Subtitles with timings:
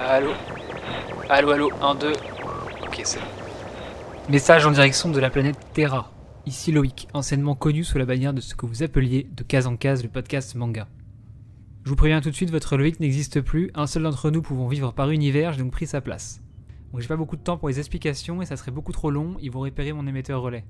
[0.00, 0.30] Allô
[1.28, 2.12] Allô, allô, 1, 2.
[2.86, 3.26] Ok, c'est bon.
[4.30, 6.12] Message en direction de la planète Terra.
[6.46, 9.76] Ici Loïc, anciennement connu sous la bannière de ce que vous appeliez de case en
[9.76, 10.86] case le podcast manga.
[11.84, 14.68] Je vous préviens tout de suite, votre Loïc n'existe plus, un seul d'entre nous pouvons
[14.68, 16.40] vivre par univers, j'ai donc pris sa place.
[16.92, 19.36] Donc j'ai pas beaucoup de temps pour les explications et ça serait beaucoup trop long,
[19.40, 20.64] ils vont repérer mon émetteur relais.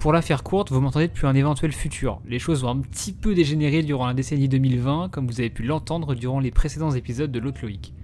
[0.00, 2.20] Pour la faire courte, vous m'entendez depuis un éventuel futur.
[2.26, 5.62] Les choses ont un petit peu dégénéré durant la décennie 2020, comme vous avez pu
[5.62, 7.94] l'entendre durant les précédents épisodes de l'autre Loïc.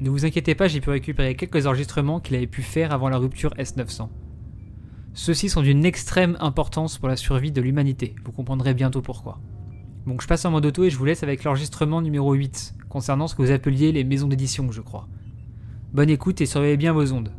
[0.00, 3.16] Ne vous inquiétez pas, j'ai pu récupérer quelques enregistrements qu'il avait pu faire avant la
[3.16, 4.08] rupture S900.
[5.14, 9.38] Ceux-ci sont d'une extrême importance pour la survie de l'humanité, vous comprendrez bientôt pourquoi.
[10.06, 13.28] Donc je passe en mode auto et je vous laisse avec l'enregistrement numéro 8, concernant
[13.28, 15.06] ce que vous appeliez les maisons d'édition, je crois.
[15.92, 17.30] Bonne écoute et surveillez bien vos ondes.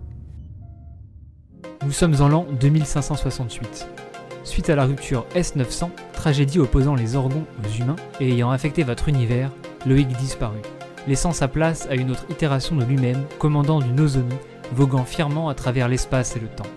[1.83, 3.87] Nous sommes en l'an 2568.
[4.43, 9.09] Suite à la rupture S900, tragédie opposant les orgons aux humains et ayant affecté votre
[9.09, 9.49] univers,
[9.87, 10.61] Loïc disparut,
[11.07, 14.35] laissant sa place à une autre itération de lui-même, commandant d'une Nozomi,
[14.73, 16.69] voguant fièrement à travers l'espace et le temps.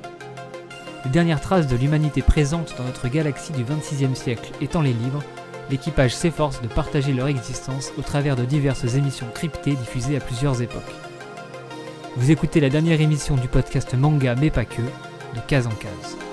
[1.04, 5.22] Les dernières traces de l'humanité présente dans notre galaxie du 26e siècle étant les livres,
[5.70, 10.62] l'équipage s'efforce de partager leur existence au travers de diverses émissions cryptées diffusées à plusieurs
[10.62, 11.03] époques.
[12.16, 16.23] Vous écoutez la dernière émission du podcast Manga mais pas que, de case en case.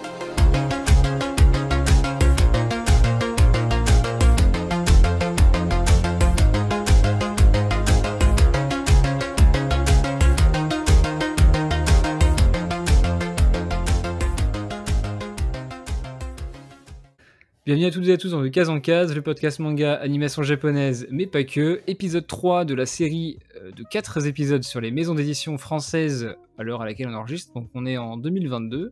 [17.71, 20.43] Bienvenue à toutes et à tous dans le Case en Case, le podcast manga animation
[20.43, 24.91] japonaise, mais pas que, épisode 3 de la série euh, de 4 épisodes sur les
[24.91, 28.91] maisons d'édition françaises à l'heure à laquelle on enregistre, donc on est en 2022.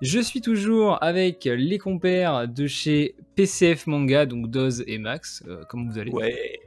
[0.00, 5.62] Je suis toujours avec les compères de chez PCF Manga, donc Doz et Max, euh,
[5.68, 6.10] comment vous allez?
[6.10, 6.58] Ouais.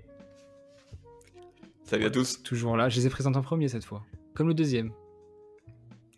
[1.84, 2.44] Salut à tous.
[2.44, 4.04] Toujours là, je les ai présentés en premier cette fois,
[4.36, 4.92] comme le deuxième.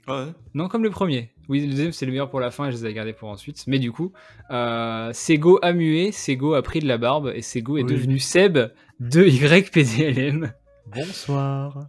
[0.10, 0.26] Ouais?
[0.54, 1.32] Non, comme le premier.
[1.50, 3.30] Oui, le deuxième c'est le meilleur pour la fin et je les ai gardés pour
[3.30, 3.64] ensuite.
[3.68, 4.12] Mais du coup,
[4.52, 7.92] euh, Sego a mué, Sego a pris de la barbe et Sego est Oui.
[7.92, 8.58] devenu Seb
[9.00, 10.52] de YPDLM.
[10.94, 11.88] Bonsoir.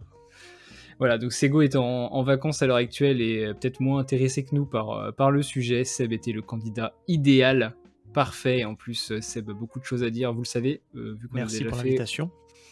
[0.99, 4.55] Voilà, donc Sego est en, en vacances à l'heure actuelle et peut-être moins intéressé que
[4.55, 5.83] nous par, euh, par le sujet.
[5.83, 7.75] Seb était le candidat idéal,
[8.13, 8.63] parfait.
[8.65, 11.37] En plus, Seb a beaucoup de choses à dire, vous le savez, euh, vu qu'on
[11.37, 11.97] a déjà pour fait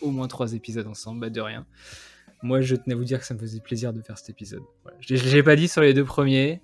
[0.02, 1.66] au moins trois épisodes ensemble, bah de rien.
[2.44, 4.62] Moi, je tenais à vous dire que ça me faisait plaisir de faire cet épisode.
[4.84, 4.98] Voilà.
[5.02, 6.62] Je l'ai pas dit sur les deux premiers,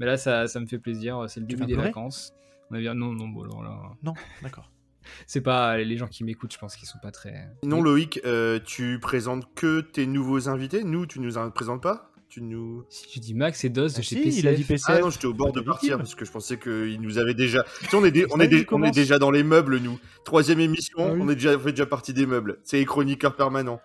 [0.00, 1.24] mais là, ça, ça me fait plaisir.
[1.28, 2.32] C'est le Tu début des vacances.
[2.70, 4.70] On va dire non, non, bon, alors là, Non, d'accord.
[5.26, 7.48] c'est pas les gens qui m'écoutent, je pense qu'ils sont pas très.
[7.64, 10.82] Non, Loïc, euh, tu présentes que tes nouveaux invités.
[10.82, 12.06] Nous, tu nous en présentes pas?
[12.28, 12.84] Tu nous.
[12.90, 14.38] Si je dis Max et Doz de Ah chez si, PCF.
[14.38, 14.96] il a dit PCF.
[14.96, 17.64] Ah non, j'étais au bord de partir parce que je pensais qu'il nous avait déjà.
[17.80, 19.98] Tu sais, on est, dé- on, est dé- on est déjà dans les meubles, nous.
[20.24, 21.18] Troisième émission, Ah oui.
[21.20, 22.60] on est déjà on fait déjà partie des meubles.
[22.62, 23.80] C'est les chroniqueurs permanents.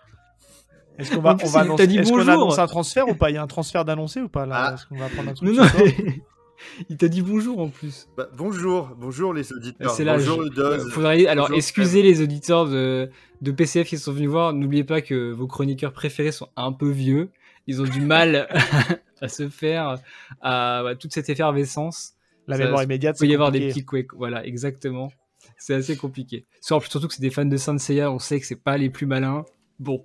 [0.98, 2.32] Est-ce qu'on va, plus, on va il t'a annoncer, dit est-ce qu'on bonjour.
[2.32, 3.30] annonce un transfert ou pas?
[3.30, 4.68] Il y a un transfert d'annoncé ou pas là?
[4.70, 4.74] Ah.
[4.74, 5.68] Est-ce qu'on va prendre un truc Non, non,
[6.88, 8.08] il t'a dit bonjour en plus.
[8.16, 9.90] Bah, bonjour, bonjour les auditeurs.
[9.90, 10.14] C'est là.
[10.16, 10.90] bonjour je- Doz.
[10.90, 11.26] Faudrait...
[11.26, 13.10] Alors, Bonjour, excusez les auditeurs de...
[13.42, 14.52] de PCF qui sont venus voir.
[14.52, 17.30] N'oubliez pas que vos chroniqueurs préférés sont un peu vieux.
[17.66, 18.48] Ils ont du mal
[19.20, 19.96] à se faire
[20.40, 22.14] à à toute cette effervescence.
[22.46, 24.14] La Ça- mémoire immédiate, Il peut y avoir des petits quakes.
[24.14, 25.10] Voilà, exactement.
[25.58, 26.46] C'est assez compliqué.
[26.60, 28.88] Surtout surtout que c'est des fans de Saint Seiya, on sait que c'est pas les
[28.90, 29.44] plus malins.
[29.78, 30.04] Bon,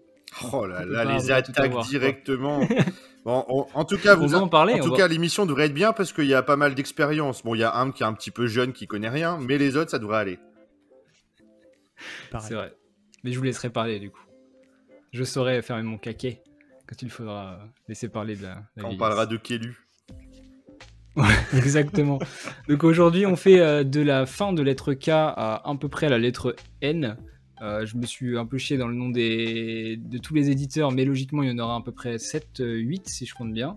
[0.54, 2.60] Oh là là, pas les attaques avoir, directement.
[3.26, 4.76] bon, on- en tout cas, vous en parler.
[4.76, 7.44] En tout va- cas, l'émission devrait être bien parce qu'il y a pas mal d'expérience.
[7.44, 9.58] Bon, il y a un qui est un petit peu jeune, qui connaît rien, mais
[9.58, 10.40] les autres, ça devrait aller.
[12.40, 12.74] C'est vrai.
[13.24, 14.22] Mais je vous laisserai parler du coup.
[15.12, 16.42] Je saurai faire mon caquet
[16.88, 19.78] quand il faudra laisser parler de la, la Quand on parlera de Kélu.
[21.54, 22.20] Exactement.
[22.70, 26.08] Donc aujourd'hui, on fait euh, de la fin de lettre K à à peu près
[26.08, 27.18] la lettre N.
[27.62, 29.98] Euh, je me suis un peu chié dans le nom des...
[29.98, 33.08] de tous les éditeurs, mais logiquement, il y en aura à peu près 7, 8
[33.08, 33.76] si je compte bien.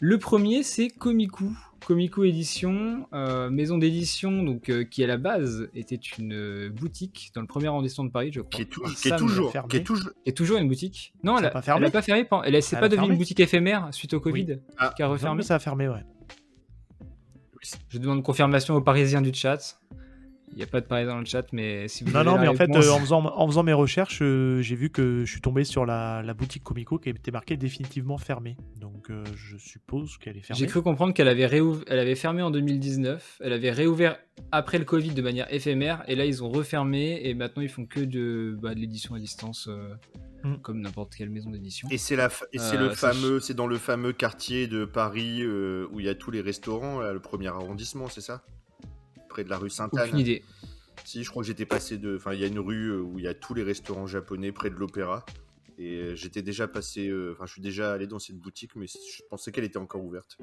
[0.00, 1.50] Le premier, c'est Komiku.
[1.86, 7.30] Komiku Édition, euh, maison d'édition donc euh, qui à la base était une euh, boutique
[7.34, 8.50] dans le premier arrondissement de Paris, je crois.
[8.50, 9.68] Qui est, qui toujours, fermé.
[9.68, 9.76] qui
[10.26, 11.14] est toujours, une boutique.
[11.22, 12.26] Non, Ça elle a a pas elle fermé a pas fermé.
[12.44, 15.42] Elle, Elle pas a devenu une boutique éphémère suite au Covid Ah, qui a refermé.
[15.42, 16.04] Ça a fermé, ouais.
[17.88, 19.78] Je demande confirmation aux Parisiens du chat.
[20.54, 22.46] Il n'y a pas de Parisiens dans le chat, mais si vous Non, non, mais
[22.46, 25.40] en fait, euh, en, faisant, en faisant mes recherches, euh, j'ai vu que je suis
[25.40, 28.56] tombé sur la, la boutique Comico qui était marquée définitivement fermée.
[28.80, 30.60] Donc, euh, je suppose qu'elle est fermée.
[30.60, 33.38] j'ai cru comprendre qu'elle avait, réouv- elle avait fermé en 2019.
[33.42, 34.16] Elle avait réouvert
[34.52, 36.04] après le Covid de manière éphémère.
[36.06, 37.20] Et là, ils ont refermé.
[37.28, 39.94] Et maintenant, ils font que de, bah, de l'édition à distance, euh,
[40.44, 40.56] Mm.
[40.62, 41.88] comme n'importe quelle maison d'édition.
[41.90, 44.84] Et c'est la, fa- et c'est Euh, le fameux, c'est dans le fameux quartier de
[44.84, 48.44] Paris euh, où il y a tous les restaurants, là, le premier arrondissement, c'est ça?
[49.34, 50.06] Près de la rue Sainte-Anne.
[50.06, 50.44] Aucune idée.
[51.04, 53.18] Si, je crois que j'étais passé de, enfin, il y a une rue euh, où
[53.18, 55.26] il y a tous les restaurants japonais près de l'opéra.
[55.76, 58.86] Et euh, j'étais déjà passé, euh, enfin, je suis déjà allé dans cette boutique, mais
[58.86, 60.38] je pensais qu'elle était encore ouverte.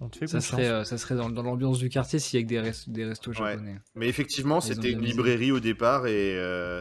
[0.00, 2.42] On te fait Ça serait, euh, ça serait dans, dans l'ambiance du quartier s'il y
[2.42, 3.52] a que des, res- des restos Ouais.
[3.52, 3.76] japonais.
[3.94, 6.80] Mais effectivement, c'était une librairie au départ et, euh,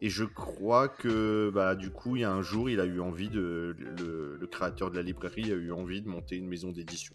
[0.00, 2.98] et je crois que bah, du coup, il y a un jour, il a eu
[2.98, 3.76] envie de.
[3.78, 7.14] Le, le créateur de la librairie a eu envie de monter une maison d'édition.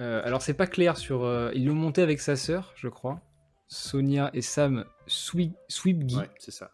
[0.00, 1.22] Euh, alors c'est pas clair sur.
[1.24, 3.20] euh, ils l'ont monté avec sa sœur, je crois.
[3.68, 6.70] Sonia et Sam Swi- Swibgi, Ouais, c'est ça.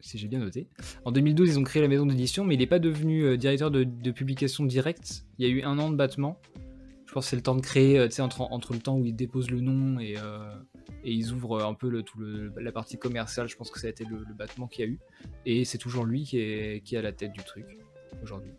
[0.00, 0.68] si j'ai bien noté.
[1.04, 3.70] En 2012, ils ont créé la maison d'édition, mais il n'est pas devenu euh, directeur
[3.70, 5.24] de, de publication directe.
[5.38, 6.40] Il y a eu un an de battement.
[7.06, 8.96] Je pense que c'est le temps de créer, euh, tu sais, entre, entre le temps
[8.96, 10.54] où ils déposent le nom et, euh,
[11.02, 13.48] et ils ouvrent un peu le, tout le- la partie commerciale.
[13.48, 15.00] Je pense que ça a été le, le battement qu'il y a eu.
[15.46, 17.66] Et c'est toujours lui qui est, qui est à la tête du truc
[18.22, 18.52] aujourd'hui.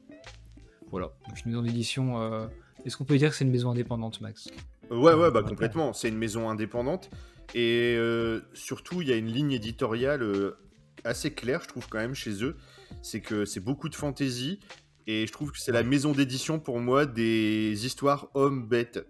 [0.89, 1.11] Voilà.
[1.29, 2.19] Donc une maison d'édition.
[2.21, 2.47] euh,
[2.85, 4.49] Est-ce qu'on peut dire que c'est une maison indépendante, Max
[4.91, 5.93] Euh, Ouais, ouais, bah complètement.
[5.93, 7.09] C'est une maison indépendante.
[7.53, 10.57] Et euh, surtout, il y a une ligne éditoriale euh,
[11.03, 12.55] assez claire, je trouve, quand même, chez eux.
[13.01, 14.59] C'est que c'est beaucoup de fantaisie.
[15.07, 19.05] Et je trouve que c'est la maison d'édition, pour moi, des histoires hommes-bêtes.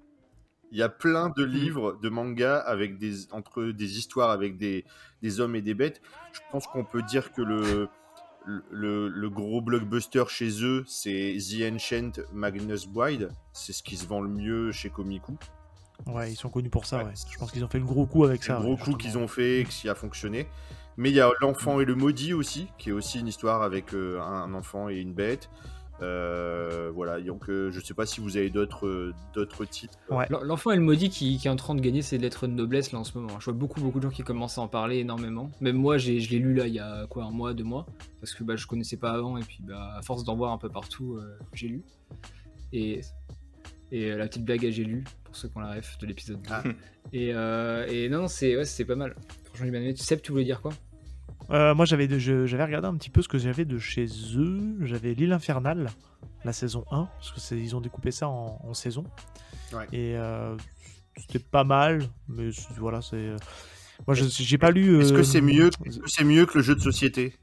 [0.71, 4.85] Il y a plein de livres, de mangas, avec des, entre des histoires avec des,
[5.21, 6.01] des hommes et des bêtes.
[6.31, 7.89] Je pense qu'on peut dire que le,
[8.45, 13.29] le, le gros blockbuster chez eux, c'est The Ancient Magnus Bride.
[13.53, 15.33] C'est ce qui se vend le mieux chez Komiku.
[16.07, 17.03] Ouais, ils sont connus pour ça, Ouais.
[17.05, 17.13] ouais.
[17.31, 18.55] Je pense qu'ils ont fait le gros coup avec ça.
[18.55, 20.47] le gros ouais, coup qu'ils ont fait qui a fonctionné.
[20.97, 23.93] Mais il y a L'enfant et le maudit aussi, qui est aussi une histoire avec
[23.93, 25.49] euh, un enfant et une bête.
[26.01, 29.97] Euh, voilà, donc euh, je sais pas si vous avez d'autres euh, d'autres titres.
[30.09, 30.25] Ouais.
[30.29, 32.91] L'enfant et le maudit qui, qui est en train de gagner ses lettres de noblesse
[32.91, 33.39] là en ce moment.
[33.39, 35.51] Je vois beaucoup beaucoup de gens qui commencent à en parler énormément.
[35.61, 37.85] Même moi j'ai- je l'ai lu là il y a quoi un mois, deux mois.
[38.19, 40.57] Parce que bah, je connaissais pas avant et puis bah, à force d'en voir un
[40.57, 41.83] peu partout, euh, j'ai lu.
[42.73, 43.01] Et,
[43.91, 46.07] et euh, la petite blague à j'ai lu, pour ceux qui ont la ref de
[46.07, 46.49] l'épisode 2.
[46.49, 46.63] Ah.
[47.13, 49.15] Et, euh, et non, non, c'est ouais, c'est pas mal.
[49.45, 49.93] Franchement, j'ai bien aimé.
[49.93, 50.71] Tu sais, tu voulais dire quoi?
[51.51, 54.05] Euh, moi, j'avais j'avais regardé un petit peu ce que j'avais de chez
[54.35, 54.77] eux.
[54.81, 55.89] J'avais l'île infernale,
[56.45, 59.03] la saison 1, parce que ils ont découpé ça en, en saison.
[59.73, 59.85] Ouais.
[59.91, 60.55] Et euh,
[61.17, 63.15] c'était pas mal, mais voilà, c'est.
[63.17, 63.37] euh,
[64.07, 65.01] Moi, j'ai pas lu.
[65.01, 65.69] Est-ce que c'est mieux,
[66.07, 67.35] c'est mieux que le jeu de société?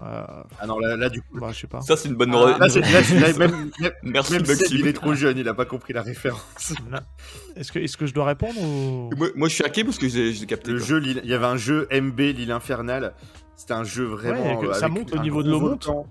[0.00, 1.38] Ah non, là, là, du coup.
[1.40, 1.80] bah, je sais pas.
[1.80, 2.32] Ça, c'est une bonne.
[2.34, 4.78] Ah, Là, c'est- là, c'est- là, même, même, Merci, même Seb, Maxime.
[4.78, 6.74] il est trop jeune, il a pas compris la référence.
[7.56, 9.10] Est-ce que, est que je dois répondre ou...
[9.16, 10.70] Moi, moi, je suis hacké parce que j'ai capté.
[10.72, 10.86] Le quoi.
[10.86, 13.14] jeu, il y avait un jeu MB, l'île infernale.
[13.56, 14.56] C'était un jeu vraiment.
[14.60, 15.86] Ouais, que euh, ça monte au niveau de l'eau monte.
[15.86, 16.06] volcan.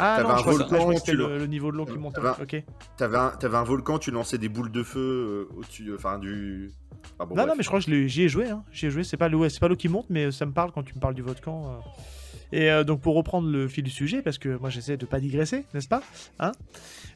[0.00, 2.20] Ah non, un je volcan, que tu le, le- niveau de l'eau qui montait.
[2.20, 2.62] T'avais un- Ok.
[2.96, 6.70] T'avais un, t'avais un volcan, tu lançais des boules de feu euh, au-dessus, enfin du.
[7.18, 7.46] Enfin, bon, non, bref.
[7.48, 8.48] non, mais je crois que j'y ai joué.
[8.48, 8.62] Hein.
[8.70, 9.02] J'y ai joué.
[9.02, 11.00] C'est pas l'eau, c'est pas l'eau qui monte, mais ça me parle quand tu me
[11.00, 11.66] parles du volcan.
[11.66, 11.88] euh.
[12.52, 15.20] Et euh, donc pour reprendre le fil du sujet, parce que moi j'essaie de pas
[15.20, 16.02] digresser, n'est-ce pas
[16.38, 16.52] hein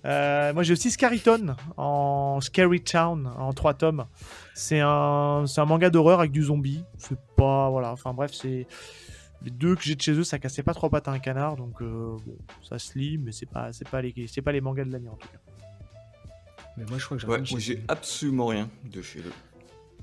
[0.05, 4.05] Euh, Moi j'ai aussi Scariton en Scary Town en trois tomes.
[4.55, 6.84] C'est un, c'est un manga d'horreur avec du zombie.
[6.99, 7.93] C'est pas voilà.
[7.93, 8.67] Enfin bref, c'est
[9.44, 11.56] les deux que j'ai de chez eux, ça cassait pas trois pattes à un canard,
[11.56, 14.61] donc euh, bon, ça se lit, mais c'est pas, c'est pas les, c'est pas les
[14.61, 15.38] mangas de l'année en tout cas.
[16.76, 17.23] Mais moi je crois que
[17.58, 19.32] j'ai Ouais, absolument rien de chez eux.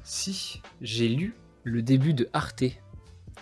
[0.04, 2.64] Si, j'ai lu le début de Arte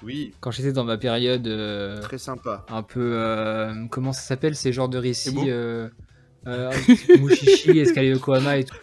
[0.04, 2.66] Oui, quand j'étais dans ma période euh, très sympa.
[2.70, 5.90] un peu euh, comment ça s'appelle ces genres de récits euh,
[6.46, 6.72] euh,
[7.20, 8.76] Mushishi, Escalier Yokohama et tout.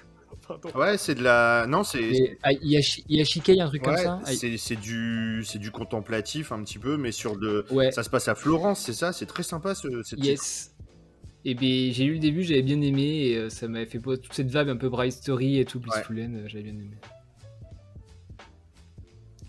[0.74, 1.66] Ouais, c'est de la.
[1.66, 2.36] Non, c'est.
[2.42, 6.62] Ah, Yashi- Yashikei, un truc comme Ouais, ça Ah, c'est du, c'est du contemplatif un
[6.62, 7.64] petit peu, mais sur de.
[7.70, 10.02] Ouais, Ça se passe à Florence, c'est ça C'est très sympa ce.
[10.02, 10.26] ce titre.
[10.26, 10.70] yes.
[11.46, 14.46] Et ben j'ai lu le début, j'avais bien aimé et ça m'avait fait toute cette
[14.48, 16.90] vibe un peu Bright Story et tout, Blissful End, euh, j'avais bien aimé.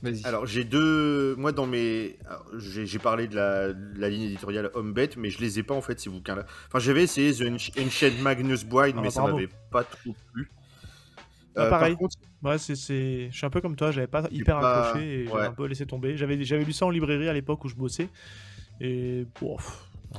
[0.05, 0.25] Vas-y.
[0.25, 1.35] Alors j'ai deux.
[1.37, 2.17] Moi dans mes.
[2.27, 5.59] alors, J'ai j'ai parlé de la, de la ligne éditoriale Homme Bête, mais je les
[5.59, 6.45] ai pas en fait ces bouquins-là.
[6.67, 10.49] Enfin j'avais essayé The Anci- Ancient Magnus Bride, Ah, mais ça m'avait pas trop plu.
[11.57, 11.93] Ah, Euh, pareil.
[11.93, 13.29] Par contre, Ouais, c'est, c'est...
[13.31, 15.31] je suis un peu comme toi, j'avais pas hyper pas- accroché et ouais.
[15.33, 16.15] j'avais un peu laissé tomber.
[16.17, 18.09] J'avais, j'avais lu ça en librairie à l'époque où je bossais.
[18.81, 20.17] Et bon, pff, ouais.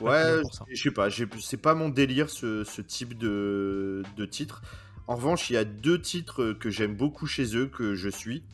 [0.00, 4.62] Je Ouais, sais pas, j'ai- c'est pas mon délire ce, ce type de, de titre.
[5.08, 8.44] En revanche, il y a deux titres que j'aime beaucoup chez eux, que je suis.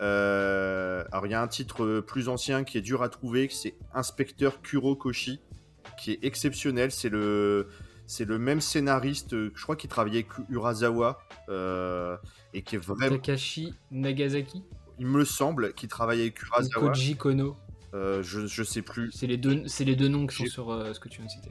[0.00, 3.74] Euh, alors, il y a un titre plus ancien qui est dur à trouver, c'est
[3.94, 5.40] Inspecteur Kurokoshi,
[5.98, 6.90] qui est exceptionnel.
[6.92, 7.68] C'est le,
[8.06, 12.16] c'est le même scénariste, euh, je crois qu'il travaillait avec Urasawa, euh,
[12.54, 14.62] et qui est vraiment, Takashi Nagasaki
[15.00, 16.88] il me semble, qu'il travaillait avec Urasawa.
[16.88, 17.56] Koji Kono.
[17.94, 19.10] Euh, je, je sais plus.
[19.12, 21.26] C'est les deux, c'est les deux noms qui sont sur euh, ce que tu viens
[21.26, 21.50] de citer.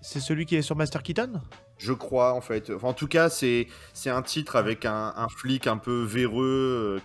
[0.00, 1.40] C'est celui qui est sur Master Keaton?
[1.78, 2.70] Je crois en fait.
[2.70, 6.98] Enfin, en tout cas, c'est c'est un titre avec un, un flic un peu véreux
[6.98, 7.00] euh,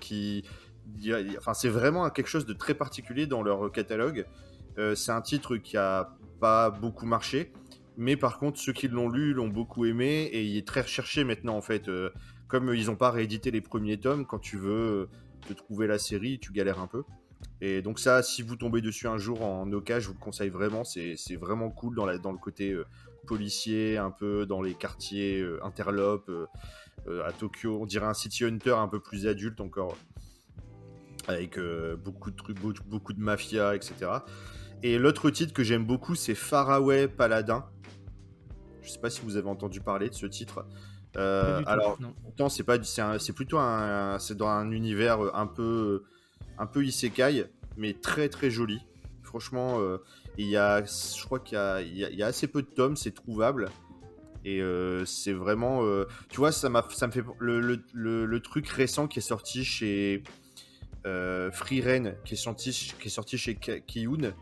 [1.53, 4.25] c'est vraiment quelque chose de très particulier dans leur catalogue.
[4.77, 7.51] Euh, c'est un titre qui a pas beaucoup marché,
[7.98, 11.24] mais par contre, ceux qui l'ont lu l'ont beaucoup aimé et il est très recherché
[11.24, 11.88] maintenant en fait.
[11.88, 12.10] Euh,
[12.48, 15.10] comme ils n'ont pas réédité les premiers tomes, quand tu veux
[15.50, 17.03] de trouver la série, tu galères un peu.
[17.60, 20.50] Et donc ça, si vous tombez dessus un jour en Oka, je vous le conseille
[20.50, 20.84] vraiment.
[20.84, 22.86] C'est vraiment cool dans, la, dans le côté euh,
[23.27, 26.29] policier, un peu dans les quartiers euh, interlopes.
[26.29, 26.46] euh,
[27.08, 29.98] euh, à Tokyo, on dirait un City Hunter un peu plus adulte encore,
[31.27, 33.93] avec euh, beaucoup de trucs, beaucoup, de mafia, etc.
[34.84, 37.65] Et l'autre titre que j'aime beaucoup, c'est Faraway Paladin.
[38.81, 40.65] Je sais pas si vous avez entendu parler de ce titre.
[41.17, 46.03] Euh, alors, pourtant, c'est pas, c'est plutôt un, c'est dans un univers euh, un peu,
[46.57, 48.79] un peu isekai, mais très très joli.
[49.24, 49.98] Franchement, euh,
[50.38, 52.67] il y a, je crois qu'il y a, il y y a assez peu de
[52.67, 53.69] tomes, c'est trouvable.
[54.46, 55.81] Et euh, c'est vraiment,
[56.29, 59.22] tu vois, ça, m'a, ça me fait le, le, le- le truc récent qui est
[59.24, 60.24] sorti chez
[61.08, 64.34] euh, Free Ren, qui est sorti, qui est sorti chez Kiyun.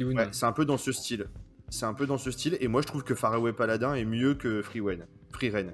[0.00, 1.26] Ouais, c'est un peu dans ce style.
[1.68, 2.56] C'est un peu dans ce style.
[2.60, 5.06] Et moi, je trouve que Faraway Paladin est mieux que Free Ren.
[5.30, 5.72] Free Ren.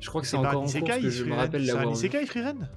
[0.00, 1.66] Je crois que c'est pas un encore en cours isekai, parce que je me rappelle
[1.66, 1.90] C'est un.
[1.90, 2.68] Isekai, Freeren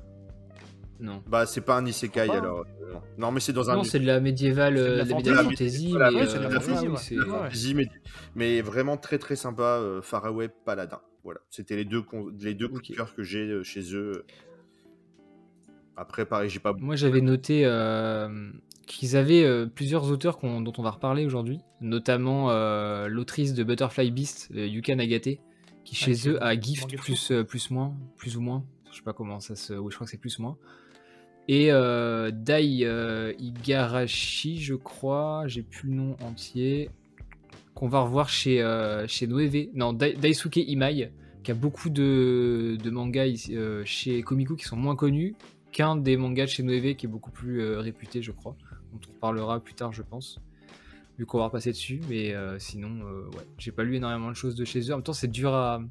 [0.99, 1.23] Non.
[1.27, 2.37] Bah, c'est pas un isekai pas.
[2.37, 2.65] alors.
[2.81, 3.31] euh, non.
[3.31, 3.75] mais c'est dans un.
[3.75, 5.93] Non, c'est de la médiévale, C'est de la de la fantasy.
[5.93, 7.73] mais ouais, c'est de la fantasy, ouais.
[7.75, 7.87] mais,
[8.35, 9.63] mais vraiment très très sympa.
[9.79, 10.99] euh, Faraway Paladin.
[11.23, 11.39] Voilà.
[11.51, 12.97] C'était les deux, con- les deux coups de Ok.
[12.97, 14.25] cœur que j'ai euh, chez eux.
[16.01, 16.73] Après, pareil, j'ai pas.
[16.73, 18.49] Moi, j'avais noté euh,
[18.87, 24.09] qu'ils avaient euh, plusieurs auteurs dont on va reparler aujourd'hui, notamment euh, l'autrice de Butterfly
[24.09, 25.37] Beast, euh, Yuka Nagate,
[25.85, 28.63] qui chez qui est eux a Gift plus, euh, plus moins, plus ou moins.
[28.89, 29.73] Je sais pas comment ça se.
[29.73, 30.57] Oui, je crois que c'est plus moins.
[31.47, 36.89] Et euh, Dai euh, Igarashi, je crois, j'ai plus le nom entier,
[37.75, 39.67] qu'on va revoir chez, euh, chez Noeve.
[39.75, 41.11] Non, Dai- Daisuke Imai,
[41.43, 45.35] qui a beaucoup de, de mangas euh, chez Komiku qui sont moins connus
[45.71, 48.55] qu'un des mangas de chez Noeve qui est beaucoup plus euh, réputé, je crois.
[48.93, 50.39] on parlera plus tard, je pense.
[51.17, 54.35] Vu qu'on va repasser dessus, mais euh, sinon, euh, ouais, j'ai pas lu énormément de
[54.35, 54.93] choses de chez eux.
[54.93, 55.81] En même temps, c'est dur à.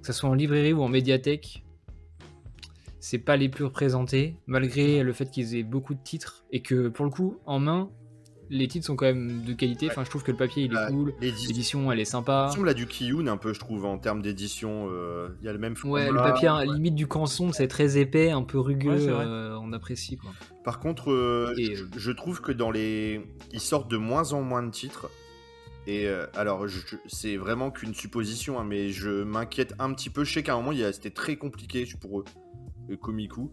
[0.00, 1.62] Que ce soit en librairie ou en médiathèque,
[3.00, 6.88] c'est pas les plus représentés, malgré le fait qu'ils aient beaucoup de titres et que
[6.88, 7.90] pour le coup, en main,
[8.50, 9.86] les titres sont quand même de qualité.
[9.90, 12.48] Enfin, je trouve que le papier il est Ah, cool, L'édition elle est sympa.
[12.48, 14.88] ressemble à du Kiyun un peu, je trouve, en termes d'édition.
[14.90, 16.32] euh, Il y a le même Ouais, le format.
[16.32, 20.16] papier hein, limite du canson, c'est très épais, un peu rugueux, Ouais, euh, on apprécie
[20.18, 20.30] quoi.
[20.64, 23.22] Par contre, euh, Et, je, je trouve que dans les.
[23.52, 25.08] Ils sortent de moins en moins de titres.
[25.86, 30.10] Et euh, alors, je- je- c'est vraiment qu'une supposition, hein, mais je m'inquiète un petit
[30.10, 30.24] peu.
[30.24, 32.24] Je sais qu'à un moment, il y a- c'était très compliqué pour eux,
[32.88, 33.50] le Komiku.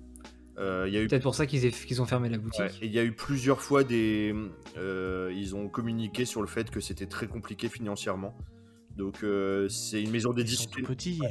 [0.58, 2.62] Euh, Il y a eu Peut-être pour ça qu'ils aient- qu'ils ont fermé la boutique.
[2.62, 4.34] Ouais, et il y a eu plusieurs fois des.
[4.78, 8.36] euh, ils ont communiqué sur le fait que c'était très compliqué financièrement.
[8.96, 10.72] Donc euh, c'est une maison Ils sont d'édition.
[10.72, 11.22] tout petits.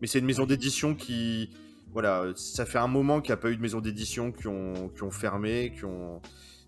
[0.00, 1.50] Mais c'est une maison d'édition qui.
[1.92, 4.90] Voilà, ça fait un moment qu'il n'y a pas eu de maison d'édition qui ont,
[4.90, 6.20] qui ont fermé, qui ont.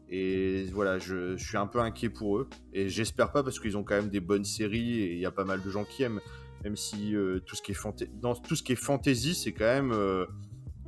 [0.08, 2.48] Et voilà, je, je suis un peu inquiet pour eux.
[2.72, 5.30] Et j'espère pas parce qu'ils ont quand même des bonnes séries et il y a
[5.30, 6.20] pas mal de gens qui aiment.
[6.64, 9.52] Même si euh, tout ce qui est fanta- dans tout ce qui est fantasy, c'est
[9.52, 9.92] quand même.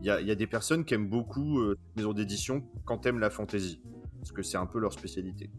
[0.03, 2.65] Il y, a, il y a des personnes qui aiment beaucoup euh, les maisons d'édition
[2.85, 3.81] quand aiment la fantasy.
[4.19, 5.51] Parce que c'est un peu leur spécialité.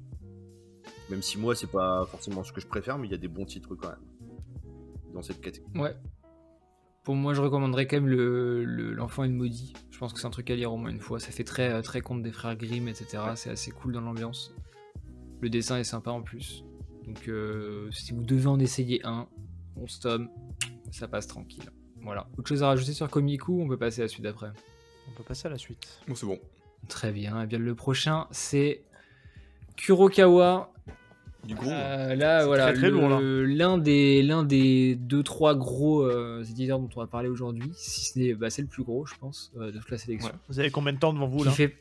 [1.10, 3.28] Même si moi, c'est pas forcément ce que je préfère, mais il y a des
[3.30, 4.04] bons titres quand même.
[5.14, 5.80] Dans cette catégorie.
[5.80, 5.96] Ouais.
[7.04, 9.74] Pour moi, je recommanderais quand même le, le- L'Enfant est le maudit.
[9.92, 11.20] Je pense que c'est un truc à lire au moins une fois.
[11.20, 13.24] Ça fait très, très conte des frères Grimm, etc.
[13.36, 14.54] C'est assez cool dans l'ambiance.
[15.42, 16.64] Le dessin est sympa en plus.
[17.06, 19.28] Donc, euh, si vous devez en essayer un,
[19.78, 20.30] 11 tomes,
[20.92, 21.70] ça passe tranquille.
[22.04, 22.28] Voilà.
[22.38, 24.50] Autre chose à rajouter sur Komiku, on peut passer à la suite d'après.
[25.10, 26.00] On peut passer à la suite.
[26.08, 26.40] Bon, c'est bon.
[26.90, 27.42] Très bien.
[27.42, 28.82] Et bien, le prochain, c'est
[29.78, 30.72] Kurokawa
[31.46, 31.70] Du gros.
[31.70, 33.20] Euh, là, C'est voilà, très, très le- lourd, là.
[33.22, 38.06] l'un des l'un des deux trois gros euh, éditeurs dont on va parler aujourd'hui, si
[38.06, 40.60] ce n'est, bah, c'est le plus gros, je pense, euh, de toute la sélection, Vous
[40.60, 41.52] avez combien de temps devant vous qui là?
[41.52, 41.76] fait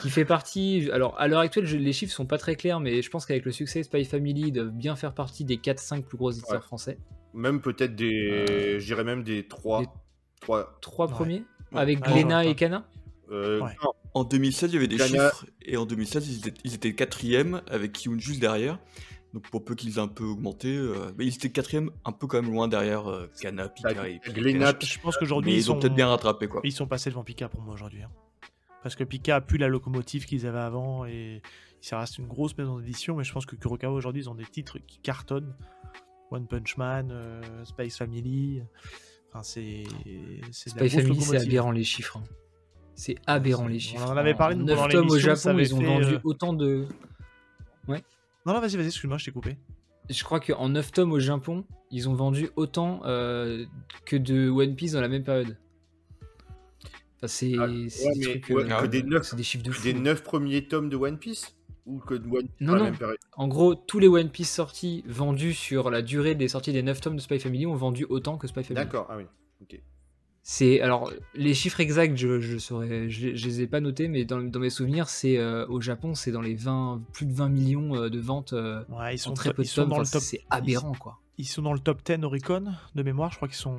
[0.00, 0.88] qui fait partie.
[0.92, 3.44] Alors, à l'heure actuelle, je- les chiffres sont pas très clairs, mais je pense qu'avec
[3.44, 6.56] le succès de Spy Family, ils doivent bien faire partie des 4-5 plus gros éditeurs
[6.56, 6.60] Ouais.
[6.60, 6.98] français.
[7.34, 8.78] Même peut-être des.
[8.80, 9.80] Je dirais même des trois.
[9.82, 9.88] des-
[10.40, 11.12] trois Trois Ouais.
[11.12, 11.80] premiers, Ouais.
[11.80, 12.86] avec Ah, Glénat et Cana.
[13.30, 13.70] euh, Ouais.
[14.14, 17.60] En 2016, il y avait des chiffres, et en 2016, ils étaient, ils étaient quatrième,
[17.68, 18.78] avec Kiyun juste derrière.
[19.34, 22.26] Donc pour peu qu'ils aient un peu augmenté, euh, mais ils étaient quatrième, un peu
[22.26, 24.94] quand même loin derrière euh, Ghana, Pika Bah, et Glénat, Pika.
[24.94, 25.80] Je pense qu'aujourd'hui ils, ils ont sont...
[25.80, 26.62] peut-être bien rattrapé quoi.
[26.64, 28.02] ils sont passés devant Pika pour moi aujourd'hui.
[28.02, 28.08] hein.
[28.86, 31.42] Parce que Pika a plus la locomotive qu'ils avaient avant et
[31.80, 33.16] ça reste une grosse maison d'édition.
[33.16, 35.52] Mais je pense que Kurokawa aujourd'hui ils ont des titres qui cartonnent.
[36.30, 38.62] One Punch Man, euh, Space Family.
[39.28, 39.82] Enfin c'est
[40.76, 42.18] grosse Family, c'est aberrant les chiffres.
[42.18, 42.22] hein.
[42.94, 44.08] C'est aberrant c'est- les on chiffres.
[44.12, 46.52] en avait parlé, nous, 9 pendant tomes au Japon, ils ont fait, vendu euh, autant
[46.52, 46.86] de.
[47.88, 49.56] Non, non, vas-y, vas-y, excuse-moi, je t'ai coupé.
[50.08, 53.66] Je crois qu'en 9 tomes au Japon, ils ont vendu autant euh,
[54.04, 55.56] que de One Piece dans la même période.
[57.26, 59.82] Enfin, c'est Ah, ouais, des trucs, ouais, euh, chiffres de fou.
[59.82, 61.54] des neuf premiers tomes de One Piece
[61.86, 62.92] Ou que de One Piece Non, non.
[63.36, 67.00] En gros, tous les One Piece sortis vendus sur la durée des sorties des 9
[67.00, 68.84] tomes de Spy Family ont vendu autant que Spy Family.
[68.84, 69.24] D'accord, ah oui.
[69.62, 69.80] Ok.
[70.48, 74.24] C'est alors les chiffres exacts, je je saurais, je, je les ai pas notés, mais
[74.24, 77.48] dans, dans mes souvenirs, c'est euh, au Japon, c'est dans les 20, plus de 20
[77.48, 79.88] millions euh, de ventes euh, Ouais, ils en sont, très peu de ils tomes.
[79.88, 80.22] dans le Enfin, top.
[80.22, 81.18] c'est aberrant quoi.
[81.38, 83.30] Ils sont dans le top 10 Oricon de mémoire.
[83.30, 83.76] Je crois qu'ils sont,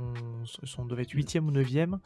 [0.64, 1.98] sont devaient être 8e ou 9e.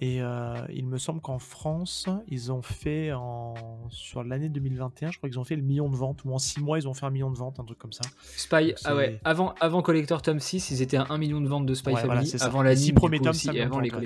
[0.00, 3.54] Et euh, il me semble qu'en France, ils ont fait en,
[3.90, 6.24] sur l'année 2021, je crois qu'ils ont fait le million de ventes.
[6.24, 8.02] Ou en 6 mois, ils ont fait un million de ventes, un truc comme ça.
[8.36, 11.66] Spy, ah ouais, avant, avant Collector Tome 6, ils étaient à 1 million de ventes
[11.66, 13.90] de Spy Ouais, Family, avant six du premiers coup, tomes, aussi, 5 et avant les
[13.90, 14.02] ventes,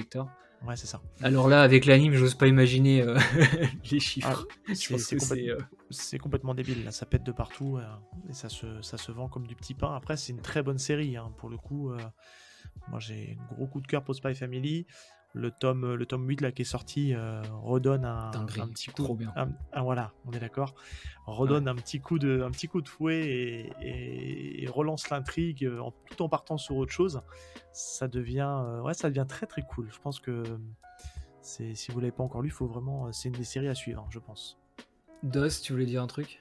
[0.66, 0.76] ouais.
[0.76, 1.00] c'est ça.
[1.22, 3.18] Alors là, avec l'anime, j'ose pas imaginer euh,
[3.90, 4.46] les chiffres.
[4.68, 5.58] Ah, Je pense que c'est, complètement- euh,
[5.92, 7.84] c'est complètement débile, là, ça pète de partout euh,
[8.28, 9.94] et ça se, ça se vend comme du petit pain.
[9.94, 11.90] Après, c'est une très bonne série, hein, pour le coup.
[11.92, 11.98] euh,
[12.88, 14.86] moi, j'ai un gros coup de cœur pour Spy Family.
[15.34, 18.90] Le tome, le tome 8 là, qui est sorti euh, redonne un, Dinguerie, un petit
[18.90, 19.02] coup.
[19.04, 19.32] trop bien.
[19.34, 20.74] un- un- voilà, on est d'accord.
[21.26, 25.64] Redonne un, petit coup de, un petit coup de fouet et, et- et relance l'intrigue
[25.64, 27.22] euh, en, tout en partant sur autre chose.
[27.72, 29.88] Ça devient, euh, ouais, ça devient très très cool.
[29.90, 30.42] Je pense que
[31.40, 34.08] si vous l'avez pas encore lu, faut vraiment, c'est une des séries à suivre, hein,
[34.10, 34.58] je pense.
[35.22, 36.40] Dos, tu voulais dire un truc?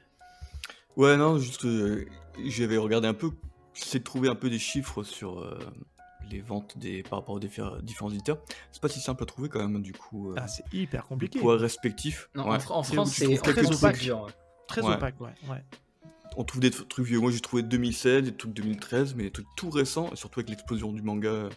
[0.97, 2.05] Ouais, non, juste, euh,
[2.45, 3.31] j'avais regardé un peu,
[3.73, 5.57] j'essaie de trouver un peu des chiffres sur euh,
[6.29, 8.39] les ventes des, par rapport aux diffé- différents éditeurs.
[8.71, 11.39] C'est pas si simple à trouver quand même, du coup, euh, Ah, c'est hyper compliqué.
[11.39, 12.29] poids respectifs.
[12.35, 12.55] Non, Ouais.
[12.55, 14.23] en, France, c'est dur.
[14.23, 14.31] ouais.
[14.67, 14.95] Très Ouais.
[14.95, 15.33] opaque, ouais.
[15.49, 15.63] ouais.
[16.37, 17.19] On trouve des trucs vieux.
[17.19, 20.49] Moi, j'ai trouvé 2016, des trucs 2013, mais des trucs tout récents, et surtout avec
[20.49, 21.49] l'explosion du manga euh,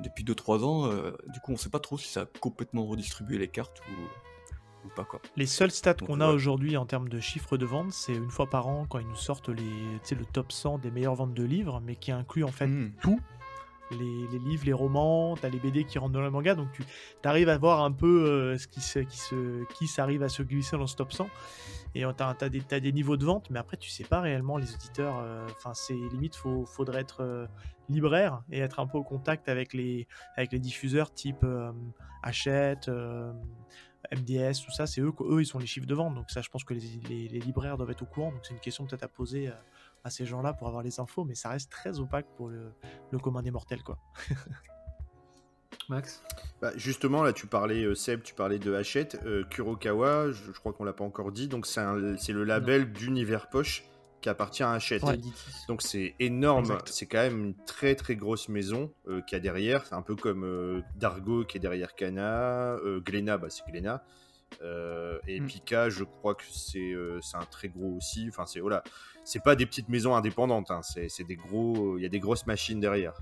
[0.00, 0.90] depuis 2-3 ans.
[0.90, 3.92] euh, du coup, on sait pas trop si ça a complètement redistribué les cartes ou,
[4.86, 5.20] ou pas, quoi.
[5.36, 6.34] Les seuls stats qu'on a ouais.
[6.34, 9.14] aujourd'hui en termes de chiffre de vente, c'est une fois par an quand ils nous
[9.16, 9.62] sortent les,
[10.16, 12.90] le top 100 des meilleures ventes de livres, mais qui inclut en fait Hmm.
[13.02, 13.20] tout.
[13.92, 16.82] Les, les livres, les romans, t'as les BD qui rentrent dans le manga, donc tu
[17.22, 20.42] arrives à voir un peu euh, ce qui, se, qui, se, qui s'arrive à se
[20.42, 21.28] glisser dans ce top 100.
[21.94, 24.20] Et euh, t'as, t'as des, t'as des niveaux de vente, mais après tu sais pas
[24.20, 25.18] réellement les auditeurs.
[25.22, 27.46] euh, Enfin, c'est limite, faut, faudrait être euh,
[27.88, 31.46] libraire et être un peu au contact avec les, avec les diffuseurs type
[32.24, 32.90] Hachette,
[34.12, 34.86] MDS, tout ça.
[34.86, 36.14] C'est eux, eux, ils sont les chiffres de vente.
[36.14, 38.30] Donc ça, je pense que les, les- les libraires doivent être au courant.
[38.32, 39.52] Donc c'est une question peut-être à poser euh,
[40.04, 42.72] à ces gens-là pour avoir les infos, mais ça reste très opaque pour le,
[43.10, 43.98] le commun des mortels, quoi.
[45.88, 46.22] Max?
[46.60, 49.20] Bah, justement, là, tu parlais, euh, Seb, tu parlais de Hachette.
[49.24, 51.82] Euh, Kurokawa, je, je crois qu'on l'a pas encore dit, donc c'est
[52.32, 53.84] le label d'Univers Poche
[54.26, 55.04] qui appartient à Hachette.
[55.04, 55.20] Ouais.
[55.68, 59.40] Donc c'est énorme, c'est quand même une très très grosse maison euh, qu'il y a
[59.40, 59.86] derrière.
[59.86, 64.02] C'est un peu comme euh, Dargo qui est derrière Kana, euh, Glénat, bah, c'est Glénat.
[64.62, 65.46] Euh, et Mm.
[65.46, 66.92] Pika, je crois que c'est
[67.34, 68.26] un très gros aussi.
[68.28, 68.82] Enfin, c'est voilà,
[69.22, 72.46] c'est pas des petites maisons indépendantes, hein, c'est des gros, il y a des grosses
[72.46, 73.14] machines derrière.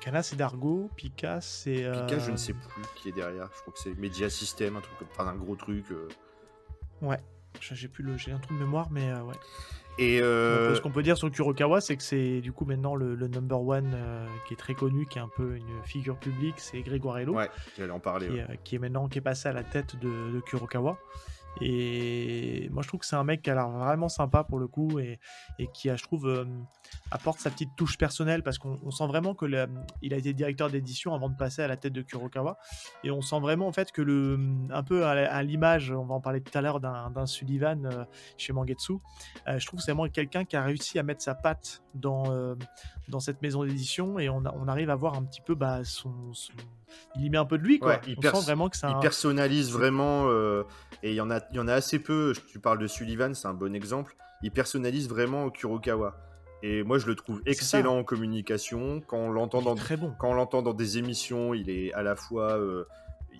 [0.00, 0.90] Kana, c'est Dargo.
[0.96, 1.88] Pika, c'est.
[1.88, 3.48] Pika, je ne sais plus qui est derrière.
[3.54, 5.86] Je crois que c'est Media System, un truc, enfin un gros truc.
[7.00, 7.20] Ouais.
[7.60, 9.36] J'ai plus le, j'ai un trou de mémoire, mais euh, ouais.
[9.98, 13.14] Et euh, Ce qu'on peut dire sur Kurokawa, c'est que c'est du coup maintenant le,
[13.14, 16.54] le number one euh, qui est très connu, qui est un peu une figure publique,
[16.58, 18.26] c'est Grégoire ouais, j'allais en parler.
[18.26, 18.38] qui, ouais.
[18.40, 20.98] est, euh, qui est maintenant qui est passé à la tête de, de Kurokawa.
[21.60, 24.66] Et moi, je trouve que c'est un mec qui a l'air vraiment sympa pour le
[24.66, 25.20] coup et,
[25.60, 26.44] et qui, a, je trouve,
[27.10, 29.68] apporte sa petite touche personnelle parce qu'on on sent vraiment que le-
[30.02, 32.58] il a été directeur d'édition avant de passer à la tête de Kurokawa.
[33.04, 34.38] Et on sent vraiment en fait que le,
[34.70, 38.04] un peu à, l'image, on va en parler tout à l'heure d'un, Sullivan euh,
[38.36, 38.94] chez Mangetsu,
[39.48, 42.54] euh, je trouve c'est vraiment quelqu'un qui a réussi à mettre sa patte dans, euh,
[43.08, 45.84] dans cette maison d'édition et on, a- on arrive à voir un petit peu bah,
[45.84, 46.52] son, son-
[47.16, 47.88] Il y met un peu de lui, quoi.
[47.94, 49.00] Ouais, il on sent vraiment que c'est Il un.
[49.00, 50.28] personnalise vraiment,
[51.02, 52.32] et il y, en a, il y en a assez peu.
[52.48, 54.16] Tu parles de Sullivan, c'est un bon exemple.
[54.42, 56.14] Il personnalise vraiment Kurokawa.
[56.66, 59.02] Et moi, je le trouve excellent en communication.
[59.06, 60.14] Quand on l'entend dans, très bon.
[60.18, 62.86] quand on l'entend dans des émissions, il est à la fois, euh,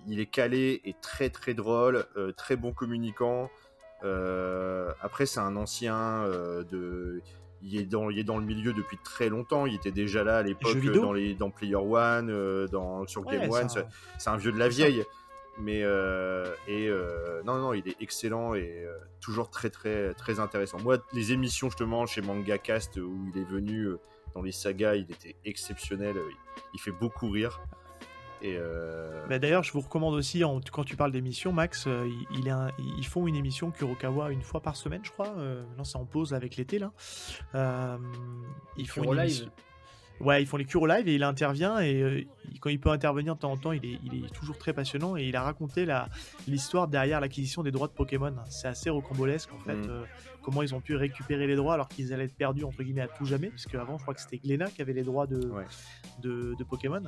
[0.05, 3.49] il est calé et très très drôle, euh, très bon communicant.
[4.03, 6.27] Euh, après, c'est un ancien
[6.69, 7.23] de,
[7.63, 9.65] il est dans, il est dans le milieu depuis très longtemps.
[9.65, 13.49] Il était déjà là à l'époque dans les, dans Player One, dans sur Ouais, Game
[13.49, 13.63] One.
[13.63, 13.87] un-
[14.19, 14.83] c'est- un vieux de la ça.
[15.57, 20.39] Mais euh, et euh, non non il est excellent et euh, toujours très très très
[20.41, 20.79] intéressant.
[20.81, 23.99] Moi les émissions justement chez Manga Cast où il est venu euh,
[24.33, 26.15] dans les sagas il était exceptionnel.
[26.17, 26.35] Il,
[26.73, 27.61] il fait beaucoup rire
[28.41, 32.05] et euh, Bah, D'ailleurs, je vous recommande aussi, en- quand tu parles d'émission, Max, euh,
[32.05, 35.33] il, il est un- ils font une émission Kurokawa une fois par semaine, je crois.
[35.37, 36.91] Euh, maintenant, c'est en pause avec l'été, là.
[37.55, 37.97] Euh,
[38.75, 39.27] ils font Kuro une Live.
[39.29, 39.51] émission-
[40.21, 42.21] Ouais, ils font les Kuro Live et il intervient et euh,
[42.61, 45.17] quand il peut intervenir de temps en temps, il est, il est toujours très passionnant
[45.17, 45.85] et il a raconté
[46.47, 48.33] l'histoire derrière l'acquisition des droits de Pokémon.
[48.49, 49.89] C'est assez rocambolesque en fait, Mm.
[49.89, 50.05] euh,
[50.41, 53.07] comment ils ont pu récupérer les droits alors qu'ils allaient être perdus entre guillemets à
[53.09, 55.65] tout jamais, parce qu'avant je crois que c'était Glénat qui avait les droits de, Ouais.
[56.21, 57.01] de, de Pokémon.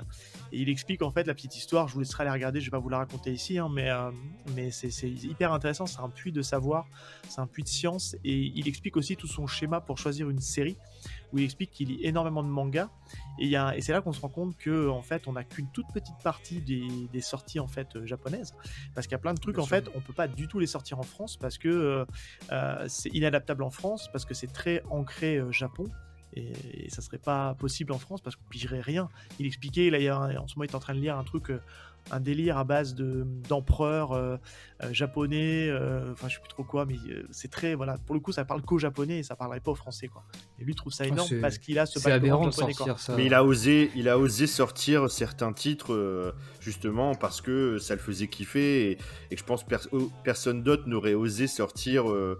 [0.51, 2.71] Et il explique en fait la petite histoire, je vous laisserai aller regarder, je vais
[2.71, 4.11] pas vous la raconter ici, hein, mais, euh,
[4.55, 6.87] mais c'est hyper intéressant, c'est un puits de savoir,
[7.29, 10.41] c'est un puits de science, et il explique aussi tout son schéma pour choisir une
[10.41, 10.75] série.
[11.33, 12.89] Où il explique qu'il lit énormément de mangas.
[13.39, 16.17] Et, c'est là qu'on se rend compte que en fait, on n'a qu'une toute petite
[16.23, 18.53] partie des, des sorties en fait euh, japonaises,
[18.95, 19.77] parce qu'il y a plein de trucs Bien en sûr.
[19.77, 22.05] fait, on peut pas du tout les sortir en France parce que euh,
[22.51, 25.85] euh, c'est inadaptable en France, parce que c'est très ancré euh, Japon.
[26.33, 29.09] Et, ça serait pas possible en France parce qu'on pigerait rien.
[29.39, 31.17] Il expliquait, là, il y a en ce moment, il est en train de lire
[31.17, 31.51] un truc,
[32.11, 34.37] un délire à base de d'empereurs euh,
[34.83, 38.15] euh, japonais, euh, enfin je sais plus trop quoi, mais euh, c'est très, voilà, pour
[38.15, 40.23] le coup, ça parle qu'au japonais et ça parlerait pas au français, quoi.
[40.59, 42.85] Et lui trouve ça Ah, énorme parce qu'il a ce background de japonais, quoi.
[42.85, 43.15] sortir ça.
[43.17, 47.95] Mais il a osé, il a osé sortir certains titres euh, justement parce que ça
[47.95, 48.97] le faisait kiffer et,
[49.31, 49.87] et que je pense pers-
[50.23, 52.39] personne d'autre n'aurait osé sortir euh,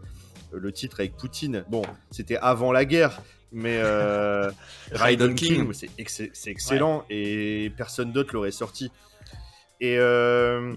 [0.52, 1.66] le titre avec Poutine.
[1.70, 4.50] Bon, c'était avant la guerre, mais euh,
[4.92, 8.92] Raiden King, c'est ex- c'est excellent et personne d'autre l'aurait sorti.
[9.80, 10.76] Et euh,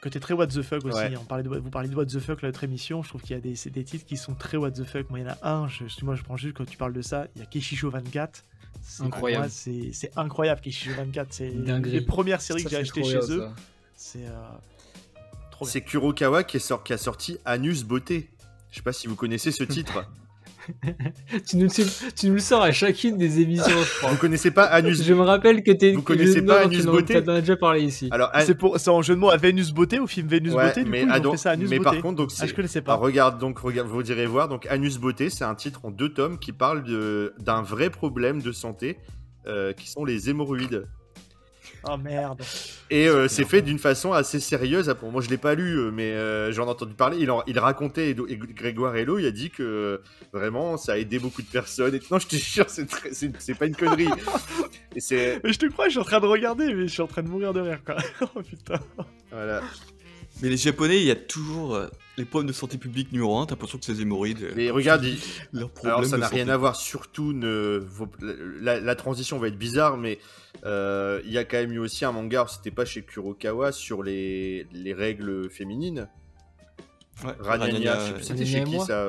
[0.00, 0.96] Côté très what the fuck aussi.
[0.96, 1.16] Ouais.
[1.16, 3.02] On parlait de, vous parlez de what the fuck là, notre émission.
[3.02, 5.08] Je trouve qu'il y a des, titres qui sont très what the fuck.
[5.10, 5.68] Moi, il y en a un.
[5.68, 7.26] Je, moi, je prends juste quand tu parles de ça.
[7.34, 8.44] Il y a Keshisho 24.
[8.82, 9.48] C'est- pour Incroyable.
[9.50, 11.28] C'est incroyable Keshisho 24.
[11.32, 13.48] C'est des premières séries Ça, que j'ai achetées chez bien, eux.
[13.94, 14.30] C'est euh,
[15.50, 15.72] trop bien.
[15.72, 18.28] c'est Kurokawa qui, est sort- qui a sorti Anus Beauté.
[18.70, 20.04] Je sais pas si vous connaissez ce titre.
[21.46, 21.82] Tu, nous, tu,
[22.16, 24.10] tu nous le sors à chacune des émissions, je crois.
[24.10, 25.92] vous connaissez pas Anus Je me rappelle que t'es.
[25.92, 28.08] Vous connaissez pas Anus en- Beauté T'en as déjà parlé ici.
[28.10, 30.52] Alors, An- C'est pour, c'est en jeu de mots à Vénus Beauté, au film Vénus
[30.54, 30.84] Ouais, Beauté.
[30.84, 31.90] Du mais, coup, ils ah, ont donc- fait ça à Anus mais Beauté.
[31.90, 32.94] par contre, donc ah, je connaissais Ah, pas.
[32.94, 34.48] regarde, donc regarde, vous direz voir.
[34.48, 38.40] Donc Anus Beauté, c'est un titre en deux tomes qui parle de- d'un vrai problème
[38.42, 38.98] de santé,
[39.46, 40.86] euh, qui sont les hémorroïdes.
[41.88, 42.42] Oh merde.
[42.90, 44.92] Et euh, c'est fait d'une façon assez sérieuse.
[45.02, 47.18] Moi, je l'ai pas lu, euh, mais euh, j'en ai entendu parler.
[47.20, 49.98] Il, en- il racontait, et Grégoire Hello, il a dit que euh,
[50.32, 51.94] vraiment, ça a aidé beaucoup de personnes.
[51.94, 54.08] Et non, je te jure, c'est très- c'est c'est pas une connerie.
[54.94, 57.02] et c'est Mais je te crois, je suis en train de regarder, mais je suis
[57.02, 57.96] en train de mourir de rire, quoi.
[58.34, 58.80] oh putain.
[59.30, 59.62] voilà.
[60.42, 63.46] Mais les Japonais, il y a toujours euh, les problèmes de santé publique numéro 1.
[63.46, 64.42] T'as l'impression que ces hémorroïdes.
[64.42, 65.18] euh, Mais regarde, il-
[65.84, 67.84] Alors ça n'a rien à voir, surtout ne...
[68.60, 70.18] la, la transition va être bizarre, mais
[70.64, 74.02] euh, il y a quand même eu aussi un manga, c'était pas chez Kurokawa, sur
[74.02, 76.08] les, les règles féminines.
[77.24, 79.06] Ouais, plus c'était chez qui ça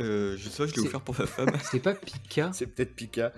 [0.00, 1.50] euh, je sais pas, je l'ai offert pour ma femme.
[1.70, 3.32] C'est pas Pika, C'est peut-être Pika.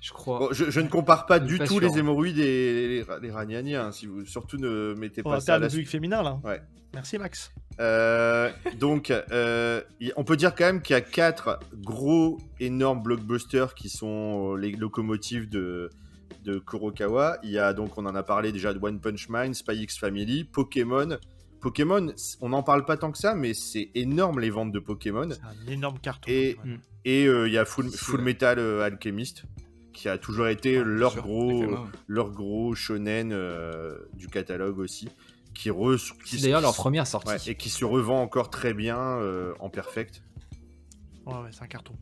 [0.00, 0.38] Je crois.
[0.38, 1.82] Bon, je, je ne compare pas du pas tout sûr.
[1.92, 5.64] les hémorroïdes et les, les hein, si vous, surtout ne mettez pas ça à le
[5.64, 6.40] la public féminin, là.
[6.44, 6.60] Ouais.
[6.94, 7.52] Merci, Max.
[7.80, 13.02] Euh, donc, euh, y- on peut dire quand même qu'il y a quatre gros, énormes
[13.02, 15.90] blockbusters qui sont euh, les locomotives de,
[16.44, 17.38] de Kurokawa.
[17.42, 19.98] Il y a donc, on en a parlé déjà de One Punch Man, Spy X
[19.98, 21.18] Family, Pokémon.
[21.60, 22.06] Pokémon,
[22.40, 25.28] on n'en parle pas tant que ça, mais c'est énorme les ventes de Pokémon.
[25.30, 26.30] C'est un énorme carton.
[26.30, 26.56] Et-
[27.26, 27.90] euh, il y a Full.
[28.20, 29.42] Metal euh, Alchemist,
[29.98, 31.86] qui a toujours été leur sûr, gros, FMA, ouais.
[32.06, 35.08] leur gros shonen euh, du catalogue aussi,
[35.54, 37.30] qui, re, qui C'est d'ailleurs leur première sortie.
[37.30, 40.22] Ouais, et qui se revend encore très bien euh, en perfect.
[41.26, 41.94] Ouais, ouais, c'est un carton.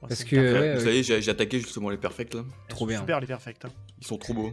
[0.00, 0.60] Ouais, Parce que, carton.
[0.60, 0.84] ouais, Vous ouais.
[0.84, 2.40] savez, j'ai j'ai attaqué justement les perfects là.
[2.68, 3.00] Elles trop sont bien.
[3.00, 3.64] Super, les perfects.
[3.66, 3.70] hein.
[4.00, 4.52] Ils sont trop beaux.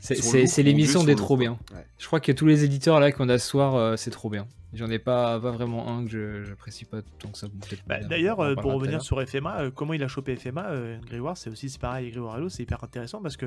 [0.00, 1.58] C'est Sur c'est- l'émission des trop bien.
[1.74, 1.84] Ouais.
[1.98, 4.46] Je crois que tous les éditeurs là qu'on a ce soir, euh, c'est trop bien.
[4.74, 7.46] J'en ai pas, pas vraiment un que je- j'apprécie pas tant que ça.
[7.48, 10.66] Bon, peut-être Bah, D'ailleurs, euh, pour revenir sur FMA, euh, comment il a chopé FMA,
[10.68, 13.46] euh, Grégoire, c'est aussi c'est pareil, Grégoire Hello, c'est hyper intéressant parce que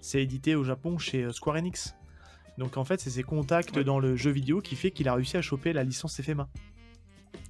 [0.00, 1.94] c'est édité au Japon chez euh, Square Enix.
[2.56, 3.84] Donc en fait, c'est ses contacts Ouais.
[3.84, 6.48] dans le jeu vidéo qui fait qu'il a réussi à choper la licence FMA.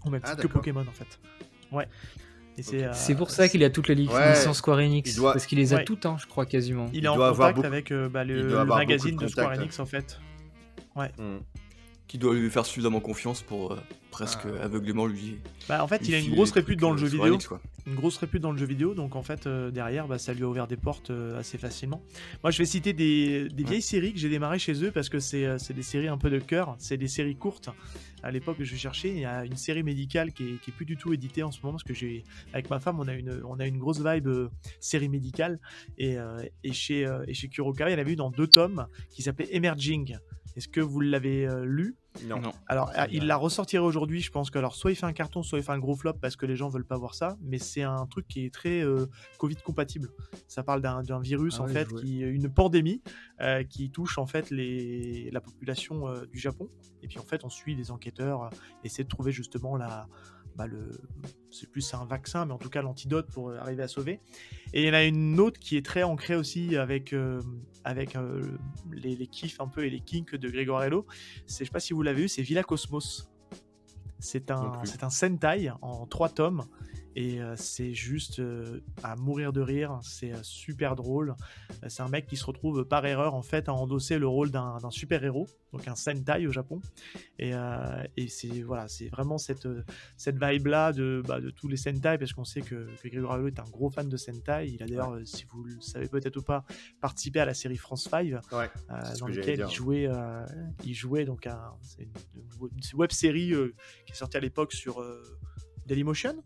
[0.04, 0.52] Au même Ah, titre que.
[0.52, 1.20] Pokémon en fait.
[1.70, 1.86] Ouais.
[2.58, 5.14] Et c'est, euh, pour ça qu'il a toutes les licences Ouais, Square Enix.
[5.16, 5.84] doit- Parce qu'il les a Ouais.
[5.84, 6.86] toutes, hein, je crois quasiment.
[6.92, 9.28] Il est Il en doit avoir contact beaucoup- avec euh, bah, le, magazine de de
[9.28, 9.52] Square.
[9.52, 10.20] Enix en fait.
[10.96, 11.38] Mm.
[12.12, 13.76] Qui doit lui faire suffisamment confiance pour euh,
[14.10, 14.64] presque Ah.
[14.64, 15.38] aveuglement lui.
[15.66, 17.38] Bah, en fait, il a une grosse répute dans le euh, jeu vidéo.
[17.86, 20.44] Une grosse répute dans le jeu vidéo, donc en fait euh, derrière bah, ça lui
[20.44, 22.00] a ouvert des portes euh, assez facilement.
[22.44, 25.18] Moi je vais citer des, des vieilles séries que j'ai démarré chez eux parce que
[25.18, 27.70] c'est euh, des séries un peu de cœur, c'est des séries courtes.
[28.22, 30.84] À l'époque je cherchais, il y a une série médicale qui est, qui est plus
[30.86, 32.22] du tout éditée en ce moment parce que j'ai
[32.52, 34.48] avec ma femme on a une on a une grosse vibe euh,
[34.78, 35.58] série médicale
[35.98, 38.46] et, euh, et chez euh, et chez Kurokawa il y en avait une en deux
[38.46, 40.18] tomes qui s'appelait Emerging.
[40.56, 41.96] Est-ce que vous l'avez euh, lu?
[42.26, 42.40] Non.
[42.40, 42.52] Non.
[42.66, 45.12] alors, Ça ah, il la ressortirait aujourd'hui, je pense que alors soit il fait un
[45.12, 47.36] carton, soit il fait un gros flop parce que les gens veulent pas voir ça,
[47.40, 49.06] mais c'est un truc qui est très euh,
[49.38, 50.10] Covid compatible.
[50.46, 53.02] Ça parle d'un virus Ah en fait, qui une pandémie
[53.40, 56.68] euh, qui touche en fait les, la population euh, du Japon.
[57.02, 58.48] Et puis en fait, on suit des enquêteurs, euh,
[58.84, 60.06] essayer de trouver justement la,
[60.56, 60.90] bah, le,
[61.50, 64.20] c'est plus un vaccin, mais en tout cas l'antidote pour arriver à sauver.
[64.72, 67.40] Et il y en a une autre qui est très ancrée aussi avec, euh,
[67.84, 68.58] avec euh,
[68.90, 71.06] les, les kiffs un peu et les kinks de Grégoire Hello.
[71.46, 73.28] C'est, je sais pas si vous l'avez vu, c'est Villa Cosmos.
[74.18, 76.64] C'est un, c'est un Sentai en trois tomes.
[77.14, 81.34] Et euh, c'est juste euh, à mourir de rire, c'est euh, super drôle.
[81.88, 84.78] C'est un mec qui se retrouve par erreur en fait à endosser le rôle d'un
[84.90, 86.80] super-héros, donc un Sentai au Japon.
[87.38, 87.52] Et,
[88.16, 89.66] et c'est voilà, c'est vraiment cette,
[90.16, 93.08] cette vibe-là de, bah, de tous les Sentai, parce qu'on sait que, que
[93.48, 94.68] est un gros fan de Sentai.
[94.68, 96.64] Il a d'ailleurs, si vous le savez peut-être ou pas,
[97.00, 98.38] participé à la série France 5, Ouais.
[98.90, 99.66] euh, c'est ce dans dire.
[99.68, 100.44] il jouait, euh,
[100.84, 103.74] il jouait donc un, une, une web série euh,
[104.06, 105.04] qui est sortie à l'époque sur
[105.86, 106.42] Dailymotion,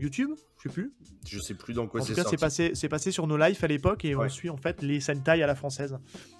[0.00, 0.92] YouTube, je sais plus.
[1.28, 2.30] Je sais plus dans quoi c'est sorti.
[2.30, 4.26] c'est passé, c'est passé sur No Life à l'époque et Ouais.
[4.26, 5.98] on suit en fait les Sentai à la française.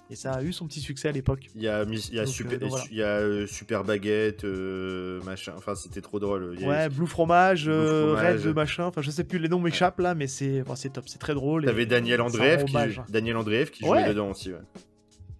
[0.09, 1.47] Et ça a eu son petit succès à l'époque.
[1.55, 2.85] Il y a, Miss- il y a, Donc, super, euh, donc voilà.
[2.91, 5.53] il y a, euh, Super Baguette, euh, machin.
[5.57, 6.51] Enfin, c'était trop drôle.
[6.55, 8.15] Il y a- Ouais, Blue Fromage, euh.
[8.15, 11.33] Red machin, enfin je sais plus, les noms m'échappent là, mais c'est top, c'est très
[11.33, 11.63] drôle.
[11.65, 12.75] T'avais Daniel Andreev qui.
[13.09, 14.51] Daniel Andreev qui jouait dedans aussi.
[14.51, 14.59] ouais.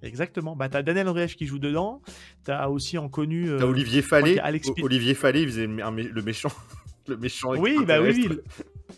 [0.04, 0.56] Exactement.
[0.56, 2.02] Bah t'as Daniel Andreev qui joue dedans.
[2.44, 3.50] T'as aussi en connu.
[3.50, 4.40] euh, T'as Olivier Fallet.
[4.82, 6.50] Olivier Fallet, il faisait le méchant.
[7.08, 8.28] Le méchant Oui, bah oui.
[8.28, 8.44] Le,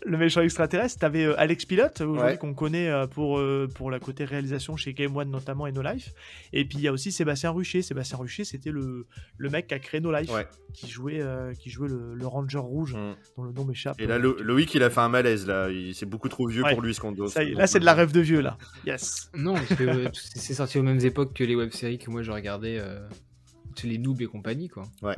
[0.06, 0.98] le méchant extraterrestre.
[0.98, 2.36] T'avais euh, Alex Pilote, aujourd'hui Ouais.
[2.36, 5.82] qu'on connaît euh, pour, euh, pour la côté réalisation chez Game One notamment et No
[5.82, 6.12] Life.
[6.52, 7.80] Et puis il y a aussi Sébastien Rucher.
[7.80, 9.06] Sébastien Rucher, c'était le,
[9.38, 10.46] le mec qui a créé No Life, Ouais.
[10.72, 13.14] qui jouait, euh, qui jouait le, le Ranger Rouge, Mm.
[13.36, 14.00] dont le nom m'échappe.
[14.00, 15.68] Et là, Lo- Loïc, il a fait un malaise là.
[15.92, 16.72] C'est beaucoup trop vieux Ouais.
[16.72, 17.28] pour lui ce qu'on doit.
[17.28, 18.58] Ça là, c'est de la rêve de vieux, là.
[18.86, 19.30] Yes.
[19.34, 22.78] Non, parce que c'est sorti aux mêmes époques que les web-séries que moi je regardais,
[22.80, 23.06] euh,
[23.76, 24.82] tous les noobs et compagnie, quoi.
[25.02, 25.16] Ouais.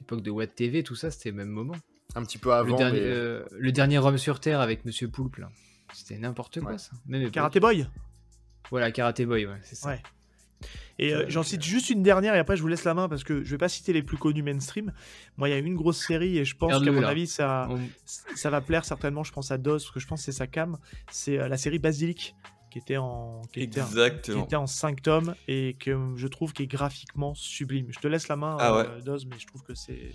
[0.00, 1.74] L'époque de Watt TV, tout ça, c'était le même moment.
[2.14, 2.70] Un petit peu avant.
[2.72, 5.50] le, dernier, mais- euh, le dernier homme sur Terre avec Monsieur Poulpe, là.
[5.94, 6.78] C'était n'importe quoi, Ouais.
[6.78, 6.90] ça.
[7.06, 7.30] Même.
[7.30, 7.86] Karate Boy.
[8.70, 9.88] Voilà, Karate Boy, ouais, c'est ça.
[9.90, 10.02] Ouais.
[10.98, 13.08] Et euh, Ouais, j'en cite juste une dernière et après je vous laisse la main
[13.08, 14.92] parce que je vais pas citer les plus connus mainstream.
[15.36, 17.08] Moi, il y a une grosse série et je pense qu'à mon là.
[17.08, 17.80] avis ça, On-
[18.36, 19.24] ça va plaire certainement.
[19.24, 20.78] Je pense à Doz parce que je pense que c'est sa cam.
[21.10, 22.36] C'est euh, la série Basilic
[22.70, 23.86] qui était en qui était, en-
[24.22, 27.86] qui était en 5 tomes et que je trouve qui est graphiquement sublime.
[27.90, 30.12] Je te laisse la main, Ah euh, Doz, mais je trouve que c'est.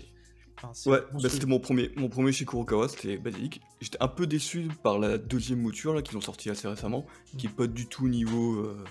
[0.62, 3.60] Enfin, Ouais, bah, c'était mon premier, mon premier chez Kurokawa, c'était Basilic.
[3.80, 7.46] J'étais un peu déçu par la deuxième mouture là qu'ils ont sorti assez récemment, qui
[7.46, 8.54] est pas du tout niveau.
[8.60, 8.84] euh,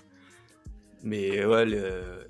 [1.03, 2.27] Mais ouais, le...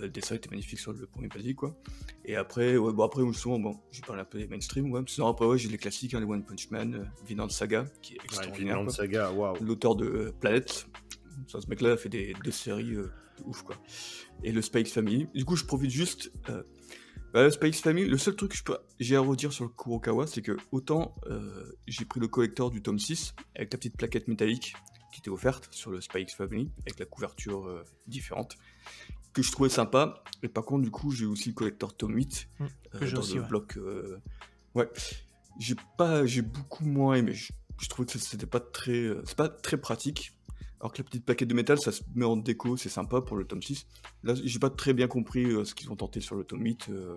[0.00, 1.76] le dessin était magnifique sur le premier Basilic quoi.
[2.24, 5.00] Et après, ouais, bon après souvent bon, j'ai parlé un peu des mainstream, ouais.
[5.06, 8.14] Sinon après ouais, j'ai les classiques, hein, les One Punch Man, euh, Vinland Saga, qui
[8.14, 8.74] est Ouais, extraordinaire.
[8.76, 8.94] Vinland quoi.
[8.94, 9.56] Saga, waouh.
[9.64, 10.86] l'auteur de euh, Planète.
[11.46, 13.76] Ça, ce mec-là a fait des, deux séries euh, de ouf, quoi.
[14.42, 15.28] Et le Spikes Family.
[15.34, 16.32] Du coup, je profite juste.
[17.32, 19.70] Bah, le Spikes Family, le seul truc que je peux- j'ai à redire sur le
[19.70, 23.96] Kurokawa, c'est que autant euh, j'ai pris le collector du tome 6 avec la petite
[23.96, 24.74] plaquette métallique
[25.12, 28.56] qui était offerte sur le Spikes Family, avec la couverture euh, différente,
[29.32, 30.22] que je trouvais sympa.
[30.42, 32.64] Et par contre, du coup, j'ai aussi le collector tome 8 Mm,
[32.94, 33.48] euh, dans aussi, le ouais.
[33.48, 33.78] bloc.
[34.74, 34.88] Ouais,
[35.58, 37.32] j'ai pas, j'ai beaucoup moins aimé.
[37.34, 40.32] Je, je trouvais que c'était pas très, c'est pas très pratique.
[40.80, 43.36] Alors que la petite plaquette de métal, ça se met en déco, c'est sympa pour
[43.36, 43.86] le tome 6.
[44.22, 46.88] Là, j'ai pas très bien compris euh, ce qu'ils ont tenté sur le tome 8.
[46.90, 47.16] euh.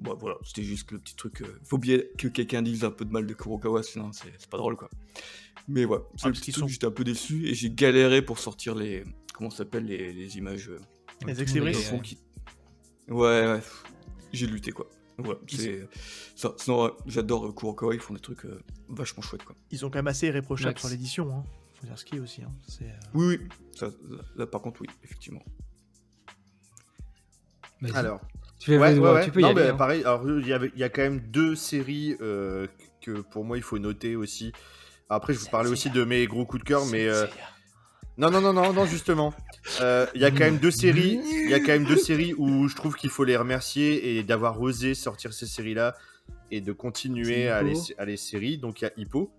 [0.00, 1.42] Bon, voilà, c'était juste le petit truc.
[1.42, 4.58] euh, Faut bien que quelqu'un dise un peu de mal de Kurokawa, sinon c'est pas
[4.58, 4.90] drôle, quoi.
[5.68, 7.54] Mais voilà, c'est Ah, le parce petit qu'ils truc, sont- j'étais un peu déçu et
[7.54, 9.04] j'ai galéré pour sortir les.
[9.32, 10.78] Comment ça s'appelle les, les images euh,
[11.24, 12.18] Les fond qui-
[13.08, 13.60] Ouais, ouais,
[14.32, 14.88] j'ai lutté, quoi.
[15.18, 15.88] Voilà, c'est.
[16.34, 16.52] ça.
[16.58, 19.54] Sinon, ouais, j'adore Kurokawa, ils font des trucs euh, vachement chouettes, quoi.
[19.70, 20.80] Ils sont quand même assez irréprochables Max.
[20.80, 21.32] sur l'édition.
[21.32, 21.44] Hein.
[21.80, 22.42] Faut dire est aussi.
[22.42, 22.52] Hein.
[22.66, 23.88] C'est, euh, Oui, oui, ça,
[24.36, 25.42] là, par contre, oui, effectivement.
[27.94, 28.20] Alors,
[28.58, 29.62] tu, fais- ouais, ouais, ouais, tu peux y Non, aller.
[29.64, 29.76] mais hein.
[29.76, 30.00] pareil.
[30.04, 32.66] Alors, il y, y a quand même deux séries euh,
[33.02, 34.52] que pour moi il faut noter aussi.
[35.10, 37.26] Après, je vous parlais aussi de mes gros coups de cœur, mais euh,
[38.16, 39.34] non, non, non, non, non, justement.
[39.80, 41.20] Euh, Il y a quand même deux séries.
[41.22, 44.22] Il y a quand même deux séries où je trouve qu'il faut les remercier et
[44.22, 45.94] d'avoir osé sortir ces séries-là
[46.50, 48.56] et de continuer à les, à les séries.
[48.58, 49.30] Donc il y a Hippo.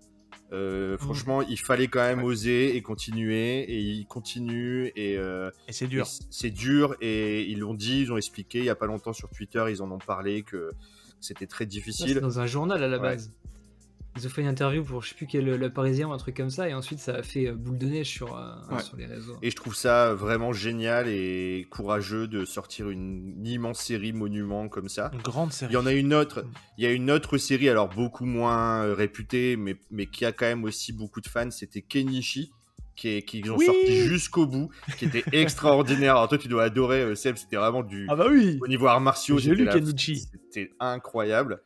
[0.52, 5.72] Euh, Franchement, il fallait quand même oser et continuer et il continue et euh, Et
[5.72, 6.06] c'est dur.
[6.30, 9.28] C'est dur et ils l'ont dit, ils ont expliqué il y a pas longtemps sur
[9.28, 10.72] Twitter, ils en ont parlé que
[11.20, 12.20] c'était très c'est difficile.
[12.20, 13.16] dans un journal à la Ouais.
[14.18, 16.36] Ils ont fait une interview pour je sais plus quel Le Parisien ou un truc
[16.36, 18.82] comme ça, et ensuite ça a fait euh, boule de neige sur, euh, Ouais.
[18.82, 19.36] sur les réseaux.
[19.42, 24.88] Et je trouve ça vraiment génial et courageux de sortir une, immense série monument comme
[24.88, 25.12] ça.
[25.14, 25.70] Une grande série.
[25.72, 26.44] Il y en a une autre,
[26.78, 30.32] il y a une autre série, alors beaucoup moins euh, réputée, mais, mais qui a
[30.32, 32.50] quand même aussi beaucoup de fans, c'était Kenichi,
[32.96, 36.16] qui, est, qui ont Oui sorti jusqu'au bout, qui était extraordinaire.
[36.16, 39.00] Alors toi, tu dois adorer, Seb, c'était vraiment du, Ah bah oui Au niveau arts
[39.00, 40.24] martiaux, J'ai lu Kenichi.
[40.50, 41.60] C'était incroyable.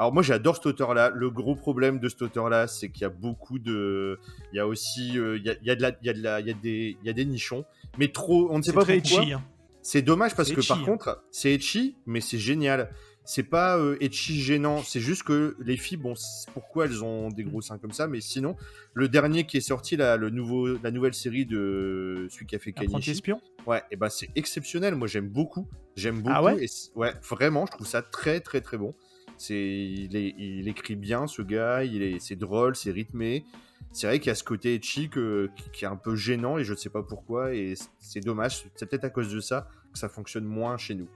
[0.00, 1.12] Alors moi j'adore cet auteur-là.
[1.14, 4.18] Le gros problème de cet auteur-là, c'est qu'il y a beaucoup de,
[4.50, 6.08] il y a aussi, euh, il y, a, il y a de la, il y
[6.08, 7.66] a de la, il y a des, il y a des nichons,
[7.98, 8.48] mais trop.
[8.50, 9.24] On ne sait pas très pourquoi.
[9.24, 9.42] hein.
[9.82, 10.84] C'est dommage parce que etchi, par hein.
[10.86, 12.90] contre, c'est etchi, mais c'est génial.
[13.26, 14.82] C'est pas euh, etchi gênant.
[14.82, 16.14] C'est juste que les filles, bon,
[16.54, 18.56] pourquoi elles ont des gros seins comme ça, mais sinon,
[18.94, 22.58] le dernier qui est sorti là, le nouveau, la nouvelle série de celui qui a
[22.58, 23.10] fait Kenichi.
[23.10, 23.38] espion?
[23.66, 24.94] Ouais, et ben c'est exceptionnel.
[24.94, 25.68] Moi, j'aime beaucoup.
[25.94, 26.34] J'aime beaucoup.
[26.34, 26.64] Ah ouais?
[26.64, 28.94] et ouais, vraiment, je trouve ça très, très, très bon.
[29.40, 31.82] C'est, il, écrit bien, ce gars.
[31.82, 33.46] Il est, c'est drôle, c'est rythmé.
[33.90, 36.58] C'est vrai qu'il y a ce côté etchi que- qui, qui est un peu gênant
[36.58, 37.54] et je ne sais pas pourquoi.
[37.54, 38.66] Et c'est dommage.
[38.74, 41.08] C'est peut-être à cause de ça que ça fonctionne moins chez nous.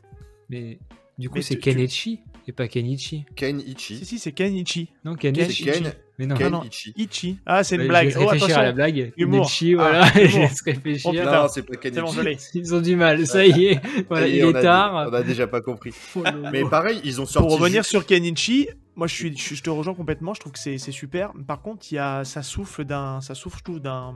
[0.48, 0.78] Mais
[1.18, 3.24] du coup, c'est Kenichi et pas Kenichi.
[3.36, 4.90] Ken Si, si, c'est Kenichi.
[5.04, 5.64] Non, Kenichi.
[5.64, 6.62] Ken, Mais non, Ken non.
[6.62, 6.92] Ichi.
[6.96, 7.38] Ichi.
[7.46, 8.10] Ah, c'est une blague.
[8.10, 8.56] Je laisse Oh, attention.
[8.56, 9.12] à la blague.
[9.16, 9.46] Humour.
[9.46, 10.04] Kenichi, Ah, voilà.
[10.14, 10.38] je humour.
[10.40, 11.10] laisse réfléchir.
[11.26, 11.30] Oh.
[11.30, 12.16] Non, c'est pas Ken C'est bon, Ichi.
[12.16, 12.36] je l'ai.
[12.54, 13.80] Ils ont du mal, ça y est.
[14.08, 15.08] Voilà, Ça y est, il est tard.
[15.10, 15.92] On a déjà pas compris.
[16.16, 16.22] Oh.
[16.52, 17.48] Mais pareil, ils ont sorti.
[17.48, 20.58] Pour revenir sur Kenichi, moi je, suis, je, je te rejoins complètement, je trouve que
[20.58, 21.32] c'est super.
[21.46, 24.14] Par contre, il y a, ça souffle d'un ça souffle, je trouve, d'un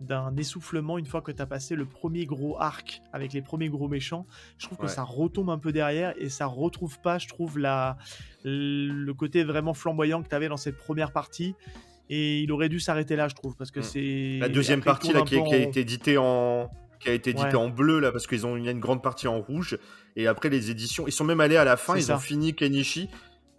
[0.00, 3.68] d'un essoufflement une fois que tu as passé le premier gros arc avec les premiers
[3.68, 4.26] gros méchants.
[4.58, 7.96] Je trouve que ça retombe un peu derrière et ça retrouve pas, je trouve, la,
[8.42, 11.54] le côté vraiment flamboyant que tu avais dans cette première partie.
[12.10, 13.84] Et il aurait dû s'arrêter là, je trouve, parce que Mm.
[13.84, 14.38] c'est.
[14.40, 17.54] La deuxième partie là, qui, a été éditée en qui a été Ouais.
[17.56, 19.76] en bleu là parce qu'ils ont il y a une grande partie en rouge
[20.14, 22.14] et après les éditions ils sont même allés à la fin ils ça.
[22.14, 23.08] ont fini Kenichi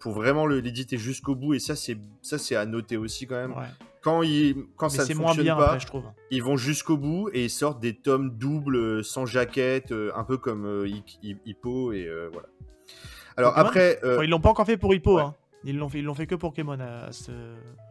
[0.04, 3.52] pour vraiment l'éditer jusqu'au bout et ça c'est ça c'est à noter aussi quand même
[3.52, 3.64] Ouais.
[4.02, 6.04] quand ils quand Mais ça c'est ne moins fonctionne bien pas après, je trouve.
[6.30, 10.24] ils vont jusqu'au bout et ils sortent des tomes doubles euh, sans jaquette euh, un
[10.24, 12.48] peu comme euh, Hi- Hi- Hippo et euh, voilà
[13.38, 15.22] alors Pokémon après euh, Bon, ils l'ont pas encore fait pour Hippo, ouais.
[15.22, 15.34] hein.
[15.66, 17.32] Ils l'ont fait, ils l'ont fait que pour Pokémon à ce,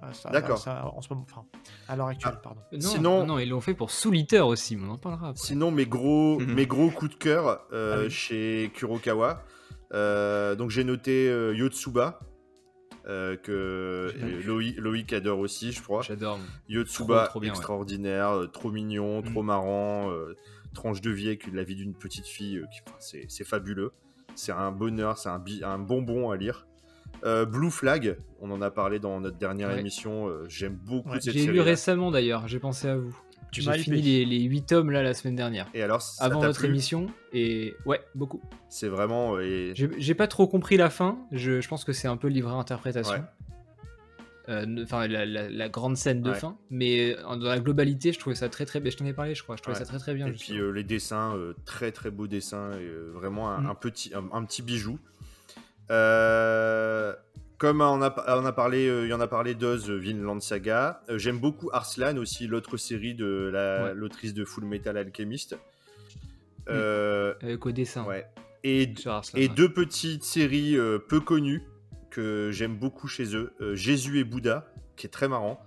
[0.04, 0.60] à ce- à D'accord.
[0.60, 1.44] ce- en ce moment, enfin,
[1.88, 2.42] à l'heure actuelle, Ah.
[2.44, 2.62] pardon.
[2.72, 5.42] Non, Sinon- non, ils l'ont fait pour Souliter aussi, mais on en parlera après.
[5.44, 6.54] Sinon, mes gros, Mhm.
[6.54, 8.12] mes gros coups de cœur euh, Ah oui.
[8.12, 9.42] chez Kurokawa.
[9.94, 12.20] Euh, donc, j'ai noté euh, Yotsuba,
[13.08, 14.44] euh, que J'ai.
[14.44, 16.02] Loïc, Loïc adore aussi, je crois.
[16.02, 16.40] J'adore.
[16.70, 19.32] Yotsuba, Trop, trop bien, extraordinaire, trop mignon, Mhm.
[19.32, 20.36] trop marrant, euh,
[20.74, 23.92] tranche de vie avec la vie d'une petite fille, euh, qui- enfin, c'est fabuleux.
[24.36, 26.66] C'est un bonheur, c'est un, bonbon à lire.
[27.24, 29.80] Blue Flag, on en a parlé dans notre dernière Ouais.
[29.80, 30.30] émission.
[30.50, 31.54] J'aime beaucoup Ouais, cette J'ai série.
[31.54, 33.16] lu récemment d'ailleurs, j'ai pensé à vous.
[33.54, 35.68] Tu m'as fini les, les 8 tomes là la semaine dernière.
[35.74, 37.08] Et alors, ça Avant plu émission.
[37.32, 38.42] Et ouais, beaucoup.
[38.70, 39.40] C'est vraiment.
[39.40, 41.18] et- J'ai pas trop compris la fin.
[41.32, 43.14] Je, je pense que c'est un peu livré à interprétation.
[43.14, 43.22] Ouais.
[44.50, 46.36] Euh, Enfin, la, la- la grande scène de Ouais.
[46.36, 46.58] fin.
[46.70, 48.92] Mais euh, dans la globalité, je trouvais ça très très bien.
[48.92, 49.56] Je t'en ai parlé, je crois.
[49.56, 49.84] Je trouvais Ouais.
[49.86, 50.28] ça très très bien.
[50.28, 50.58] Et justement.
[50.58, 53.66] puis euh, les dessins, euh, très très beaux dessins, et, euh, vraiment un, Mm.
[53.70, 55.00] un petit, un, un petit bijou.
[55.92, 57.14] Euh,
[57.64, 60.42] comme on a, on a parlé, euh, il y en a parlé d'Oz, euh, Vinland
[60.42, 61.02] Saga.
[61.08, 63.94] Euh, J'aime beaucoup Arslan aussi, l'autre série de la- Ouais.
[63.94, 65.56] l'autrice de Full Metal Alchemist.
[66.68, 68.04] Euh, Avec au dessin.
[68.04, 68.26] ouais.
[68.66, 69.54] Et, Arslan, et ouais.
[69.56, 71.64] deux petites séries euh, peu connues
[72.10, 73.54] que j'aime beaucoup chez eux.
[73.62, 75.62] Euh, Jésus et Bouddha, qui est très marrant.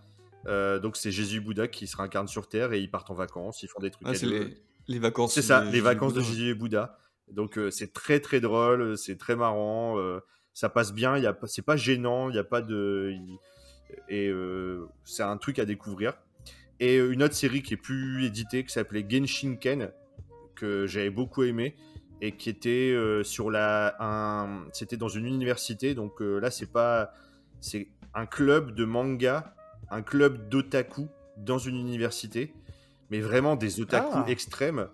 [0.47, 3.15] Euh, donc c'est Jésus et Bouddha qui se réincarnent sur Terre et ils partent en
[3.15, 4.07] vacances, ils font des trucs.
[4.07, 4.55] Ah, c'est les,
[4.87, 5.33] les vacances.
[5.33, 6.21] C'est ça, les vacances de.
[6.21, 6.99] Jésus et Bouddha.
[7.33, 10.21] Donc euh, c'est très très drôle, c'est très marrant, euh,
[10.57, 13.15] ça passe bien, y a pas- c'est pas gênant, il n'y a pas de...
[14.09, 16.15] Et euh, c'est un truc à découvrir.
[16.81, 19.91] Et euh, une autre série qui est plus éditée, qui s'appelait Genshinken,
[20.55, 21.77] que j'avais beaucoup aimé,
[22.23, 23.97] et qui était euh, sur la...
[24.01, 24.65] Un...
[24.73, 27.13] C'était dans une université, donc euh, là c'est pas...
[27.61, 29.55] C'est un club de manga,
[29.91, 32.55] un club d'otaku dans une université,
[33.11, 34.25] mais vraiment des otaku Ah.
[34.27, 34.89] extrêmes.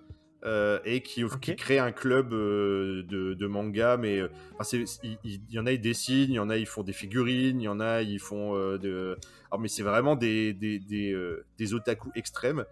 [0.44, 1.56] Euh, et qui, qui Ok.
[1.56, 5.66] crée un club euh, de, de manga, mais euh, enfin, c'est- il, il- y en
[5.66, 8.02] a, ils dessinent, il y en a, ils font des figurines, il y en a,
[8.02, 9.16] ils font de.
[9.50, 11.16] Alors, mais c'est vraiment des, des, des,
[11.58, 12.64] des otaku extrêmes.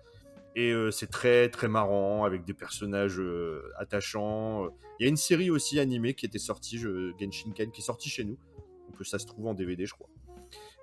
[0.57, 3.23] Et c'est très très marrant avec des personnages
[3.79, 4.69] attachants.
[4.99, 8.09] Il y a une série aussi animée qui était sortie, je, Genshinken, qui est sortie
[8.09, 8.37] chez nous.
[8.89, 10.09] On peut, ça se trouve en DVD, je crois.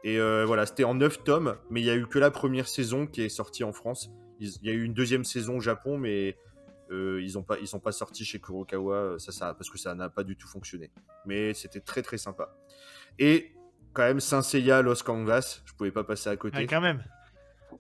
[0.04, 3.08] Et voilà, c'était en 9 tomes, mais il y a eu que la première saison
[3.08, 4.10] qui est sortie en France.
[4.40, 6.38] Il y a eu une deuxième saison au Japon, mais
[6.92, 9.78] euh, ils ont pas, ils sont pas sortis chez Kurokawa, euh, ça, ça, parce que
[9.78, 10.92] ça n'a pas du tout fonctionné.
[11.26, 12.56] Mais c'était très très sympa.
[13.20, 13.54] Et
[13.94, 16.58] quand même, Saint Seiya Lost Canvas, je pouvais pas passer à côté.
[16.60, 17.04] Ah, quand même.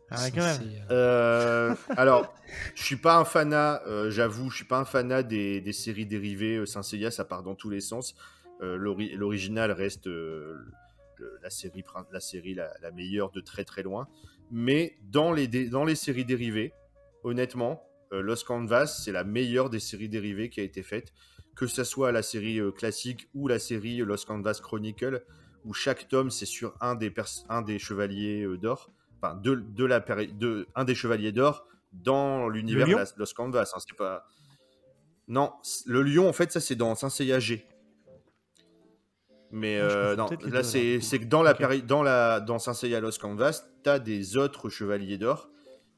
[0.10, 0.62] Ah, quand même.
[0.92, 2.34] euh, alors,
[2.76, 6.06] je suis pas un fanat, euh, j'avoue, je suis pas un fanat des, des séries
[6.06, 6.66] dérivées.
[6.66, 8.16] Saint Seiya, ça part dans tous les sens.
[8.62, 10.58] Euh, l'ori- L'original reste euh,
[11.18, 14.08] le- la série, la, série la, la meilleure de très très loin.
[14.50, 16.74] Mais dans les, dans les séries dérivées,
[17.24, 21.14] honnêtement, euh, Lost Canvas, c'est la meilleure des séries dérivées qui a été faite.
[21.56, 25.24] Que ce soit la série euh, classique ou la série Lost Canvas Chronicle,
[25.66, 27.12] où chaque tome c'est sur un des,
[27.50, 32.48] un des chevaliers euh, d'or enfin de, de la de un des chevaliers d'or dans
[32.48, 33.72] l'univers Lost Canvas.
[33.76, 34.24] hein, c'est pas
[35.28, 35.52] non,
[35.88, 37.66] le lion en fait ça c'est dans Saint Seiya G.
[39.52, 41.58] Mais Ah, euh, non, là c'est que dans la Ok.
[41.58, 45.50] péri- dans la dans Saint Seiya Lost Canvas, t'as des autres chevaliers d'or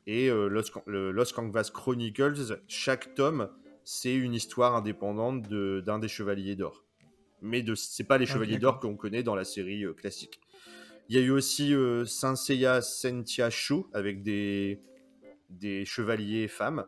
[0.09, 3.49] et euh, Lost, le Lost Canvas Chronicles, chaque tome
[3.83, 6.83] c'est une histoire indépendante de- d'un des chevaliers d'or.
[7.41, 10.41] Mais de c'est pas les chevaliers d'or qu'on connaît dans la série euh, classique.
[11.09, 14.81] Il y a eu aussi euh, Saint Seiya Sentia Show avec des,
[15.49, 16.85] des chevaliers femmes,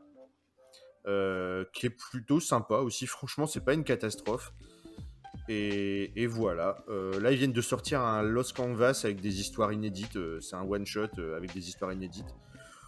[1.07, 3.05] euh, qui est plutôt sympa aussi.
[3.07, 4.53] Franchement, c'est pas une catastrophe.
[5.47, 6.83] Et, et voilà.
[6.87, 10.17] Euh, là, ils viennent de sortir un Lost Canvas avec des histoires inédites.
[10.39, 12.33] c'est un one-shot avec des histoires inédites.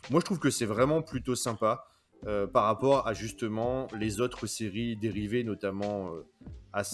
[0.10, 1.88] Moi, je trouve que c'est vraiment plutôt sympa
[2.26, 6.26] euh, par rapport à justement les autres séries dérivées, notamment euh,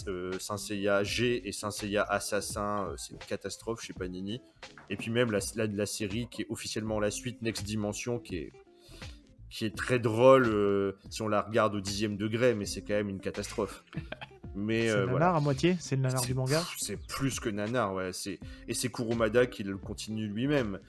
[0.08, 2.88] euh, Saint Seiya G et Saint Seiya Assassin.
[2.90, 4.42] euh, c'est une catastrophe chez Panini.
[4.90, 8.38] Et puis même la, la, la série qui est officiellement la suite Next Dimension, qui
[8.38, 8.54] est
[9.50, 12.94] qui est très drôle euh, si on la regarde au dixième degré, mais c'est quand
[12.94, 13.84] même une catastrophe.
[14.56, 15.26] Mais C'est euh, le voilà.
[15.28, 16.62] nanar à moitié, c'est le nanar du manga.
[16.78, 18.12] C'est plus que nanar, ouais.
[18.14, 20.80] C'est et c'est Kurumada qui le continue lui-même.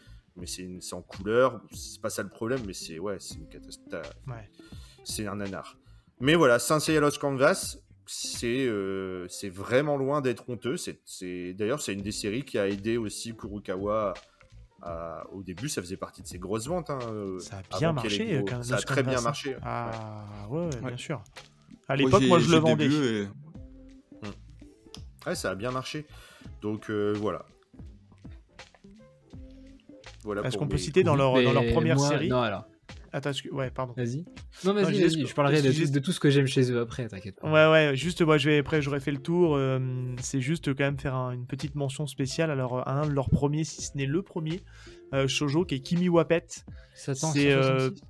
[0.41, 4.11] Mais c'est en couleur, c'est pas ça le problème, mais c'est ouais, c'est une catastrophe.
[4.27, 4.49] Ouais.
[5.05, 5.77] C'est un nanar.
[6.21, 7.77] Mais voilà, Saint Seiya Lost Canvas,
[8.07, 10.77] c'est euh, c'est vraiment loin d'être honteux.
[11.55, 14.15] D'ailleurs c'est une des séries qui a aidé aussi Kurokawa.
[14.83, 16.89] à- au début, ça faisait partie de ses grosses ventes.
[16.89, 19.25] hein, euh, Ça a bien marché, gros- quand- Ça a très bien Canvas, hein.
[19.25, 19.51] marché.
[19.51, 19.61] ouais.
[19.63, 21.23] Ah ouais, ouais, bien sûr.
[21.87, 22.87] À l'époque, moi, je le vendais.
[22.87, 23.29] et-
[25.27, 26.07] Ouais, ça a bien marché.
[26.63, 27.45] Donc euh, voilà.
[30.25, 32.65] Voilà Est-ce pour qu'on peut citer dans leur, dans leur première moi- série Non, alors,
[33.13, 33.93] Attends, excuse- ouais, pardon.
[33.97, 34.25] vas-y.
[34.65, 36.47] Non, vas-y, je vas-y, ce- je parlerai de, je tout- de tout ce que j'aime
[36.47, 37.51] chez eux après, t'inquiète pas.
[37.51, 39.57] Ouais, ouais, juste, moi, je vais, après, j'aurais fait le tour.
[39.57, 39.81] euh,
[40.21, 42.51] c'est juste quand même faire un- une petite mention spéciale.
[42.53, 44.61] Alors, un de leurs premiers, si ce n'est le premier,
[45.13, 46.45] euh, shoujo, qui est Kimi Wapet.
[46.95, 48.03] Satan, C'est, euh, 166.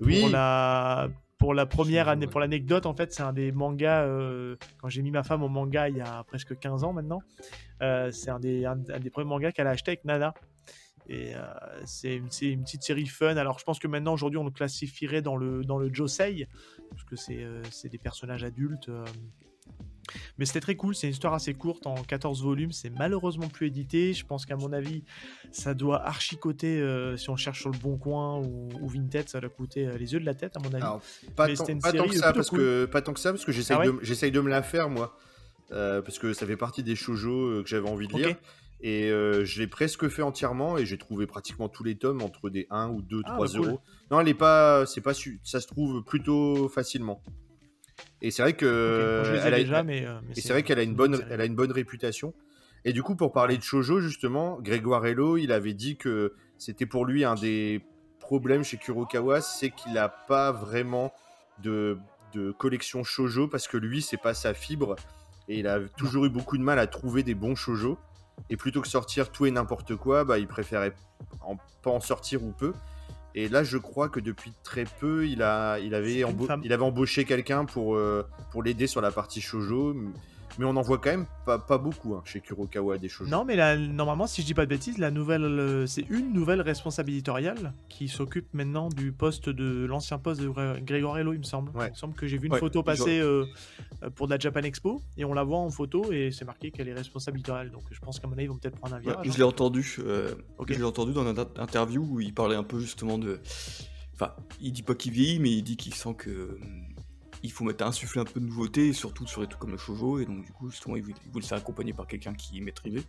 [0.00, 0.20] Oui.
[0.20, 1.08] Pour la,
[1.38, 4.04] pour la première année, pour l'anecdote, en fait, c'est un des mangas.
[4.04, 7.20] euh, quand j'ai mis ma femme au manga il y a presque 15 ans maintenant,
[7.82, 10.32] euh, c'est un des, un, un des premiers mangas qu'elle a acheté avec Nana.
[11.08, 11.40] Et euh,
[11.84, 13.36] c'est une, petite série fun.
[13.36, 16.48] Alors, je pense que maintenant, aujourd'hui, on le classifierait dans le, dans le Josei,
[16.90, 18.88] parce que c'est euh, des personnages adultes.
[18.88, 19.04] euh.
[20.38, 20.94] Mais c'était très cool.
[20.94, 22.72] C'est une histoire assez courte, en 14 volumes.
[22.72, 24.12] C'est malheureusement plus édité.
[24.12, 25.02] Je pense qu'à mon avis,
[25.50, 29.40] ça doit archicoter, euh, si on cherche sur le bon coin ou, ou Vinted, ça
[29.40, 30.82] doit coûter les yeux de la tête, à mon avis.
[30.82, 31.02] Alors,
[31.34, 33.20] pas, Mais tant, c'était une pas tant série que ça, parce que, pas tant que
[33.20, 35.16] ça, parce que j'essaye Ah ouais de, me la faire, moi.
[35.72, 38.36] Euh, parce que ça fait partie des shoujo euh, que j'avais envie de lire.
[38.86, 42.50] Et euh, je l'ai presque fait entièrement et j'ai trouvé pratiquement tous les tomes entre
[42.50, 43.66] des 1 ou 2, Ah, 3 bah, cool.
[43.68, 43.80] euros.
[44.10, 47.22] Non, elle est pas, c'est pas, su- ça se trouve plutôt facilement.
[48.20, 50.82] Et c'est vrai que Euh, elle a- déjà, mais, mais et c'est vrai qu'elle a
[50.82, 52.34] une bonne, elle a une bonne réputation.
[52.84, 56.84] Et du coup, pour parler de shoujo justement, Grégoire Hello, il avait dit que c'était
[56.84, 57.80] pour lui un des
[58.20, 61.10] problèmes chez Kurokawa, c'est qu'il n'a pas vraiment
[61.62, 61.96] de,
[62.34, 64.96] de collection shoujo parce que lui, c'est pas sa fibre
[65.48, 67.96] et il a toujours eu beaucoup de mal à trouver des bons shoujo.
[68.50, 70.94] Et plutôt que sortir tout et n'importe quoi, bah, il préférait
[71.40, 72.72] en- pas en sortir ou peu.
[73.36, 75.92] Et là, je crois que depuis très peu, il, a, il,
[76.62, 79.94] il avait embauché quelqu'un pour, euh, pour l'aider sur la partie shoujo.
[80.58, 83.28] Mais on en voit quand même pas, pas beaucoup hein, chez Kurokawa des shoujo.
[83.30, 86.32] Non, mais là, normalement, si je dis pas de bêtises, la nouvelle, euh, c'est une
[86.32, 91.32] nouvelle responsable éditoriale qui s'occupe maintenant du poste de l'ancien poste de Gré- Grégoire Hello,
[91.32, 91.70] il me semble.
[91.76, 91.88] Ouais.
[91.88, 93.46] Il me semble que j'ai vu une Ouais, photo passer euh,
[94.02, 96.70] euh, pour de la Japan Expo et on la voit en photo et c'est marqué
[96.70, 97.70] qu'elle est responsable éditoriale.
[97.70, 99.26] Donc je pense qu'à mon avis, ils vont peut-être prendre un Ouais, virage.
[99.26, 99.34] je hein.
[99.38, 99.96] l'ai entendu.
[100.00, 100.34] euh.
[100.68, 103.40] Je l'ai entendu dans une inter- interview où il parlait un peu justement de.
[104.14, 106.84] Enfin, il dit pas qu'il vieillit, mais il dit qu'il sent que hum,
[107.44, 110.18] il faut mettre insuffler un peu de nouveauté, surtout sur des trucs comme le shoujo,
[110.18, 113.04] et donc du coup justement il voulait, il se faire accompagner par quelqu'un qui maîtrisait.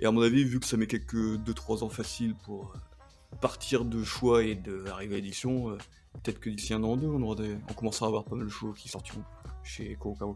[0.00, 3.84] Et à mon avis, vu que ça met quelques 2-3 ans faciles pour euh, partir
[3.84, 5.76] de choix et d'arriver à l'édition, euh,
[6.22, 8.46] peut-être que d'ici un an ou deux, on, aura des- commencera à avoir pas mal
[8.46, 9.22] de shoujo qui sortiront
[9.62, 10.34] chez Kurokawa.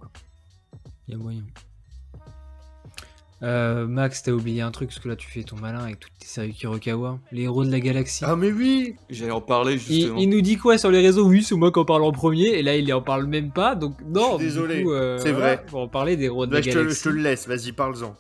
[1.08, 1.44] Il y a moyen.
[3.42, 6.12] Euh, Max, t'as oublié un truc, parce que là tu fais ton malin avec toutes
[6.20, 7.18] tes séries Kurokawa.
[7.32, 8.24] Les héros de la galaxie.
[8.24, 10.18] Ah, mais oui J'allais en parler il, justement.
[10.18, 11.26] il nous dit quoi sur les réseaux?
[11.26, 13.74] Oui, c'est moi qui en parle en premier, et là il en parle même pas,
[13.74, 14.20] donc non.
[14.22, 15.66] Je suis du désolé, euh, c'est voilà, vrai.
[15.72, 17.00] On va en parler des héros de Bah, la je, te, le- galaxie.
[17.02, 18.14] je te le laisse, vas-y, parle-en.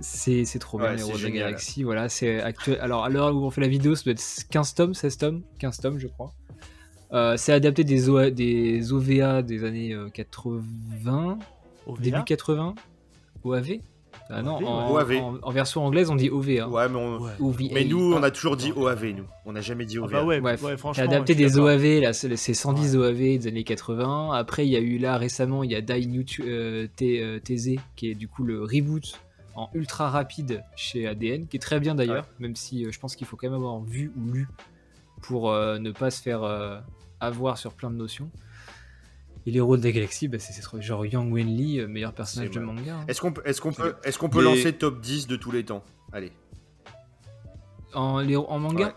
[0.00, 1.82] C'est c'est trop bien, Ouais, les c'est héros de la galaxie.
[1.82, 2.78] Voilà, c'est actuel.
[2.80, 5.42] Alors, à l'heure où on fait la vidéo, ça doit être 15 tomes, 16 tomes,
[5.58, 6.32] 15 tomes, je crois.
[7.12, 11.38] Euh, c'est adapté des, des OVA des années euh, 80,
[11.86, 12.00] OVA.
[12.00, 12.74] début 80,
[13.44, 13.78] OAV
[14.30, 14.92] Ah non, OAV, en, ouais.
[14.92, 15.12] OAV.
[15.22, 16.68] en- en version anglaise, on dit OVA.
[16.68, 17.30] Ouais, mais, on- Ouais.
[17.40, 17.64] OVA.
[17.72, 18.72] mais nous, on a Ah, toujours dit.
[18.76, 19.24] OAV, nous.
[19.46, 20.20] On n'a jamais dit Ah OVA.
[20.20, 21.04] bah ouais, Bref, ouais, C'est franchement.
[21.04, 21.56] adapté des.
[21.58, 24.32] OAV, là, c'est c'est 110 OAV des années 80.
[24.34, 27.38] Après, il y a eu là récemment, il y a Dai New euh, T- euh,
[27.40, 29.18] TZ, qui est du coup le reboot
[29.54, 33.16] en ultra rapide chez ADN, qui est très bien d'ailleurs, même si euh, je pense
[33.16, 34.46] qu'il faut quand même avoir vu ou lu
[35.22, 36.78] pour euh, ne pas se faire euh,
[37.18, 38.30] avoir sur plein de notions.
[39.46, 42.60] Et les héros de la galaxie, bah, c'est genre Yang Wenli, euh, meilleur personnage de
[42.60, 42.96] manga.
[42.96, 43.04] hein.
[43.08, 45.50] Est-ce qu'on peut, est-ce qu'on peut, est-ce qu'on peut Mais- lancer top 10 de tous
[45.50, 45.82] les temps?
[46.12, 46.32] Allez.
[47.94, 48.94] En, les- en manga, Ouais.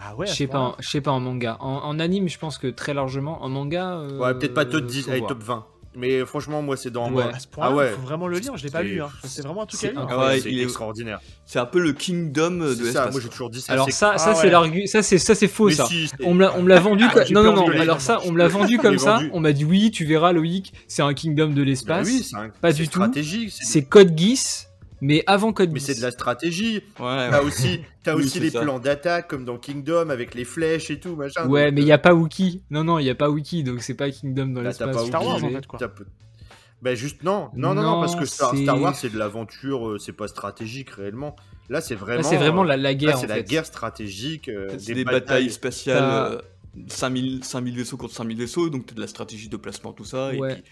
[0.00, 0.76] Ah ouais, je sais pas, en- moment-là.
[0.80, 1.56] je sais pas en manga.
[1.60, 3.42] En, en anime, je pense que très largement.
[3.42, 5.66] En manga, euh, Ouais, peut-être pas top 10, faut allez, top 20.
[5.98, 7.10] Mais franchement, moi, c'est dans.
[7.10, 7.24] Ouais.
[7.34, 7.90] À ce point-là, Ah ouais.
[7.90, 8.56] faut vraiment le lire.
[8.56, 9.02] Je l'ai pas C'est- lu.
[9.02, 9.08] Hein.
[9.24, 10.06] C'est vraiment un truc c'est à lire.
[10.08, 11.20] Ah ouais, Ouais, il il est est- extraordinaire.
[11.44, 13.12] C'est un peu le kingdom de C'est ça, l'espace.
[13.12, 13.72] moi j'ai toujours dit ça.
[13.72, 14.50] Alors c'est- ça, Ah ça c'est ouais.
[14.50, 14.86] l'argument.
[14.86, 15.86] Ça c'est ça c'est faux Mais ça.
[15.86, 17.04] si, c'est- On me l'a on me l'a vendu.
[17.08, 17.68] Ah, Non non non.
[17.80, 19.14] Alors ça, on me l'a vendu comme ça.
[19.16, 19.30] vendu.
[19.32, 22.06] On m'a dit oui, tu verras Loïc, c'est un kingdom de Bah l'espace.
[22.06, 23.00] oui, c'est un- Pas c'est du tout.
[23.00, 23.50] stratégique.
[23.52, 24.67] c'est- C'est Code Geass,
[25.00, 26.76] mais avant Code Mais c'est de la stratégie.
[26.98, 28.60] Ouais, T'as aussi, t'as Oui, aussi les ça.
[28.60, 31.46] plans d'attaque comme dans Kingdom avec les flèches et tout machin.
[31.48, 32.62] Ouais, donc, mais il euh, y a pas Wookie.
[32.70, 34.96] Non non, il y a pas Wookie, donc c'est pas Kingdom dans bah, t'as l'espace.
[34.96, 35.78] pas Star Wars, en fait, quoi.
[35.78, 35.88] t'as
[36.82, 39.98] Bah juste non, non, non, non, Non, parce que Star, Wars c'est de l'aventure, euh,
[39.98, 41.34] c'est pas stratégique réellement.
[41.68, 42.22] Là c'est vraiment.
[42.22, 43.44] Là c'est vraiment la, la là, guerre c'est en la fait.
[43.44, 44.48] guerre stratégique.
[44.48, 45.50] euh, C'est des batailles batailles.
[45.50, 46.40] spatiales, T'as- euh,
[46.86, 50.32] 5000, 5000 vaisseaux contre 5000 vaisseaux, donc t'as de la stratégie de placement, tout ça,
[50.32, 50.54] et, Ouais.
[50.54, 50.64] puis-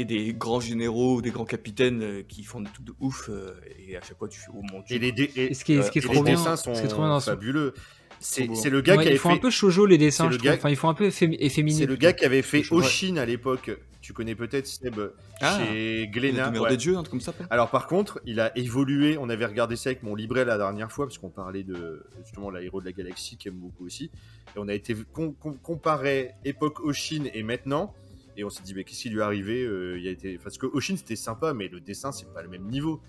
[0.00, 3.52] et des grands généraux, des grands capitaines euh, qui font des trucs de ouf, euh,
[3.88, 4.96] et à chaque fois tu fais oh mon dieu.
[4.96, 6.30] Et les, dé- et- Et ce qui est, ce qui est Et et trop les
[6.30, 7.74] bien, dessins ce sont qui est trop bien dans ce- fabuleux.
[8.22, 9.36] C'est le gars Ouais, qui avait ils font fait.
[9.36, 10.50] un peu shoujo les dessins, je le trouve.
[10.50, 11.78] gars- Enfin, ils font un peu effémi- efféminé.
[11.78, 12.74] C'est le gars qui avait fait Je.
[12.74, 13.70] Oshin à l'époque.
[14.02, 14.94] Tu connais peut-être Seb
[15.40, 16.50] Ah, chez Glénat.
[16.50, 16.68] ouais.
[16.70, 17.32] des dieux, un truc comme ça.
[17.50, 19.16] Alors par contre, il a évolué.
[19.18, 22.50] On avait regardé ça avec mon livret la dernière fois parce qu'on parlait de justement
[22.50, 24.10] la héros de la galaxie qui aime beaucoup aussi.
[24.54, 27.94] Et on a été com- com- comparé époque Oshin et maintenant.
[28.36, 30.58] Et on s'est dit mais qu'est-ce qui lui est arrivé Euh, Il a été parce
[30.58, 33.00] que Oshin c'était sympa, mais le dessin c'est pas le même niveau.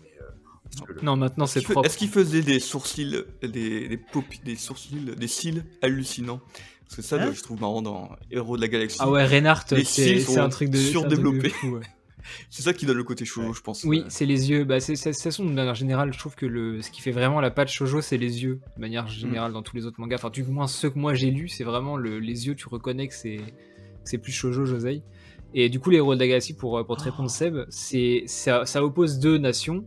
[0.00, 1.86] Mais, euh, le- Non, maintenant c'est Est-ce qu'il propre.
[1.86, 6.40] est-ce qu'il faisait des sourcils, des, des, paupi- des sourcils, des cils hallucinants?
[6.84, 8.98] Parce que ça, Hein je trouve marrant dans Héros de la Galaxie.
[9.00, 11.14] Ah ouais, Reinhardt, Les c'est cils c'est sont un truc de c'est un truc de
[11.16, 11.48] surdéveloppés.
[11.48, 11.80] fou, ouais.
[12.50, 13.82] C'est ça qui donne le côté shoujo, je pense.
[13.82, 14.62] Oui, c'est les yeux.
[14.62, 17.40] Bah, c'est, toute façon, de manière générale, je trouve que le, ce qui fait vraiment
[17.40, 18.60] la patte shoujo, c'est les yeux.
[18.76, 20.16] De manière générale, dans tous les autres mangas.
[20.16, 23.08] Enfin, du moins, ceux que moi j'ai lus, c'est vraiment le, les yeux, tu reconnais
[23.08, 23.40] que c'est,
[24.04, 25.02] c'est plus shoujo, Josei.
[25.54, 28.82] Et du coup, les la galaxie, pour, euh, pour te répondre, Seb, c'est, ça, ça
[28.84, 29.84] oppose deux nations.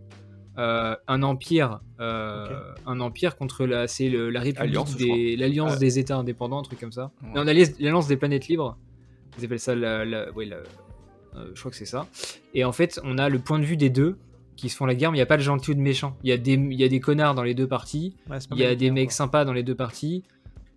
[0.58, 2.48] Euh, un empire, euh,
[2.86, 6.80] un empire contre la, c'est le- la République des, l'alliance des États indépendants, un truc
[6.80, 7.12] comme ça.
[7.22, 7.30] Ouais.
[7.36, 8.78] Non, l'alliance, l'alliance des planètes libres.
[9.38, 10.58] Ils appellent ça la, la- ouais, la-
[11.36, 12.08] euh, je crois que c'est ça.
[12.54, 14.18] Et en fait, on a le point de vue des deux
[14.56, 16.16] qui se font la guerre, mais il n'y a pas de gentil ou de méchant.
[16.24, 18.58] Il y, a des- il y a des connards dans les deux parties, Ouais, il
[18.60, 19.14] y a des mecs quoi.
[19.14, 20.24] sympas dans les deux parties,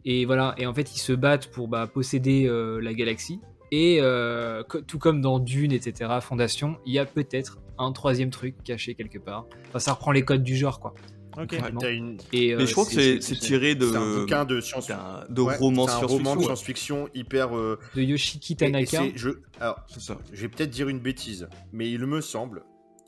[0.04, 0.54] et voilà.
[0.58, 3.40] Et en fait, ils se battent pour bah, posséder euh, la galaxie.
[3.70, 8.30] Et euh, co- tout comme dans Dune, etc., Fondation, il y a peut-être un troisième
[8.30, 9.46] truc caché quelque part.
[9.68, 10.94] Enfin, ça reprend les codes du genre, quoi.
[11.40, 11.52] Ok.
[11.52, 11.60] Ouais.
[11.78, 14.60] T'as une- Et, euh, Mais je crois que c'est tiré de, c'est un bouquin de
[14.60, 14.88] science.
[14.88, 16.40] d'un- de ouais, roman c'est un roman de science-fiction.
[16.46, 17.56] science-fiction hyper.
[17.56, 18.86] euh, de Yoshiki et- et Tanaka.
[19.02, 19.30] c'est- je,
[19.60, 20.16] alors, C'est ça.
[20.32, 22.62] je vais peut-être dire une bêtise, mais il me semble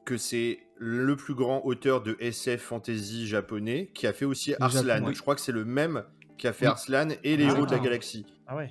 [0.05, 5.03] que c'est le plus grand auteur de SF fantasy japonais qui a fait aussi Arslan.
[5.07, 5.15] Oui.
[5.15, 6.05] Je crois que c'est le même
[6.41, 6.73] qui a fait Oui.
[6.73, 8.27] Arslan et les Ah, héros de la galaxie.
[8.47, 8.71] Ah ouais.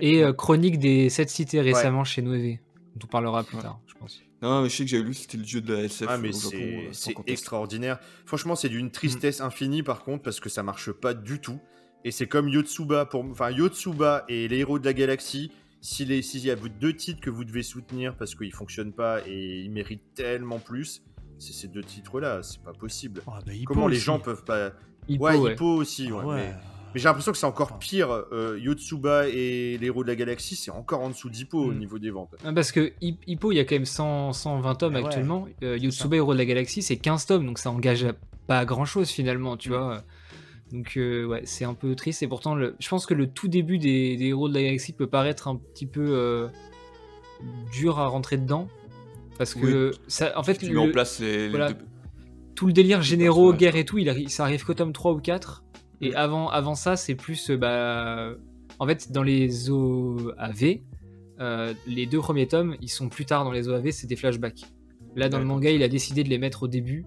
[0.00, 2.60] Et euh, Chronique des sept cités récemment chez Noévé.
[2.94, 3.62] dont on parlera plus Ouais.
[3.62, 4.20] tard, je pense.
[4.42, 6.32] Non, mais je sais que j'avais lu, c'était le dieu de la SF Ah mais
[6.32, 7.98] c'est euh, extraordinaire.
[8.26, 8.72] Franchement, c'est Mm.
[8.72, 11.58] d'une tristesse infinie par contre parce que ça marche pas du tout.
[12.04, 15.50] Et c'est comme Yotsuba pour enfin Yotsuba et les héros de la galaxie.
[15.80, 19.60] S'il les- y a deux titres que vous devez soutenir parce qu'ils fonctionnent pas et
[19.60, 21.02] ils méritent tellement plus,
[21.38, 22.42] c'est ces deux titres-là.
[22.42, 23.22] C'est pas possible.
[23.26, 24.04] Ah, bah, Comment les aussi.
[24.04, 24.72] gens peuvent pas
[25.08, 25.52] Hippo, Ouais, ouais.
[25.54, 26.12] Hippo aussi.
[26.12, 26.36] ouais, Ah ouais.
[26.36, 26.54] Mais,
[26.94, 28.10] mais j'ai l'impression que c'est encore pire.
[28.32, 31.78] euh, Yotsuba et les héros de la galaxie, c'est encore en dessous d'Hippo au Mm.
[31.78, 32.34] niveau des ventes.
[32.44, 35.06] Ah, Parce que Hip- Hippo, il y a quand même 100, 120 tomes Ah ouais.
[35.06, 35.46] actuellement.
[35.62, 38.12] Euh, Yotsuba Héros de la Galaxie, c'est 15 tomes, donc ça engage à
[38.46, 39.72] pas grand chose finalement, tu Mm.
[39.72, 40.02] vois.
[40.72, 42.22] Donc euh, ouais, c'est un peu triste.
[42.22, 42.74] Et pourtant, le...
[42.80, 45.56] je pense que le tout début des, des Héros de la Galaxie peut paraître un
[45.56, 46.48] petit peu euh,
[47.72, 48.68] dur à rentrer dedans.
[49.38, 51.72] Parce que ça, en fait, Tu mets en le- place les, les voilà.
[51.72, 51.78] deux-
[52.54, 55.18] tout le délire généraux, guerre et tout, il arri- ça arrive qu'au tome 3 ou
[55.20, 55.64] 4.
[56.02, 56.16] Et Mm.
[56.16, 57.48] avant, avant ça, c'est plus.
[57.50, 58.30] euh, Bah,
[58.78, 60.80] en fait, dans les OAV,
[61.40, 64.62] euh, les deux premiers tomes, ils sont plus tard dans les OAV, c'est des flashbacks.
[65.16, 67.04] Là, dans le manga, il a décidé de les mettre au début.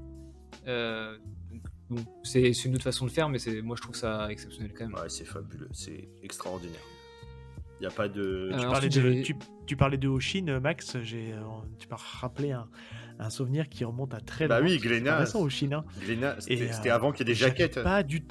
[0.68, 1.18] Euh,
[2.24, 4.96] c'est une autre façon de faire, mais c'est- moi, je trouve ça exceptionnel quand même.
[4.96, 6.80] Ouais, c'est fabuleux, c'est extraordinaire.
[7.80, 8.22] Il y a pas de.
[8.22, 9.36] Euh, Tu parlais, ensuite, de, tu,
[9.68, 10.98] tu parlais de Oshin, Max.
[11.04, 11.42] J'ai, euh,
[11.78, 12.68] tu m'as rappelé un,
[13.20, 14.72] un souvenir qui remonte à très Bah longtemps.
[14.72, 15.22] oui, que c'est Glénat.
[15.22, 16.36] hein.
[16.40, 17.84] C'était euh, avant qu'il y ait des jaquettes.
[17.84, 18.24] Pas du...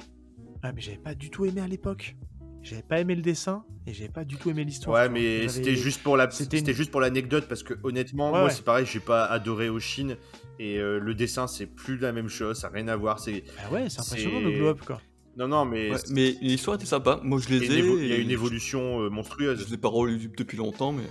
[0.67, 2.15] ah, mais j'avais pas du tout aimé à l'époque.
[2.61, 4.95] J'avais pas aimé le dessin et j'avais pas du tout aimé l'histoire.
[4.95, 8.39] Ouais, mais c'était juste pour la, c'était une- juste pour l'anecdote parce que honnêtement, Ouais,
[8.39, 8.49] moi ouais.
[8.53, 10.15] c'est pareil, j'ai pas adoré Oshin
[10.57, 13.19] et euh, le dessin c'est plus la même chose, ça n'a rien à voir.
[13.19, 14.99] C'est Ah ouais, c'est impressionnant le globe quoi.
[15.37, 17.19] non non mais Ouais, mais l'histoire était sympa.
[17.21, 17.79] Moi, je les ai.
[17.79, 19.67] il y a une évolution euh, Je monstrueuse.
[19.67, 19.91] les ai pas
[20.35, 21.03] depuis longtemps, mais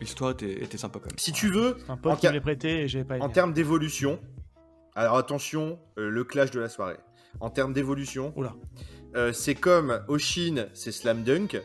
[0.00, 1.18] l'histoire était, était sympa quand même.
[1.18, 3.24] Si tu veux, un pote En qui me prêté et j'avais pas aimé.
[3.24, 4.20] en termes d'évolution,
[4.94, 6.98] alors attention, euh, le clash de la soirée.
[7.40, 8.54] En termes d'évolution, Oula.
[9.16, 11.60] Euh, c'est comme Oshin, c'est Slam Dunk.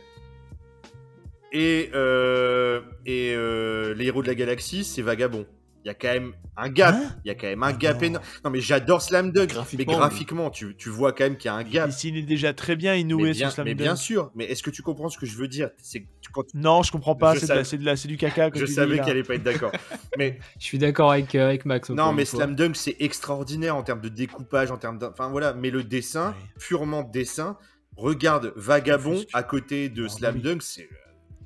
[1.51, 5.45] Et, euh, euh, les héros de la galaxie, c'est Vagabond.
[5.85, 6.95] Il y a quand même un gap.
[6.95, 8.07] Hein Il y a quand même un Ah gap non.
[8.07, 8.25] énorme.
[8.43, 9.49] Non, mais j'adore Slam Dunk.
[9.51, 11.85] Graphiquement, mais graphiquement, tu, tu vois quand même qu'il y a un Il gap.
[11.87, 13.83] dessine déjà très bien Mais bien, sur Slam mais Dunk.
[13.83, 14.31] bien sûr.
[14.35, 15.69] Mais est-ce que tu comprends ce que je veux dire?
[15.77, 17.35] C'est quand tu- Non, je comprends pas.
[17.35, 18.49] C'est de la- savais- c'est de la- c'est du caca.
[18.49, 19.71] comme Je tu savais qu'elle allait pas être d'accord.
[20.17, 21.89] mais Je suis d'accord avec, euh, avec Max.
[21.91, 22.25] non, mais.
[22.25, 24.97] Slam Dunk, c'est extraordinaire en termes de découpage, en termes.
[24.97, 25.53] de- Enfin voilà.
[25.53, 26.35] Mais le dessin, Ouais.
[26.59, 27.57] purement dessin.
[27.95, 30.41] Regarde Vagabond à côté de Ah, Slam oui.
[30.41, 30.89] Dunk, c'est.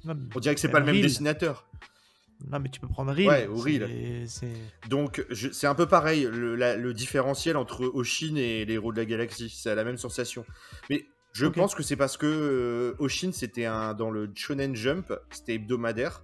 [0.05, 1.67] Non, mais- On dirait que c'est mais pas le même dessinateur.
[2.47, 3.27] Non, mais tu peux prendre Reel.
[3.27, 3.83] Ouais, ou Reel.
[4.89, 8.97] Donc c'est un peu pareil, le, la- le différentiel entre Oshin et les héros de
[8.97, 10.45] la galaxie, c'est la même sensation.
[10.89, 15.13] Mais je pense que c'est parce que euh, Oshin c'était un dans le Shonen Jump,
[15.31, 16.23] c'était hebdomadaire,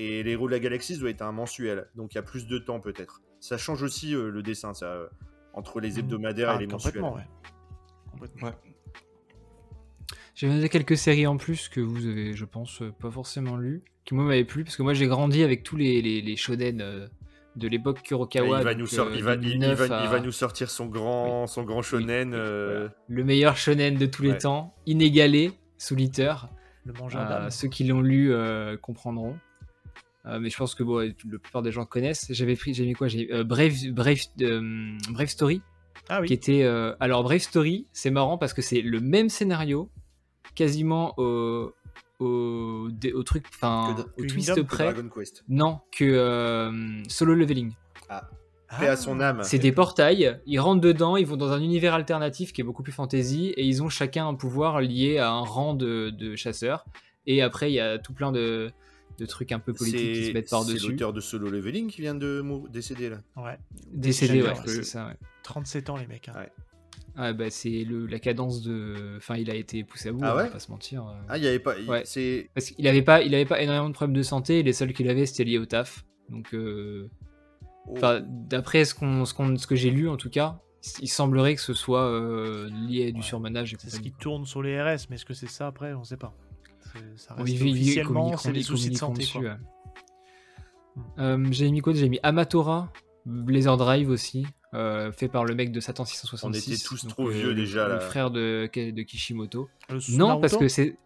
[0.00, 2.22] et les héros de la galaxie ça doit être un mensuel, donc il y a
[2.22, 3.20] plus de temps peut-être.
[3.38, 5.06] Ça change aussi euh, le dessin, ça euh,
[5.52, 6.94] entre les hebdomadaires Ah, et les mensuels.
[6.94, 7.26] complètement, ouais.
[8.10, 8.48] Complètement.
[8.48, 8.71] Ouais.
[10.34, 13.82] J'ai noté quelques séries en plus que vous avez, je pense, euh, pas forcément lues,
[14.04, 16.80] qui moi m'avaient plu, parce que moi j'ai grandi avec tous les, les, les shonen
[16.80, 17.06] euh,
[17.56, 18.58] de l'époque Kurokawa.
[18.60, 20.70] il va nous euh, il va, il- il 2009 va- il à- va nous sortir
[20.70, 22.30] son grand, son grand shonen.
[22.30, 22.88] Oui, euh.
[23.08, 24.38] Le meilleur shonen de tous les Ouais.
[24.38, 26.34] temps, inégalé, sous Litter.
[26.84, 27.50] Le mangeur Euh, d'âme.
[27.50, 29.36] ceux qui l'ont lu euh, comprendront.
[30.26, 32.26] Euh, mais je pense que bon, la plupart des gens connaissent.
[32.30, 35.60] J'avais pris, j'ai mis quoi J'ai euh, Brave, Brave, euh, Brave Story,
[36.08, 36.26] Ah oui.
[36.28, 36.62] qui était.
[36.62, 39.90] euh, alors Brave Story, c'est marrant parce que c'est le même scénario,
[40.54, 41.72] quasiment au,
[42.20, 42.88] au,
[43.24, 44.94] truc, enfin, au twist Kingdom, près.
[45.14, 45.44] Quest.
[45.48, 47.72] Non, que euh, Solo Leveling.
[48.78, 49.40] Paix à son âme.
[49.42, 52.82] C'est des portails, ils rentrent dedans, ils vont dans un univers alternatif qui est beaucoup
[52.82, 56.86] plus fantasy, et ils ont chacun un pouvoir lié à un rang de, de chasseurs.
[57.26, 58.70] Et après, il y a tout plein de,
[59.18, 60.90] de trucs un peu politiques qui se mettent C'est par-dessus.
[60.92, 63.18] l'auteur de Solo Leveling qui vient de décéder là.
[63.36, 63.58] Ouais.
[63.92, 64.62] Décédé, ouais, J'adore.
[64.68, 65.16] c'est ça, ouais.
[65.42, 66.28] 37 ans, les mecs.
[66.30, 66.32] hein.
[66.36, 66.50] Ouais.
[67.14, 69.14] Ah, bah, c'est le- la cadence de.
[69.18, 71.06] Enfin, il a été poussé à bout, Ah on va pas se mentir.
[71.06, 71.12] euh.
[71.28, 71.78] Ah, il y avait pas.
[71.78, 72.02] il- Ouais.
[72.06, 74.92] C'est Parce qu'il avait pas, il avait pas énormément de problèmes de santé, les seuls
[74.94, 76.04] qu'il avait, c'était lié au taf.
[76.30, 77.10] Donc, euh,
[77.86, 77.94] Oh.
[77.96, 80.58] enfin, d'après ce, qu'on, ce, qu'on- ce que j'ai lu, en tout cas,
[81.00, 83.22] il semblerait que ce soit euh, lié à du Ouais.
[83.22, 83.74] surmenage.
[83.74, 85.92] et C'est ce qui tourne sur les RS, mais est-ce que c'est ça après?
[85.92, 86.32] On sait pas.
[86.80, 86.98] C'est-
[87.28, 89.20] Ça reste ils officiellement, c'est des soucis de santé.
[89.20, 89.48] dessus, quoi.
[89.50, 89.56] ouais.
[91.18, 91.92] Euh, j'ai mis quoi?
[91.94, 92.92] J'ai mis Amatora,
[93.26, 96.46] Blazer Drive aussi, euh, fait par le mec de Satan 666.
[96.46, 98.00] On était tous donc, trop vieux le- déjà, Le là.
[98.00, 99.68] frère de, de Kishimoto.
[99.90, 100.96] Le Non, parce que c'est.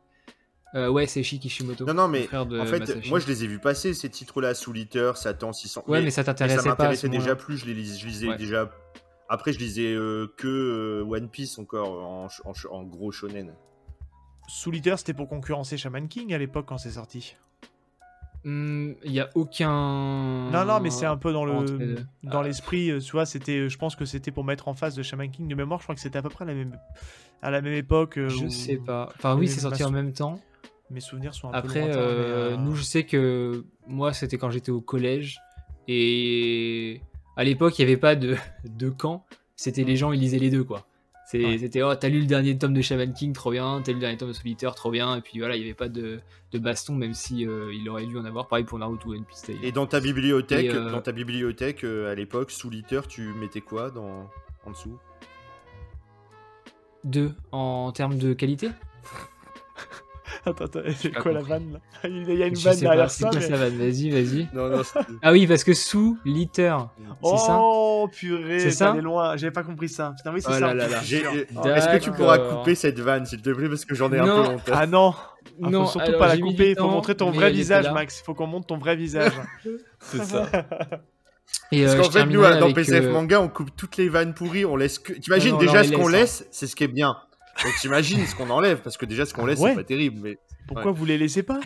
[0.74, 1.84] euh, ouais, c'est Shi Kishimoto.
[1.84, 3.08] Non, non, mais frère de en fait, Masashi.
[3.08, 5.84] moi je les ai vus passer ces titres-là, Soul Eater, Satan 600.
[5.88, 7.56] Ouais, mais, ça mais ça t'intéressait ce m'intéressait déjà plus.
[7.58, 8.36] Je les je lisais Ouais.
[8.36, 8.70] déjà.
[9.28, 12.28] Après, je lisais euh, que euh, One Piece encore en,
[12.70, 13.52] en gros shonen.
[14.48, 17.34] Soul Eater, c'était pour concurrencer Shaman King à l'époque quand c'est sorti.
[18.49, 20.51] Hmm, Il y a aucun.
[20.53, 22.42] Non, non, mais c'est un peu dans le dans Ah.
[22.44, 25.03] l'esprit, euh, tu vois, c'était, euh, je pense que c'était pour mettre en face de
[25.03, 25.80] Shaman King de mémoire.
[25.80, 26.78] Je crois que c'était à peu près à la même,
[27.42, 28.18] à la même époque.
[28.18, 29.09] euh, Je sais pas.
[29.16, 30.40] Enfin, oui, c'est sorti en même temps.
[30.90, 34.38] Mes souvenirs sont un peu Après, lointains, euh, euh, nous, je sais que moi, c'était
[34.38, 35.40] quand j'étais au collège.
[35.88, 37.01] Et
[37.36, 39.24] à l'époque, il n'y avait pas de, de camp.
[39.57, 40.86] C'était les gens, ils lisaient les deux, quoi.
[41.35, 41.59] Ouais.
[41.59, 43.83] C'était, oh, t'as lu le dernier tome de Shaman King, trop bien.
[43.83, 45.16] T'as lu le dernier tome de Solitaire, trop bien.
[45.16, 46.20] Et puis voilà, il n'y avait pas de,
[46.53, 48.47] de baston, même si euh, il aurait dû en avoir.
[48.47, 49.51] Pareil pour Naruto One Piece.
[49.62, 53.61] Et dans ta bibliothèque, Et, euh, dans ta bibliothèque euh, à l'époque, Eater, tu mettais
[53.61, 54.31] quoi dans...
[54.64, 54.99] en dessous?
[57.03, 58.70] Deux, en termes de qualité?
[60.47, 62.09] Attends, attends, c'est pas quoi la vanne là?
[62.09, 63.31] Il y a une Je vanne pas, derrière c'est ça.
[63.31, 64.49] quoi mais- ça va Vas-y, vas-y.
[64.55, 64.83] Non, non,
[65.22, 66.74] Ah oui, parce que sous litter,
[67.22, 67.59] c'est ça?
[67.61, 68.93] Oh purée, C'est ça?
[68.95, 70.12] loin, j'avais pas compris ça.
[70.16, 70.61] Putain, oui, c'est Oh ça.
[70.61, 70.99] là là là.
[71.03, 71.33] J'ai- sûr.
[71.64, 74.18] euh, Est-ce que tu pourras couper cette vanne, s'il te plaît, parce que j'en ai
[74.18, 74.70] un peu honte.
[74.72, 75.14] Ah non,
[75.62, 77.91] Ah, Non, faut surtout alors, pas la couper, il faut montrer ton vrai visage.
[77.93, 78.20] Max.
[78.20, 79.33] Il faut qu'on montre ton vrai visage.
[80.01, 80.47] C'est ça.
[81.72, 84.35] Et, Parce euh, qu'en fait, nous, dans PCF euh, Manga, on coupe toutes les vannes
[84.35, 85.12] pourries, on laisse que.
[85.12, 87.16] T'imagines Non, non, déjà ce qu'on laisse, laisse, c'est ce qui est bien.
[87.64, 89.70] Donc t'imagines ce qu'on enlève, parce que déjà ce qu'on laisse, ouais.
[89.70, 90.20] c'est pas terrible.
[90.22, 90.38] Mais
[90.68, 91.61] Pourquoi vous les laissez pas?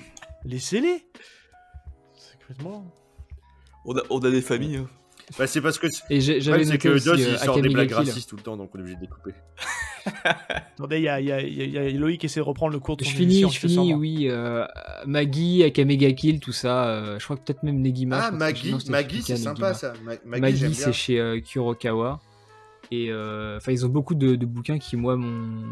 [0.45, 1.05] Laissez-les.
[2.17, 2.87] C'est complètement.
[3.85, 4.77] On a, on a des familles.
[4.77, 4.87] hein.
[5.39, 7.69] bah, c'est parce que Et Ouais, j'avais c'est que aussi Doz euh, il sort des
[7.69, 9.33] blagues racistes tout le temps, donc on est obligé de les couper.
[10.25, 12.27] Attendez, il y a, il y a- il y a- il y a Loïc qui
[12.27, 14.29] essaie de reprendre le cours de Je finis, je finis, oui.
[14.31, 14.67] euh,
[15.07, 16.87] Maggie, Akame ga Kill, tout ça.
[16.89, 18.21] euh, je crois que peut-être même Negima.
[18.27, 19.93] Ah, Maggie, Maggie, c'est sympa ça.
[20.05, 22.21] Ma- Maggie, c'est chez euh, Kurokawa.
[22.91, 25.71] Et euh, enfin, ils ont beaucoup de, de bouquins qui, moi, m'ont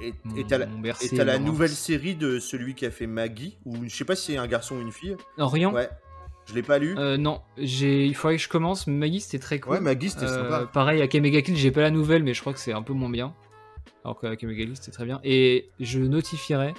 [0.00, 0.12] Et
[0.48, 4.04] t'as la, et la nouvelle série de celui qui a fait Maggie, ou je sais
[4.04, 5.16] pas si c'est un garçon ou une fille.
[5.38, 5.88] Orient Ouais,
[6.46, 6.96] je l'ai pas lu.
[6.98, 8.86] Euh, Non, j'ai- il faudrait que je commence.
[8.86, 9.72] Maggie, c'était très cool.
[9.74, 10.66] Ouais, Maggie, c'était Euh, sympa.
[10.72, 12.92] Pareil, Akame ga Kill, j'ai pas la nouvelle, mais je crois que c'est un peu
[12.92, 13.34] moins bien.
[14.04, 15.20] Alors que Akame ga Kill, c'était très bien.
[15.24, 16.74] Et je notifierai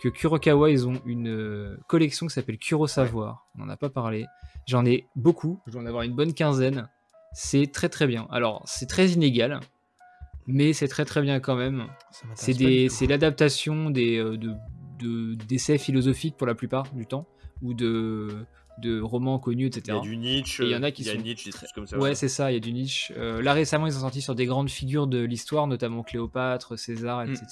[0.00, 3.46] que Kurokawa, ils ont une euh, collection qui s'appelle Kuro Savoir.
[3.58, 4.26] On n'en a pas parlé.
[4.66, 5.60] J'en ai beaucoup.
[5.66, 6.88] Je dois en avoir une bonne quinzaine.
[7.34, 8.26] C'est très très bien.
[8.30, 9.60] Alors, c'est très inégal,
[10.46, 11.86] mais c'est très très bien quand même.
[12.34, 14.52] C'est des, l'adaptation des euh, de,
[14.98, 17.26] de- d'essais philosophiques pour la plupart du temps,
[17.62, 18.44] ou de
[18.78, 19.98] de romans connus, Il y etc.
[19.98, 21.50] a du Nietzsche, Et il y en a qui il y a sont Nietzsche, des
[21.52, 21.98] très- trucs comme ça.
[21.98, 23.12] Ouais, c'est ça, il y a du niche.
[23.18, 27.24] Euh, là récemment, ils sont sortis sur des grandes figures de l'histoire, notamment Cléopâtre, César,
[27.24, 27.30] Mm.
[27.32, 27.46] etc.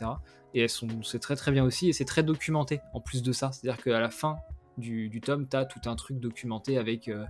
[0.55, 3.33] Et elles sont, c'est très très bien aussi, et c'est très documenté en plus de
[3.33, 3.53] ça.
[3.53, 4.37] C'est-à-dire qu'à la fin
[4.79, 7.25] du, du tome, t'as tout un truc documenté avec euh,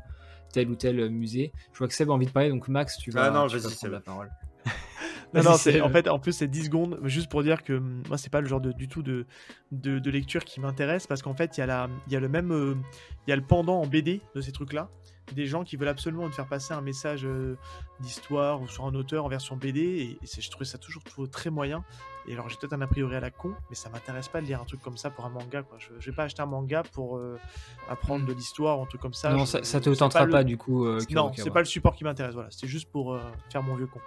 [0.53, 1.53] tel ou tel musée.
[1.73, 3.57] Je vois que Seb a envie de parler, donc Max, tu vas, Ah non, tu
[3.57, 3.93] vas vas-y, prendre Seb.
[3.93, 4.31] la parole.
[5.33, 8.19] Non, c'est, en fait, en plus, c'est 10 secondes, juste pour dire que hum, moi,
[8.19, 9.27] c'est pas le genre de, du tout de,
[9.71, 12.21] de, de lecture qui m'intéresse, parce qu'en fait, il y, a la- il y a
[12.21, 12.75] le même, euh,
[13.27, 14.89] il y a le pendant en BD de ces trucs-là,
[15.33, 17.57] des gens qui veulent absolument te faire passer un message euh,
[18.01, 21.85] d'histoire ou sur un auteur en version BD, et, je trouvais ça toujours, très moyen.
[22.29, 24.47] Et alors, j'ai peut-être un a priori à la con, mais ça m'intéresse pas de
[24.47, 25.79] lire un truc comme ça pour un manga, quoi.
[25.79, 27.39] Je, je vais pas acheter un manga pour euh,
[27.89, 29.31] apprendre de l'histoire ou un truc comme ça.
[29.33, 30.85] non, Je- ça, ça te tentera le- pas, du coup.
[30.87, 32.49] euh, Non, c'est pas le support qui m'intéresse, voilà.
[32.51, 33.21] C'est juste pour euh,
[33.51, 34.01] faire mon vieux con.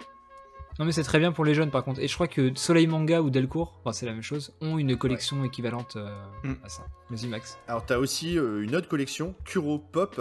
[0.79, 1.99] Non mais c'est très bien pour les jeunes par contre.
[1.99, 4.97] Et je crois que Soleil Manga ou Delcourt, enfin, c'est la même chose, ont une
[4.97, 6.09] collection équivalente euh,
[6.43, 6.53] Mm.
[6.63, 6.83] à ça.
[7.11, 7.59] Vas-y Max.
[7.67, 10.19] Alors, tu as aussi euh, une autre collection, Kuro Pop.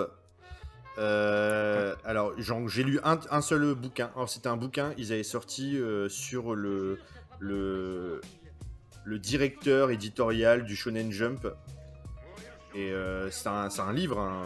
[0.98, 4.10] Euh, Alors, j'ai lu un, seul bouquin.
[4.26, 6.98] C'était un bouquin, ils avaient sorti euh, sur le,
[7.40, 8.20] le,
[9.06, 11.46] directeur éditorial du Shonen Jump.
[12.74, 14.42] Et euh, c'est un, un livre, hein,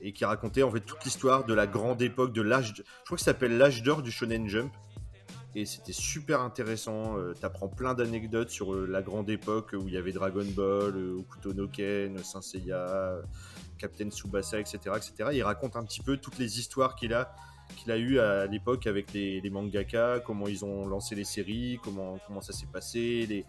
[0.00, 2.72] et qui racontait en fait toute l'histoire de la grande époque de l'âge.
[2.76, 4.72] Je crois que ça s'appelle l'âge d'or du Shonen Jump.
[5.54, 7.16] Et c'était super intéressant.
[7.40, 11.66] T'apprends plein d'anecdotes sur la grande époque où il y avait Dragon Ball, Okuto no
[11.66, 12.42] Ken, Saint
[13.78, 15.30] Captain Tsubasa, etc., etc.
[15.32, 17.34] Il raconte un petit peu toutes les histoires qu'il a,
[17.76, 22.18] qu'il a eues à l'époque avec les, mangaka, comment ils ont lancé les séries, comment,
[22.26, 23.44] comment ça s'est passé, les,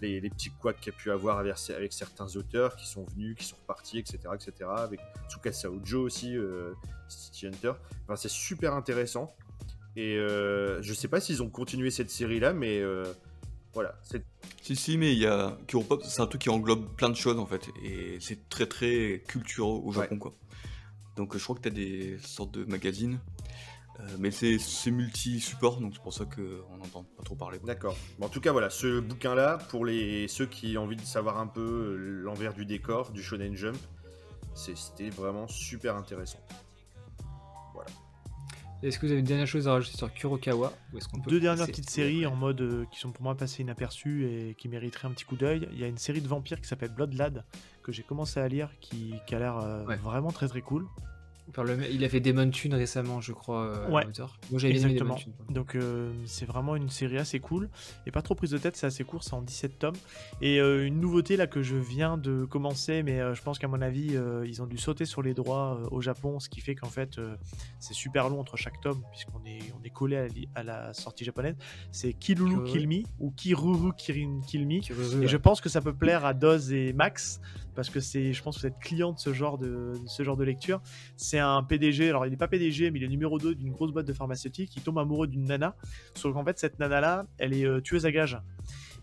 [0.00, 3.44] les, petits couacs qu'il a pu avoir avec, avec certains auteurs qui sont venus, qui
[3.44, 4.70] sont repartis, etc., etc.
[4.76, 6.72] Avec Tsukasa Ojo aussi, euh,
[7.08, 7.72] City Hunter.
[8.04, 9.34] Enfin, c'est super intéressant.
[9.96, 13.04] Et euh, je sais pas s'ils ont continué cette série-là, mais euh,
[13.72, 13.94] voilà.
[14.02, 14.24] C'est
[14.62, 15.56] Si, si, mais il y a.
[16.04, 17.68] C'est un truc qui englobe plein de choses en fait.
[17.84, 20.32] Et c'est très très culturel au Japon quoi.
[21.16, 23.18] Donc je crois que tu as des sortes de magazines.
[23.98, 27.58] Euh, mais c'est c'est multi-support, donc c'est pour ça qu'on n'entend pas trop parler.
[27.58, 27.66] quoi.
[27.66, 27.94] d'accord.
[28.18, 31.36] Bon, en tout cas, voilà, ce bouquin-là, pour les ceux qui ont envie de savoir
[31.38, 33.76] un peu euh, l'envers du décor du Shonen Jump,
[34.54, 36.40] c'est- c'était vraiment super intéressant.
[38.82, 41.30] Est-ce que vous avez une dernière chose à rajouter sur Kurokawa ou est-ce qu'on peut
[41.30, 44.68] Deux dernières petites séries en mode euh, qui sont pour moi passées inaperçues et qui
[44.68, 45.68] mériteraient un petit coup d'œil.
[45.72, 47.44] Il y a une série de vampires qui s'appelle Blood Lad
[47.82, 49.96] que j'ai commencé à lire qui, qui a l'air euh, Ouais.
[49.96, 50.86] vraiment très très cool.
[51.90, 54.04] Il a fait Demon Tune récemment, je crois, euh, Ouais.
[54.50, 54.94] Moi aimé.
[55.16, 55.32] Tune.
[55.48, 57.68] Donc euh, c'est vraiment une série assez cool
[58.06, 59.94] et pas trop prise de tête, c'est assez court, c'est en 17 tomes.
[60.40, 63.68] Et euh, une nouveauté là que je viens de commencer, mais euh, je pense qu'à
[63.68, 66.88] mon avis ils ont dû sauter sur les droits au Japon, ce qui fait qu'en
[66.88, 67.20] fait
[67.78, 70.62] c'est super long entre chaque tome puisqu'on est, on est collé à la, li- à
[70.62, 71.56] la sortie japonaise.
[71.92, 72.64] C'est Kilulu.
[72.64, 74.80] Kill Me ou Kiruru Kirin Kill Me.
[74.80, 77.40] Kiruru, Et je pense que ça peut plaire à Doz et Max
[77.74, 79.66] parce que c'est, je pense que vous êtes client de ce genre de,
[80.02, 80.80] de ce genre de lecture.
[81.16, 83.92] C'est un PDG, alors il n'est pas PDG, mais il est numéro 2 d'une grosse
[83.92, 84.72] boîte de pharmaceutique.
[84.76, 85.74] Il tombe amoureux d'une nana,
[86.14, 88.38] sauf qu'en fait cette nana là, elle est euh, tueuse à gages.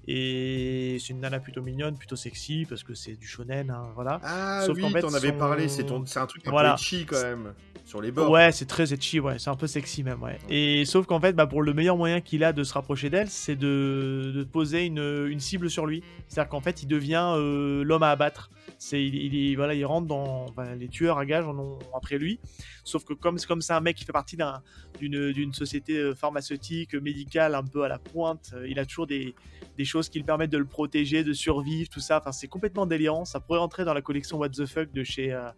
[0.09, 4.21] Et c'est une nana plutôt mignonne, plutôt sexy parce que c'est du shonen, hein, voilà.
[4.23, 6.51] Ah Sauf oui, qu'en fait, t'en avais son- parlé, c'est ton- c'est un truc un
[6.51, 6.75] Voilà.
[6.75, 7.53] peu itchy quand même,
[7.83, 8.31] sur les bords.
[8.31, 10.37] Ouais, c'est très etchi, ouais, c'est un peu sexy même, ouais.
[10.49, 13.29] Et sauf qu'en fait, bah, pour le meilleur moyen qu'il a de se rapprocher d'elle,
[13.29, 16.03] c'est de, de poser une, une cible sur lui.
[16.29, 18.49] C'est-à-dire qu'en fait, il devient euh, l'homme à abattre.
[18.79, 21.79] C'est, il, il est- voilà, il rentre dans, enfin, les tueurs à gages en ont
[21.95, 22.39] après lui.
[22.83, 24.61] Sauf que comme, comme c'est un mec qui fait partie d'un-
[24.99, 29.35] d'une, société euh, pharmaceutique, médicale, un peu à la pointe, euh, il a toujours des,
[29.77, 32.19] des choses qui le permettent de le protéger, de survivre, tout ça.
[32.19, 33.25] Enfin, c'est complètement délirant.
[33.25, 35.49] Ça pourrait rentrer dans la collection What the Fuck de chez, euh,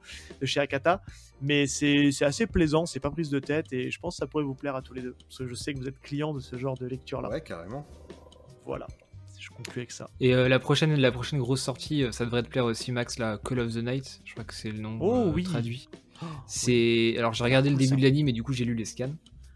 [0.41, 1.01] de chez Akata
[1.41, 4.27] mais c'est c'est assez plaisant, c'est pas prise de tête et je pense que ça
[4.27, 6.33] pourrait vous plaire à tous les deux parce que je sais que vous êtes client
[6.33, 7.29] de ce genre de lecture là.
[7.29, 7.87] Ouais, carrément.
[8.65, 8.87] Voilà,
[9.75, 10.09] avec ça.
[10.19, 13.19] Et euh, la, prochaine, la prochaine grosse sortie, euh, ça devrait te plaire aussi, Max,
[13.19, 14.21] la Call of the Night.
[14.25, 15.43] Je crois que c'est le nom Oh, euh, oui.
[15.43, 15.89] traduit.
[16.47, 17.95] C'est alors j'ai regardé le cool, début ça.
[17.95, 19.13] de l'anime, mais du coup j'ai lu les scans.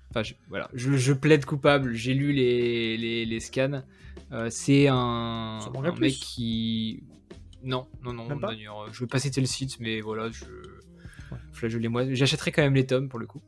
[0.10, 1.94] Enfin je, voilà, je, je plaide coupable.
[1.94, 3.84] J'ai lu les, les, les scans.
[4.32, 5.60] Euh, c'est un,
[6.00, 7.04] mec qui
[7.64, 8.28] non non non
[8.92, 10.46] je vais pas citer le site, mais voilà je
[11.64, 12.04] flageolez moi.
[12.14, 13.42] J'achèterai quand même les tomes pour le coup.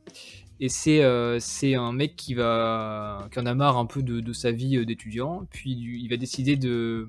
[0.58, 4.20] Et c'est euh, c'est un mec qui va qui en a marre un peu de,
[4.20, 7.08] de sa vie euh, d'étudiant, puis il va décider de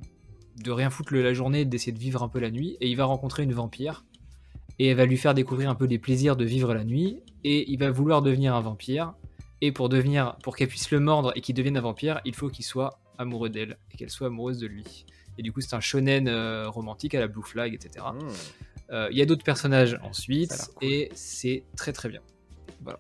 [0.64, 3.06] de rien foutre la journée, d'essayer de vivre un peu la nuit, et il va
[3.06, 4.06] rencontrer une vampire,
[4.80, 7.72] et elle va lui faire découvrir un peu les plaisirs de vivre la nuit, et
[7.72, 9.14] il va vouloir devenir un vampire,
[9.62, 12.50] et pour devenir, pour qu'elle puisse le mordre et qu'il devienne un vampire, il faut
[12.50, 15.06] qu'il soit amoureux d'elle, et qu'elle soit amoureuse de lui.
[15.38, 18.04] Et du coup, c'est un shonen euh, romantique à la Blue Flag, etc.
[18.92, 20.88] Euh, Il y a d'autres personnages ensuite, cool.
[20.90, 22.22] et c'est très très bien.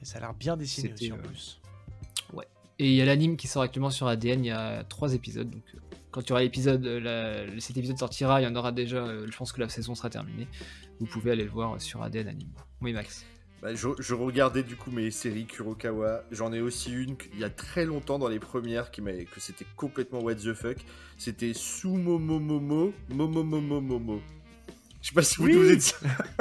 [0.01, 1.61] Et ça a l'air bien dessiné aussi en euh, plus.
[2.79, 5.49] Et il y a l'anime qui sort actuellement sur ADN, il y a trois épisodes,
[5.49, 5.79] donc euh,
[6.11, 6.99] quand tu auras l'épisode, euh,
[7.47, 8.97] la- cet épisode sortira, il y en aura déjà.
[8.97, 10.47] euh, je pense que la saison sera terminée.
[10.99, 12.51] Vous pouvez aller le voir sur ADN Anime.
[12.81, 13.25] Oui, Max.
[13.63, 16.23] Bah, je, je regardais du coup mes séries Kurokawa.
[16.31, 19.65] J'en ai aussi une il y a très longtemps dans les premières qui que c'était
[19.75, 20.77] complètement what the fuck.
[21.17, 24.21] C'était Sumomomomo Momomomomomo.
[25.07, 25.53] Je sais pas si vous Oui.
[25.53, 25.97] vous êtes.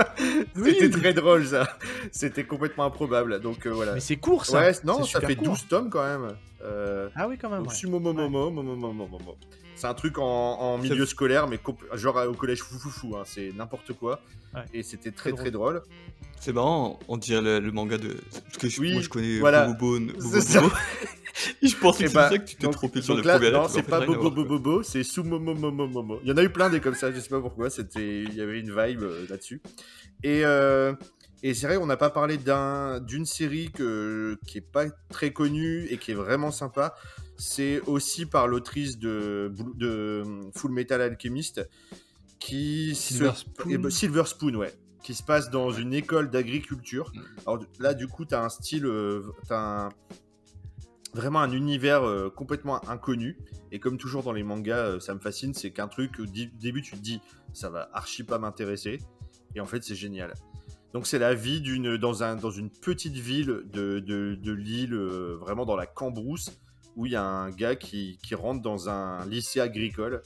[0.56, 0.74] Oui.
[0.80, 1.78] C'était très drôle ça.
[2.10, 3.40] C'était complètement improbable.
[3.40, 3.94] Donc euh, voilà.
[3.94, 4.58] Mais c'est court ça.
[4.58, 5.50] Ouais, non, ça fait court.
[5.50, 6.34] 12 tomes quand même.
[6.64, 7.60] Euh, Ah oui, quand même.
[7.60, 7.74] donc ouais.
[7.76, 9.36] Sumomomomo Momomomomomo.
[9.76, 11.60] C'est un truc en, en milieu scolaire, mais
[11.94, 14.20] genre euh, au collège foufoufou, hein, c'est n'importe quoi.
[14.54, 14.62] Ouais.
[14.74, 15.82] Et c'était très Très très drôle.
[16.40, 18.16] C'est marrant, on dirait le, le manga de.
[18.44, 19.66] Parce que je- Oui, moi je connais voilà.
[19.66, 20.12] Bobo Bobo.
[20.22, 20.62] Bobo ça.
[21.62, 23.34] Je pensais Et que bah, c'est ça que tu t'es trompé sur donc le là,
[23.36, 24.30] premier Non, c'est pas Bobo.
[24.30, 26.18] Bobo Bobo, c'est Sumomomomomo.
[26.22, 28.34] Il y en a eu plein des comme ça, je sais pas pourquoi, c'était il
[28.34, 29.60] y avait une vibe euh, là-dessus.
[30.22, 30.94] Et euh,
[31.42, 35.30] et c'est vrai, on n'a pas parlé d'un d'une série que qui est pas très
[35.32, 36.94] connue et qui est vraiment sympa.
[37.38, 40.22] C'est aussi par l'autrice de de
[40.54, 41.68] Full Metal Alchemist
[42.38, 43.70] qui Silver se- Spoon.
[43.70, 44.72] eh ben, Silver Spoon, ouais,
[45.02, 47.12] qui se passe dans une école d'agriculture.
[47.14, 47.20] Mm.
[47.46, 49.88] Alors là, du coup, t'as un style, euh, t'as un-
[51.14, 53.36] vraiment un univers euh, complètement inconnu.
[53.72, 56.82] Et comme toujours dans les mangas, euh, ça me fascine, c'est qu'un truc, au début,
[56.82, 57.20] tu te dis,
[57.52, 58.98] ça va archi pas m'intéresser.
[59.54, 60.34] Et en fait, c'est génial.
[60.92, 64.94] Donc c'est la vie d'une dans, un, dans une petite ville de, de, de l'île,
[64.94, 66.50] euh, vraiment dans la Cambrousse,
[66.96, 70.22] où il y a un gars qui, qui rentre dans un lycée agricole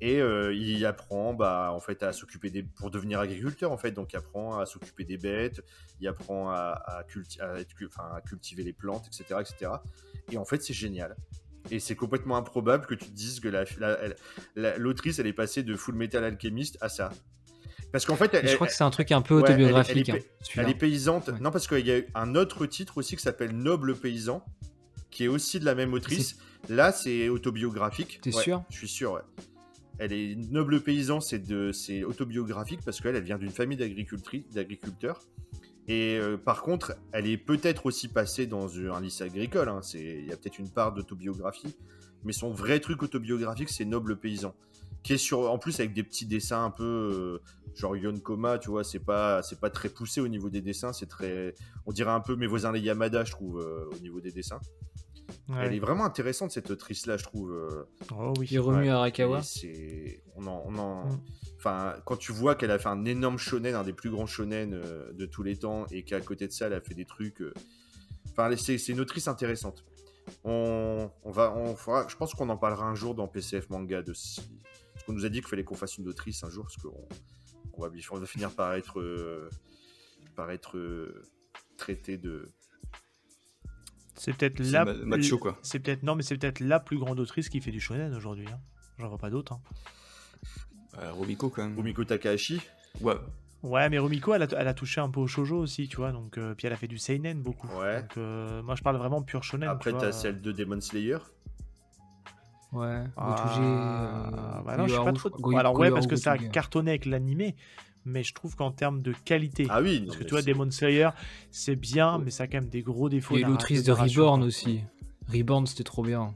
[0.00, 3.90] et euh, il apprend bah, en fait à s'occuper des pour devenir agriculteur en fait
[3.92, 5.60] donc il apprend à s'occuper des bêtes
[6.00, 9.72] il apprend à, à culti- à être- enfin, à cultiver les plantes etc etc
[10.30, 11.16] et en fait c'est génial
[11.70, 13.98] et c'est complètement improbable que tu te dises que la- la-
[14.54, 17.10] la- l'autrice elle est passée de Full Metal Alchemist à ça
[17.90, 19.50] parce qu'en fait elle, je crois elle- que c'est un truc un peu ouais, elle
[19.50, 20.08] est- autobiographique.
[20.10, 21.28] elle est hein, est paysante.
[21.28, 21.40] Ouais.
[21.40, 24.44] Non, parce qu'il y a un autre titre aussi qui s'appelle Noble paysan,
[25.18, 26.38] qui est aussi de la même autrice.
[26.68, 28.20] Là, c'est autobiographique.
[28.22, 28.62] T'es Ouais, sûr?
[28.70, 29.20] Je suis sûr, ouais.
[29.98, 35.20] Elle est Noble paysan, c'est de, c'est autobiographique parce qu'elle, elle vient d'une famille d'agriculteurs.
[35.88, 39.68] Et euh, par contre, elle est peut-être aussi passée dans un lycée agricole.
[39.68, 39.80] hein.
[39.94, 41.74] Il y a peut-être une part d'autobiographie,
[42.22, 44.54] mais son vrai truc autobiographique, c'est Noble paysan,
[45.02, 48.58] qui est sur, en plus avec des petits dessins un peu euh, genre Yon Koma,
[48.60, 48.84] tu vois.
[48.84, 50.92] C'est pas, c'est pas très poussé au niveau des dessins.
[50.92, 51.56] C'est très,
[51.86, 54.60] on dirait un peu mes voisins les Yamada, je trouve, euh, au niveau des dessins.
[55.48, 55.56] Ouais.
[55.66, 57.52] Elle est vraiment intéressante cette autrice-là, je trouve.
[57.52, 58.46] euh, Oh oui.
[58.50, 58.88] Hiromu Ouais.
[58.88, 59.42] Arakawa.
[59.42, 61.20] c'est, on en, on en- Mm.
[61.56, 64.72] enfin, quand tu vois qu'elle a fait un énorme shonen, un des plus grands shonen
[64.74, 67.40] euh, de tous les temps, et qu'à côté de ça, elle a fait des trucs.
[67.42, 67.52] euh,
[68.30, 69.84] Enfin, c'est, c'est une autrice intéressante.
[70.44, 74.02] On, on va, on fera, je pense qu'on en parlera un jour dans PCF Manga
[74.02, 74.40] de si-
[74.92, 77.08] parce qu'on nous a dit qu'il fallait qu'on fasse une autrice un jour, parce qu'on
[77.74, 79.48] on va, on va finir par être, euh,
[80.36, 81.22] par être euh,
[81.76, 82.48] traité de.
[84.18, 84.84] C'est peut-être la.
[84.84, 85.58] ma- macho, quoi.
[85.62, 88.46] C'est peut-être non, mais c'est peut-être la plus grande autrice qui fait du shonen aujourd'hui.
[88.52, 88.58] hein.
[88.98, 89.52] J'en vois pas d'autres.
[89.54, 89.60] hein.
[90.98, 91.76] Euh, Robiko quand même.
[91.76, 92.60] Rumiko Takahashi.
[93.00, 93.14] Ouais.
[93.62, 96.12] Ouais, mais Rumiko, elle a, elle a touché un peu au shojo aussi, tu vois.
[96.12, 97.68] Donc, euh, puis elle a fait du seinen beaucoup.
[97.78, 98.02] Ouais.
[98.02, 99.68] Donc, euh, moi, je parle vraiment pur shonen.
[99.68, 101.18] Après, tu t'as celle de Demon Slayer.
[102.72, 103.04] Ouais.
[103.16, 105.30] Ah, bah non, je suis pas trop.
[105.30, 107.56] Goy- Alors ouais, parce que ça a cartonné avec l'animé,
[108.08, 110.70] mais je trouve qu'en termes de qualité, Ah oui, non, parce que tu vois, Demon
[110.70, 111.10] Slayer,
[111.50, 113.36] c'est bien, mais ça a quand même des gros défauts.
[113.36, 114.80] Et l'autrice de Reborn aussi.
[115.32, 116.34] Reborn, c'était trop bien.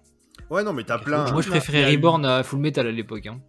[0.50, 1.30] Ouais, non, mais t'as plein.
[1.32, 3.26] Moi, je là, préférais Reborn à Full Metal à l'époque.
[3.26, 3.40] Hein.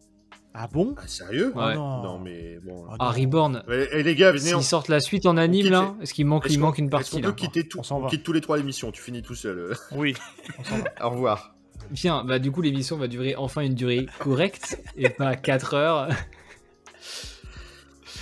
[0.55, 0.93] Ah bon?
[0.97, 1.51] Ah, sérieux?
[1.55, 1.73] Ouais.
[1.75, 2.03] non.
[2.03, 2.85] Non, mais bon.
[2.91, 3.11] Ah, Ah.
[3.11, 4.53] Reborn, Eh eh, les gars, venez.
[4.53, 6.89] on- s'ils sortent la suite en anime, quitte là, est-ce qu'il manque, il manque une
[6.91, 9.33] partie, là peut quitter tout On On quitte tous les trois l'émission, tu finis tout
[9.35, 9.75] seul.
[9.91, 10.13] Oui.
[10.59, 11.07] on s'en va.
[11.07, 11.55] Au revoir.
[11.89, 16.07] Bien, bah du coup, l'émission va durer enfin une durée correcte, et pas 4 heures.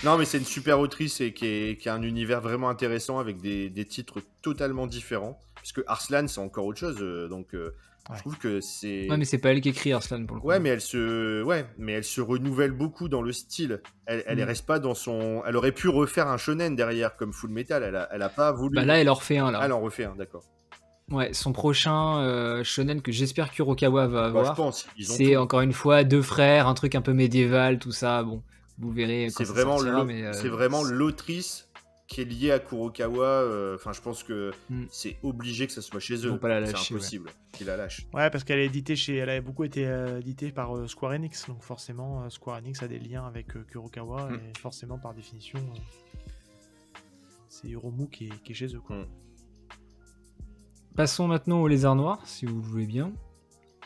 [0.04, 3.20] Non, mais c'est une super autrice et qui, est- qui a un univers vraiment intéressant
[3.20, 5.40] avec des, des titres totalement différents.
[5.56, 6.98] Parce que Arslan, c'est encore autre chose.
[7.02, 7.72] euh, donc, euh,
[8.10, 8.16] Ouais.
[8.16, 9.08] je trouve que c'est.
[9.12, 10.48] Ouais, mais c'est pas elle qui écrit Arslan pour le coup.
[10.48, 13.80] Ouais, mais elle se, ouais, mais elle se renouvelle beaucoup dans le style.
[14.08, 14.44] Elle, elle Mm.
[14.44, 15.44] reste pas dans son.
[15.46, 17.84] Elle aurait pu refaire un shonen derrière comme Full Metal.
[17.84, 18.76] Elle a, elle a pas voulu.
[18.76, 19.60] Bah là, elle en refait un, là.
[19.62, 20.44] Ah, elle en refait un, d'accord.
[21.12, 25.62] Ouais, son prochain euh, shonen que j'espère Kurokawa va Bah, je avoir, ont c'est encore
[25.62, 28.24] une fois deux frères, un truc un peu médiéval, tout ça.
[28.24, 28.42] Bon,
[28.78, 31.68] vous verrez C'est vraiment, euh, c'est vraiment l'autrice
[32.08, 33.24] qui est liée à Kurokawa.
[33.26, 34.84] euh, Enfin, je pense que Mm.
[34.90, 36.30] c'est obligé que ça soit chez eux.
[36.32, 38.06] vont pas la C'est impossible qu'il la lâche.
[38.14, 41.14] Ouais, parce qu'elle est éditée chez, elle avait beaucoup été euh, éditée par euh, Square
[41.14, 44.36] Enix, donc forcément euh, Square Enix a des liens avec euh, Kurokawa Hmm.
[44.36, 45.80] et forcément par définition, euh,
[47.48, 48.82] c'est Hiromu qui est, qui est chez eux.
[48.82, 48.98] Quoi.
[48.98, 49.06] Hmm.
[50.96, 53.14] Passons maintenant au lézard noir, si vous le voulez bien.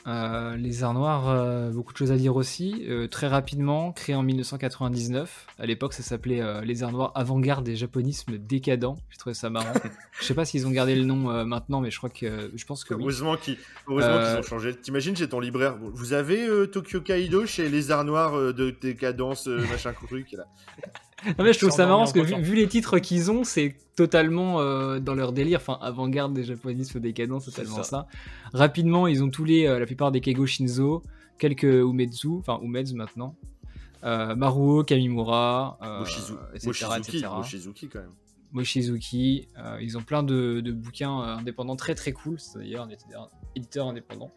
[0.08, 2.86] Euh, les Arts Noirs, euh, beaucoup de choses à dire aussi.
[2.88, 5.48] Euh, très rapidement, créé en 1999.
[5.58, 8.98] À l'époque, ça s'appelait Les Arts Noirs Avant-Garde des Japonismes Décadents.
[9.10, 9.74] J'ai trouvé ça marrant.
[10.20, 12.84] je sais pas s'ils ont gardé le nom maintenant, mais je crois que je pense
[12.84, 13.02] que oui.
[13.04, 14.76] Heureusement qu'ils ont changé.
[14.76, 15.78] T'imagines, j'ai ton libraire.
[15.80, 20.46] Vous avez Tokyo Kaido chez les Arts Noirs de décadence, machin truc là?
[21.38, 24.62] Non, mais je trouve ça marrant parce que vu, les titres qu'ils ont, c'est totalement
[24.62, 25.60] euh, dans leur délire.
[25.60, 27.84] Enfin, avant-garde des japonismes décadents, c'est C'est tellement ça.
[27.84, 28.08] ça.
[28.54, 31.02] Rapidement, ils ont tous les, euh, la plupart des Keigo Shinzo,
[31.40, 33.36] quelques Umetsu, enfin Umeds maintenant,
[34.04, 37.32] euh, Maruo, Kamimura, Moshizu- etc., Moshizuki, etc.
[37.36, 38.12] Moshizuki quand même.
[38.52, 39.48] Moshizuki.
[39.82, 42.40] ils ont plein de, de bouquins indépendants très très cool.
[42.40, 42.90] C'est d'ailleurs un
[43.56, 44.32] éditeur- indépendant.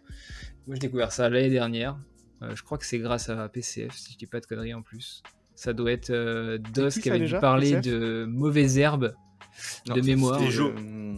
[0.66, 1.96] Moi, j'ai découvert ça l'année dernière.
[2.40, 5.22] Je crois que c'est grâce à PCF, si je dis pas de conneries en plus.
[5.60, 7.84] Ça doit être euh, DOS qui avait dû parler PCF?
[7.84, 9.12] de mauvaises herbes
[9.88, 10.38] Non, de mémoire.
[10.38, 10.70] c'était, Joe.
[10.78, 11.14] euh,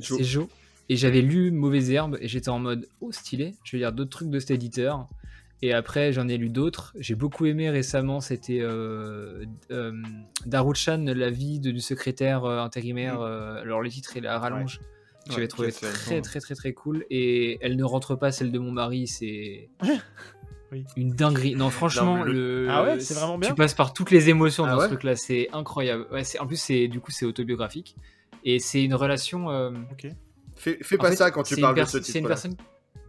[0.00, 0.46] C'est Joe.
[0.88, 4.10] Et j'avais lu Mauvaises Herbes et j'étais en mode oh stylé, je vais lire d'autres
[4.10, 5.08] trucs de cet éditeur.
[5.62, 6.92] Et après j'en ai lu d'autres.
[6.98, 9.92] J'ai beaucoup aimé récemment, c'était euh, euh,
[10.46, 13.20] Daruchan, la vie de- du secrétaire euh, intérimaire.
[13.20, 14.78] euh, alors le titre est à rallonge.
[15.28, 17.04] Ouais, J'avais trouvé très très très très cool.
[17.10, 19.70] Et elle ne rentre pas celle de mon mari, c'est
[20.72, 20.84] Oui.
[20.96, 21.54] une dinguerie.
[21.54, 22.66] Non franchement, Non, le...
[22.70, 24.88] Ah ouais, c'est vraiment bien Tu passes par toutes les émotions Ah dans ouais ce
[24.88, 26.06] truc-là, c'est incroyable.
[26.10, 27.94] Ouais, en plus c'est du coup c'est autobiographique
[28.44, 29.50] et c'est une relation.
[29.50, 30.06] euh, Ok.
[30.56, 32.28] Fais, pas fait, ça quand tu parles de ce pers- C'est une titre.
[32.28, 32.56] personne.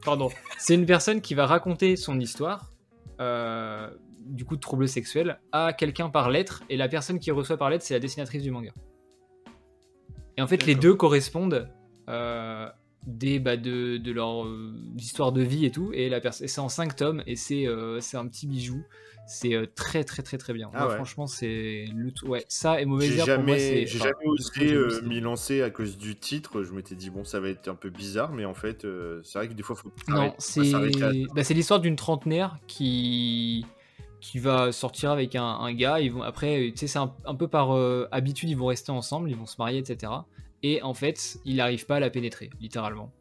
[0.03, 0.30] Pardon.
[0.57, 2.72] c'est une personne qui va raconter son histoire,
[3.22, 3.89] euh,
[4.26, 7.70] du coup de troubles sexuels, à quelqu'un par lettre, et la personne qui reçoit par
[7.70, 8.72] lettre, c'est la dessinatrice du manga.
[10.36, 11.70] Et en fait, les deux correspondent
[12.09, 12.68] euh,
[13.05, 16.61] des, bah, de, de leur euh, histoire de vie et tout, et, la et c'est
[16.61, 18.83] en 5 tomes, et c'est euh, c'est un petit bijou.
[19.25, 20.69] C'est euh, très très très très bien.
[20.73, 20.95] Ah Moi, ouais.
[20.95, 25.21] Franchement, c'est le tout- ouais ça et mauvaise J'ai jamais, j'ai jamais osé euh, m'y
[25.21, 26.63] lancer à cause du titre.
[26.63, 29.39] Je m'étais dit, bon, ça va être un peu bizarre, mais en fait, euh, c'est
[29.39, 33.65] vrai que des fois, faut Non, c'est à- bah, c'est l'histoire d'une trentenaire qui
[34.19, 35.99] qui va sortir avec un, un gars.
[36.01, 37.71] Ils vont après, tu sais, c'est un, un peu par
[38.11, 40.11] habitude, ils vont rester ensemble, ils vont se marier, etc.
[40.64, 43.11] Et en fait, il n'arrive pas à la pénétrer, littéralement.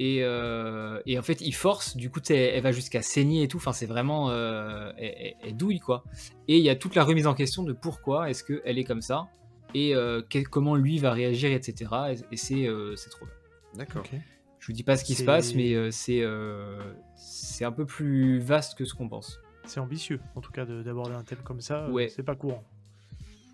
[0.00, 1.96] Et, euh, et en fait, il force.
[1.96, 3.56] Du coup, elle va jusqu'à saigner et tout.
[3.56, 6.04] Enfin, c'est vraiment, euh, elle, elle- elle douille quoi.
[6.46, 9.02] Et il y a toute la remise en question de pourquoi est-ce qu'elle est comme
[9.02, 9.26] ça
[9.74, 11.90] et euh, quel- comment lui va réagir, etc.
[12.10, 13.34] Et, et c'est euh, c'est trop bien.
[13.74, 14.02] D'accord.
[14.02, 14.18] Ok.
[14.60, 16.78] Je vous dis pas ce qui se passe, mais euh, c'est euh,
[17.16, 19.40] c'est un peu plus vaste que ce qu'on pense.
[19.64, 21.90] C'est ambitieux, en tout cas, de- d'aborder un thème comme ça.
[21.90, 22.08] Ouais.
[22.08, 22.62] C'est pas courant.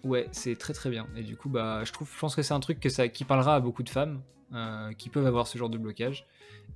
[0.04, 1.06] Ouais, c'est très très bien.
[1.16, 3.24] Et du coup, bah, je trouve, je pense que c'est un truc que ça, qui
[3.24, 4.20] parlera à beaucoup de femmes
[4.54, 6.26] euh, qui peuvent avoir ce genre de blocage.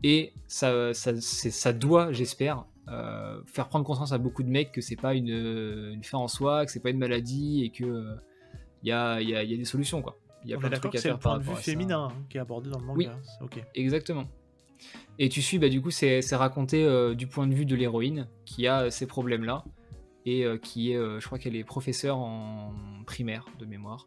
[0.03, 4.81] Et ça, ça, ça doit, j'espère, euh, faire prendre conscience à beaucoup de mecs que
[4.81, 8.17] c'est pas une, une fin en soi, que c'est pas une maladie et que
[8.83, 10.17] il y, a, y, a, y a des solutions quoi.
[10.45, 11.63] Il y a On plein de trucs à c'est faire le par point de vue
[11.63, 13.19] féminin hein, qui est abordé dans le manga.
[13.41, 13.63] Oui.
[13.75, 14.25] Exactement.
[15.19, 18.29] Et tu suis, bah, du coup, c'est raconté euh, du point de vue de l'héroïne
[18.45, 19.65] qui a euh, ces problèmes-là
[20.29, 22.73] et euh, qui est, euh, je crois qu'elle est professeure en
[23.07, 24.07] primaire de mémoire.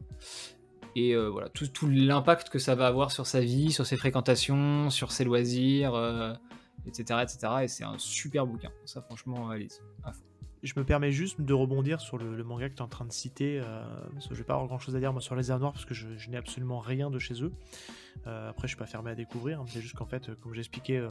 [0.95, 4.89] Et euh, voilà, tout, l'impact que ça va avoir sur sa vie, sur ses fréquentations,
[4.89, 5.95] sur ses loisirs,
[6.85, 7.53] etc., etc.
[7.63, 8.69] Et c'est un super bouquin.
[8.85, 9.69] Ça, franchement, allez
[10.03, 10.23] à fond.
[10.63, 13.05] Je me permets juste de rebondir sur le, le manga que tu es en train
[13.05, 13.59] de citer,
[14.13, 15.85] parce que je vais pas avoir grand chose à dire moi sur les Noirs parce
[15.85, 17.51] que je n'ai absolument rien de chez eux.
[18.27, 20.53] Euh, après, je suis pas fermé à découvrir, hein, c'est juste qu'en fait, euh, comme
[20.53, 21.09] j'expliquais euh,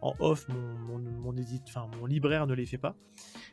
[0.00, 2.94] en off, mon, mon, mon, édite- enfin, mon libraire ne les fait pas.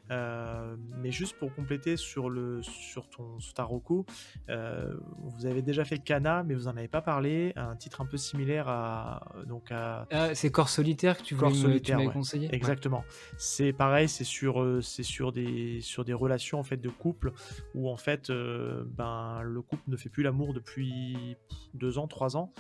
[0.10, 4.06] Mais juste pour compléter sur, le, sur, ton, sur ta reco,
[4.48, 7.54] vous avez déjà fait Kana, mais vous en avez pas parlé.
[7.56, 9.34] Un titre un peu similaire à.
[9.48, 12.14] Donc à Ah, c'est Corps solitaire que tu voulais me- tu solitaire, m'avais ouais.
[12.14, 12.48] conseillé?
[12.50, 12.56] Ouais.
[12.56, 13.04] Exactement.
[13.38, 17.32] C'est pareil, c'est sur, c'est sur des, sur des relations en fait de couple
[17.74, 21.38] où en fait, euh, ben le couple ne fait plus l'amour depuis
[21.74, 22.54] deux ans, trois ans.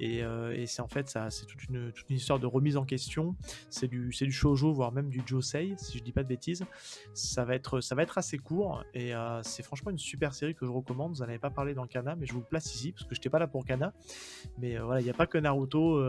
[0.00, 3.34] Et, euh, et c'est en fait ça, c'est toute une, histoire de remise en question.
[3.70, 6.64] C'est du, c'est du shoujo, voire même du josei, si je dis pas de bêtises.
[7.14, 10.54] Ça va être, ça va être assez court et euh, c'est franchement une super série
[10.54, 11.12] que je recommande.
[11.12, 13.14] Vous en avez pas parlé dans Kana, mais je vous le place ici parce que
[13.14, 13.92] j'étais pas là pour Kana.
[14.58, 16.02] Mais euh, voilà, il n'y a pas que Naruto.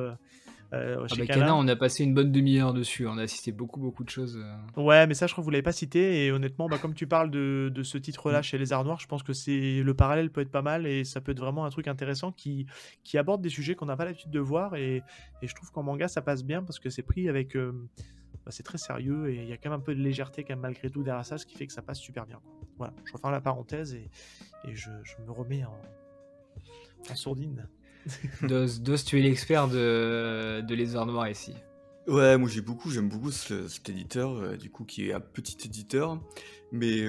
[0.74, 1.40] Euh, Ah bah, Kana.
[1.42, 3.08] Kana, on a passé une bonne demi-heure dessus.
[3.08, 4.38] On a assisté beaucoup, beaucoup de choses.
[4.38, 4.82] euh.
[4.82, 6.26] Ouais, mais ça, je crois que vous l'avez pas cité.
[6.26, 9.08] Et honnêtement, bah, comme tu parles de, de ce titre-là chez les Arts Noirs, je
[9.08, 11.70] pense que c'est le parallèle peut être pas mal et ça peut être vraiment un
[11.70, 12.66] truc intéressant qui,
[13.04, 14.76] qui aborde des sujets qu'on n'a pas l'habitude de voir.
[14.76, 15.04] Et,
[15.42, 17.56] et je trouve qu'en manga, ça passe bien parce que c'est pris avec.
[17.56, 17.72] euh,
[18.46, 20.54] bah, c'est très sérieux et il y a quand même un peu de légèreté quand
[20.54, 22.40] même, malgré tout derrière ça, ce qui fait que ça passe super bien.
[22.44, 22.54] quoi.
[22.78, 24.10] Voilà, je referme la parenthèse et,
[24.66, 25.76] et je, je me remets en,
[27.12, 27.68] en sourdine.
[28.42, 31.54] Dos, Dos, tu es l'expert de, de Les Arts Noirs ici.
[32.08, 35.20] Ouais, moi j'ai beaucoup, j'aime beaucoup ce- cet éditeur, euh, du coup, qui est un
[35.20, 36.20] petit éditeur,
[36.72, 37.08] mais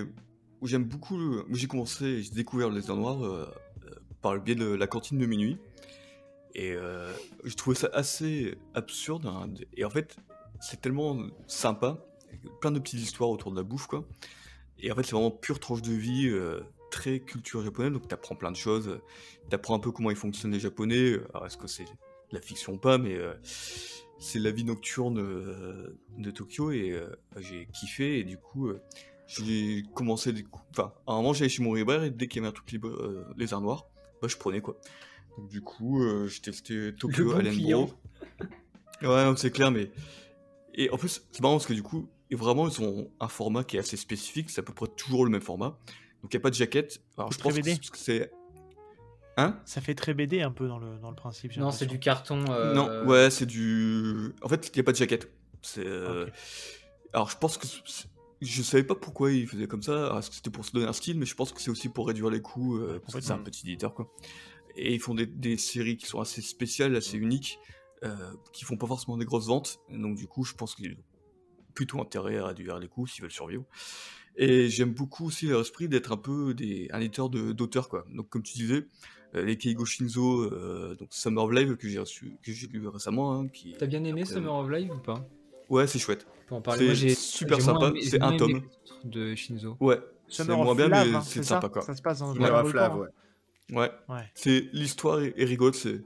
[0.62, 1.16] j'aime beaucoup.
[1.16, 3.46] le- j'ai commencé, j'ai découvert les Noirs euh,
[3.86, 3.90] euh,
[4.22, 5.56] par le biais de la cantine de minuit,
[6.54, 7.12] et euh,
[7.44, 10.16] je trouvais ça assez absurde, hein, et en fait,
[10.60, 12.04] c'est tellement sympa,
[12.60, 14.04] plein de petites histoires autour de la bouffe, quoi.
[14.80, 16.28] Et en fait, c'est vraiment pure tranche de vie,
[16.98, 19.00] très culture japonaise, donc t'apprends plein de choses.
[19.50, 21.14] T'apprends un peu comment ils fonctionnent les Japonais.
[21.32, 21.90] Alors, est-ce que c'est de
[22.32, 23.34] la fiction ou pas, mais euh,
[24.18, 28.18] c'est la vie nocturne euh, de Tokyo et euh, j'ai kiffé.
[28.18, 28.80] Et du coup, euh,
[29.28, 30.32] j'ai commencé.
[30.32, 32.48] des cou- Enfin, à un moment, j'allais chez mon libraire et dès qu'il y avait
[32.48, 33.86] un truc libre, euh, les arts noirs,
[34.20, 34.76] bah, je prenais quoi.
[35.36, 37.56] Donc, du coup, euh, j'ai testé Tokyo bon Allen.
[37.62, 37.90] Bro.
[39.02, 39.90] Ouais, non, c'est clair, mais.
[40.74, 43.62] Et en plus, c'est marrant parce que du coup, et vraiment, ils ont un format
[43.64, 45.78] qui est assez spécifique, c'est à peu près toujours le même format.
[46.22, 47.00] Donc, il n'y a pas de jaquette.
[47.16, 47.74] Alors, je Très pense que BD.
[47.82, 48.30] c'est- que c'est.
[49.36, 49.56] Hein?
[49.64, 51.56] Ça fait très BD un peu dans le, dans le principe.
[51.56, 52.44] Non, c'est du carton.
[52.50, 54.32] euh, Non, ouais, c'est du.
[54.42, 55.30] En fait, il n'y a pas de jaquette.
[55.62, 55.86] C'est.
[55.86, 56.26] euh.
[57.12, 57.66] Alors, je pense que.
[58.40, 60.16] Je savais pas pourquoi ils faisaient comme ça.
[60.18, 62.06] Est-ce que c'était pour se donner un style, mais je pense que c'est aussi pour
[62.06, 64.12] réduire les coûts, euh, parce que c'est un petit éditeur, quoi.
[64.76, 67.58] Et ils font des, des séries qui sont assez spéciales, assez uniques,
[68.04, 68.14] euh,
[68.52, 69.80] qui font pas forcément des grosses ventes.
[69.90, 70.96] Donc, du coup, je pense qu'ils ont
[71.74, 73.64] plutôt intérêt à réduire les coûts s'ils veulent survivre.
[74.38, 78.06] Et j'aime beaucoup aussi leur esprit d'être un peu des, un éditeur de- d'auteurs, quoi.
[78.14, 78.86] Donc, comme tu disais,
[79.34, 82.86] euh, les Keigo Shinzo, euh, donc Summer of Live que j'ai reçu, que j'ai lu
[82.86, 83.74] récemment, hein, qui...
[83.76, 85.26] T'as bien aimé Après, Summer of Live ou pas?
[85.68, 86.26] Ouais, c'est chouette.
[86.78, 88.62] C'est super aimé- c'est un tome.
[89.04, 89.76] de Shinzo.
[89.80, 91.82] Ouais, c'est moins of bien, mais hein, c'est sympa, quoi.
[91.82, 92.32] Ça se passe dans,
[92.92, 92.96] hein.
[92.96, 93.08] ouais.
[93.70, 96.00] Ouais, Ouais, c'est l'histoire est, est rigolote, c'est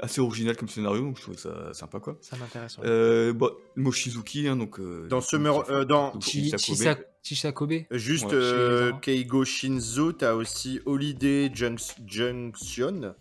[0.00, 2.18] assez original comme scénario, donc je trouvais ça sympa, quoi.
[2.20, 2.78] ça m'intéresse.
[2.78, 2.84] ouais.
[2.86, 4.80] Euh, bon, Mochizuki, hein, donc...
[4.80, 6.60] euh, Dans Summer- euh, dans Chisakobe.
[6.76, 7.72] Chisa- Chisakobe.
[7.90, 8.92] Juste Ouais, euh.
[9.00, 13.14] Keigo Shinzo, t'as aussi Holiday Junc- Junction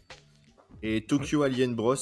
[0.81, 1.95] et Tokyo Alien Bros.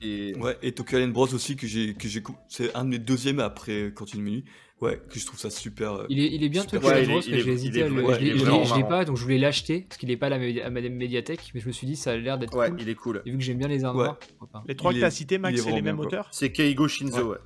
[0.00, 1.94] Est- Ouais, et Tokyo Alien Bros aussi, que j'ai...
[1.94, 4.44] que j'ai C'est un de mes deuxièmes après Continue Menu.
[4.82, 5.92] Ouais, que je trouve ça super...
[5.92, 6.64] euh, Il est, il est bien.
[6.64, 7.94] Tokyo Ouais, il que j'ai hésité à le.
[8.14, 10.80] je l'ai- pas, donc je voulais l'acheter, parce qu'il est pas à la, à ma
[10.80, 12.82] médiathèque, mais je me suis dit, ça a l'air d'être Ouais, cool.
[12.82, 13.22] il est cool.
[13.24, 14.18] Et vu que j'aime bien les arts noirs.
[14.66, 16.26] Les trois il que t'as cités, Max, est c'est les mêmes auteurs?
[16.32, 17.38] C'est Keigo Shinzo, ouais.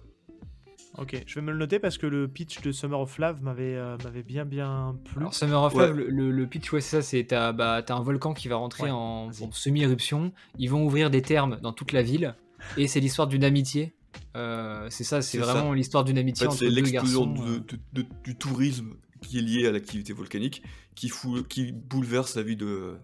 [0.99, 3.75] Ok, je vais me le noter parce que le pitch de Summer of Love m'avait
[3.77, 5.19] euh, m'avait bien bien plu.
[5.21, 5.89] Alors Summer of Ouais.
[5.89, 8.49] Love, le, le- le pitch, ouais, c'est ça, c'est t'as bah, t'as un volcan qui
[8.49, 12.35] va rentrer Ouais, en, en semi-éruption, ils vont ouvrir des thermes dans toute la ville,
[12.79, 13.93] et c'est l'histoire d'une amitié.
[14.37, 17.27] Euh, c'est ça, c'est vraiment l'histoire d'une En amitié fait, entre c'est deux garçons.
[17.27, 17.61] de- euh.
[17.93, 20.63] de- de- du tourisme qui est lié à l'activité volcanique,
[20.95, 22.95] qui, fout, qui bouleverse la vie de,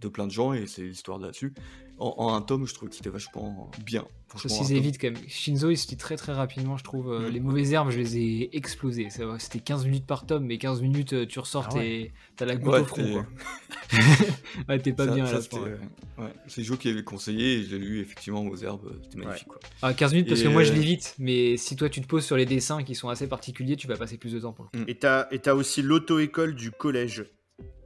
[0.00, 1.54] de plein de gens, et c'est l'histoire de là-dessus.
[2.02, 4.04] En, en un tome, je trouve que c'était vachement bien.
[4.32, 4.78] Tome.
[4.80, 5.20] vite quand même.
[5.28, 7.12] Shinzo, il se lit très très rapidement, je trouve.
[7.12, 7.32] Euh, Mm.
[7.32, 9.08] Les mauvaises herbes, je les ai explosées.
[9.38, 12.12] C'était 15 minutes par tome, mais 15 minutes, euh, tu ressors, Ah ouais.
[12.36, 13.24] t'as la goutte Ouais, au front.
[14.68, 15.60] ouais, t'es pas Ça- bien à ça, la fin.
[15.60, 15.76] ouais.
[16.18, 16.32] ouais.
[16.48, 19.48] C'est Joe qui avait conseillé, et l'ai lu effectivement aux herbes, c'était magnifique.
[19.48, 19.58] Quoi.
[19.82, 22.06] Ah, 15 minutes parce que moi je euh, lis vite, mais si toi tu te
[22.06, 24.66] poses sur les dessins qui sont assez particuliers, tu vas passer plus de temps pour
[24.72, 24.84] le coup.
[24.88, 27.24] Et t'as et t'as aussi l'auto-école du collège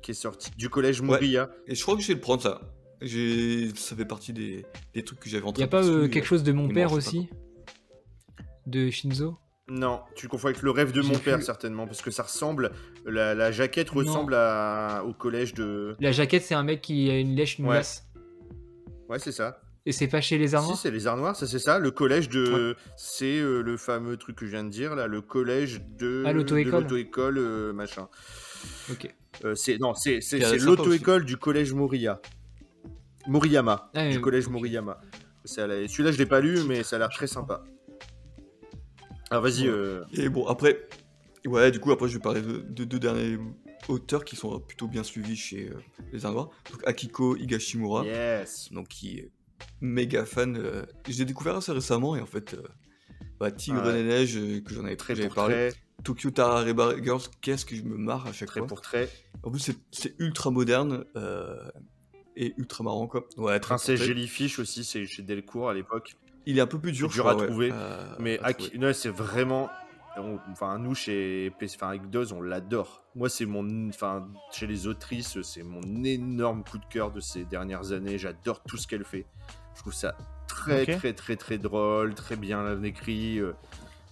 [0.02, 0.50] qui est sorti.
[0.56, 1.50] Du collège Moria.
[1.66, 2.60] Et je crois que je vais le prendre ça.
[3.03, 5.62] J'ai- Ça fait partie des, des trucs que j'avais Y rentré.
[5.64, 7.28] a pas euh, quelque chose de mon père aussi
[8.66, 9.36] De Shinzo?
[9.68, 12.22] Non, tu confonds avec le rêve de J'ai mon père vu- certainement, parce que ça
[12.22, 12.70] ressemble,
[13.05, 14.01] la, la jaquette Non.
[14.03, 15.97] ressemble à- au collège de...
[15.99, 17.72] La jaquette, c'est un mec qui a une lèche, une Ouais.
[17.76, 18.07] glace.
[19.09, 19.61] Ouais, c'est ça.
[19.84, 21.78] Et c'est pas chez les arts Si, c'est les arts noirs, ça c'est ça.
[21.80, 22.76] Le collège de...
[22.97, 26.22] C'est euh, le fameux truc que je viens de dire, là, le collège de...
[26.26, 26.72] Ah, l'auto-école.
[26.72, 28.09] de l'auto-école, euh, machin.
[28.90, 29.12] Ok.
[29.44, 32.20] Euh, c'est non, c'est c'est- Qui a c'est l'air sympa l'auto-école du collège Moria.
[33.29, 33.91] Moriyama.
[33.95, 34.49] Ah, du collège.
[34.49, 35.01] Moriyama.
[35.45, 37.62] Celui-là, je l'ai pas lu, mais ça a l'air très sympa.
[39.31, 39.74] Alors vas-y, Ouais.
[39.74, 40.89] euh, Et bon, après,
[41.47, 43.39] ouais, du coup, après, je vais parler de, de deux derniers
[43.89, 45.74] auteurs qui sont plutôt bien suivis chez euh,
[46.12, 46.51] les Arts Noirs.
[46.70, 48.68] Donc, Akiko Higashimura, yes.
[48.72, 49.31] donc qui est
[49.81, 50.57] méga fan.
[50.57, 52.62] euh, je l'ai découvert assez récemment et en fait, euh,
[53.41, 53.93] bah, Tigre Ouais.
[53.95, 55.55] des Neiges, que j'en avais Très pour parlé.
[55.70, 55.72] trait,
[56.05, 58.66] Tokyo Tarareba Girls, qu'est-ce que je me marre à chaque très fois.
[58.68, 59.09] pour trait.
[59.43, 61.05] En plus, c'est- c'est ultra moderne
[62.37, 63.24] euh, et ultra marrant, quoi.
[63.37, 64.01] Ouais, Princesse.
[64.03, 66.16] Jellyfish aussi, c'est chez Delcourt à l'époque.
[66.47, 68.70] Il est un peu plus dur, je dur à ouais, trouver, à- Mais à Aki-
[68.70, 68.87] trouver.
[68.87, 69.68] ouais, c'est vraiment.
[70.18, 73.03] on- Enfin, nous, chez PS, enfin, avec Doz, on l'adore.
[73.14, 73.89] Moi, c'est mon.
[73.89, 78.16] Enfin, chez les autrices, c'est mon énorme coup de cœur de ces dernières années.
[78.16, 79.26] J'adore tout ce qu'elle fait.
[79.74, 80.16] Je trouve ça
[80.47, 83.41] très, très, très, très drôle, très bien écrit.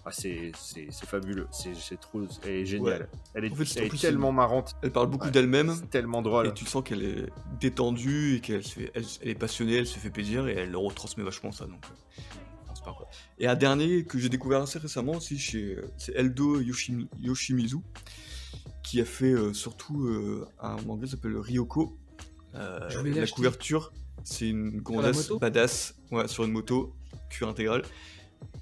[0.06, 0.10] Euh.
[0.10, 1.46] Ah, c'est fabuleux.
[1.50, 2.22] C'est trop.
[2.44, 3.08] Elle est géniale.
[3.34, 4.76] Elle est, En fait, c'est- elle est plus, tellement marrante.
[4.82, 5.30] Elle parle beaucoup Ouais.
[5.30, 5.74] d'elle-même.
[5.74, 6.46] C'est tellement drôle.
[6.48, 7.26] Et tu sens qu'elle est
[7.60, 8.62] détendue et qu'elle
[8.94, 11.64] elle, elle est passionnée, elle se fait plaisir et elle le retransmet vachement ça.
[11.66, 12.22] Donc, euh,
[12.62, 13.08] je pense pas, quoi.
[13.38, 17.78] Et un dernier que j'ai découvert assez récemment aussi, chez, euh, c'est Eldo Yoshimi- Yoshimizu,
[18.82, 21.96] qui a fait euh, surtout euh, un manga qui s'appelle Ryoko.
[22.54, 25.38] Euh, Je la couverture, c'est une moto?
[25.38, 26.94] badass ouais, sur une moto,
[27.30, 27.82] cuir intégral.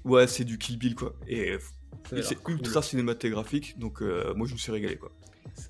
[0.05, 1.13] Ouais, c'est du Kill Bill quoi.
[1.27, 1.57] Et,
[2.21, 2.55] c'est cool.
[2.55, 5.11] ultra cinématographique, donc euh, moi je me suis régalé quoi.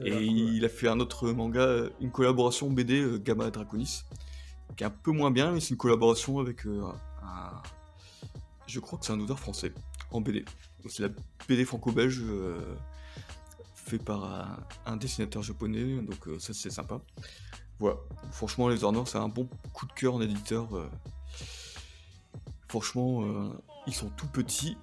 [0.04, 4.04] Et il a fait un autre manga, euh, une collaboration BD euh, Gamma Draconis,
[4.76, 6.82] qui est un peu moins bien, mais c'est une collaboration avec euh,
[7.22, 7.62] un.
[8.68, 9.72] Je crois que c'est un auteur français.
[10.12, 10.46] en BD.
[10.90, 11.10] C'est la
[11.48, 12.24] BD franco-belge
[13.86, 17.02] fait par un, un dessinateur japonais, donc euh, ça c'est sympa.
[17.80, 17.98] Voilà,
[18.32, 20.76] franchement les Hornors c'est un bon coup de cœur en éditeur.
[20.76, 20.90] euh.
[22.70, 23.50] Franchement, euh,
[23.88, 24.78] ils sont tout petits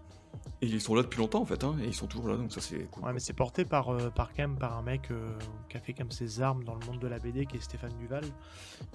[0.63, 2.53] et ils sont là depuis longtemps en fait, hein, et ils sont toujours là, donc
[2.53, 3.05] ça c'est cool.
[3.05, 5.37] Ouais, mais c'est porté par, euh, par, quand même, par un mec euh,
[5.69, 7.93] qui a fait comme ses armes dans le monde de la BD, qui est Stéphane
[7.99, 8.25] Duval.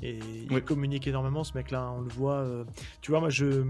[0.01, 0.19] Et
[0.49, 1.91] il communique énormément, ce mec-là.
[1.91, 2.35] On le voit.
[2.35, 2.65] euh,
[3.01, 3.65] Tu vois, moi, je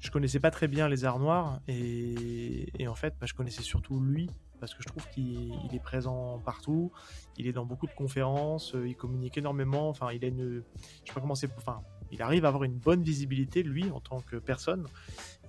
[0.00, 1.60] je connaissais pas très bien les arts noirs.
[1.68, 4.30] Et, et en fait, bah, je connaissais surtout lui.
[4.60, 6.92] Parce que je trouve qu'il il est présent partout.
[7.36, 8.74] Il est dans beaucoup de conférences.
[8.84, 9.88] Il communique énormément.
[9.88, 10.62] Enfin, il a une.
[11.02, 11.48] Je sais pas comment c'est.
[11.56, 11.80] Enfin,
[12.12, 14.86] il arrive à avoir une bonne visibilité, lui, en tant que personne.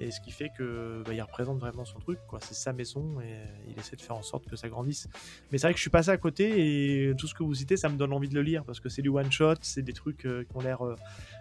[0.02, 2.40] Et ce qui fait que bah, il représente vraiment son truc, quoi.
[2.42, 3.36] C'est sa maison et
[3.70, 5.10] il essaie de faire en sorte que ça grandisse.
[5.52, 7.76] Mais c'est vrai que je suis passé à côté et tout ce que vous citez,
[7.76, 9.92] ça me donne envie de le lire parce que c'est du one shot, c'est des
[9.94, 10.96] trucs euh, qui ont l'air euh,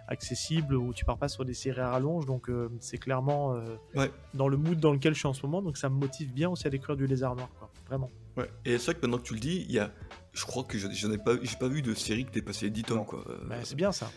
[0.07, 3.55] accessibles où tu pars pas sur des séries à rallonge, donc euh, c'est clairement
[3.95, 4.11] Ouais.
[4.33, 6.49] dans le mood dans lequel je suis en ce moment, donc ça me motive bien
[6.49, 7.71] aussi à découvrir du lézard noir, quoi.
[7.87, 8.11] Vraiment.
[8.37, 8.49] Ouais.
[8.65, 9.91] Et c'est vrai que maintenant que tu le dis, il y a,
[10.33, 12.71] je crois que j'en j'en ai pas, j'ai pas vu de série qui dépassait les
[12.71, 13.03] 10 tomes Non.
[13.05, 13.23] quoi.
[13.29, 14.11] Euh, Bah, c'est bien ça.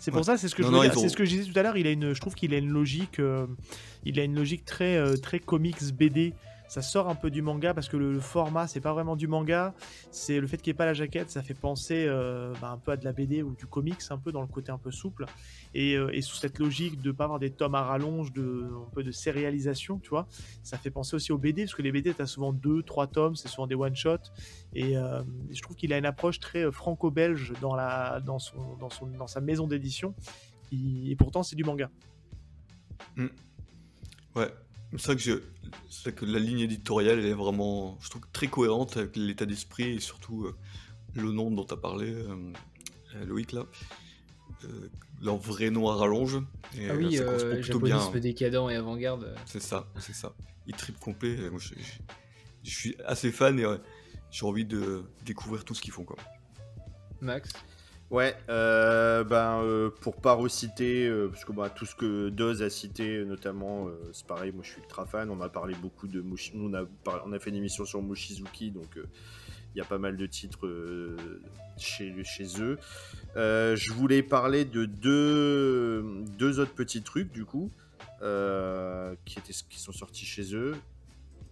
[0.00, 0.16] C'est Ouais.
[0.16, 0.98] pour ça, c'est ce que Non, je non, voulais ils dire.
[0.98, 1.76] ont- c'est ce que je disais tout à l'heure.
[1.76, 3.46] Il a une, je trouve qu'il a une logique, euh,
[4.04, 6.32] il a une logique très euh, très comics BD.
[6.70, 9.26] Ça sort un peu du manga parce que le, le format c'est pas vraiment du
[9.26, 9.74] manga.
[10.12, 12.78] C'est le fait qu'il n'y ait pas la jaquette, ça fait penser euh, bah, un
[12.78, 14.92] peu à de la BD ou du comics, un peu dans le côté un peu
[14.92, 15.26] souple.
[15.74, 19.10] Et, euh, sous cette logique de pas avoir des tomes à rallonge, un peu de
[19.10, 20.28] sérialisation, tu vois,
[20.62, 23.34] ça fait penser aussi aux BD parce que les BD t'as souvent deux, trois tomes,
[23.34, 24.30] c'est souvent des one shots.
[24.72, 28.38] Et euh, je trouve qu'il a une approche très euh, franco-belge dans,
[29.26, 30.14] sa maison d'édition.
[30.70, 31.90] Et pourtant, c'est du manga.
[34.36, 34.54] Ouais,
[34.98, 35.32] c'est vrai que je,
[35.88, 39.46] c'est vrai que la ligne éditoriale elle est vraiment, je trouve très cohérente avec l'état
[39.46, 40.56] d'esprit et surtout euh,
[41.14, 42.52] le nom dont tu as parlé, euh,
[43.16, 43.66] euh, Loïc là,
[44.64, 44.88] Euh,
[45.22, 46.38] leur vrai nom à rallonge.
[46.76, 47.96] Et, Ah oui, ça correspond plutôt bien.
[47.98, 49.34] japonisme décadent et avant-garde.
[49.46, 50.34] C'est ça, c'est ça.
[50.66, 51.48] Il tripe complet.
[51.50, 52.02] moi, je, je-
[52.62, 53.64] je suis assez fan et
[54.30, 56.16] j'ai envie de découvrir tout ce qu'ils font quoi.
[57.22, 57.50] Max?
[58.10, 62.60] Ouais, euh, ben, euh, pour pas reciter, euh, parce que bah, tout ce que Doz
[62.60, 66.08] a cité, notamment, euh, c'est pareil, moi je suis ultra fan, on a parlé beaucoup
[66.08, 66.52] de Moshi,
[67.04, 70.26] par- on a fait une émission sur Mochizuki, donc il y a pas mal de
[70.26, 70.68] titres
[71.78, 72.12] chez,
[72.58, 72.78] eux.
[73.36, 77.70] Je voulais parler de deux, autres petits trucs, du coup,
[79.24, 80.74] qui, sont sortis chez eux.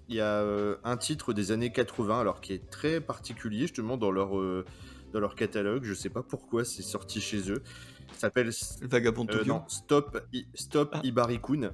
[0.09, 0.45] Il y a
[0.83, 4.31] un titre des années 80, alors qui est très particulier, justement, dans leur...
[5.09, 5.85] euh, dans leur catalogue.
[5.85, 7.63] Je sais pas pourquoi c'est sorti chez eux.
[8.15, 9.53] Ça s'appelle Le Vagabond de euh, Tokyo.
[9.53, 11.01] non, Stop, I- Stop Ah.
[11.05, 11.73] Ibarikun.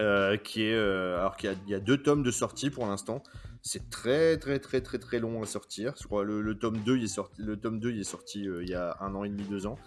[0.00, 2.70] Euh, qui est euh, alors qu'il y a, il y a deux tomes de sortie
[2.70, 3.22] pour l'instant.
[3.60, 5.92] C'est très très très très très long à sortir.
[6.00, 8.48] Je crois le, le tome 2 il est sorti le tome 2 il est sorti
[8.48, 9.78] euh, il y a un an et demi deux ans.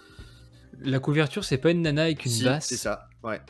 [0.81, 3.41] La couverture, c'est pas une nana avec une Si, basse C'est ça, ouais.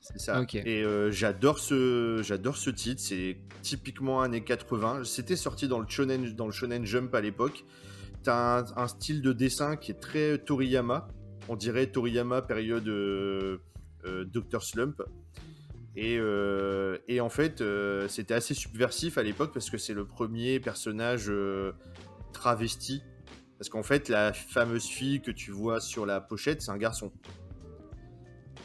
[0.00, 0.40] C'est ça.
[0.40, 0.54] Ok.
[0.56, 3.00] Et euh, j'adore ce, j'adore ce titre.
[3.02, 5.04] C'est typiquement années 80.
[5.04, 7.64] C'était sorti dans le shonen, dans le shonen Jump à l'époque.
[8.22, 11.08] T'as un, un style de dessin qui est très Toriyama.
[11.48, 13.58] On dirait Toriyama période euh,
[14.04, 15.02] euh, Dr Slump.
[15.96, 20.04] Et, euh, et en fait, euh, c'était assez subversif à l'époque parce que c'est le
[20.04, 21.72] premier personnage euh,
[22.32, 23.02] travesti.
[23.58, 27.12] Parce qu'en fait, la fameuse fille que tu vois sur la pochette, c'est un garçon.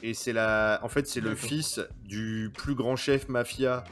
[0.03, 3.83] Et c'est la, en fait, c'est le fils du plus grand chef mafia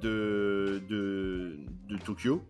[0.00, 1.56] de, de,
[1.88, 2.42] de Tokyo,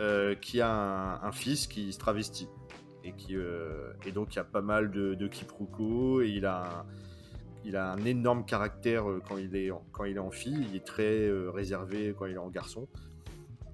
[0.00, 2.48] euh, qui a un, un fils qui se travestit.
[3.04, 6.22] Et, qui, euh, et donc, il y a pas mal de, de quiproquos.
[6.22, 6.86] Et il a, un,
[7.64, 10.66] il a un énorme caractère euh, quand il est en, quand il est en fille.
[10.70, 12.88] Il est très euh, réservé quand il est en garçon.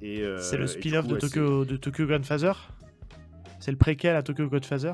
[0.02, 2.52] Et, c'est le spin-off de, ouais, Tokyo, de Tokyo Godfather
[3.60, 4.92] C'est le préquel à Tokyo Godfather?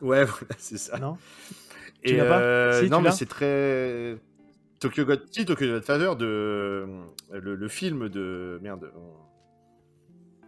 [0.00, 0.98] Ouais, voilà, c'est ça.
[0.98, 1.18] Non?
[2.04, 2.80] Et Tu pas?
[2.80, 4.16] tu non, mais c'est très.
[4.80, 5.22] Tokyo God...
[5.30, 6.24] Si, Tokyo Godfather, de...
[6.26, 6.86] euh,
[7.32, 8.58] le, le film de.
[8.62, 8.90] Merde.
[8.96, 10.44] on-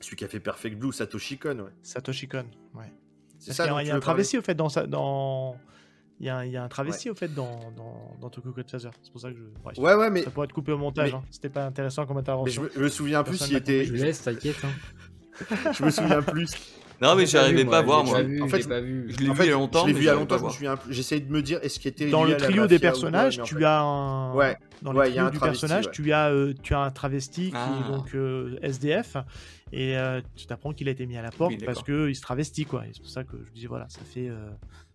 [0.00, 1.70] Celui qui a fait Perfect Blue, Satoshi Kon, ouais.
[1.82, 2.44] Satoshi Kon,
[2.74, 2.92] ouais.
[3.38, 5.56] C'est ça y il y a un travesti au fait dans sa- dans
[6.20, 8.50] il y a, un- il y a un travesti au fait dans, dans, dans Tokyo
[8.50, 8.90] Godfather.
[9.02, 9.80] C'est pour ça que je.
[9.80, 11.12] Ouais, ouais, mais, Ça pourrait être coupé au montage.
[11.12, 11.24] mais- hein.
[11.30, 12.62] C'était pas intéressant comme mais je, intervention.
[12.62, 13.84] me, je me souviens plus s'il était.
[13.84, 14.56] Je laisse, t'inquiète.
[14.64, 14.70] Hein.
[15.78, 16.50] Je me souviens plus.
[17.02, 18.18] Non mais j'arrivais pas à voir moi.
[18.42, 18.62] En fait.
[18.62, 19.82] Je l'ai vu il y a longtemps.
[19.82, 20.48] je l'ai mais vu il y a longtemps.
[20.88, 24.32] J'essayais de me dire, est-ce qu'il était Dans le trio des personnages, tu as un
[24.34, 25.92] Ouais, dans le trio du travesti, personnage, ouais.
[25.92, 27.80] tu as euh, tu as un travesti qui Ah.
[27.88, 29.16] est donc euh, SDF
[29.72, 32.14] et euh, tu t'apprends qu'il a été mis à la porte Oui, parce que il
[32.14, 32.84] se travestit quoi.
[32.86, 34.48] Et c'est pour ça que je dis voilà, ça fait euh,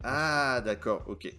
[0.03, 1.31] Ah, d'accord, ok.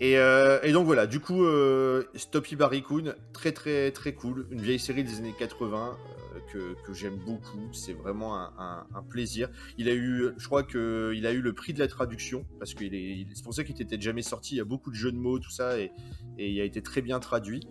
[0.00, 4.60] Et, euh, et donc voilà, du coup, euh, Stop Ibarikun, très très très cool, une
[4.60, 6.17] vieille série des années 80 euh,
[6.52, 7.68] que, que j'aime beaucoup.
[7.72, 9.48] C'est vraiment un, plaisir.
[9.78, 12.74] Il a eu, je crois que il a eu le prix de la traduction parce
[12.80, 14.54] il- c'est pour ça qu'il n'était jamais sorti.
[14.54, 15.92] Il y a beaucoup de jeux de mots, tout ça, et,
[16.38, 17.66] il a été très bien traduit.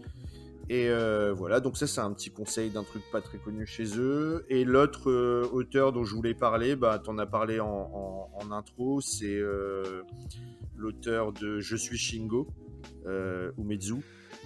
[0.70, 3.98] Et euh, voilà, donc ça c'est un petit conseil d'un truc pas très connu chez
[3.98, 4.46] eux.
[4.50, 9.38] Et l'autre euh, auteur dont je voulais parler, bah t'en as parlé en, intro, c'est
[9.38, 10.04] euh,
[10.76, 12.48] l'auteur de Je suis Shingo,
[13.06, 13.52] euh,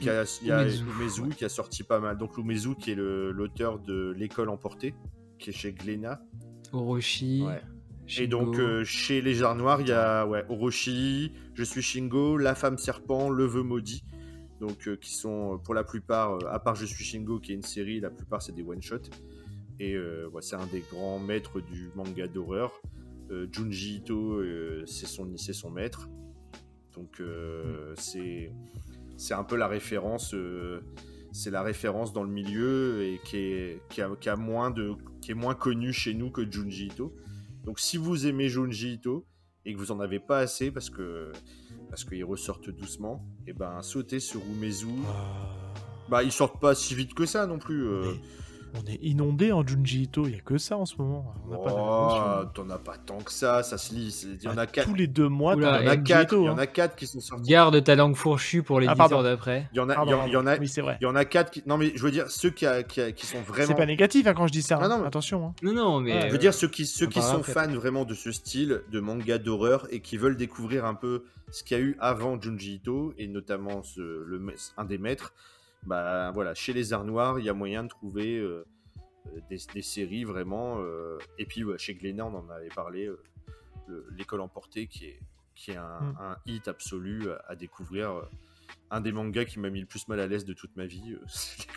[0.02, 2.18] Umezu, qui a, il y a Umezu, qui a sorti pas mal.
[2.18, 4.94] Donc Umezu qui est l'auteur de L'école emportée,
[5.40, 6.22] qui est chez Glénat.
[6.74, 7.44] Orochi.
[7.44, 7.62] Ouais.
[8.18, 12.38] Et donc euh, chez Les Jarres Noirs, il y a ouais, Orochi, Je suis Shingo,
[12.38, 14.04] La femme serpent, Le vœu maudit.
[14.60, 17.52] Donc euh, qui sont euh, pour la plupart, euh, à part Je suis Shingo qui
[17.52, 19.10] est une série, la plupart c'est des one-shots.
[19.80, 22.72] Et ouais, c'est un des grands maîtres du manga d'horreur.
[23.52, 24.44] Junji Ito,
[24.86, 26.08] c'est son, c'est son maître.
[26.96, 28.52] Donc euh, c'est
[29.22, 30.82] c'est un peu la référence, euh,
[31.32, 34.96] c'est la référence dans le milieu et qui est, qui, a, qui a moins de,
[35.22, 37.16] qui est moins connu chez nous que Junji Ito.
[37.64, 39.28] Donc si vous aimez Junji Ito
[39.64, 41.32] et que vous en avez pas assez parce que
[41.90, 44.88] parce qu'ils ressortent doucement, et ben sautez sur Umezu.
[46.10, 47.86] Bah ils sortent pas si vite que ça non plus.
[47.88, 48.14] euh.
[48.74, 51.34] On est inondé en Junji Ito, il y a que ça en ce moment.
[51.46, 52.50] On n'a pas Oh, d'informations.
[52.54, 54.26] t'en as pas tant que ça, ça se lit.
[54.40, 54.88] Il y en Bah, a quatre.
[54.88, 56.36] Tous les deux mois, Il y en a quatre.
[56.38, 56.58] Il y en hein.
[56.58, 57.50] a quatre qui sont sortis.
[57.50, 59.24] Garde ta langue fourchue pour l'éditeur pardon.
[59.24, 59.68] d'après.
[59.74, 60.98] Il y en a, Pardon, y en- il y en a, Oui, c'est vrai.
[61.02, 61.64] il y en a quatre qui.
[61.66, 63.68] Non mais je veux dire ceux qui, a- qui, a- qui sont vraiment.
[63.68, 64.80] C'est pas négatif hein, quand je dis ça.
[64.82, 64.90] Ah hein.
[64.90, 65.48] non, mais- Attention.
[65.48, 65.54] hein.
[65.64, 66.14] Non, non, mais.
[66.14, 69.38] Ouais, Je veux dire, ceux qui, ceux sont fans vraiment de ce style de manga
[69.38, 73.14] d'horreur et qui veulent découvrir un peu ce qu'il y a eu avant Junji Ito
[73.18, 75.34] et notamment ce, le, ma- un des maîtres,
[75.86, 78.66] bah voilà, chez les Arts Noirs, il y a moyen de trouver euh,
[79.28, 80.78] euh, des, des séries vraiment.
[80.80, 83.22] euh, et puis ouais, chez Glénat, on en avait parlé, euh,
[83.88, 85.20] le- l'école emportée qui est,
[85.56, 86.18] qui est un, Mm.
[86.20, 88.28] un hit absolu à, à découvrir.
[88.90, 91.16] un des mangas qui m'a mis le plus mal à l'aise de toute ma vie,
[91.28, 91.68] c'est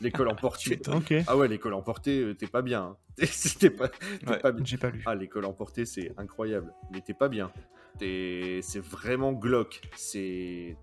[0.00, 0.78] l'école- emportée.
[1.26, 2.82] Ah ouais, l'école emportée, t'es pas bien.
[2.82, 2.96] hein.
[3.26, 4.38] C'était pas, t'es Ouais.
[4.40, 4.64] pas bien.
[4.64, 5.02] J'ai pas lu.
[5.06, 6.72] Ah, l'école emportée, c'est incroyable.
[6.92, 7.50] Mais t'es pas bien.
[8.00, 9.80] C'est vraiment glauque.
[9.96, 10.76] C'est.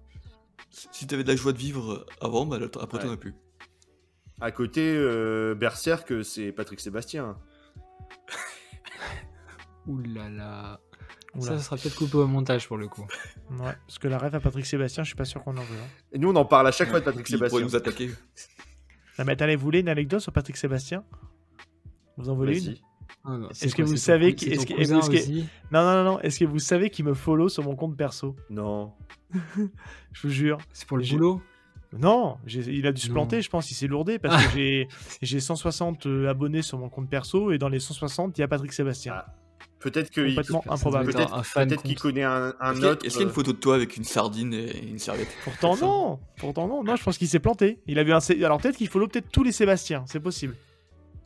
[0.69, 3.03] Si t'avais de la joie de vivre avant, bah, après Ouais.
[3.05, 3.33] t'en as plus.
[4.39, 7.37] À côté, euh, Berserk, c'est Patrick Sébastien.
[9.87, 10.79] Ouh là là.
[11.35, 11.45] Oula.
[11.45, 13.05] Ça, ça sera peut-être coupé au montage pour le coup.
[13.51, 15.77] Ouais, parce que la rêve à Patrick Sébastien, je suis pas sûr qu'on en veut.
[15.77, 15.87] hein.
[16.11, 17.67] Et nous, on en parle à chaque fois de Patrick Il pourrait Sébastien.
[17.67, 18.11] nous attaquer.
[19.17, 21.03] Ah, mais attendez, vous voulez une anecdote sur Patrick Sébastien?
[22.17, 22.75] Vous en voulez une?
[23.23, 24.73] Ah, Est-ce que vous savez qui- est-ce que-
[25.71, 26.19] Non, non, non, non.
[26.21, 28.35] Est-ce que vous savez qui me follow sur mon compte perso?
[28.49, 28.93] Non.
[30.13, 30.57] Je vous jure.
[30.73, 31.41] C'est pour le boulot?
[31.97, 33.15] Non, il a dû se Non.
[33.15, 34.87] planter, je pense, il s'est lourdé parce que j'ai-
[35.21, 38.47] j'ai 160 euh, abonnés sur mon compte perso et dans les 160, il y a
[38.47, 39.13] Patrick Sébastien.
[39.17, 39.35] Ah,
[39.79, 40.21] Peut-être que.
[40.21, 41.11] il- Complètement Ça improbable.
[41.11, 42.01] doit être Peut-être un fan peut-être qu'il compte.
[42.03, 43.05] connaît un, qu'il autre.
[43.05, 45.27] est-ce qu'il y a une euh, photo de toi avec une sardine et une serviette
[45.43, 47.79] Pourtant non, pourtant non, non, je pense qu'il s'est planté.
[47.87, 50.55] Il a vu un alors peut-être qu'il follow peut-être tous les Sébastiens, c'est possible.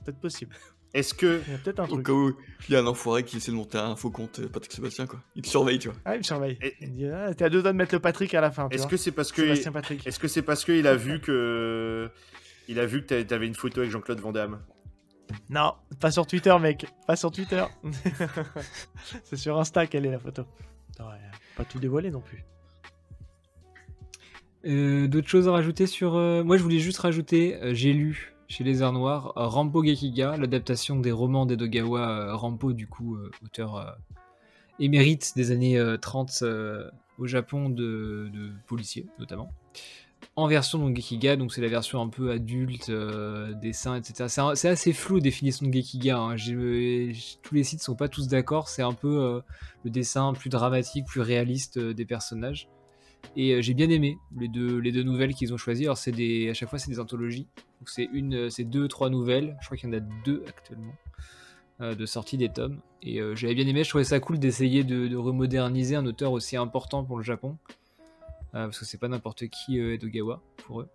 [0.04, 0.56] Peut-être possible.
[0.96, 1.42] Est-ce que.
[1.48, 2.06] Il y a peut-être un Au truc.
[2.06, 2.34] cas où
[2.70, 5.06] il y a un enfoiré qui essaie de monter un faux compte euh, Patrick Sébastien,
[5.06, 5.20] quoi.
[5.36, 5.98] Il te surveille, tu vois.
[6.06, 6.58] Ah, il me surveille.
[6.62, 8.50] Et- Il me dit ah, t'es à deux doigts de mettre le Patrick à la
[8.50, 8.68] fin.
[8.70, 8.92] tu Est-ce vois.
[8.92, 9.42] que c'est parce que.
[9.44, 10.08] Sébastien Patrick.
[10.08, 12.10] Est-ce que c'est parce qu'il a vu que.
[12.68, 14.60] Il a vu que t'a- t'avais une photo avec Jean-Claude Van Damme?
[15.50, 16.86] Non, pas sur Twitter, mec.
[17.08, 17.64] Pas sur Twitter.
[19.26, 20.44] c'est sur Insta qu'elle est la photo.
[21.00, 21.06] Ouais,
[21.58, 22.44] pas tout dévoiler non plus.
[24.66, 26.16] Euh, D'autres choses à rajouter sur.
[26.16, 29.84] euh, Moi, je voulais juste rajouter, euh, j'ai lu chez Les Arts Noirs euh, Rampo
[29.84, 33.98] Gekiga, l'adaptation des romans d'Edogawa euh, Rampo, du coup, euh, auteur
[34.80, 38.30] émérite des années euh, 30 euh, au Japon de,
[38.68, 39.52] policiers, notamment.
[40.36, 44.26] En version donc Gekiga, donc c'est la version un peu adulte, euh, dessin, etc.
[44.56, 46.18] C'est assez flou définition de Gekiga.
[46.18, 46.36] hein.
[47.42, 48.68] Tous les sites sont pas tous d'accord.
[48.68, 49.42] C'est un peu
[49.84, 52.68] le dessin plus dramatique, plus réaliste des personnages.
[53.36, 55.86] Et euh, j'ai bien aimé les deux, les deux nouvelles qu'ils ont choisies.
[55.86, 57.48] Alors, c'est des, à chaque fois, c'est des anthologies.
[57.80, 59.58] Donc, c'est une, euh, c'est deux, trois nouvelles.
[59.62, 60.96] Je crois qu'il y en a deux actuellement
[61.82, 62.80] euh, de sortie des tomes.
[63.02, 63.84] Et euh, j'avais bien aimé.
[63.84, 67.58] Je trouvais ça cool d'essayer de, de remoderniser un auteur aussi important pour le Japon.
[68.54, 70.90] Euh, parce que c'est pas n'importe qui Edogawa pour eux.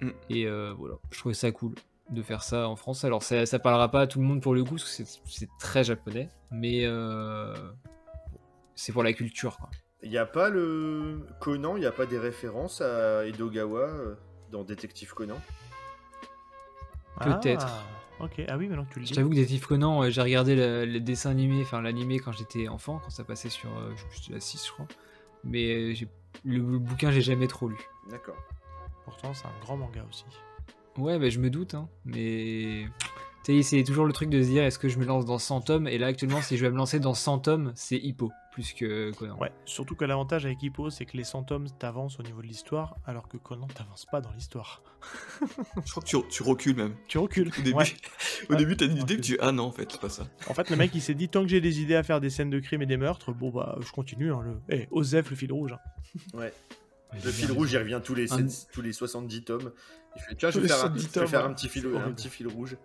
[0.00, 0.10] Mm.
[0.30, 1.74] Et voilà, je trouvais ça cool
[2.10, 3.04] de faire ça en France.
[3.04, 5.20] Alors, ça, ça parlera pas à tout le monde pour le coup, parce que c'est-
[5.26, 6.28] c'est très japonais.
[6.50, 6.84] Mais
[8.74, 9.70] c'est pour la culture, quoi.
[10.04, 11.26] Il n'y a pas le.
[11.40, 14.14] Conan, il n'y a pas des références à Edogawa euh,
[14.52, 15.40] dans Détective Conan?
[17.20, 17.66] Peut-être.
[18.20, 18.42] Ah, ok.
[18.48, 19.16] Ah oui, maintenant que tu le Je dis.
[19.16, 23.00] t'avoue que Détective Conan, j'ai regardé le, le dessin animé, enfin l'animé quand j'étais enfant,
[23.02, 23.92] quand ça passait sur euh,
[24.26, 24.86] je la 6 je crois.
[25.44, 26.08] Mais euh, j'ai-
[26.44, 27.76] le, le bouquin j'ai jamais trop lu.
[28.10, 28.36] D'accord.
[29.04, 30.24] Pourtant, c'est un grand manga aussi.
[30.96, 32.86] Ouais, bah, je me doute, hein, mais
[33.44, 35.38] tu sais, c'est toujours le truc de se dire est-ce que je me lance dans
[35.38, 35.86] 100 tomes?
[35.88, 38.30] Et là actuellement, si je vais me lancer dans 100 tomes, c'est hippo.
[38.54, 39.36] Plus que Conan.
[39.38, 42.46] Ouais, surtout que l'avantage avec Hippo, c'est que les 100 tomes t'avancent au niveau de
[42.46, 44.80] l'histoire, alors que Conan t'avance pas dans l'histoire.
[45.84, 46.94] Je crois que tu, tu recules même.
[47.08, 47.48] Tu recules.
[47.58, 47.84] Au début, Ouais.
[48.48, 48.58] au Ouais.
[48.58, 49.20] début t'as une idée, Ok.
[49.22, 50.22] tu ah non en fait, c'est pas ça.
[50.48, 52.30] En fait, le mec, il s'est dit, tant que j'ai des idées à faire des
[52.30, 54.32] scènes de crime et des meurtres, bon bah, je continue.
[54.32, 54.60] Hein, le...
[54.68, 55.72] Eh, Osef, le fil rouge.
[55.72, 55.80] hein.
[56.38, 56.52] Ouais.
[57.24, 59.72] Le fil rouge, il revient tous les, Un- tous les 70 tomes.
[60.14, 61.50] Il fait, tiens, je vais faire, un, 70 je vais tomes, faire ouais.
[61.50, 62.76] un, petit fil, un petit fil rouge.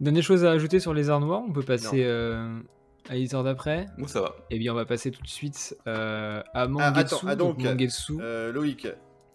[0.00, 2.58] Dernière chose à ajouter sur les arts noirs, on peut passer euh,
[3.08, 3.86] à l'éditeur d'après.
[3.98, 4.34] Moi ça va.
[4.50, 7.00] Et bien on va passer tout de suite euh, à Ah, Mangetsu.
[7.00, 8.14] attends, ah, donc, Mangetsu.
[8.20, 8.86] Euh, Loïc,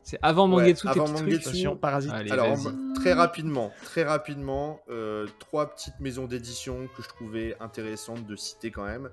[0.03, 2.11] C'est avant ouais, Mangetsu tes avant Mangetsu, parasite.
[2.14, 2.57] Allez, Alors,
[2.95, 8.72] très rapidement, très rapidement, euh, trois petites maisons d'édition que je trouvais intéressantes de citer
[8.72, 9.10] quand même.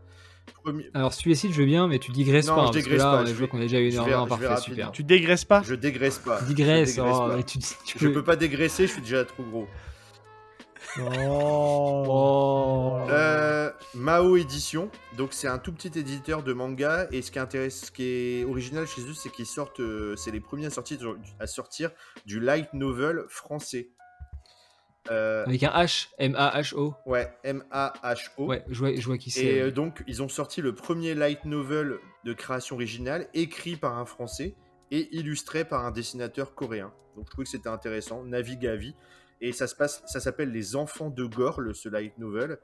[0.62, 2.66] Premier- Alors Suicide je veux bien, mais tu digresses Non, pas.
[2.66, 4.24] je que dégraisse là, pas, on a je qu'on a déjà eu une je heure
[4.24, 4.93] je parfait, super.
[4.93, 6.39] Tu dégraisses pas Je dégraisse pas.
[6.40, 7.36] je Digresse, dégraisse oh, pas.
[7.36, 9.66] mais tu, tu Je peux- peux pas dégraisser, je suis déjà trop gros.
[11.00, 12.04] Oh.
[12.06, 12.98] Oh.
[13.10, 17.86] Euh, Mao Édition, donc c'est un tout petit éditeur de manga et ce qui, intéresse,
[17.86, 20.98] ce qui est original chez eux, c'est qu'ils sortent, euh, c'est les premiers à sortir,
[21.40, 21.90] à sortir
[22.26, 23.90] du light novel français.
[25.10, 26.94] Euh, Avec un H, M-A-H-O.
[27.06, 28.46] ouais, M-A-H-O.
[28.46, 29.44] Ouais, je vois, je vois qui c'est.
[29.44, 34.06] Et donc, ils ont sorti le premier light novel de création originale, écrit par un
[34.06, 34.54] Français
[34.92, 36.92] et illustré par un dessinateur coréen.
[37.16, 38.22] Donc, je trouvais que c'était intéressant.
[38.24, 38.94] Navi Gavi.
[39.40, 42.59] Et ça se passe, ça s'appelle Les Enfants de Gorle, ce light novel.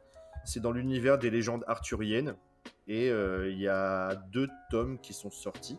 [0.45, 2.35] C'est dans l'univers des légendes arthuriennes.
[2.87, 5.79] Et euh, il y a deux tomes qui sont sortis.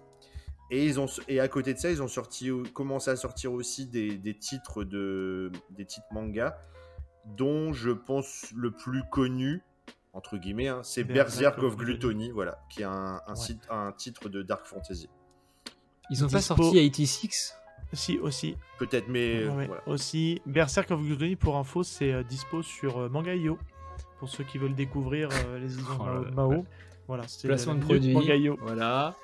[0.70, 3.88] Et, ils ont, et à côté de ça, ils ont sorti, commencé à sortir aussi
[3.88, 6.58] des, des titres de, des titres manga,
[7.26, 9.64] dont je pense le plus connu,
[10.14, 13.36] entre guillemets, hein, c'est Berserk of Gluttony, voilà, qui est un, un, Ouais.
[13.36, 15.10] site- un titre de Dark Fantasy.
[16.10, 16.56] Ils ont pas Dispo.
[16.56, 17.54] sorti 86
[17.94, 18.56] Si, aussi.
[18.78, 19.68] Peut-être, mais Ouais, ouais.
[19.68, 19.82] voilà.
[19.88, 23.58] Aussi, Berserk of Gluttony, pour info, c'est euh, dispo sur euh, Manga.io.
[24.20, 26.52] Pour ceux qui veulent découvrir euh, les éditions Oh de Mao.
[26.52, 26.58] là.
[26.58, 26.66] Mao.
[27.08, 28.14] Voilà, c'est Placement la de produit.
[28.14, 28.58] Manga.io.
[28.62, 29.16] Voilà.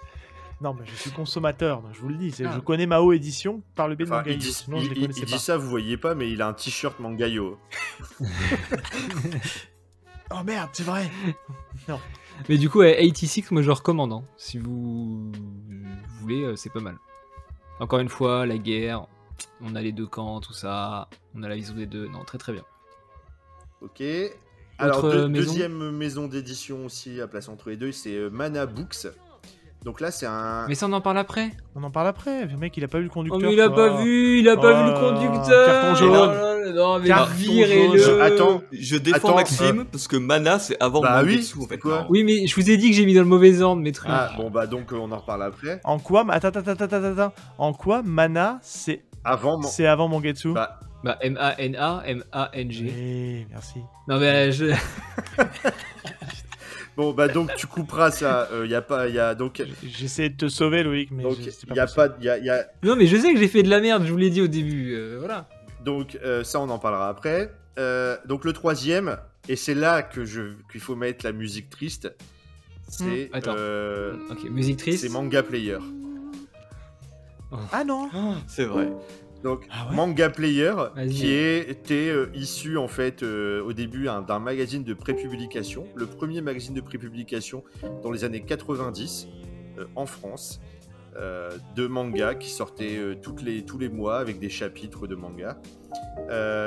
[0.60, 2.34] Non, mais je suis consommateur, donc je vous le dis.
[2.44, 2.52] Ah.
[2.56, 4.40] Je connais Mao Édition par le biais de Enfin, il Manga.io.
[4.48, 5.38] dit, Sinon, il- je les il- connaissais il pas.
[5.38, 7.58] dit ça, vous voyez pas, mais il a un t-shirt Mangayo.
[10.30, 11.10] Oh merde, c'est vrai
[12.50, 14.12] Mais du coup, ouais, 86, moi je recommande.
[14.12, 14.24] hein.
[14.36, 15.32] Si vous
[16.20, 16.98] voulez, euh, c'est pas mal.
[17.80, 19.06] Encore une fois, la guerre,
[19.62, 21.08] on a les deux camps, tout ça.
[21.36, 22.08] On a la vision des deux.
[22.08, 22.64] Non, très très bien.
[23.82, 24.02] Ok.
[24.80, 25.52] Alors, Autre, deux- maison?
[25.52, 29.08] deuxième maison d'édition aussi à place entre les deux, c'est euh, Mana Books.
[29.84, 30.66] Donc là, c'est un.
[30.68, 31.52] Mais ça, on en parle après.
[31.76, 32.46] On en parle après.
[32.46, 33.40] Le mec, il a pas vu le Oh, conducteur.
[33.42, 33.76] mais il a quoi.
[33.90, 35.66] pas vu, il a pas Oh vu le là, conducteur.
[35.66, 36.32] carton jaune.
[36.68, 37.98] Oh non, mais Carton virez-le.
[37.98, 38.22] jaune.
[38.22, 38.62] Attends.
[38.74, 41.78] Je défends Attends, Maxime parce que Mana c'est avant Bah oui, en fait.
[41.78, 42.06] quoi.
[42.10, 44.10] Oui, mais je vous ai dit que j'ai mis dans le mauvais ordre mes trucs.
[44.12, 45.80] Ah, bon, bah donc euh, on en reparle après.
[45.86, 47.34] En quoi Attends, attends, attends, attends, attends.
[47.58, 52.94] En quoi Mana, c'est Avant, mon- c'est avant Mangetsu bah, Bah, M-A-N-A, M-A-N-G.
[52.94, 53.80] Oui, merci.
[54.10, 54.66] Non, mais euh, je.
[56.98, 58.50] bon, bah donc tu couperas ça.
[58.66, 59.64] Il y a pas, il y a donc.
[59.84, 62.10] J'essaie de te sauver, Loïc, mais Donc je- c'est il y a possible.
[62.10, 63.80] pas, il y a, y a- Non, mais je sais que j'ai fait de la
[63.80, 64.94] merde, je vous l'ai dit au début.
[64.96, 65.48] euh, voilà.
[65.86, 67.54] donc euh, ça on en parlera après.
[67.80, 69.18] Euh, donc le troisième,
[69.48, 70.42] et c'est là que je
[70.72, 72.12] qu'il faut mettre la musique triste.
[72.90, 73.54] C'est Hmm, attends.
[73.58, 75.02] euh, Ok, musique triste.
[75.04, 75.78] c'est Manga Player.
[77.72, 78.10] Ah non
[78.48, 78.90] c'est vrai.
[79.44, 80.74] Donc Ah ouais Manga Player,
[81.10, 86.06] qui était euh, issu en fait euh, au début hein, d'un magazine de prépublication, le
[86.06, 87.64] premier magazine de prépublication
[88.04, 89.28] dans les années 90
[89.78, 90.60] euh, en France,
[91.76, 95.58] de manga qui sortait toutes les, tous les mois avec des chapitres de manga.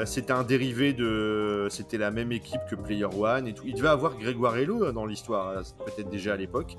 [0.07, 3.65] C'était un dérivé de, c'était la même équipe que Player One et tout.
[3.67, 6.77] Il devait avoir Grégoire Hello dans l'histoire, euh, peut-être déjà à l'époque.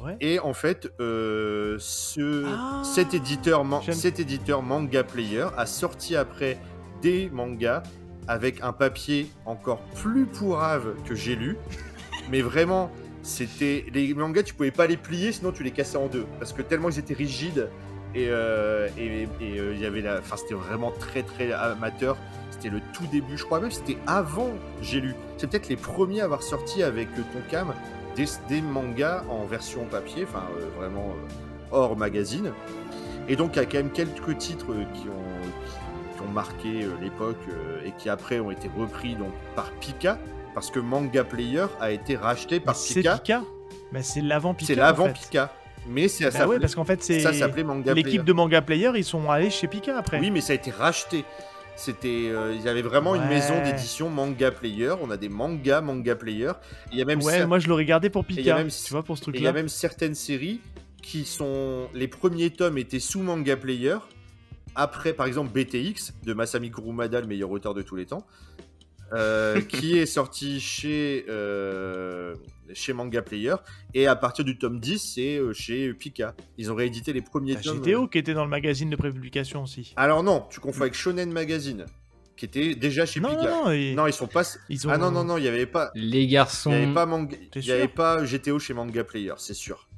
[0.00, 0.16] Bah ouais.
[0.20, 2.82] Et en fait, euh, ce, Ah.
[2.84, 4.18] cet, éditeur, cet
[4.62, 6.58] Manga Player a sorti après
[7.02, 7.82] des mangas
[8.28, 11.56] avec un papier encore plus pourrave que j'ai lu.
[12.30, 12.90] Mais vraiment,
[13.22, 16.26] c'était les mangas, tu pouvais pas les plier, sinon tu les cassais en deux.
[16.38, 17.68] Parce que tellement ils étaient rigides
[18.14, 22.16] et euh, et- et, euh, il y avait la, enfin c'était vraiment très très amateur.
[22.50, 24.50] C'était le tout début, je crois même, c'était avant
[24.82, 25.14] j'ai lu.
[25.36, 27.72] C'est peut-être les premiers à avoir sorti avec Tonkam
[28.16, 32.52] des, des mangas en version papier, enfin euh, vraiment euh, hors magazine.
[33.28, 36.82] Et donc il y a quand même quelques titres qui ont, qui, qui ont marqué
[36.82, 37.40] euh, l'époque
[37.84, 40.18] et qui après ont été repris donc par Pika,
[40.54, 43.18] parce que Manga Player a été racheté par C'est Pika.
[43.18, 43.42] Pika?
[43.92, 44.74] Mais c'est l'avant Pika.
[44.74, 45.28] C'est l'avant en fait.
[45.28, 45.52] Pika.
[45.88, 48.92] Mais c'est Bah ouais, parce qu'en fait, c'est ça s'appelait Manga l'équipe de Manga Player,
[48.94, 50.20] ils sont allés chez Pika après.
[50.20, 51.24] Oui, mais ça a été racheté.
[51.82, 54.94] C'était, euh, il y avait vraiment une maison d'édition Manga Player.
[55.02, 56.52] On a des mangas Manga Player.
[56.92, 58.56] Il y a même ouais, cer- moi je l'aurais gardé pour Pika.
[58.56, 60.60] même- Tu vois, pour ce Et il y a même certaines séries
[61.02, 61.88] qui sont.
[61.92, 63.96] Les premiers tomes étaient sous Manga Player.
[64.76, 68.24] Après, par exemple, BTX de Masami Kurumada, le meilleur auteur de tous les temps.
[69.12, 72.34] euh, qui est sorti chez, euh,
[72.74, 73.54] chez Manga Player.
[73.94, 76.34] Et à partir du tome 10, c'est euh, chez Pika.
[76.58, 77.76] Ils ont réédité les premiers tomes.
[77.76, 79.92] chez Théo qui était dans le magazine de prépublication aussi.
[79.96, 81.86] Alors non, tu confonds avec Shonen Magazine,
[82.36, 83.42] qui était déjà chez non, Pika.
[83.50, 84.42] non, non, et- Non, ils sont pas.
[84.68, 84.90] ils ont...
[84.90, 85.90] Ah non, non, non, il n'y avait pas.
[85.94, 86.70] Les Il garçons.
[86.70, 87.36] n'y avait pas, manga...
[87.56, 89.88] Il y avait pas GTO chez Manga Player, c'est sûr.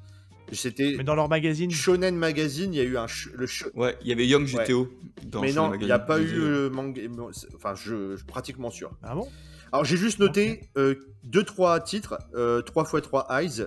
[0.52, 3.06] C'était Mais dans leur magazine, Shonen Magazine, il y a eu un.
[3.34, 4.92] Le ch- Ouais, il y avait Young GTO
[5.24, 7.00] dans Mais non, il n'y a pas eu euh, manga.
[7.56, 8.92] Enfin, je, je suis pratiquement sûr.
[9.02, 9.26] ah bon?
[9.74, 13.66] Alors, j'ai juste noté 2-3 titres 3x3 Eyes,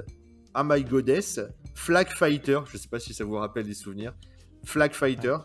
[0.54, 1.42] Ah My Goddess,
[1.76, 4.14] Flag Fighter, je sais pas si ça vous rappelle des souvenirs.
[4.64, 5.36] Flag Fighter,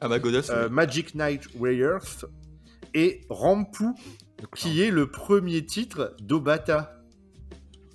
[0.00, 0.68] Ah Goddess, euh.
[0.68, 2.24] Magic Knight Warriors
[2.94, 3.86] et Rampu,
[4.54, 7.02] qui est le premier titre d'Obata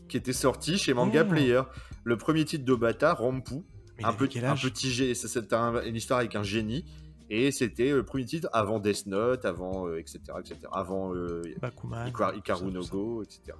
[0.10, 1.30] qui était sorti chez Manga Oh.
[1.30, 1.62] Player.
[2.04, 3.56] Le premier titre d'Obata, Rampu,
[4.04, 4.14] un, un
[4.58, 6.84] petit C'était un- une histoire avec un génie.
[7.30, 10.56] Et c'était le premier titre avant Death Note, avant euh, etc., etc.
[10.72, 12.08] Avant euh, Bakuman.
[12.38, 13.58] Ikaru no Go, etc.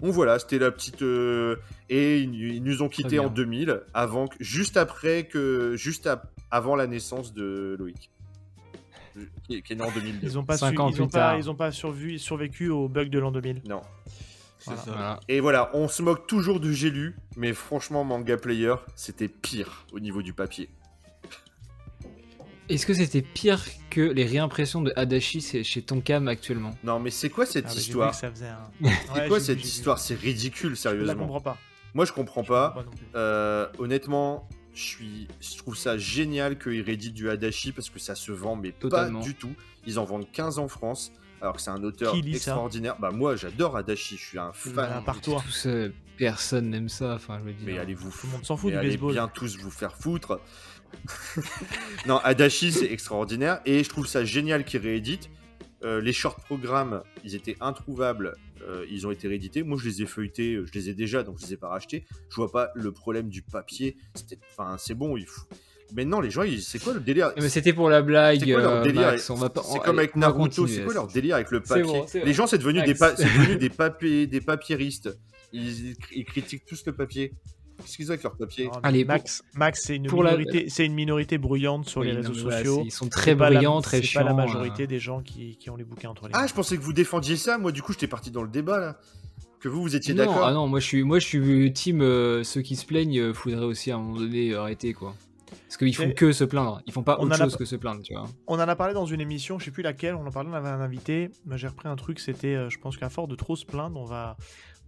[0.00, 1.02] Donc voilà, c'était la petite.
[1.02, 1.56] euh,
[1.88, 4.36] Et ils, ils nous ont quittés en 2000, avant que...
[4.40, 5.74] juste après que.
[5.76, 6.08] Juste
[6.50, 8.10] avant la naissance de Loïc.
[9.46, 10.18] Qui, qui est né en 2002.
[10.26, 11.36] Ils ont pas, Cinq su- ans ils ont plus pas, tard.
[11.38, 13.62] ils ont pas survu- survécu au bug de l'an 2000.
[13.68, 13.82] Non.
[14.58, 14.82] C'est voilà.
[14.82, 14.90] ça.
[14.92, 15.20] Voilà.
[15.28, 19.84] Et voilà, on se moque toujours de J'ai lu, mais franchement, Manga Player, c'était pire
[19.92, 20.68] au niveau du papier.
[22.70, 23.60] Est-ce que c'était pire
[23.90, 26.74] que les réimpressions de Adachi chez Tonkam actuellement?
[26.84, 28.58] Non, mais c'est quoi cette Ah, histoire que ça faisait un...
[28.82, 29.98] C'est Ouais, quoi cette histoire?
[29.98, 31.14] C'est ridicule, Je la sérieusement.
[31.16, 31.58] comprends pas.
[31.94, 32.70] Moi, je comprends Je pas.
[32.76, 33.06] comprends plus.
[33.16, 38.14] Euh, honnêtement, je suis, je trouve ça génial qu'ils rééditent du Adachi parce que ça
[38.14, 39.18] se vend, mais Totalement.
[39.20, 39.52] pas du tout.
[39.86, 41.10] Ils en vendent 15 en France,
[41.42, 42.96] alors que c'est un auteur extraordinaire.
[43.00, 45.02] Bah moi, j'adore Adachi, je suis un fan.
[45.04, 45.42] par toi.
[45.44, 47.14] Tous, euh, personne n'aime ça.
[47.14, 47.66] Enfin, je veux dire.
[47.66, 49.12] Mais allez-vous Tout le monde s'en fout mais du allez baseball.
[49.14, 50.38] bien tous vous faire foutre.
[52.06, 53.60] non, Adachi, c'est extraordinaire.
[53.66, 55.30] Et je trouve ça génial qu'ils rééditent.
[55.82, 58.34] Euh, les short programmes, ils étaient introuvables.
[58.68, 59.62] euh, ils ont été réédités.
[59.62, 60.60] Moi, je les ai feuilletés.
[60.64, 62.04] Je les ai déjà, donc je les ai pas rachetés.
[62.28, 63.96] Je vois pas le problème du papier.
[64.52, 65.16] Enfin, c'est bon.
[65.16, 65.42] Il faut...
[65.94, 67.32] Maintenant, les gens, ils- c'est quoi le délire?
[67.36, 68.38] Mais c'était pour la blague.
[68.40, 68.82] C'est quoi leur euh,
[69.64, 70.66] C'est comme avec Naruto.
[70.66, 71.82] C'est quoi leur délire avec le papier?
[71.82, 75.18] bon, Les gens, c'est devenu des, pa- devenu des, papiers, des papieristes.
[75.52, 77.32] Ils, ils critiquent tous le papier.
[77.80, 80.86] Qu'est-ce qu'ils ont avec leur papier Non, Allez, Max, Max c'est une, la- minorité, c'est
[80.86, 82.76] une minorité bruyante sur Oui, les réseaux sociaux.
[82.80, 84.20] c'est- ils sont C'est très la- bruyants, très C'est chiants.
[84.20, 84.36] pas la euh.
[84.36, 86.46] majorité des gens qui, qui ont les bouquins entre les Ah, mains.
[86.46, 87.58] je pensais que vous défendiez ça.
[87.58, 88.96] Moi, du coup, j'étais parti dans le débat là.
[89.60, 90.42] Que vous, vous étiez d'accord.
[90.44, 92.00] ah non, moi je suis, moi je suis team.
[92.00, 95.14] euh, ceux qui se plaignent, euh, faudrait aussi à un moment donné euh, arrêter quoi.
[95.66, 96.80] Parce qu'ils font que se plaindre.
[96.86, 98.24] Ils font pas On autre en a chose que se plaindre, tu vois.
[98.46, 100.54] On en a parlé dans une émission, je sais plus laquelle, on en parlait, on
[100.54, 101.30] avait un invité.
[101.44, 104.00] Moi, J'ai repris un truc, c'était, euh, je pense qu'à force de trop se plaindre,
[104.00, 104.36] on va,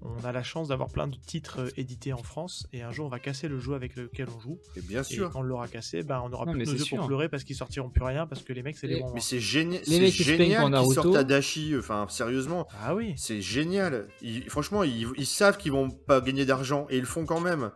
[0.04, 3.06] on a la chance d'avoir plein de titres euh, édités en France, et un jour
[3.06, 4.58] on va casser le jeu avec lequel on joue.
[4.76, 5.30] Et bien Et sûr.
[5.30, 6.98] quand on l'aura cassé, ben, on aura Non, plus yeux sûr.
[6.98, 9.12] pour pleurer parce qu'ils sortiront plus rien parce que les mecs c'est des Et- bons.
[9.14, 9.80] Mais c'est génial.
[9.86, 11.74] Les plaignent génial pour qu'ils sortent Adachi.
[11.78, 13.14] Enfin, sérieusement, Ah oui.
[13.16, 14.08] c'est génial.
[14.22, 17.40] Ils- franchement, ils, ils savent qu'ils vont pas gagner d'argent et ils le font quand
[17.40, 17.70] même.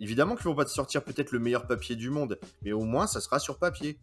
[0.00, 3.06] Évidemment qu'ils vont pas te sortir peut-être le meilleur papier du monde, mais au moins
[3.06, 3.98] ça sera sur papier.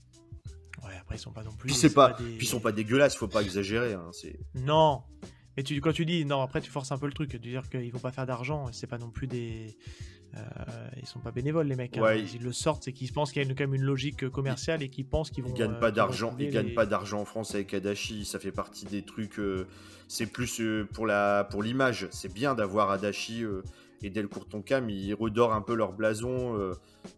[0.85, 1.67] Ouais, après ils sont pas non plus.
[1.67, 3.15] Puis c'est pas, des- puis ils sont pas dégueulasses.
[3.17, 3.93] Faut pas exagérer.
[3.93, 4.39] hein, c'est.
[4.55, 5.01] Non.
[5.59, 7.67] Mais tu, quand tu dis non, après tu forces un peu le truc, de dire
[7.69, 9.75] qu'ils vont pas faire d'argent, c'est pas non plus des.
[10.37, 10.39] euh,
[11.01, 11.97] ils sont pas bénévoles les mecs.
[11.97, 12.01] hein.
[12.01, 12.23] Ouais.
[12.23, 14.81] Ils le sortent, c'est qu'ils pensent qu'il y a une, quand même une logique commerciale
[14.83, 15.49] et qu'ils pensent qu'ils vont.
[15.49, 16.33] Ils gagnent euh, pas d'argent.
[16.39, 18.23] Ils gagnent les- pas d'argent en France avec Adachi.
[18.23, 19.37] Ça fait partie des trucs.
[19.37, 19.67] euh,
[20.07, 22.07] c'est plus euh, pour la pour l'image.
[22.11, 23.61] C'est bien d'avoir Adachi euh,
[24.01, 24.89] et Delcourt Tonkam.
[24.89, 26.73] Ils redorent un peu leur blason euh,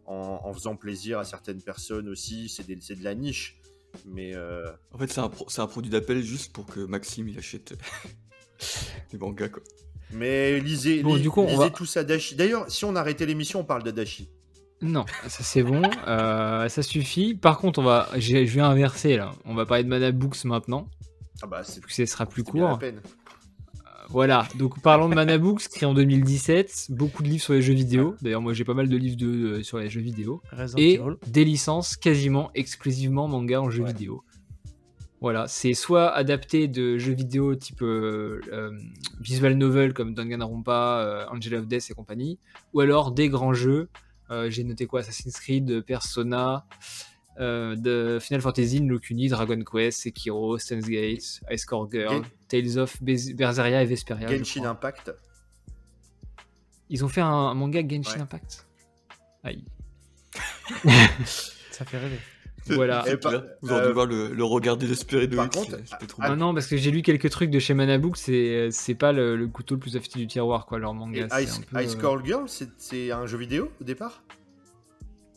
[0.08, 2.50] en, en faisant plaisir à certaines personnes aussi.
[2.50, 3.60] C'est de la niche.
[4.06, 7.38] Mais euh, En fait, c'est un, pro- un produit d'appel juste pour que Maxime il
[7.38, 7.74] achète
[9.12, 9.62] des mangas quoi.
[10.14, 12.36] mais lisez, Bon, du coup, on lisez va- tous Adachi.
[12.36, 14.30] D'ailleurs, si on arrêtait l'émission, on parle d'Adachi.
[14.82, 17.36] Non, ça c'est bon, euh, ça suffit.
[17.36, 19.32] Par contre, on va, je vais inverser là.
[19.46, 20.88] On va parler de Mana Books maintenant,
[21.44, 22.80] Ah bah c'est ce sera plus c'est bien la court.
[22.80, 23.00] peine.
[24.10, 26.88] Voilà, donc parlons de Mana Books, créé en 2017.
[26.90, 28.16] Beaucoup de livres sur les jeux vidéo.
[28.22, 30.42] D'ailleurs, moi j'ai pas mal de livres de, euh, sur les jeux vidéo.
[30.52, 33.94] Resident et des licences quasiment exclusivement manga en jeux Ouais.
[33.94, 34.24] vidéo.
[35.22, 38.72] Voilà, c'est soit adapté de jeux vidéo type euh, euh,
[39.20, 42.40] visual novel comme Danganronpa, euh, Angel of Death et compagnie,
[42.74, 43.88] ou alors des grands jeux.
[44.32, 45.02] Euh, J'ai noté quoi?
[45.02, 46.66] Assassin's Creed, Persona,
[47.40, 52.26] euh, de Final Fantasy, No Kuni, Dragon Quest, Sekiro, Stan's Gate, Ice Core Girl, Gen-
[52.48, 54.28] Tales of Bez- Berseria et Vesperia.
[54.28, 54.66] Genshin.
[54.66, 55.12] Impact.
[56.90, 58.22] Ils ont fait un, un manga Genshin Ouais.
[58.22, 58.68] Impact?
[59.44, 59.66] Aïe.
[61.72, 62.20] Ça fait rêver.
[62.68, 63.04] Voilà.
[63.22, 63.44] Par- clair.
[63.62, 65.78] Vous aurez euh, dû voir le, le regard désespéré de par contre,
[66.20, 69.36] ah, non, parce que j'ai lu quelques trucs de chez Manabook, c'est c'est pas le,
[69.36, 71.28] le couteau le plus affûté du tiroir, quoi, leur manga.
[71.32, 74.24] c'est Ice, peu, Ice euh, Call Girl, c'est- c'est un jeu vidéo au départ?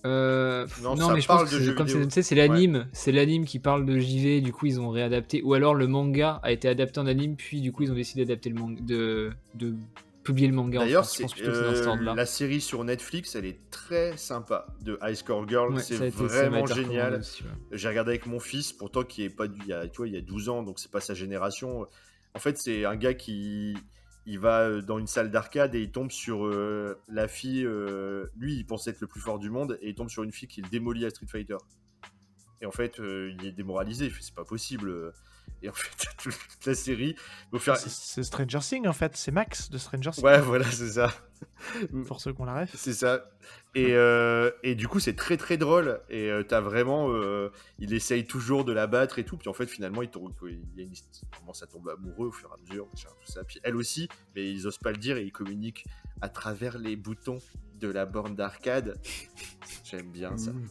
[0.06, 3.46] Euh, Non, non, ça mais je parle pense que c'est- comme c'est l'anime, c'est l'anime
[3.46, 6.68] qui parle de JV, du coup ils ont réadapté, ou alors le manga a été
[6.68, 9.74] adapté en anime, puis du coup ils ont décidé d'adapter le manga, de, de
[10.24, 10.80] publier le manga.
[10.80, 14.66] D'ailleurs, c'est euh, la série sur Netflix, elle est très sympa.
[14.80, 17.14] De High Score Girl, Ouais, c'est vraiment génial.
[17.16, 17.48] ouais.
[17.72, 20.09] J'ai regardé avec mon fils, pourtant qui est pas du, il y a, tu vois,
[20.09, 21.86] il y a 12 ans, donc c'est pas sa génération.
[22.34, 23.76] En fait, c'est un gars qui
[24.26, 27.64] il va euh, dans une salle d'arcade et il tombe sur euh, la fille.
[27.64, 30.32] euh, lui, il pensait être le plus fort du monde et il tombe sur une
[30.32, 31.59] fille qui le démolit à Street Fighter.
[32.62, 34.10] Et en fait, il est démoralisé.
[34.20, 35.12] C'est pas possible.
[35.65, 35.91] Et en fait,
[36.23, 36.35] toute
[36.66, 37.16] la série,
[37.59, 37.77] faire.
[37.78, 40.23] C'est- Stranger Things en fait, c'est Max de Stranger Things.
[40.24, 41.11] Ouais, voilà, c'est ça.
[42.07, 42.70] Pour ceux qu'on la ref.
[42.77, 43.31] C'est ça.
[43.74, 46.01] Et, euh, et du coup, c'est très très drôle.
[46.11, 47.11] Et euh, t'as vraiment.
[47.12, 49.36] euh, il essaye toujours de la battre et tout.
[49.39, 52.28] Puis en fait, finalement, il, tombe, il, y a une, il commence à tomber amoureux
[52.28, 52.86] au fur et à mesure.
[52.93, 53.43] tout ça.
[53.45, 55.85] Puis elle aussi, mais ils osent pas le dire et ils communiquent
[56.20, 57.39] à travers les boutons
[57.81, 58.99] de la borne d'arcade.
[59.85, 60.53] J'aime bien ça.
[60.53, 60.69] Mmh.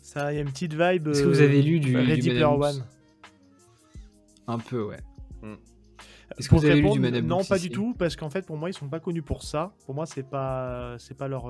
[0.00, 1.08] Ça, il y a une petite vibe.
[1.08, 2.84] Est-ce que vous avez lu du- Ready Player One
[4.46, 5.00] Un peu, ouais.
[5.42, 5.54] Mm.
[6.38, 8.44] Est-ce que vous avez lu répondre, du Madame Non, pas du tout, parce qu'en fait,
[8.44, 9.74] pour moi, ils sont pas connus pour ça.
[9.86, 11.48] Pour moi, c'est pas, c'est pas leur,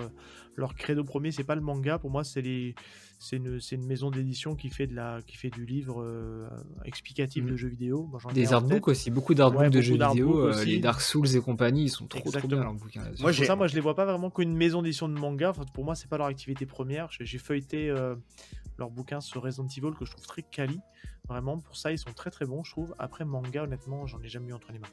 [0.57, 1.99] leur credo premier, c'est pas le manga.
[1.99, 2.75] Pour moi, c'est les,
[3.19, 6.47] c'est une, c'est une maison d'édition qui fait de la, qui fait du livre euh,
[6.85, 8.07] explicatif de jeux vidéo.
[8.11, 11.35] Moi, Des artbooks aussi, beaucoup d'artbooks Ouais, de beaucoup jeux vidéo, euh, les Dark Souls
[11.35, 13.23] et compagnie, ils sont trop trop bien leurs bouquins là-dessus.
[13.23, 15.09] Moi, C'est j'ai- pour ça, moi, je les vois pas vraiment comme une maison d'édition
[15.09, 15.51] de manga.
[15.51, 17.09] Enfin, pour moi, c'est pas leur activité première.
[17.13, 18.17] J'ai j'ai feuilleté euh,
[18.79, 20.81] leur bouquin sur Resident Evil que je trouve très quali.
[21.29, 22.95] Vraiment, pour ça, ils sont très très bons, je trouve.
[22.99, 24.89] Après, manga, honnêtement, j'en ai jamais eu entre les mains.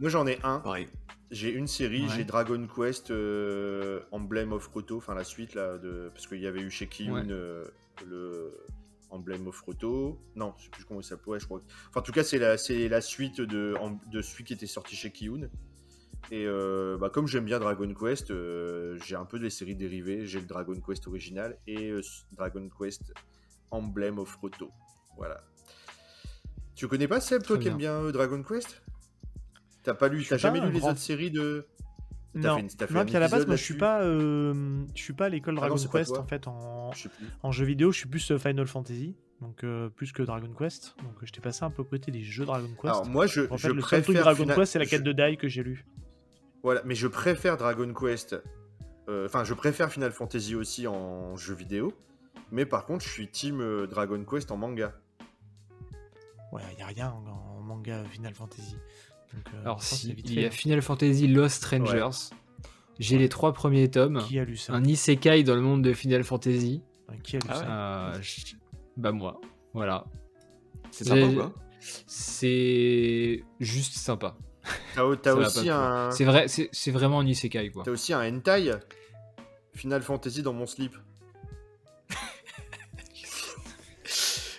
[0.00, 0.60] Moi, j'en ai un.
[0.60, 0.88] Pareil.
[1.30, 2.08] J'ai une série, Ouais.
[2.14, 6.10] j'ai Dragon Quest euh, Emblem of Roto, enfin la suite là, de...
[6.12, 7.32] parce qu'il y avait eu chez Kiyun Ouais.
[7.32, 7.64] euh,
[8.06, 8.56] le
[9.10, 10.20] Emblem of Roto.
[10.36, 11.60] Non, je sais plus comment il s'appelle, ouais, je crois.
[11.88, 13.74] Enfin, en tout cas, c'est la, c'est la suite de,
[14.10, 15.48] de celui qui était sorti chez Kiyun.
[16.30, 20.26] Et euh, bah, comme j'aime bien Dragon Quest, euh, j'ai un peu des séries dérivées.
[20.26, 22.00] J'ai le Dragon Quest original et euh,
[22.32, 23.12] Dragon Quest
[23.70, 24.70] Emblem of Roto.
[25.16, 25.42] Voilà.
[26.74, 28.82] Tu connais pas Seb, toi qui aimes bien Dragon Quest?
[29.82, 31.66] T'as pas lu, Je t'as jamais lu les grand- autres séries de
[32.34, 35.26] Non, une- non puis à la base, moi, je suis pas, euh, je suis pas
[35.26, 37.08] à l'école Ah non, Dragon Quest en fait en, Je
[37.52, 37.92] jeu vidéo.
[37.92, 40.96] Je suis plus Final Fantasy, donc euh, plus que Dragon Quest.
[41.02, 42.84] Donc, euh, j'étais passé un peu côté des jeux Dragon Quest.
[42.86, 44.90] Alors moi, je, en je le seul préfère truc Dragon Final- Quest, c'est la je-
[44.90, 45.84] quête de Dai que j'ai lu.
[46.64, 48.34] Voilà, mais je préfère Dragon Quest.
[49.08, 51.92] euh, Enfin, je préfère Final Fantasy aussi en jeu vidéo.
[52.50, 54.92] Mais par contre, je suis team euh, Dragon Quest en manga.
[56.52, 58.76] Ouais, il y a rien en, en manga Final Fantasy.
[59.32, 60.50] Donc, euh, Alors si, il y a hein.
[60.50, 62.30] Final Fantasy Lost Strangers.
[62.98, 64.22] J'ai les trois premiers tomes.
[64.26, 66.82] Qui a lu ça Un isekai dans le monde de Final Fantasy.
[67.24, 68.54] Qui a lu Ah ça Euh, je-
[68.96, 69.40] Bah moi,
[69.72, 70.04] voilà.
[70.92, 71.52] C'est sympa ou pas?
[72.06, 74.36] C'est juste sympa.
[74.94, 77.82] T'as aussi un, C'est vrai, c'est c'est vraiment un isekai quoi.
[77.84, 78.70] t'as aussi un hentai.
[79.74, 80.94] Final Fantasy dans mon slip.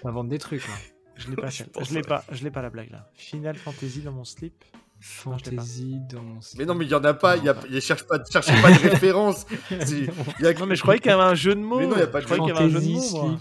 [0.04, 0.74] On va vendre des trucs là.
[1.16, 3.10] Je l'ai pas, Je je l'ai pas, je l'ai pas la blague là.
[3.14, 4.64] Final Fantasy dans mon slip.
[4.66, 5.38] Non.
[5.38, 6.60] Fantasy dans mon slip.
[6.60, 7.38] Mais non, mais il y en a pas.
[7.38, 9.46] Il y il y cherche pas, cherchez pas de référence.
[9.70, 10.08] C'est-
[10.40, 11.80] il y a- Non mais je croyais qu'il y avait un jeu de mots.
[11.80, 13.12] Mais non, y a pas de je croyais qu'il y avait un jeu de Fantasy
[13.14, 13.28] mots.
[13.28, 13.40] moi.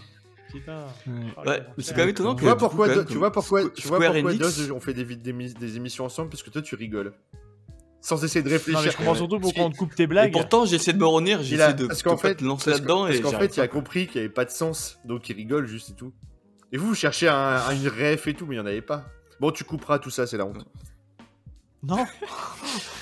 [0.54, 0.84] Putain.
[1.06, 1.46] Ouais.
[1.48, 2.40] Ouais, c'est quand même étonnant que.
[2.40, 5.32] Tu vois pourquoi, même, tu vois pourquoi, tu vois pourquoi Enix- on fait des, des,
[5.32, 7.12] mis- des émissions ensemble parce que toi tu rigoles.
[8.00, 8.82] Sans essayer de Non réfléchir.
[8.84, 10.32] mais je comprends surtout pourquoi on te coupe tes Et blagues.
[10.32, 13.20] pourtant, j'essaie de me retenir, Il j'essaie de parce qu'en fait, lancer là-dedans parce et
[13.22, 15.90] qu'en fait, il a compris qu'il n'y avait pas de sens, donc il rigole juste
[15.90, 16.12] et tout.
[16.70, 18.82] Et vous, vous cherchez un, un- une ref et tout, mais il n'y en avait
[18.82, 19.04] pas.
[19.40, 20.64] Bon, tu couperas tout ça, c'est la honte.
[21.82, 22.04] Non.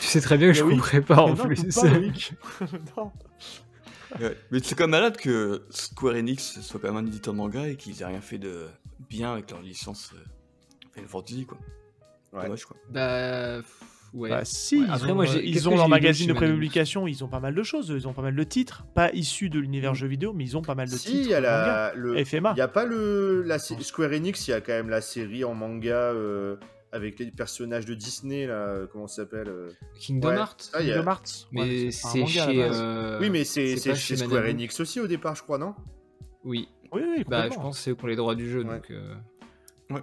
[0.01, 0.77] Tu sais très bien que je oui.
[0.77, 1.57] couperai pas en non, plus.
[1.57, 2.33] coupe pas, Loïc.
[2.97, 3.13] non.
[4.21, 4.37] Ouais.
[4.51, 7.67] Mais c'est quand même malade que Square Enix soit quand même un éditeur de manga
[7.69, 8.67] et qu'ils aient rien fait de
[9.09, 10.19] bien avec leur licence euh,
[10.95, 11.59] Final Fantasy quoi.
[12.33, 12.45] Ouais.
[12.45, 12.77] Dommage quoi.
[12.91, 13.59] bah
[14.15, 14.29] ouais.
[14.31, 17.29] Bah si, Ouais, ils après, ont, moi, ils ont leur magazine de prépublication, ils ont
[17.29, 20.07] pas mal de choses, ils ont pas mal de titres, pas issus de l'univers jeux
[20.07, 21.21] vidéo, mais ils ont pas mal de Si, titres.
[21.25, 22.53] il y a la, le, FMA.
[22.55, 25.45] il y a pas le, la Square Enix, il y a quand même la série
[25.45, 26.57] en manga euh,
[26.93, 30.37] avec les personnages de Disney là, euh, comment ça s'appelle euh Kingdom Ouais.
[30.37, 30.71] Hearts.
[30.75, 31.49] Ah, a- Kingdom Hearts.
[31.53, 32.63] Mais Ouais, c'est chez.
[32.63, 34.51] euh, Oui, mais c'est chez chez Square Manabu.
[34.51, 35.75] Enix aussi au départ, je crois, non?
[36.45, 36.69] Oui.
[36.93, 38.63] Oui, oui, Bah, je pense que c'est eux qui ont les droits du jeu.
[38.65, 38.75] Ouais.
[38.77, 39.15] Donc, euh,
[39.91, 40.03] Ouais.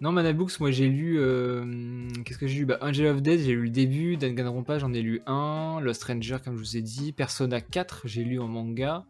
[0.00, 1.18] Non, Manabooks, moi j'ai lu.
[1.18, 2.66] euh, Qu'est-ce que j'ai lu?
[2.66, 4.16] Bah, Angel of Death, j'ai lu le début.
[4.16, 5.80] Danganronpa, j'en ai lu un.
[5.82, 7.12] Lost Ranger, comme je vous ai dit.
[7.12, 9.04] Persona 4, j'ai lu en manga.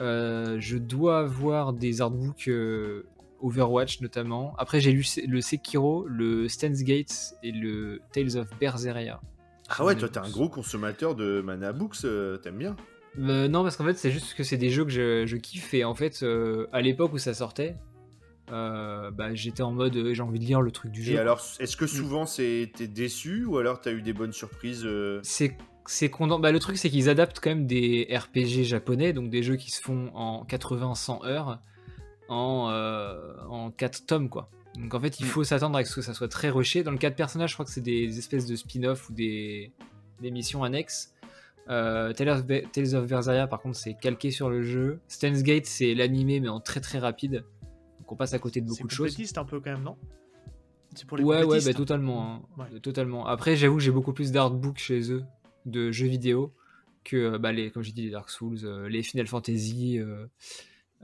[0.00, 3.04] Euh, je dois avoir des artbooks euh,
[3.42, 4.54] Overwatch notamment.
[4.58, 9.20] Après, j'ai lu le Sekiro, le Stan's Gate et le Tales of Berseria.
[9.68, 12.76] Ah ouais, toi t'es un gros consommateur de Mana Books, euh, t'aimes bien
[13.18, 15.74] Euh, non, parce qu'en fait, c'est juste que c'est des jeux que je, je kiffe.
[15.74, 17.76] Et en fait, euh, à l'époque où ça sortait,
[18.48, 21.14] bah, j'étais en mode j'ai envie de lire le truc du jeu.
[21.14, 24.86] Et alors, est-ce que souvent c'est t'es déçu ou alors t'as eu des bonnes surprises
[25.22, 25.56] C'est
[26.38, 29.70] bah, le truc c'est qu'ils adaptent quand même des RPG japonais, donc des jeux qui
[29.70, 31.60] se font en 80-100 heures,
[32.32, 34.48] en, euh, en 4 tomes quoi.
[34.76, 35.28] Donc en fait il Mm.
[35.28, 36.82] faut s'attendre à ce que ça soit très rushé.
[36.82, 39.72] Dans le cas de personnages, je crois que c'est des espèces de spin-off ou des,
[40.20, 41.14] des missions annexes.
[41.68, 44.98] Euh, Tales, of, Tales of Berseria par contre c'est calqué sur le jeu.
[45.08, 47.44] Steins Gate c'est l'animé mais en très très rapide.
[48.00, 49.10] Donc on passe à côté de C'est beaucoup de choses.
[49.10, 49.96] complétiste un peu quand même, non?
[50.94, 51.72] C'est pour les Ouais, ouais, bah, hein.
[51.72, 52.34] totalement.
[52.34, 52.42] hein.
[52.72, 52.80] Ouais.
[52.80, 53.26] Totalement.
[53.26, 55.24] Après, j'avoue que j'ai beaucoup plus d'artbooks chez eux,
[55.64, 56.52] de jeux vidéo,
[57.02, 60.26] que, euh, bah, les, comme j'ai dit, les Dark Souls, euh, les Final Fantasy, euh,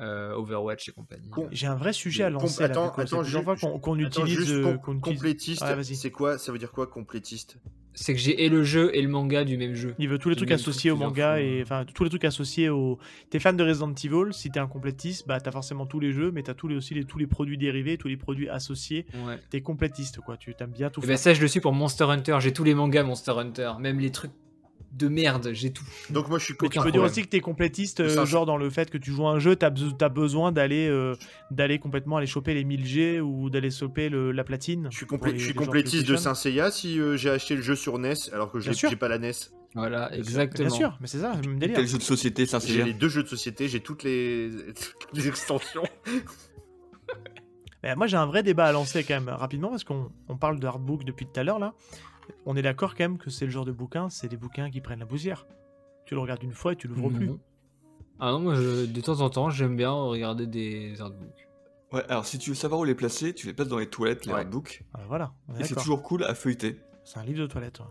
[0.00, 1.28] euh, Overwatch et compagnie.
[1.30, 2.62] Com- J'ai un vrai sujet à lancer.
[2.62, 4.36] là, attends, fois qu'on qu'on Attends, utilise.
[4.38, 5.96] juste euh, com- qu'on utilise- complétiste, Ouais, vas-y.
[5.96, 7.58] c'est quoi Ça veut dire quoi complétiste?
[7.94, 9.96] C'est que j'ai et le jeu et le manga du même jeu.
[9.98, 12.68] Il veut tous les Le trucs associés au manga et enfin tous les trucs associés
[12.68, 13.00] au.
[13.30, 16.30] T'es fan de Resident Evil, si t'es un complétiste, bah t'as forcément tous les jeux,
[16.30, 19.04] mais t'as tous les aussi les, tous les produits dérivés, tous les produits associés.
[19.26, 19.36] Ouais.
[19.50, 21.14] T'es complétiste quoi, tu t'aimes bien tout Et faire.
[21.14, 22.36] bah, ça, je le suis pour Monster Hunter.
[22.38, 24.30] J'ai tous les mangas Monster Hunter, même les trucs
[24.98, 25.84] de merde, j'ai tout.
[26.10, 28.56] Donc moi je suis Mais tu peux dire aussi que t'es complétiste, euh, genre dans
[28.56, 31.14] le fait que tu joues à un jeu, t'as be- t'as besoin d'aller euh,
[31.50, 34.88] d'aller complètement aller choper les 1000G ou d'aller choper le- la platine.
[34.90, 36.16] Je suis, pour complé- les- je suis les gens complétiste de.
[36.16, 39.18] Saint Seiya si euh, j'ai acheté le jeu sur NES alors que j'ai pas la
[39.18, 39.32] NES.
[39.74, 40.70] Voilà, Bien exactement.
[40.70, 41.76] sûr, mais c'est ça, le même délire.
[41.76, 44.50] Quel jeu de société, ça J'ai les deux jeux de société, j'ai toutes les,
[45.12, 45.82] les extensions.
[47.82, 50.58] Mais moi, j'ai un vrai débat à lancer quand même rapidement parce qu'on on parle
[50.58, 51.74] de hardbook depuis tout à l'heure là.
[52.46, 54.80] On est d'accord quand même que c'est le genre de bouquin, c'est des bouquins qui
[54.80, 55.46] prennent la poussière.
[56.06, 57.26] Tu le regardes une fois et tu l'ouvres plus.
[57.26, 57.40] Non.
[58.20, 61.46] Ah non, moi, je- de temps en temps, j'aime bien regarder des artbooks.
[61.92, 64.26] Ouais, alors si tu veux savoir où les placer, tu les places dans les toilettes,
[64.26, 64.40] les Ouais.
[64.40, 64.82] artbooks.
[64.94, 66.80] Ah, voilà, Et c'est toujours cool à feuilleter.
[67.04, 67.80] C'est un livre de toilette.
[67.80, 67.86] ouais.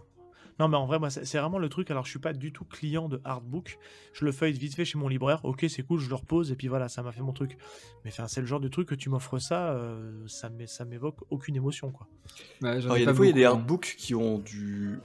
[0.60, 1.92] Non, mais en vrai, moi, c'est vraiment le truc.
[1.92, 3.78] Alors, je suis pas du tout client de hardbook.
[4.14, 5.40] Je le feuille vite fait chez mon libraire.
[5.44, 7.58] Ok, c'est cool, je le repose et puis voilà, ça m'a fait mon truc.
[8.04, 10.84] Mais enfin, c'est le genre de truc que tu m'offres ça, euh, ça m'é- ça
[10.86, 12.08] m'évoque aucune émotion, quoi.
[12.62, 13.52] Ouais, il y a des fois, il y a des hein.
[13.52, 14.98] artbooks qui ont du,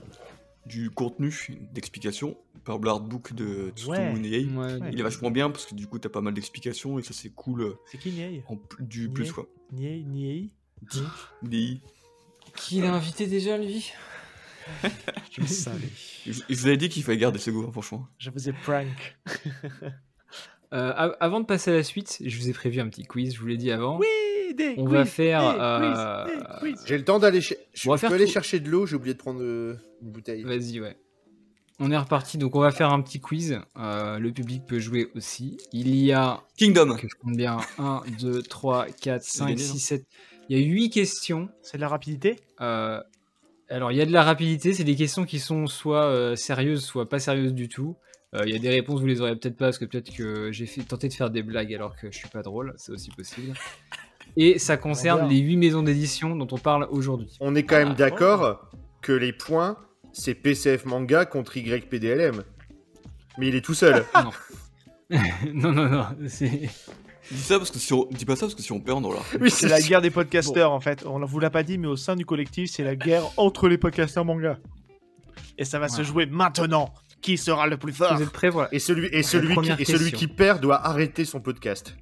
[0.65, 1.33] du contenu,
[1.71, 2.35] d'explication.
[2.65, 3.71] Par exemple, l'artbook de.
[3.75, 4.89] Tsutomu Nihei, Ouais, Ouais.
[4.91, 7.29] il est vachement bien parce que du coup, t'as pas mal d'explications et ça, c'est
[7.29, 8.43] cool euh, C'est qui Niei
[8.79, 9.07] du Niei.
[9.09, 9.47] plus, quoi.
[9.71, 10.51] Niei Niei
[11.43, 11.81] Nihei.
[12.55, 13.91] Qui l'a invité déjà, lui?
[15.31, 15.87] Je le savais.
[16.25, 18.07] Je je vous avais dit qu'il fallait garder ce goût, franchement.
[18.17, 19.17] Je faisais prank.
[20.73, 23.35] Euh, av- avant de passer à la suite, je vous ai prévu un petit quiz,
[23.35, 23.99] je vous l'ai dit avant.
[23.99, 24.07] Oui,
[24.55, 26.25] des On quiz, va faire, euh.
[26.87, 28.31] J'ai le temps d'aller cher- je On va peux faire aller tout.
[28.31, 30.41] chercher de l'eau, j'ai oublié de prendre euh, une bouteille.
[30.41, 30.97] Vas-y, ouais.
[31.77, 33.59] On est reparti, donc on va faire un petit quiz.
[33.77, 35.57] Euh, le public peut jouer aussi.
[35.73, 39.69] Il y a, Kingdom que je compte bien, 1, 2, 3, 4, 5, gagné, 6,
[39.73, 40.07] non 7.
[40.49, 41.49] Il y a 8 questions.
[41.61, 42.37] C'est de la rapidité?
[42.61, 42.99] Euh,
[43.69, 46.83] alors, il y a de la rapidité, c'est des questions qui sont soit euh, sérieuses,
[46.83, 47.95] soit pas sérieuses du tout.
[48.35, 50.51] Euh, Il y a des réponses, vous les aurez peut-être pas, parce que peut-être que
[50.51, 53.09] j'ai fait- tenté de faire des blagues alors que je suis pas drôle, c'est aussi
[53.11, 53.53] possible.
[54.35, 57.37] Et ça concerne les 8 maisons d'édition dont on parle aujourd'hui.
[57.39, 58.71] On est quand même Ah, d'accord
[59.01, 59.77] que les points,
[60.11, 62.43] c'est PCF Manga contre YPDLM.
[63.37, 64.03] Mais il est tout seul.
[65.53, 66.69] non, non, non, c'est...
[67.31, 68.07] Dis ça parce que si on...
[68.11, 69.23] Dis pas ça parce que si on perd, on aura.
[69.39, 71.05] oui, C'est la guerre des podcasteurs en fait.
[71.05, 73.67] On ne vous l'a pas dit, mais au sein du collectif, c'est la guerre entre
[73.67, 74.59] les podcasteurs manga.
[75.57, 76.93] Et ça va se jouer maintenant.
[77.21, 78.67] Qui sera le plus fort Vous êtes prêts voilà.
[78.73, 81.95] Et celui, et celui, qui, et celui qui perd doit arrêter son podcast.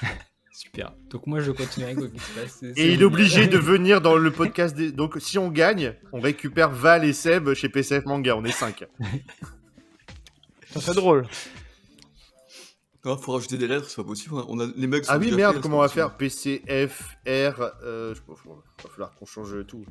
[0.52, 0.94] Super.
[1.10, 2.62] Donc moi je qu'il se passe.
[2.76, 4.74] Et il est obligé de venir dans le podcast.
[4.74, 4.90] Des...
[4.90, 8.34] Donc si on gagne, on récupère Val et Seb chez PCF Manga.
[8.36, 8.84] On est 5.
[10.72, 11.26] Ça serait drôle.
[13.04, 14.34] Ah, faut rajouter des lettres, c'est pas possible.
[14.48, 15.04] On a les mecs.
[15.08, 17.62] Ah oui, merde, comment on va faire PCF, R.
[17.82, 18.20] Euh, je...
[18.28, 19.84] Il va falloir qu'on change tout.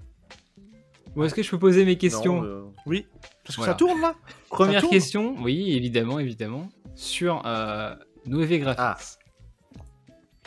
[1.15, 3.07] Bon, est-ce que je peux poser mes questions Non, euh, Oui.
[3.44, 3.73] Parce que Voilà.
[3.73, 4.15] ça tourne là.
[4.49, 7.95] Première tourne question, oui, évidemment, évidemment, sur euh,
[8.27, 8.80] Noévé Graphics.
[8.80, 8.98] Ah.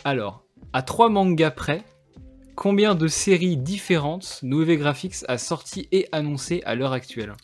[0.04, 1.84] Alors, à trois mangas près,
[2.54, 7.34] combien de séries différentes Noévé Graphics a sorti et annoncé à l'heure actuelle?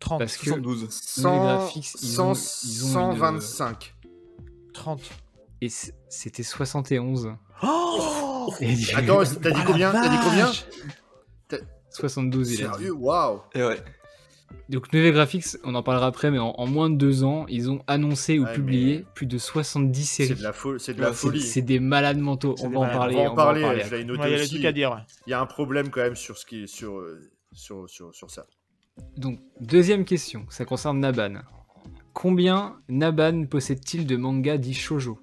[0.00, 0.18] 30.
[0.18, 0.88] Parce que 72.
[0.90, 3.94] 100, graphiques, ils ont- 100, ils ont une- 125.
[4.72, 5.00] 30.
[5.60, 5.68] et
[6.08, 7.34] c'était 71.
[7.62, 9.92] Oh Et Attends, t'as dit combien?
[9.92, 10.46] T'as dit combien?
[10.46, 10.64] vache
[11.90, 12.74] 72 il a dit.
[12.74, 12.92] Sérieux?
[12.94, 13.78] Waouh Et ouais.
[14.68, 17.70] Donc Noévé Graphics, on en parlera après, mais en, en moins de deux ans, ils
[17.70, 20.38] ont annoncé ou Ouais, publié mais- plus de 70 C'est séries.
[20.38, 21.40] de la, fo- c'est de Ouais, la c'est- folie.
[21.40, 22.54] C'est des malades mentaux.
[22.56, 22.96] C'est On va en malades.
[22.98, 23.16] parler.
[23.16, 25.04] on va en on parler, va en l'ai Ouais, noté Il y a dire.
[25.26, 27.02] Il y a un problème quand même sur, ce qui, sur,
[27.52, 28.46] sur, sur, sur ça.
[29.16, 31.40] Donc, deuxième question, ça concerne Naban.
[32.12, 35.18] Combien Naban possède-t-il de mangas dits shoujo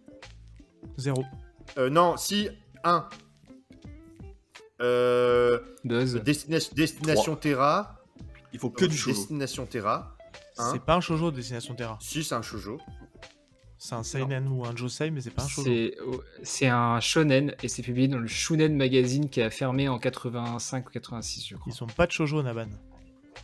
[0.98, 1.24] Zéro.
[1.78, 2.49] Euh, non, si,
[2.84, 3.07] 1.
[4.82, 7.95] Euh, Destination Terra.
[8.53, 9.11] Il faut que du show.
[9.11, 10.16] Destination Terra.
[10.57, 11.98] Hein C'est pas un shoujo de Destination Terra.
[12.02, 12.80] Si, c'est un shoujo.
[13.78, 15.70] C'est un seinen ou un josei, mais c'est pas un shoujo.
[15.70, 19.88] C'est oh, c'est un shonen et c'est publié dans le Shunen Magazine qui a fermé
[19.88, 21.72] en 85 ou 86, je crois.
[21.72, 22.68] Ils sont pas de shoujo, Naban.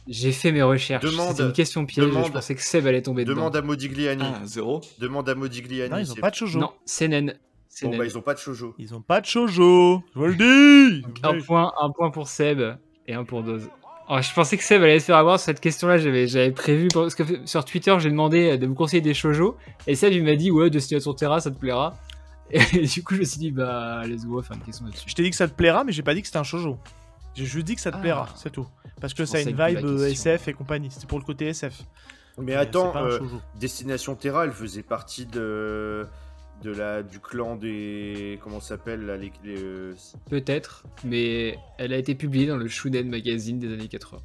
[0.07, 1.03] J'ai fait mes recherches.
[1.03, 2.05] Demande- C'était une question piège.
[2.05, 3.63] demande- je pensais que Seb allait tomber Demande dedans.
[3.63, 4.23] à Modigliani.
[4.23, 4.81] Ah, zéro.
[4.99, 5.89] Demande à Modigliani.
[5.91, 6.59] Non, ils ont c'est- pas de shoujo.
[6.59, 7.25] Non, Senen.
[7.27, 7.33] Bon,
[7.69, 7.97] Senen.
[7.97, 8.75] bah, ils ont pas de shoujo.
[8.77, 10.03] Ils ont pas de shoujo.
[10.13, 11.05] Je vous le dis.
[11.23, 12.61] Un point, un point pour Seb
[13.07, 13.67] et un pour Dose.
[14.07, 15.97] Oh, je pensais que Seb allait se faire avoir sur cette question-là.
[15.97, 19.57] J'avais, j'avais prévu parce que sur Twitter, j'ai demandé de me conseiller des shoujo
[19.87, 21.95] et Seb il m'a dit ouais, Destination Terra, ça te plaira.
[22.51, 22.59] Et
[22.93, 25.05] du coup, je me suis dit bah let's go, faire une question là-dessus.
[25.09, 26.77] Je t'ai dit que ça te plaira, mais j'ai pas dit que c'était un shoujo.
[27.35, 28.01] J'ai juste dit que ça te Ah.
[28.01, 28.67] plaira, c'est tout.
[29.01, 30.89] Parce que Je ça a une vibe euh, SF et compagnie.
[30.89, 31.83] C'était pour le côté SF.
[32.37, 33.19] Mais Mais attends, c'est euh.
[33.59, 36.05] Destination Terra, elle faisait partie de,
[36.63, 38.39] de la, du clan des.
[38.43, 39.93] Comment ça s'appelle là, les, les, euh,
[40.29, 44.21] Peut-être, mais elle a été publiée dans le Shonen Magazine des années 80.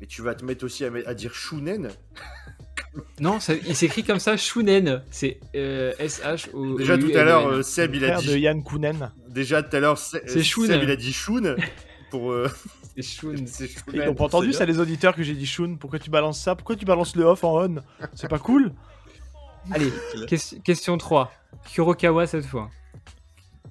[0.00, 1.88] Mais tu vas te mettre aussi à, dire Shunen
[3.20, 5.02] Non, ça- il s'écrit comme ça, Shunen.
[5.10, 6.76] C'est euh, S-H-O.
[6.78, 8.40] Déjà tout à l'heure, euh, Seb il a Frère de dit.
[8.40, 9.12] Yann Kounen.
[9.28, 10.28] Déjà tout à l'heure, C'est.
[10.28, 11.56] Seb il a dit Shun.
[12.12, 12.30] Pour.
[12.30, 12.48] euh,
[12.94, 13.34] C'est Shun.
[13.46, 15.76] c'est Ils n'ont pas entendu c'est ça, les auditeurs, que j'ai dit Shun.
[15.80, 16.54] Pourquoi tu balances ça?
[16.54, 17.76] Pourquoi tu balances le off en on?
[18.14, 18.72] C'est pas cool?
[19.72, 19.90] Allez,
[20.28, 21.32] ques- question 3.
[21.72, 22.68] Kurokawa cette fois.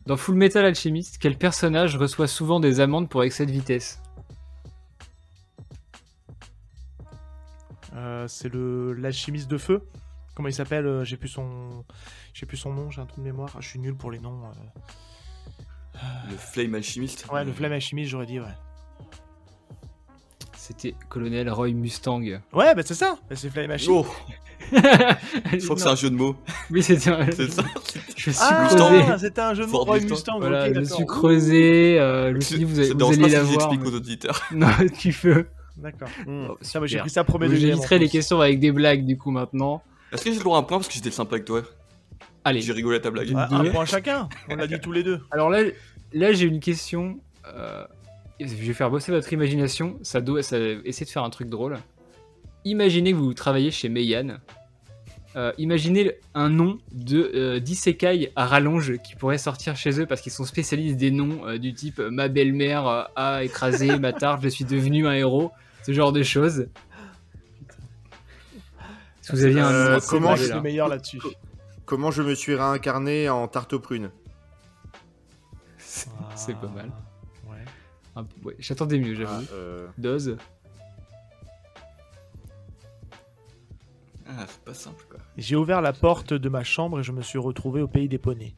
[0.07, 4.01] Dans Full Metal Alchemist, quel personnage reçoit souvent des amendes pour excès de vitesse?
[7.93, 9.83] Euh, C'est le l'alchimiste de feu.
[10.35, 10.85] Comment il s'appelle?
[10.87, 11.83] Euh, J'ai plus son,
[12.33, 12.89] j'ai plus son nom.
[12.89, 13.49] J'ai un trou de mémoire.
[13.55, 14.41] Ah, je suis nul pour les noms.
[14.45, 14.79] euh.
[16.29, 17.25] Le Flame Alchimiste.
[17.31, 18.45] Ouais, le flamme alchimiste, j'aurais dit ouais.
[20.55, 22.21] C'était colonel Roy Mustang.
[22.53, 23.17] Ouais, bah c'est ça.
[23.29, 24.05] Bah, c'est flame alchimiste.
[24.07, 24.13] Oh,
[24.71, 26.35] je crois que c'est un jeu de mots.
[26.71, 27.25] Oui, c'était un...
[27.31, 27.63] C'est ça.
[28.15, 29.17] Je me suis Ah, creusé.
[29.19, 30.09] c'était un jeu de Ford Roy Mustang.
[30.13, 30.39] Mustang.
[30.39, 31.99] Voilà, ok, je suis creusé.
[31.99, 33.45] euh, je me suis dit, vous, Ça te vous dérange allez pas si la je
[33.45, 33.57] voir.
[33.57, 34.41] l'explique mais- aux auditeurs.
[34.51, 35.45] Non, tu peux.
[35.77, 36.09] D'accord.
[36.85, 37.59] J'ai pris ça premier degré.
[37.61, 39.81] J'éviterai les questions avec des blagues du coup maintenant.
[40.13, 41.63] Est-ce que j'ai le droit à un point parce que j'étais sympa avec toi?
[42.43, 42.61] Allez.
[42.61, 43.29] J'ai rigolé à ta blague.
[43.29, 44.27] Ouais, un point chacun.
[44.49, 45.19] On l'a dit tous les deux.
[45.31, 45.61] Alors là,
[46.13, 47.19] là j'ai une question.
[47.47, 47.85] euh,
[48.39, 49.99] je vais faire bosser votre imagination.
[50.01, 51.77] Ça doit, ça, essayez de faire un truc drôle.
[52.65, 54.37] Imaginez que vous travaillez chez Meian.
[55.35, 60.19] Euh, imaginez un nom de euh, d'isekai à rallonge qui pourrait sortir chez eux parce
[60.19, 64.11] qu'ils sont spécialistes des noms euh, du type euh, ma belle-mère euh, a écrasé ma
[64.11, 65.51] tarte, je suis devenu un héros,
[65.83, 66.67] ce genre de choses.
[69.21, 71.19] Si vous aviez un Euh, nom comment qui suis meilleur là-dessus?
[71.91, 74.11] Comment je me suis réincarné en tarte aux prunes
[75.77, 76.89] C'est pas mal.
[77.49, 77.65] Ouais.
[78.15, 79.45] Peu- ouais, J'attendais mieux, Ah, j'avoue.
[79.51, 80.37] euh, Dose.
[84.25, 85.19] Ah, c'est pas simple quoi.
[85.35, 88.19] J'ai ouvert la porte de ma chambre et je me suis retrouvé au pays des
[88.19, 88.55] poneys.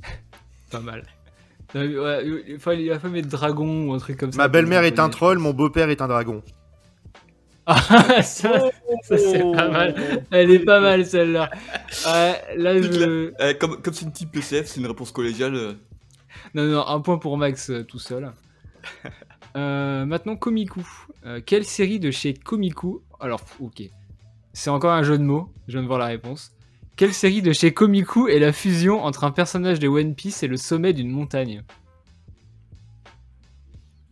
[0.70, 1.02] Pas mal.
[1.74, 4.38] Non, mais, ouais, il il mettre dragon ou un truc comme ça.
[4.38, 6.44] Ma belle-mère est un troll, mon beau-père est un dragon.
[7.72, 8.70] Ah, ça,
[9.02, 10.24] ça, c'est pas mal.
[10.30, 11.50] Elle est pas mal celle-là.
[12.06, 13.32] Ouais, là, je...
[13.40, 15.54] Euh, comme comme c'est une type PCF, c'est une réponse collégiale.
[15.54, 15.74] euh,
[16.54, 18.32] Non, non, un point pour Max euh, tout seul.
[19.56, 20.86] Euh, maintenant, Komiku.
[21.26, 23.82] Euh, quelle série de chez Komiku Alors, ok.
[24.52, 25.52] C'est encore un jeu de mots.
[25.66, 26.52] Je viens de voir la réponse.
[26.94, 30.46] Quelle série de chez Komiku est la fusion entre un personnage de One Piece et
[30.46, 31.64] le sommet d'une montagne?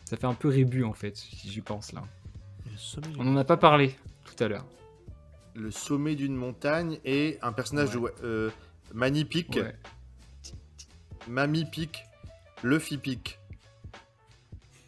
[0.06, 2.02] Ça fait un peu rébut en fait, si j'y pense là.
[2.78, 3.94] Sommet du- On n'en a pas parlé
[4.24, 4.64] tout à l'heure.
[5.54, 8.12] Le sommet d'une montagne et un personnage Ouais.
[8.22, 8.50] de euh,
[8.94, 9.74] Mani Pic, Ouais.
[11.26, 12.04] Mami Pic,
[12.62, 13.38] Luffy Pic,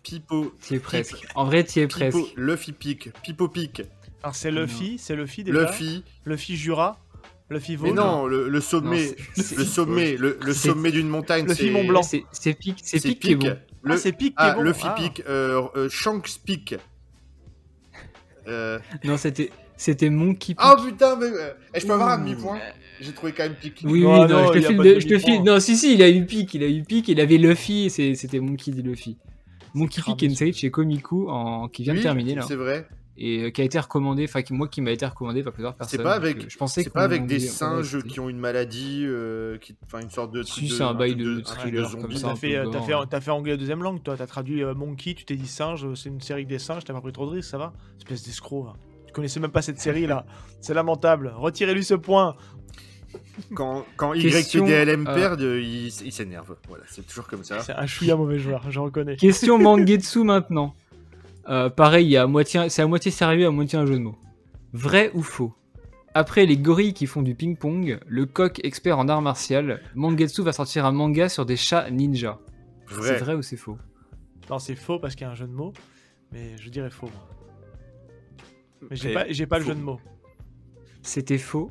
[0.03, 1.27] Pipo, T'y es presque.
[1.35, 2.17] En vrai, t'y es presque.
[2.17, 3.83] Pipo, Luffy Pic, Pipo Pic,
[4.23, 5.61] Alors c'est Luffy, c'est Luffy déjà.
[5.67, 6.05] Luffy.
[6.25, 6.99] Luffy Jura.
[7.51, 7.95] Luffy Mais Vosges.
[7.97, 11.85] non, le, le sommet, Non, le sommet, le, le sommet d'une montagne, Luffy c'est Mont
[11.85, 12.03] Blanc.
[12.05, 13.59] C'est c'est Pic, c'est c'est Pic qui est bon.
[13.83, 14.63] Le, Ah, c'est Pic qui ah, est bon.
[14.63, 14.95] Luffy Ah.
[14.97, 16.77] Pic, euh, euh, Shanks Pic.
[18.49, 20.55] Euh, Non, c'était c'était Monkey.
[20.63, 22.59] Oh putain, mais euh, je peux avoir un demi-point?
[23.01, 23.81] J'ai trouvé quand même Pic.
[23.85, 25.27] Oui, Non, oui, non, non, je te file pas de- de je te file.
[25.37, 25.55] demi-point.
[25.55, 28.41] Non, si, si, il a eu Pic, il a eu Pic, il avait Luffy, c'était
[28.41, 28.83] Monkey D.
[28.83, 29.17] Luffy.
[29.73, 30.39] Monkey cramé, Pic est une ça.
[30.41, 31.69] série de chez Komiku en...
[31.69, 32.87] qui vient de terminer là, C'est vrai.
[33.21, 35.99] Et euh, qui a été recommandée, enfin moi qui m'a été recommandée par plusieurs personnes.
[35.99, 39.59] C'est pas avec, je pensais c'est pas avec des singes qui ont une maladie, euh,
[39.59, 40.43] qui, enfin une sorte de.
[40.43, 42.29] Si, c'est un bail de thriller comme ça.
[42.29, 42.63] T'as un fait,
[43.11, 43.35] t'as fait, hein.
[43.35, 44.17] anglais deuxième langue, toi.
[44.17, 45.87] T'as traduit euh, Monkey, tu t'es dit singe.
[45.95, 46.83] C'est une série avec des singes.
[46.85, 47.75] T'as pas pris trop de risques, ça va?
[47.99, 48.65] Espèce d'escroc.
[48.65, 48.73] va.
[49.07, 50.25] Tu connaissais même pas cette série là.
[50.63, 51.33] C'est lamentable.
[51.37, 52.37] Retirez-lui ce point.
[53.55, 56.57] Quand, quand YPDLM euh, perd, il, il s'énerve.
[56.69, 57.59] Voilà, c'est toujours comme ça.
[57.59, 59.17] C'est un chouïa mauvais joueur, je reconnais.
[59.17, 60.77] Question Mangetsu maintenant.
[61.49, 63.95] Euh, pareil, il y a à moitié, c'est à moitié sérieux, à moitié un jeu
[63.95, 64.19] de mots.
[64.73, 65.55] Vrai ou faux?
[66.15, 70.53] Après les gorilles qui font du ping-pong, le coq expert en art martial, Mangetsu va
[70.53, 72.39] sortir un manga sur des chats ninja.
[72.89, 73.19] C'est Vrai.
[73.19, 73.79] vrai ou c'est faux?
[74.49, 75.73] Non, c'est faux parce qu'il y a un jeu de mots.
[76.33, 77.07] Mais je dirais faux.
[77.07, 77.29] moi.
[78.91, 80.01] Mais j'ai pas, j'ai pas le jeu de mots.
[81.03, 81.71] C'était faux.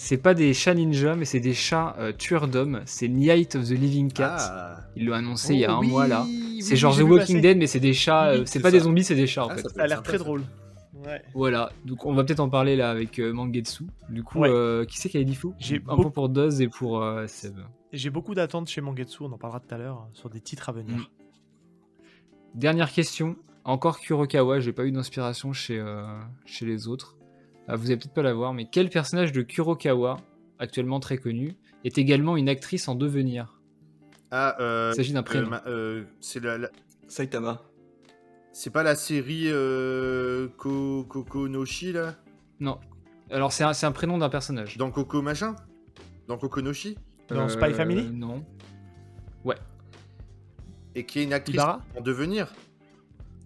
[0.00, 2.82] C'est pas des chats ninja, mais c'est des chats euh, tueurs d'hommes.
[2.86, 4.36] C'est Night of the Living Cat.
[4.38, 4.76] Ah.
[4.94, 6.22] Ils l'ont annoncé il y a Oh un oui, mois là.
[6.24, 7.40] oui, C'est genre The Walking passer.
[7.40, 8.30] Dead, mais c'est des chats.
[8.32, 8.76] Oui, euh, c'est pas ça.
[8.78, 9.68] des zombies, c'est des chats en Ah, fait.
[9.68, 10.42] ça a l'air très drôle.
[11.04, 11.20] Ouais.
[11.34, 13.84] Voilà, donc on va peut-être en parler là avec euh, Mangetsu.
[14.08, 14.48] Du coup, Ouais.
[14.50, 17.58] euh, qui c'est qui a dit J'ai Un point pour Doz et pour euh, Seb.
[17.92, 20.68] J'ai beaucoup d'attentes chez Mangetsu, on en parlera tout à l'heure, hein, sur des titres
[20.68, 20.96] à venir.
[20.96, 21.06] Mm.
[22.54, 23.36] Dernière question.
[23.64, 26.04] Encore Kurokawa, j'ai pas eu d'inspiration chez, euh,
[26.46, 27.16] chez les autres.
[27.68, 30.16] Ah, vous allez peut-être pas la voir, mais quel personnage de Kurokawa,
[30.58, 31.54] actuellement très connu,
[31.84, 33.60] est également une actrice en devenir?
[34.30, 35.48] Ah, euh, Il s'agit d'un euh, prénom.
[35.50, 36.70] ma- euh, c'est la, la-
[37.08, 37.62] Saitama.
[38.52, 42.14] c'est pas la série euh, Ko- Kokonoshi là?
[42.60, 42.78] Non.
[43.30, 44.76] Alors c'est un, c'est un prénom d'un personnage.
[44.78, 45.54] Dans Coco machin?
[46.26, 46.96] Dans Kokonoshi
[47.28, 48.06] Dans Spy Family?
[48.06, 48.44] Euh, Non.
[50.94, 52.52] Et qui est une actrice Ibara en devenir?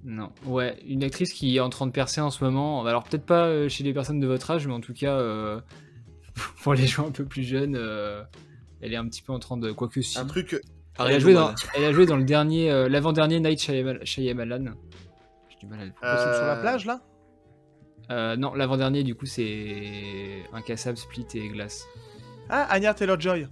[0.04, 0.30] Non.
[0.44, 2.84] Ouais, une actrice qui est en train de percer en ce moment.
[2.84, 5.60] Alors peut-être pas euh, chez les personnes de votre âge, mais en tout cas, euh,
[6.62, 8.22] pour les gens un peu plus jeunes, euh,
[8.80, 9.70] elle est un petit peu en train de...
[9.72, 10.18] Quoique si.
[10.18, 10.60] Un truc.
[10.98, 11.54] Elle a, joué dans, Dowan.
[11.74, 13.60] elle a joué dans le dernier, euh, l'avant-dernier Night
[14.04, 14.74] Shyamalan.
[15.48, 16.36] J'ai du mal à le prononcer.
[16.36, 17.00] Sur la plage là?
[18.10, 21.86] Euh, non, l'avant-dernier, du coup, c'est Incassable, Split et Glace.
[22.50, 23.48] Ah, Anya Taylor-Joy.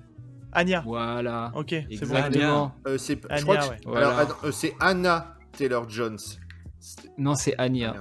[0.53, 0.83] Anya.
[0.85, 1.53] Voilà.
[1.55, 2.17] Ok, c'est bon.
[2.17, 2.75] Exactement.
[2.87, 3.77] euh, c'est, je Anya, crois que ouais.
[3.87, 4.09] Voilà.
[4.09, 6.17] alors, attends, euh, c'est Anna Taylor Jones.
[7.19, 7.95] Non, c'est Anya.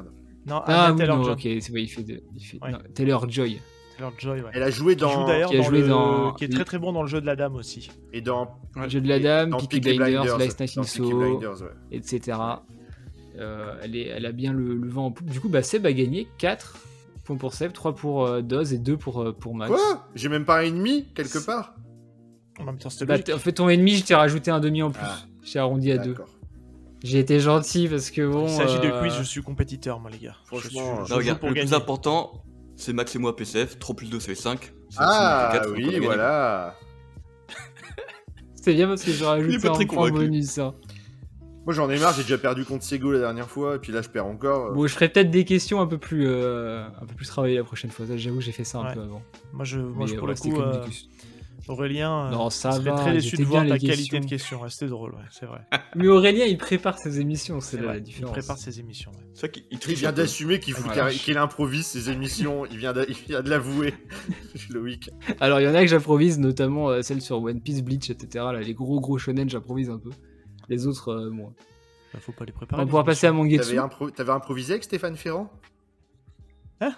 [0.45, 2.23] Non, Ah, Anya oui, non, ok, c'est vrai, il fait de.
[2.35, 2.57] Il fait...
[2.63, 2.71] Ouais.
[2.71, 3.59] non, Taylor Joy.
[3.97, 4.51] Taylor-Joy, ouais.
[4.53, 6.47] Elle a joué Qui joue dans d'ailleurs qui a dans joué le- dans- qui est
[6.47, 7.91] très très bon dans le jeu de la dame aussi.
[8.13, 8.47] et dans,
[8.87, 11.67] Jeu de la Dame, Peaky Peaky Blinders, Last Night in Soho, Blinders, ouais.
[11.91, 12.37] etc.
[13.37, 15.29] Euh, elle, est, elle a bien le, le vent en poupe.
[15.29, 16.77] Du coup, bah, Seb a gagné 4
[17.25, 19.69] points pour Seb, 3 pour euh, Doz et 2 pour, euh, pour Max.
[19.69, 20.07] Quoi?
[20.15, 21.75] J'ai même pas un ennemi quelque part?
[22.57, 24.91] En même temps, c'était Bah, en fait, ton ennemi, je t'ai rajouté un demi en
[24.91, 25.03] plus.
[25.03, 25.17] Ah.
[25.43, 26.11] J'ai arrondi à 2.
[26.11, 26.29] D'accord.
[27.03, 28.45] J'ai été gentil parce que bon.
[28.47, 30.35] Il s'agit de euh, quiz, je suis compétiteur, moi, les gars.
[30.45, 31.67] Franchement, je, suis- Non, je Non, joue regarde, pour le gagner.
[31.67, 32.43] plus important,
[32.75, 33.79] c'est Max et moi PCF.
[33.79, 34.73] 3 plus 2, ça fait 5.
[34.97, 36.75] Ah oui, voilà.
[38.61, 40.57] C'est bien parce que rajouté pas un très point bonus.
[40.57, 40.75] hein.
[41.65, 44.01] Moi j'en ai marre, j'ai déjà perdu contre Sego la dernière fois, et puis là
[44.01, 44.73] je perds encore.
[44.73, 47.63] Bon, je ferai peut-être des questions un peu plus, euh, un peu plus travaillées la
[47.63, 48.05] prochaine fois.
[48.15, 48.93] J'avoue, j'ai fait ça un Ouais.
[48.95, 49.21] peu avant.
[49.53, 50.61] Moi, je, moi, Mais, je- pour ouais, le c'était coup,
[51.69, 54.59] Aurélien, euh, Non, ça serait va, très déçu de voir ta qualité de question.
[54.61, 55.61] Ouais, C'était drôle, ouais, c'est vrai.
[55.95, 57.97] Mais Aurélien, il prépare ses émissions, c'est la vrai.
[57.99, 58.31] Il différence.
[58.31, 59.11] prépare ses émissions.
[59.11, 59.17] ouais.
[59.35, 61.09] C'est vrai qu'il il vient d'assumer qu'il Voilà.
[61.41, 63.93] improvise ses émissions, il vient d'a- il vient de l'avouer.
[64.71, 65.11] Loïc.
[65.39, 68.45] Alors, il y en a que j'improvise, notamment euh, celles sur One Piece, Bleach, etc.
[68.51, 70.09] Là, les gros gros shonen, j'improvise un peu.
[70.69, 71.53] Les autres, euh, moins.
[72.13, 72.81] Bah, faut pas les préparer.
[72.81, 73.31] On pourra passer à.
[73.31, 73.75] Mangetsu.
[73.75, 75.51] T'avais impro- t'avais improvisé avec Stéphane Ferrand?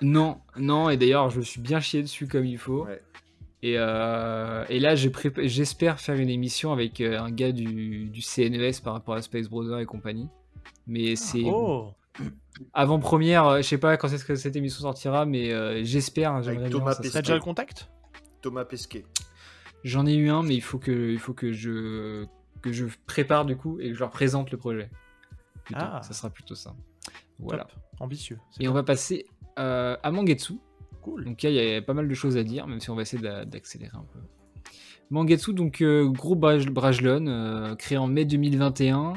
[0.01, 2.85] Non, non, et d'ailleurs, je me suis bien chié dessus comme il faut.
[2.85, 3.01] Ouais.
[3.63, 8.81] Et, euh, et là, j'espère faire une émission avec euh, un gars du, du CNES
[8.83, 10.27] par rapport à Space Brother et compagnie.
[10.87, 11.91] Mais c'est Oh,
[12.73, 16.31] avant-première, euh, je sais pas quand est-ce que cette émission sortira, mais euh, j'espère.
[16.33, 17.89] hein, Thomas t'as serait- déjà le contact?
[18.41, 19.05] Thomas Pesquet.
[19.83, 22.25] J'en ai eu un, mais il faut que, il faut que je
[22.61, 24.89] que je prépare du coup et que je leur présente le projet.
[25.63, 26.01] Plutôt, Ah.
[26.03, 26.75] ça sera plutôt ça.
[27.39, 27.63] Voilà.
[27.63, 27.71] Top.
[27.99, 28.37] Ambitieux.
[28.59, 29.25] Et on va passer
[29.57, 30.53] euh, à Mangetsu.
[31.01, 31.25] Cool.
[31.25, 33.01] Donc là, il y a pas mal de choses à dire, même si on va
[33.03, 34.19] essayer d'a- d'accélérer un peu.
[35.09, 39.13] Mangetsu, donc euh, gros braj- Brajlon, euh, créé en mai 2021,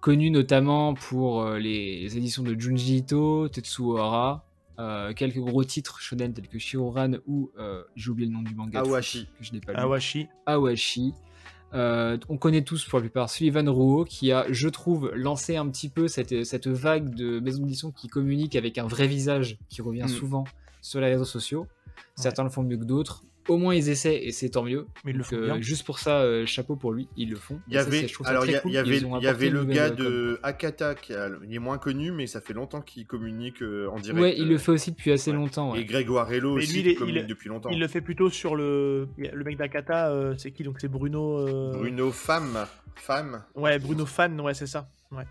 [0.00, 4.46] connu notamment pour euh, les éditions de Junji Ito, Tetsuo Hara,
[4.78, 8.54] euh, quelques gros titres shonen tels que Shiroran ou, euh, j'ai oublié le nom du
[8.54, 9.26] manga, Awashi.
[9.38, 10.28] que je n'ai pas lu, Awashi.
[10.46, 11.12] Awashi.
[11.74, 15.66] Euh, on connaît tous pour la plupart Sullivan Ruo qui a, je trouve, lancé un
[15.68, 19.80] petit peu cette, cette vague de maisons d'édition qui communiquent avec un vrai visage qui
[19.82, 20.08] revient Mm.
[20.08, 20.44] souvent
[20.82, 21.66] sur les réseaux sociaux.
[22.16, 23.22] Certains le font mieux que d'autres.
[23.48, 24.86] Au moins ils essaient et c'est tant mieux.
[25.04, 25.60] Mais ils le Donc, font euh, bien.
[25.60, 27.58] juste pour ça, euh, chapeau pour lui, ils le font.
[27.66, 31.28] Il y avait, alors il y, avait, il y le gars de Akata qui a-
[31.44, 34.20] il est moins connu, mais ça fait longtemps qu'il communique euh, en direct.
[34.22, 35.36] Ouais, il le fait aussi depuis assez ouais.
[35.36, 35.72] longtemps.
[35.72, 35.80] ouais.
[35.80, 37.70] Et Grégoire Hello Mais aussi lui, il communique il depuis longtemps.
[37.70, 39.08] Il le fait plutôt sur le.
[39.18, 41.40] Le mec d'Akata, euh, c'est qui Donc c'est Bruno.
[41.40, 42.66] euh, Bruno Femme.
[42.94, 43.42] Femme.
[43.56, 44.88] Ouais, Bruno Fan, ouais, c'est ça.
[45.10, 45.24] Ouais.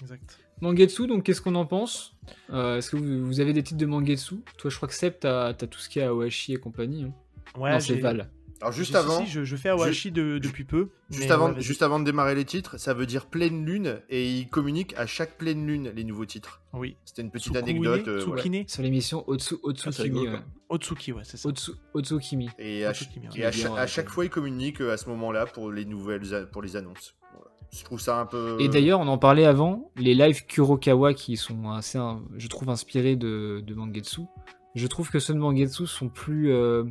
[0.00, 0.38] Exact.
[0.62, 2.14] Mangetsu, donc qu'est-ce qu'on en pense?
[2.50, 4.36] Euh, Est-ce que vous, vous avez des titres de Mangetsu?
[4.58, 7.04] Toi, je crois que Seb, t'as as tout ce qui est Awashi et compagnie.
[7.04, 7.12] hein.
[7.60, 8.30] Ouais, non, c'est Val.
[8.60, 10.90] Alors juste avant, si, je, je fais Awashi de- depuis peu.
[11.10, 14.30] juste, avant, ouais, juste avant de démarrer les titres, ça veut dire pleine lune et
[14.38, 16.60] il communique à chaque pleine lune les nouveaux titres.
[16.72, 16.94] Oui.
[17.04, 18.06] C'était une petite Tsukune, anecdote.
[18.06, 20.28] euh, Sur l'émission Otsu, Ah, Otsukimi.
[20.28, 20.38] ouais.
[20.68, 21.48] Otsuki, ouais, c'est ça.
[21.48, 22.50] Otsu, Otsukimi.
[22.60, 25.46] Et à, Otsukimi, et à Bien, à chaque fois, il communique euh, à ce moment-là
[25.46, 27.16] pour les nouvelles, a- pour les annonces.
[27.74, 28.58] Je trouve ça un peu.
[28.60, 31.98] Et d'ailleurs, on en parlait avant, les lives Kurokawa qui sont assez,
[32.36, 34.22] je trouve, inspirés de, de Mangetsu.
[34.74, 36.84] Je trouve que ceux de Mangetsu sont plus euh,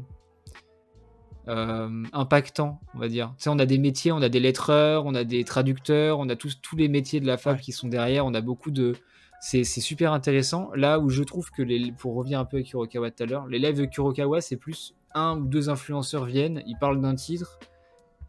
[1.47, 3.33] euh, impactants, on va dire.
[3.37, 6.29] Tu sais, on a des métiers, on a des lettreurs, on a des traducteurs, on
[6.29, 8.95] a tous, tous les métiers de la fab qui sont derrière, on a beaucoup de...
[9.39, 10.69] C'est c'est super intéressant.
[10.75, 13.47] Là où je trouve que, les, pour revenir un peu à Kurokawa tout à l'heure,
[13.47, 17.59] les lives de Kurokawa, c'est plus un ou deux influenceurs viennent, ils parlent d'un titre,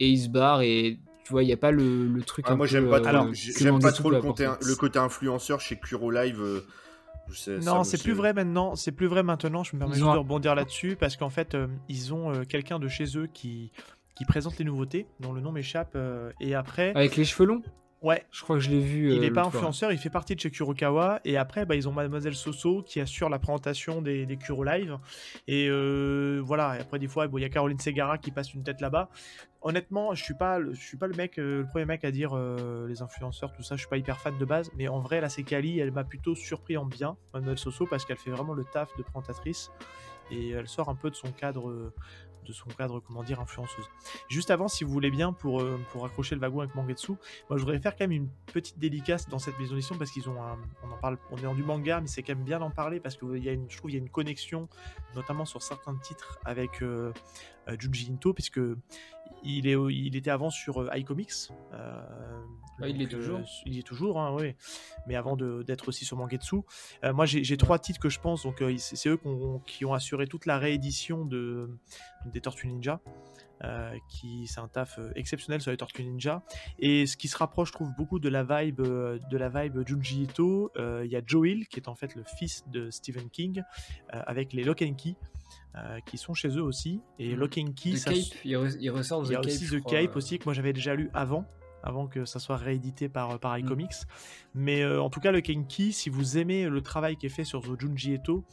[0.01, 2.45] et ils se barrent, et tu vois, il n'y a pas le, le truc.
[2.49, 4.67] Ah, moi, j'aime pas euh, trop, j'aime pas le côté, apporter.
[4.67, 6.41] le côté influenceur chez Kuro Live.
[6.41, 6.61] euh,
[7.65, 8.75] Non, c'est plus vrai maintenant.
[8.75, 9.63] C'est plus vrai maintenant.
[9.63, 12.45] Je me permets juste ont de rebondir là-dessus parce qu'en fait, euh, ils ont euh,
[12.45, 13.71] quelqu'un de chez eux qui
[14.15, 15.93] qui présente les nouveautés, dont le nom m'échappe.
[15.95, 17.63] euh, et après, Avec les cheveux longs?
[18.03, 19.13] Ouais, Je crois que je l'ai vu.
[19.13, 19.61] il euh, n'est pas l'autre fois.
[19.61, 21.21] influenceur, il fait partie de chez Kurokawa.
[21.25, 24.99] Et après, bah, ils ont Mademoiselle Soso qui assure la présentation des, des Kuro Live.
[25.49, 26.77] Et euh, voilà.
[26.77, 29.09] Et après, des fois, bon, il y a Caroline Segara qui passe une tête là-bas.
[29.65, 32.33] Honnêtement, je suis pas, je suis pas le mec, euh, le premier mec à dire
[32.35, 33.77] euh, les influenceurs, tout ça.
[33.77, 36.35] Je suis pas hyper fan de base, mais en vrai, la Kali, elle m'a plutôt
[36.35, 39.71] surpris en bien, Mademoiselle Soso, parce qu'elle fait vraiment le taf de présentatrice
[40.33, 41.93] et elle sort un peu de son cadre, euh,
[42.47, 43.85] de son cadre, comment dire, influenceuse.
[44.29, 47.13] Juste avant, si vous voulez bien, pour euh, pour le wagon avec Mangetsu,
[47.49, 50.29] moi, je voudrais faire quand même une petite dédicace dans cette maison d'édition parce qu'ils
[50.29, 52.59] ont un, on en parle, on est dans du manga, mais c'est quand même bien
[52.59, 54.69] d'en parler parce que il y a une, je trouve, il y a une connexion,
[55.15, 57.13] notamment sur certains titres avec euh,
[57.69, 57.77] euh,
[58.35, 58.61] puisque
[59.45, 61.33] il est, il était avant sur euh, iComics.
[61.75, 62.01] euh,
[62.81, 63.39] Ah, il toujours.
[63.41, 64.55] euh, il est toujours, hein, oui.
[65.07, 66.57] Mais avant d'être aussi sur Mangetsu,
[67.03, 69.19] moi j'ai trois titres que je pense, donc c'est eux
[69.67, 71.71] qui ont assuré toute la réédition de
[72.27, 73.01] des Tortues Ninja.
[73.65, 76.43] euh, qui c'est un taf euh, exceptionnel sur les Tortues Ninja
[76.81, 79.87] et ce qui se rapproche je trouve beaucoup de la vibe euh, de la vibe
[79.87, 83.31] Junji Ito il y a Joe Hill qui est en fait le fils de Stephen
[83.31, 83.63] King
[84.09, 85.15] avec les Lock and Key
[85.77, 87.39] euh, qui sont chez eux aussi et Mhm.
[87.41, 89.81] Lock and Key The ça Cape, il, re- il ressort il y a aussi The
[89.81, 90.19] crois, Cape euh.
[90.19, 91.47] aussi que moi j'avais déjà lu avant,
[91.83, 93.61] avant que ça soit réédité par, par Mm.
[93.61, 93.95] iComics.
[94.55, 97.45] Mais euh, en tout cas, le Kenki, si vous aimez le travail qui est fait
[97.45, 98.45] sur The Junji Eto,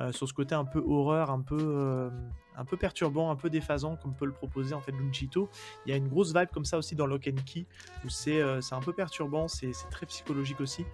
[0.00, 2.10] euh, sur ce côté un peu horreur, un peu, euh,
[2.56, 5.50] un peu perturbant, un peu déphasant, comme peut le proposer en fait Junji Ito,
[5.84, 7.66] il y a une grosse vibe comme ça aussi dans Lock and Key,
[8.04, 10.84] où c'est euh, un peu perturbant, c'est c'est très psychologique aussi.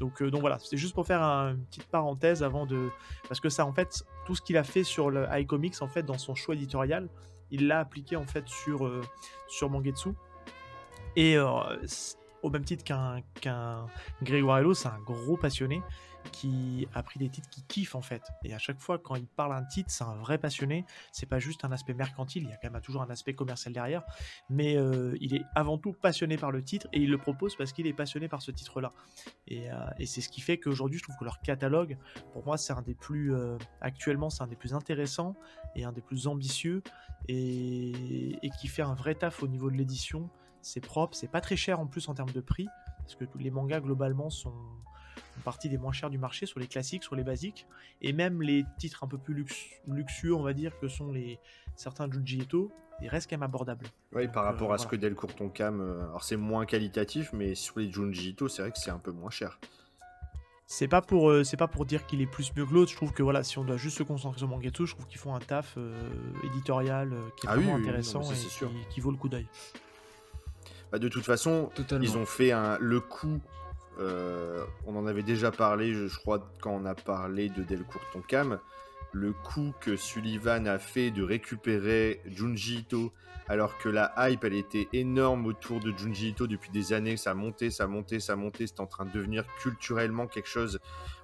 [0.00, 2.88] Donc, euh, donc voilà, c'est juste pour faire un- une petite parenthèse avant de.
[3.28, 6.18] Parce que ça, en fait, tout ce qu'il a fait sur le iComics, fait, dans
[6.18, 7.08] son choix éditorial,
[7.50, 9.02] il l'a appliqué en fait sur, euh,
[9.68, 10.10] Mangetsu.
[11.16, 11.46] Et euh,
[12.42, 13.86] au même titre qu'un qu'un
[14.58, 15.82] Hello, c'est un gros passionné
[16.30, 18.22] qui a pris des titres qui kiffent en fait.
[18.44, 20.84] Et à chaque fois, quand il parle un titre, c'est un vrai passionné.
[21.10, 23.72] C'est pas juste un aspect mercantile, il y a quand même toujours un aspect commercial
[23.72, 24.02] derrière.
[24.48, 27.72] Mais euh, il est avant tout passionné par le titre et il le propose parce
[27.72, 28.92] qu'il est passionné par ce titre-là.
[29.48, 29.74] Et, euh,
[30.04, 31.96] c'est ce qui fait qu'aujourd'hui, je trouve que leur catalogue,
[32.32, 33.34] pour moi, c'est un des plus.
[33.34, 35.34] euh, actuellement, c'est un des plus intéressants
[35.74, 36.82] et un des plus ambitieux
[37.28, 40.28] et, et qui fait un vrai taf au niveau de l'édition.
[40.60, 42.68] C'est propre, c'est pas très cher en plus en termes de prix,
[42.98, 44.54] parce que tous les mangas globalement sont
[45.44, 47.66] partie des moins chers du marché, sur les classiques, sur les basiques,
[48.00, 51.38] et même les titres un peu plus lux- luxueux, on va dire, que sont les
[51.76, 52.70] certains Junji Ito,
[53.00, 53.86] ils restent quand même abordables.
[54.12, 57.54] Oui, par rapport euh, à ce que Delcourt Tonkam, euh, alors c'est moins qualitatif, mais
[57.54, 59.58] sur les Junji Ito, c'est vrai que c'est un peu moins cher.
[60.66, 62.90] C'est pas pour euh, c'est pas pour dire qu'il est plus mieux que l'autre.
[62.90, 65.18] Je trouve que voilà, si on doit juste se concentrer sur Mangetsu, je trouve qu'ils
[65.18, 65.92] font un taf euh,
[66.44, 68.70] éditorial euh, qui est Ah oui, vraiment oui, oui, non, intéressant et sûr.
[68.70, 69.46] qui, qui vaut le coup d'œil.
[70.90, 72.04] Bah, de toute façon, Totalement.
[72.04, 73.40] ils ont fait un, le coup.
[73.98, 78.58] Euh, on en avait déjà parlé, je, crois, quand on a parlé de Delcourt Tonkam.
[79.12, 83.12] Le coup que Sullivan a fait de récupérer Junji Ito,
[83.46, 87.18] alors que la hype, elle était énorme autour de Junji Ito depuis des années.
[87.18, 88.66] Ça montait, ça montait, ça montait.
[88.66, 90.78] C'était en train de devenir culturellement quelque chose.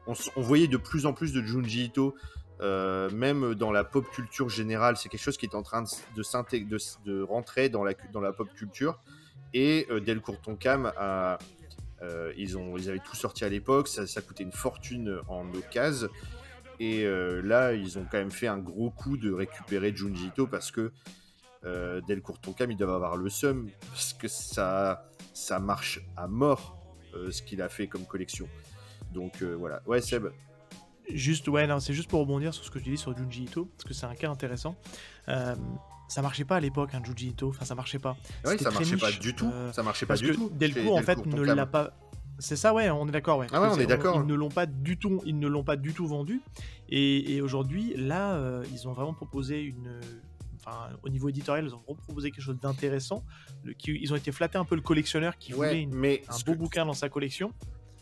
[0.06, 2.14] On, voyait de plus en plus de Junji Ito.
[2.60, 5.88] euh, même dans la pop culture générale, c'est quelque chose qui est en train de,
[6.16, 9.00] de, de, rentrer dans la, cu- dans la pop culture.
[9.54, 11.38] Et euh, Delcourt Tonkam, a,
[12.02, 16.08] euh, ils, ont, ils avaient tout sorti à l'époque, ça, coûtait une fortune en occasion.
[16.80, 20.46] Et euh, là, ils ont quand même fait un gros coup de récupérer Junji Ito
[20.46, 20.92] parce que
[21.64, 26.78] euh, Delcourt Tonkam, ils doivent avoir le seum parce que ça, ça marche à mort
[27.14, 28.48] euh, ce qu'il a fait comme collection.
[29.12, 29.82] Donc voilà.
[29.86, 30.28] Ouais, Seb.
[31.08, 33.84] Juste, ouais, c'est juste pour rebondir sur ce que tu dis sur Junji Ito, parce
[33.84, 34.76] que c'est un cas intéressant.
[36.08, 38.16] Ça marchait pas à l'époque, un Ito, enfin ça marchait pas.
[38.44, 39.50] C'était ça marchait pas du tout.
[39.52, 40.50] euh, ça marchait pas Parce du que tout.
[40.54, 41.56] Delcourt, en fait, Delcourt ne Tonkam.
[41.56, 41.92] l'a pas.
[42.40, 43.46] C'est ça, ouais, on est d'accord, ouais.
[43.52, 44.20] Ah ouais, on est d'accord.
[44.22, 46.40] Ils ne l'ont pas du tout, ils ne l'ont pas du tout vendu.
[46.88, 50.00] Et, et aujourd'hui, là, euh, ils ont vraiment proposé une.
[50.60, 53.24] Enfin, au niveau éditorial, ils ont vraiment proposé quelque chose d'intéressant.
[53.86, 56.52] Ils ont été flattés un peu le collectionneur qui voulait Ouais, une- mais un beau
[56.52, 57.52] que- bouquin dans sa collection.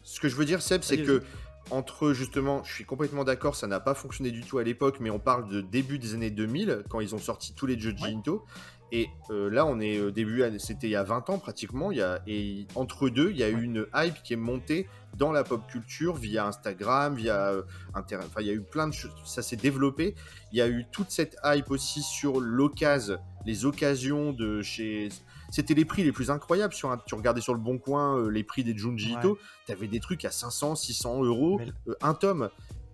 [0.03, 1.23] Ce que je veux dire, Seb, c'est que
[1.71, 5.11] entre justement, je suis complètement d'accord, ça n'a pas fonctionné du tout à l'époque, mais
[5.11, 8.13] on parle de début des années 2000 quand ils ont sorti tous les Junji Ouais.
[8.13, 8.45] Ito.
[8.93, 11.91] Et euh, là, on est au début, c'était il y a 20 ans pratiquement.
[11.91, 14.87] Il y a, et entre deux, il y a eu une hype qui est montée
[15.17, 17.63] dans la pop culture via Instagram, via euh,
[17.95, 18.29] Internet.
[18.31, 19.11] Enfin, il y a eu plein de choses.
[19.25, 20.15] Ça s'est développé.
[20.53, 25.09] Il y a eu toute cette hype aussi sur l'occasion, les occasions de chez.
[25.51, 26.75] C'était les prix les plus incroyables.
[26.75, 29.21] Sur un- Tu regardais sur le bon coin euh, les prix des Junji Ouais.
[29.21, 29.39] Ito.
[29.67, 32.49] T'avais des trucs à 500, 600 euros, Mais- euh, un tome.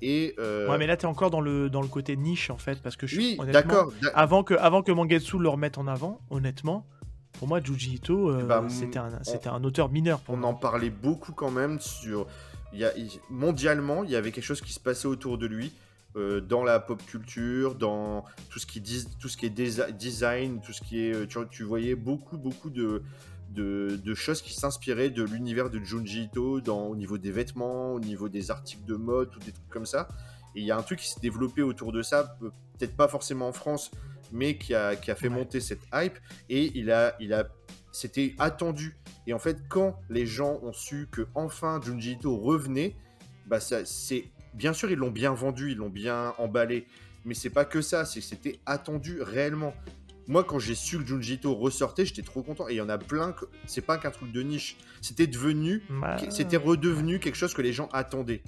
[0.04, 2.82] Et euh, Ouais, mais là, t'es encore dans le, dans le côté niche, en fait,
[2.82, 3.92] parce que je oui, honnêtement, d'accord.
[4.02, 6.86] d'a- Avant que, avant que Mangetsu le remette en avant, honnêtement,
[7.38, 10.38] Pour moi, Junji Ito, euh, Bah, c'était un, on- c'était un auteur mineur pour on
[10.38, 10.50] moi.
[10.50, 12.26] en parlait beaucoup quand même sur.
[12.74, 12.92] Il y a,
[13.30, 15.72] mondialement, il y avait quelque chose qui se passait autour de lui.
[16.16, 19.50] Euh, dans la pop culture, dans tout ce qui, dis- tout ce qui est
[19.92, 21.14] design, tout ce qui est.
[21.14, 23.02] euh, Tu, voyais beaucoup, beaucoup de,
[23.50, 27.92] de, de choses qui s'inspiraient de l'univers de Junji Ito dans, au niveau des vêtements,
[27.94, 30.08] au niveau des articles de mode, ou des trucs comme ça.
[30.54, 33.08] Et il y a un truc qui s'est développé autour de ça, pe- peut-être pas
[33.08, 33.90] forcément en France,
[34.32, 35.34] mais qui a, qui a fait Ouais.
[35.36, 36.18] monter cette hype.
[36.50, 37.48] Et il a, il a,
[37.90, 38.96] c'était attendu.
[39.26, 42.96] Et en fait, quand les gens ont su que enfin Junji Ito revenait,
[43.46, 46.86] bah ça, c'est bien sûr ils l'ont bien vendu, ils l'ont bien emballé,
[47.24, 49.74] mais c'est pas que ça, c'est que c'était attendu réellement.
[50.28, 52.68] Moi, quand j'ai su que Junji Ito ressortait, j'étais trop content.
[52.68, 55.82] Et il y en a plein que c'est pas qu'un truc de niche, c'était devenu,
[55.90, 58.42] Bah, c'était redevenu quelque chose que les gens attendaient.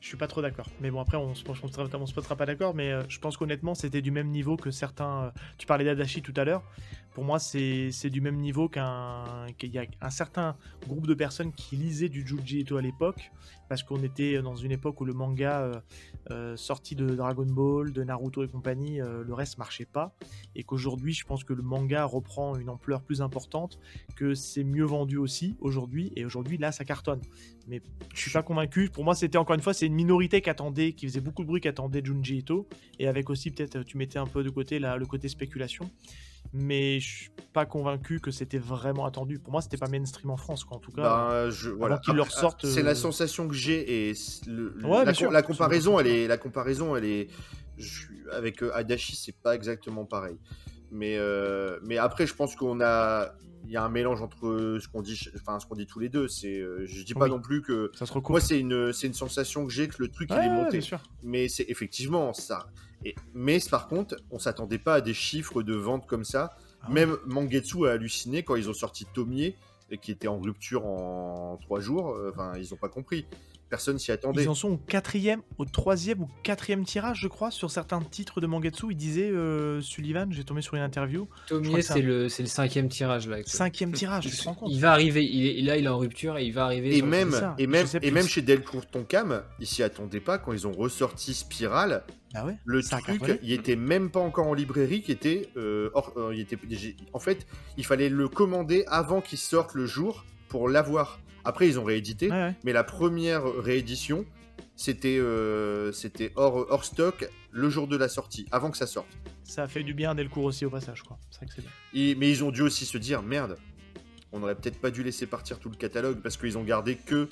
[0.00, 0.68] Je suis pas trop d'accord.
[0.80, 2.74] Mais bon, après, on se, on se, pas d'accord.
[2.74, 5.24] Mais euh, je pense qu'honnêtement, c'était du même niveau que certains.
[5.24, 6.62] euh, tu parlais d'Adachi tout à l'heure.
[7.16, 9.46] Pour moi, c'est du même niveau qu'un.
[9.56, 10.54] qu'il y a un certain
[10.86, 13.32] groupe de personnes qui lisaient du Ito à l'époque.
[13.70, 15.80] Parce qu'on était dans une époque où le manga euh,
[16.30, 20.14] euh, sorti de Dragon Ball, de Naruto et compagnie, euh, le reste marchait pas.
[20.54, 23.78] Et qu'aujourd'hui, je pense que le manga reprend une ampleur plus importante.
[24.14, 26.12] Que c'est mieux vendu aussi aujourd'hui.
[26.16, 27.22] Et aujourd'hui, là, ça cartonne.
[27.66, 27.80] Mais
[28.14, 28.90] je suis pas convaincu.
[28.90, 31.48] Pour moi, c'était encore une fois, c'est une minorité qui attendait, qui faisait beaucoup de
[31.48, 32.44] bruit, qui attendait Junji.
[32.98, 35.90] Et avec aussi, peut-être, tu mettais un peu de côté le côté spéculation.
[36.52, 39.38] Mais je suis pas convaincu que c'était vraiment attendu.
[39.38, 41.02] Pour moi, c'était pas mainstream en France, quoi, en tout cas.
[41.44, 41.98] Ben, je, voilà.
[41.98, 45.04] qu'ils leur Après, sortent, C'est euh, la sensation que j'ai et c- le- le- Ouais,
[45.04, 45.30] la, sûr.
[45.42, 47.28] comparaison, le elle est, la comparaison, elle est,
[47.78, 50.36] je- avec euh, Adachi, c'est pas exactement pareil.
[50.90, 53.32] Mais, euh, mais après, je pense qu'on a,
[53.66, 56.08] il y a un mélange entre ce qu'on dit, enfin ce qu'on dit tous les
[56.08, 56.28] deux.
[56.28, 57.30] C'est, euh, je dis pas Oui.
[57.30, 58.30] non plus que, ça se recoupe.
[58.30, 60.80] moi, c'est une, c'est une sensation que j'ai que le truc il est monté.
[60.80, 61.00] sûr.
[61.22, 62.68] Mais c'est effectivement ça.
[63.04, 66.56] Et, mais par contre, on s'attendait pas à des chiffres de vente comme ça.
[66.82, 69.54] Ah Même Mangetsu a halluciné quand ils ont sorti Tomie,
[69.90, 72.16] et qui était en rupture en trois jours.
[72.30, 73.26] Enfin, ils ont pas compris.
[73.68, 74.44] Personne s'y attendait.
[74.44, 78.40] Ils en sont au quatrième, au troisième ou quatrième tirage, je crois, sur certains titres
[78.40, 78.86] de Mangetsu.
[78.90, 81.28] Il disait euh, Sullivan, j'ai tombé sur une interview.
[81.50, 83.36] Je ça- c'est le, c'est le cinquième tirage là.
[83.38, 83.58] actuellement.
[83.58, 86.38] Cinquième tirage, te rends compte Il va arriver, il est, là il est en rupture
[86.38, 86.96] et il va arriver.
[86.96, 87.56] Et même, ça.
[87.58, 90.72] et même, Je et même chez Delcourt Tonkam, ils s'y attendaient pas quand ils ont
[90.72, 92.04] ressorti Spiral.
[92.34, 95.90] Ah ouais Le Ça truc, il était même pas encore en librairie, qui était, euh,
[95.94, 96.58] hors- euh, il était,
[97.12, 97.46] en fait,
[97.78, 101.18] il fallait le commander avant qu'il sorte le jour pour l'avoir.
[101.46, 102.54] Après, ils ont réédité, Ouais, ouais.
[102.64, 104.26] mais la première réédition,
[104.74, 109.08] c'était, euh, c'était hors, hors stock le jour de la sortie, avant que ça sorte.
[109.44, 111.18] Ça a fait du bien à Delcourt aussi au passage, quoi.
[111.30, 111.70] C'est vrai que c'est bien.
[111.94, 113.56] Et- mais ils ont dû aussi se dire merde,
[114.32, 117.28] on aurait peut-être pas dû laisser partir tout le catalogue parce qu'ils ont gardé que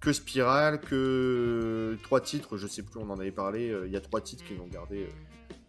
[0.00, 3.70] que Spiral, que trois titres, je sais plus, on en avait parlé.
[3.70, 5.04] euh, Il y a trois titres qu'ils ont gardé.
[5.04, 5.08] euh,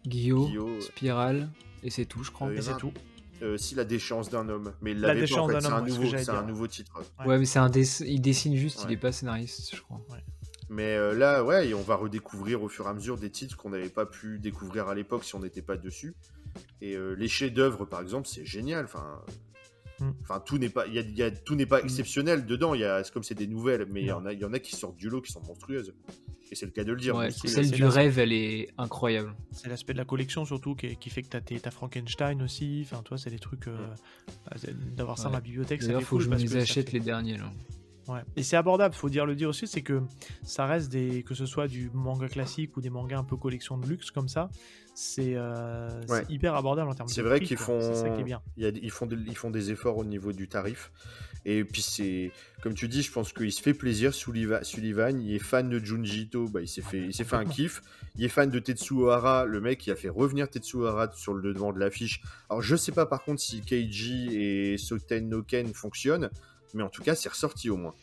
[0.06, 1.48] Guillaume, Spirale,
[1.82, 2.48] et c'est tout, je crois.
[2.48, 2.92] Euh, Et c'est un- tout.
[3.42, 5.52] Euh, si la déchéance d'un homme, mais il La l'avait pas en déchéance fait.
[5.54, 7.02] d'un C'est homme, un ce nouveau, un titre.
[7.20, 7.26] Ouais.
[7.26, 10.00] Ouais, mais c'est un dess- il dessine juste, il est pas scénariste, je crois.
[10.68, 13.56] Mais euh, là, ouais, et on va redécouvrir au fur et à mesure des titres
[13.56, 16.14] qu'on n'avait pas pu découvrir à l'époque si on n'était pas dessus.
[16.80, 18.84] Et euh, les chefs-d'œuvre, par exemple, c'est génial.
[18.86, 19.22] Enfin,
[19.98, 20.10] Mm.
[20.20, 22.74] enfin tout n'est pas, il y a, il y a- tout n'est pas exceptionnel dedans.
[22.74, 24.44] Il y a, c'est comme c'est des nouvelles, mais il y en a, il y
[24.44, 25.94] en a qui sortent du lot qui sont monstrueuses.
[26.50, 27.16] Et c'est le cas de le dire.
[27.16, 29.34] Ouais, celle c'est du rêve, elle est incroyable.
[29.50, 32.82] C'est l'aspect de la collection surtout qui, qui fait que t'as t'as Frankenstein aussi.
[32.84, 33.66] Enfin, toi, c'est des trucs.
[33.66, 33.76] euh,
[34.44, 36.98] bah, c'est- D'avoir ça dans la bibliothèque, fait faut que je me les achète fait-
[36.98, 37.50] les derniers là.
[38.08, 38.20] Ouais.
[38.36, 40.00] Et c'est abordable, faut dire le dire aussi, c'est que
[40.44, 41.24] ça reste des.
[41.24, 44.28] que ce soit du manga classique ou des mangas un peu collection de luxe comme
[44.28, 44.48] ça,
[44.98, 46.24] c'est euh, Ouais.
[46.30, 48.40] hyper abordable en termes de C'est vrai qu'ils font, C'est ça qui est bien.
[48.56, 50.90] il y a- ils, font ils font des efforts au niveau du tarif.
[51.44, 52.32] Et puis c'est,
[52.62, 54.14] comme tu dis, je pense qu'il se fait plaisir.
[54.14, 57.36] Sullivan, Sullivan il est fan de Junji Ito, bah, il s'est fait, il s'est fait
[57.36, 57.82] un kiff.
[58.16, 61.34] Il est fan de Tetsuo Hara, le mec qui a fait revenir Tetsuo Hara sur
[61.34, 62.22] le devant de l'affiche.
[62.48, 66.30] Alors je sais pas par contre si Keiji et Soten no Ken fonctionnent,
[66.74, 67.94] mais en tout cas c'est ressorti au moins.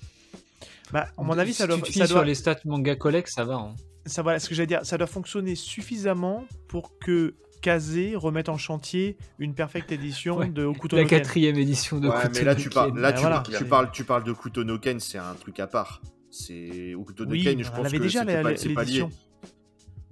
[0.92, 3.44] Bah, à mon avis, si ça doit, ça doit, sur les stats manga collect, ça
[3.44, 3.56] va.
[3.56, 3.76] hein.
[4.06, 8.58] Ça, voilà, ce que j'allais dire, ça doit fonctionner suffisamment pour que Kazé remette en
[8.58, 10.50] chantier une perfecte édition Ouais.
[10.50, 13.44] de Okuto La quatrième édition de Ouais, mais là tu parles, là Bah, tu, voilà,
[13.58, 16.02] tu parles, tu parles de Kuto no Ken, c'est un truc à part.
[16.30, 18.84] C'est Okuto no Oui, Ken, je pense avait que déjà c'était la- pas, c'est pas
[18.84, 19.06] lié.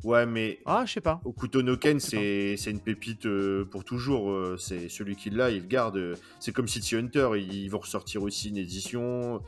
[0.04, 1.22] Ouais, mais Ah, je sais pas.
[1.26, 4.32] Okuto no Ken, c'est c'est une pépite euh, pour toujours.
[4.32, 5.98] euh, C'est celui qui l'a, il le garde.
[5.98, 9.42] euh, C'est comme City Hunter, ils vont ressortir aussi une édition.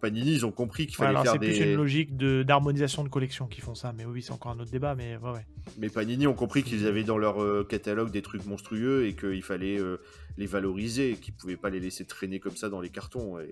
[0.00, 3.04] Panini, ils ont compris qu'il Ouais, fallait alors faire c'est plus une logique de- d'harmonisation
[3.04, 5.46] de, collection qui font ça, mais oui, c'est encore un autre débat, mais ouais, ouais.
[5.78, 9.42] Mais Panini ont compris qu'ils avaient dans leur euh, catalogue des trucs monstrueux et qu'il
[9.42, 9.98] fallait euh,
[10.38, 13.38] les valoriser, qu'ils pouvaient pas les laisser traîner comme ça dans les cartons.
[13.40, 13.50] Et,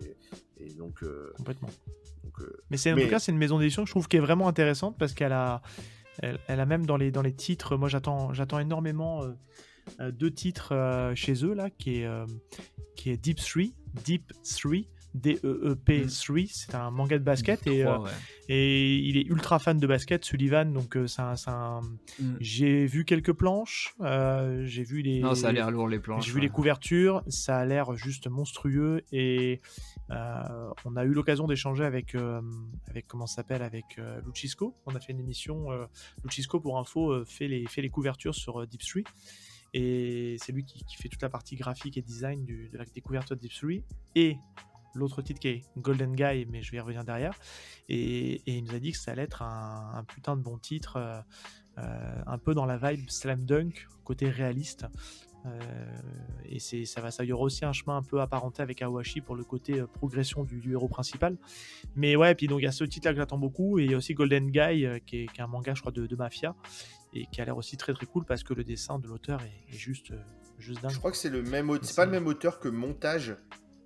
[0.58, 1.68] et donc, euh, complètement.
[2.24, 2.34] donc,
[2.70, 4.20] Mais c'est en Mais- tout cas c'est une maison d'édition que je trouve qui est
[4.20, 5.60] vraiment intéressante parce qu'elle a,
[6.22, 7.76] elle, elle a même dans les dans les titres.
[7.76, 9.22] Moi j'attends j'attends énormément.
[10.12, 12.08] deux titres chez eux là, qui est,
[12.96, 13.62] qui est Deep 3,
[14.04, 14.72] Deep 3,
[15.18, 16.36] D-E-E-P 3.
[16.48, 18.10] C'est un manga de basket et, euh, ouais.
[18.48, 20.72] et il est ultra fan de basket, Sullivan.
[20.72, 21.80] Donc euh, un- un-
[22.20, 22.36] Mm.
[22.40, 25.20] j'ai vu quelques planches, euh, j'ai vu les.
[25.20, 26.26] Non, ça a l'air lourd les planches.
[26.26, 29.60] J'ai vu les couvertures, ça a l'air juste monstrueux et
[30.10, 32.40] euh, on a eu l'occasion d'échanger avec, euh,
[32.88, 34.74] avec comment s'appelle avec Lucisco.
[34.86, 35.68] On a fait une émission.
[36.24, 39.04] Lucisco pour info fait les fait les couvertures sur Deep Street
[39.74, 42.84] et c'est lui qui, qui fait toute la partie graphique et design du- de la
[42.86, 43.82] découverte de Deep Street
[44.14, 44.36] et
[44.94, 47.34] l'autre titre qui est Golden Guy, mais je vais y revenir derrière.
[47.88, 50.58] Et, et il nous a dit que ça allait être un, un putain de bon
[50.58, 51.20] titre, euh,
[51.78, 54.86] euh, un peu dans la vibe slam dunk, côté réaliste.
[55.46, 55.50] Euh,
[56.46, 59.20] et c'est ça va ça y aura aussi un chemin un peu apparenté avec Awashi
[59.20, 61.36] pour le côté progression du, du héros principal
[61.94, 63.90] mais ouais puis donc il y a ce titre là que j'attends beaucoup et il
[63.92, 66.16] y a aussi Golden Guy qui, est, qui est un manga je crois de, de
[66.16, 66.56] mafia
[67.12, 69.72] et qui a l'air aussi très très cool parce que le dessin de l'auteur est,
[69.72, 70.12] est juste
[70.58, 73.36] juste dingue Je crois que c'est le même c'est pas le même auteur que Montage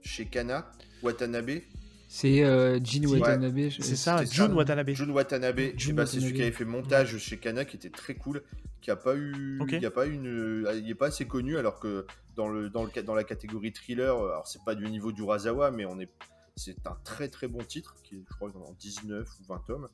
[0.01, 0.71] chez Kana
[1.03, 1.61] Watanabe.
[2.09, 3.07] C'est euh, Jin.
[3.07, 3.71] Watanabe.
[3.71, 4.53] c'est ça Jun.
[4.53, 7.89] Watanabe Jun Watanabe, Jun ben, c'est celui qui avait fait montage chez Kana qui était
[7.89, 8.43] très cool,
[8.83, 11.81] qui a pas eu, il y a pas une, il est pas assez connu alors
[11.81, 12.07] que
[12.37, 15.23] dans le dans le dans la catégorie thriller, euh, alors c'est pas du niveau du
[15.23, 16.11] Urasawa, mais on est,
[16.57, 19.89] c'est un très très bon titre qui est, je crois en 19 ou 20 tomes.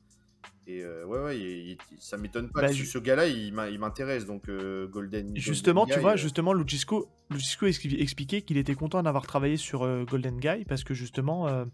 [0.71, 2.61] Et euh, ouais ouais, il- il- ça m'étonne pas.
[2.61, 5.35] Bah, ce, gars-là, il m'intéresse donc euh, Golden.
[5.35, 9.25] Justement, Golden tu Guy, vois, euh, justement, Lucisco, Lucisco expli- expliquait qu'il était content d'avoir
[9.25, 11.65] travaillé sur euh, Golden Guy parce que justement,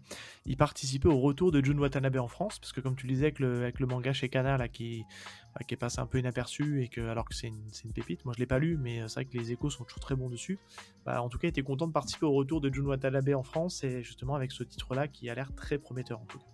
[0.46, 2.58] il participait au retour de Jun Watanabe en France.
[2.58, 5.04] Parce que comme tu le disais avec le, avec le manga chez Kana là, qui,
[5.54, 8.24] bah, qui est passé un peu inaperçu et que alors que c'est une, une pépite,
[8.24, 10.30] moi je l'ai pas lu, mais c'est vrai que les échos sont toujours très bons
[10.30, 10.58] dessus.
[11.04, 13.42] Bah, en tout cas, il était content de participer au retour de Jun Watanabe en
[13.42, 16.44] France et justement avec ce titre-là qui a l'air très prometteur en tout cas.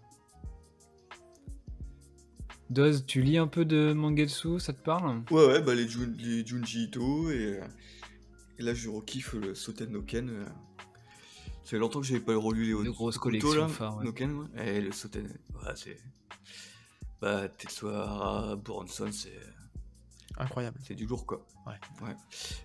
[2.73, 5.23] Doz, tu lis un peu de Mangetsu, ça te parle?
[5.31, 7.65] Ouais, ouais, bah les, Jun- les Junji Ito, et, euh,
[8.59, 10.29] et là je rekiffe le Soten no Ken.
[10.31, 10.45] euh.
[11.65, 14.05] Ça fait longtemps que j'avais pas relu les De grosses collections là, phares, ouais.
[14.05, 14.77] no Ken, ouais.
[14.77, 15.99] Et le Soten, ouais, c'est.
[17.21, 19.39] Bah, Tetsuhara, Boronson, c'est.
[20.39, 20.79] Incroyable.
[20.83, 21.47] C'est du lourd quoi.
[21.67, 22.15] Ouais.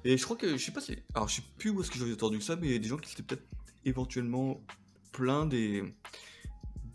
[0.05, 0.95] Et je crois que, je sais pas si.
[1.13, 2.87] Alors je sais plus où est-ce que j'avais entendu ça, mais il y a des
[2.87, 3.45] gens qui s'étaient peut-être
[3.83, 4.61] éventuellement
[5.11, 5.83] plein des.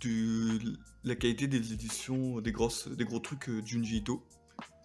[0.05, 0.59] De
[1.05, 4.23] la qualité des éditions, des, grosses, des gros trucs euh, Junji Ito.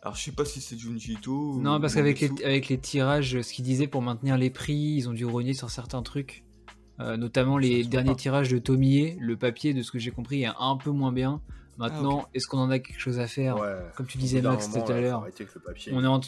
[0.02, 1.60] Alors je sais pas si c'est Junji Ito.
[1.60, 5.10] Non, parce qu'avec les, avec les tirages, ce qu'ils disaient pour maintenir les prix, ils
[5.10, 6.44] ont dû rogner sur certains trucs.
[7.00, 8.16] Euh, notamment les derniers pas.
[8.16, 11.42] tirages de Tomie, le papier, de ce que j'ai compris, est un peu moins bien.
[11.78, 13.76] Maintenant, est-ce qu'on en a quelque chose à faire ouais.
[13.96, 15.26] Comme tu disais, Max, moment, tout à l'heure,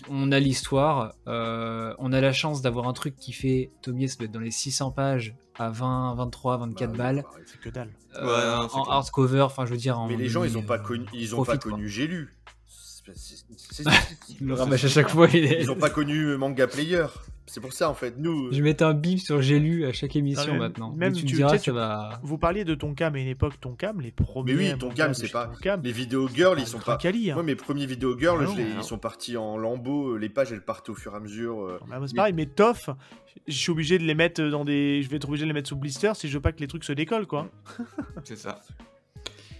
[0.10, 4.18] on, a l'histoire, euh, on a la chance d'avoir un truc qui fait, Tomie, ça
[4.18, 7.24] doit être dans les 600 pages, à 20, 23, 24 Bah balles.
[7.46, 7.90] C'est que dalle.
[8.16, 8.96] euh, Ouais, non, c'est en clair.
[8.96, 10.08] hardcover, enfin je veux dire en...
[10.08, 12.36] Mais les gens, ils ont pas connu, ils ont pas connu J'ai lu.
[12.68, 13.84] C'est- c'est- c'est-
[14.40, 15.28] Il me le à chaque fois.
[15.34, 17.08] il est- Ils ont pas connu Manga Player.
[17.50, 18.16] C'est pour ça en fait.
[18.18, 20.92] Nous, Je mettais un bip sur J'ai lu à chaque émission mais maintenant.
[20.94, 22.20] même Mais tu tu- me diras, ça tu- va...
[22.24, 24.54] Vous parliez de Tonkam à une époque, Tonkam, les premiers.
[24.56, 26.98] oui, mangas Tonkam, c'est pas- Tonkam, les vidéos girls, ils ah, sont pas.
[26.98, 27.36] quali, hein.
[27.36, 30.16] Moi, mes premiers vidéos girls, Ah ils sont partis en lambeaux.
[30.18, 31.62] Les pages, elles partaient au fur et à mesure.
[31.66, 31.80] euh.
[31.90, 32.90] Bah, c'est pareil, mais Toff,
[33.48, 35.02] je suis obligé de les mettre dans des.
[35.04, 36.68] Je vais être obligé de les mettre sous blister si je veux pas que les
[36.68, 37.50] trucs se décollent, quoi.
[38.24, 38.62] C'est ça.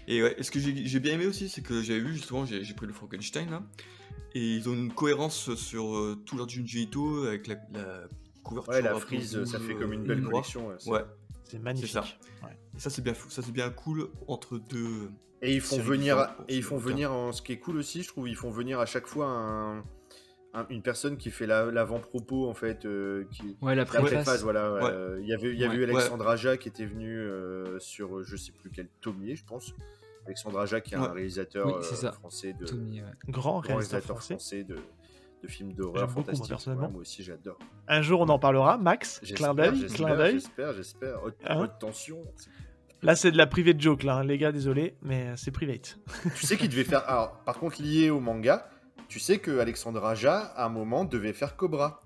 [0.08, 2.74] Et ouais, ce que j'ai bien aimé aussi, c'est que j'avais vu justement, j'ai j'ai
[2.74, 3.62] pris le Frankenstein là,
[4.34, 8.02] et ils ont une cohérence sur euh, tout leur Junji Ito avec la, la
[8.42, 8.72] couverture.
[8.72, 10.68] Ouais, la frise, ça fait comme une euh, belle collection.
[10.68, 11.04] ouais, c'est- Ouais,
[11.44, 11.90] C'est magnifique.
[11.90, 12.04] ça.
[12.42, 12.56] Ouais.
[12.76, 15.10] et ça c'est bien fou, ça c'est bien cool entre deux.
[15.42, 18.02] Et ils font venir, et ils ce font venir, en- ce qui est cool aussi,
[18.02, 19.78] je trouve, ils font venir à chaque fois un-
[20.52, 24.42] un- une personne qui fait la- l'avant-propos en fait, euh, qui, Ouais, la préface.
[24.42, 24.72] voilà.
[24.74, 24.80] Ouais.
[24.84, 25.80] euh, Il y avait, il y avait Ouais.
[25.80, 29.74] eu Alexandre Aja qui était venu euh, sur, je sais plus quel tomier, je pense.
[30.26, 31.06] Alexandre Aja qui est Ouais.
[31.06, 33.08] un réalisateur Oui, euh, français de, Tommy, ouais.
[33.28, 34.34] Grand grand réalisateur français.
[34.34, 34.76] français de,
[35.42, 36.48] de films d'horreur beaucoup, moi, fantastiques.
[36.50, 36.86] personnellement.
[36.86, 37.58] Ouais, moi aussi, j'adore.
[37.88, 38.76] Un jour, on en parlera.
[38.78, 40.32] Max, J'espère, clin d'œil, j'espère, clin d'œil.
[40.34, 41.22] J'espère, j'espère.
[41.24, 42.22] Haute, Hein haute tension.
[43.02, 45.98] Là, c'est de la private joke, là, hein, les gars, désolé, mais euh, c'est private.
[46.36, 47.08] tu sais qu'il devait faire.
[47.08, 48.68] Alors, par contre, lié au manga,
[49.08, 52.02] tu sais que Alexandre Aja, à un moment, devait faire Cobra.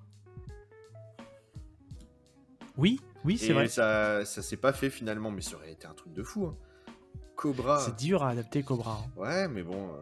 [2.76, 3.68] Oui, oui, c'est Et vrai.
[3.68, 6.46] ça, ça s'est pas fait finalement, mais ça aurait été un truc de fou.
[6.46, 6.56] hein.
[7.36, 7.78] Cobra.
[7.80, 9.00] C'est dur à adapter Cobra.
[9.04, 9.10] hein.
[9.20, 9.88] Ouais, mais bon.
[9.88, 10.00] euh,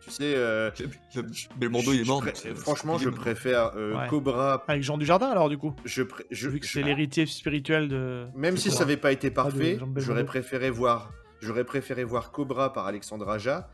[0.00, 0.34] Tu sais.
[0.36, 0.70] euh,
[1.14, 2.22] Le- le- Belmondo il est je mort.
[2.56, 4.08] franchement, je préfère euh, Ouais.
[4.08, 4.64] Cobra.
[4.68, 5.74] Avec Jean Dujardin, alors, du coup.
[5.84, 8.26] Je, pré- je, Vu que je- c'est l'héritier spirituel de.
[8.34, 11.12] Même de si ça n'avait pas été parfait, j'aurais préféré voir.
[11.40, 13.70] J'aurais préféré voir Cobra par Alexandre Aja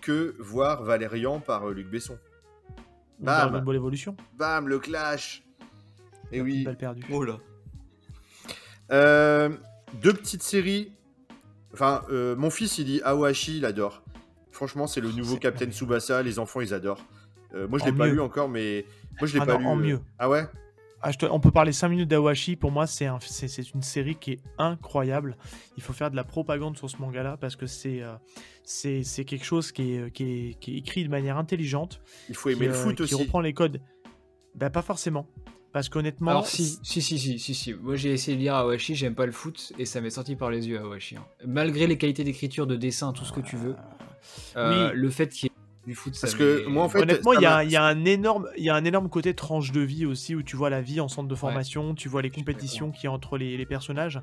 [0.00, 2.18] que voir Valérian par euh, Luc Besson.
[3.20, 3.50] Bam.
[3.50, 4.16] Dragon Ball Evolution.
[4.38, 5.42] Bam, le clash.
[6.32, 6.66] Et La oui.
[6.78, 7.02] perdue.
[7.12, 7.38] Oh là.
[8.92, 9.50] Euh,
[9.94, 10.92] deux petites séries.
[11.72, 14.02] Enfin, euh, mon fils, il dit Awashi, il adore.
[14.50, 15.70] Franchement, c'est le nouveau c'est Captain.
[15.70, 16.22] Tsubasa.
[16.22, 17.04] Les enfants, ils adorent.
[17.54, 18.14] Euh, moi, je l'ai pas mieux.
[18.14, 18.84] lu encore, mais
[19.20, 19.66] moi, je l'ai Ah pas non, lu.
[19.66, 19.82] en euh.
[19.82, 20.00] mieux.
[20.18, 20.46] Ah ouais?
[21.02, 22.56] Ah, je te- On peut parler 5 minutes d'Awashi.
[22.56, 25.36] Pour moi, c'est un- c'est c'est une série qui est incroyable.
[25.76, 29.72] Il faut faire de la propagande sur ce manga-là parce que c'est euh, quelque chose
[29.72, 32.02] qui est, qui, est, qui est écrit de manière intelligente.
[32.28, 33.14] Il faut aimer qui, le foot qui aussi.
[33.14, 33.80] reprend les codes.
[34.54, 35.26] Bah, pas forcément.
[35.72, 36.30] Parce qu'honnêtement.
[36.32, 37.74] Alors si, si, si, si, si, si.
[37.74, 40.50] Moi j'ai essayé de lire Awashi, j'aime pas le foot et ça m'est sorti par
[40.50, 41.16] les yeux Awashi.
[41.16, 41.24] hein.
[41.46, 43.76] Malgré les qualités d'écriture, de dessin, tout ce que tu veux,
[44.56, 44.96] euh, Oui.
[44.98, 47.32] le fait qu'il y ait du foot, ça Parce que m'est- moi, en fait, Honnêtement,
[47.32, 49.80] ça il y, a, y un énorme, il y a un énorme côté tranche de
[49.80, 52.90] vie aussi où tu vois la vie en centre de formation, tu vois les compétitions
[52.90, 54.20] qui entre les, les personnages.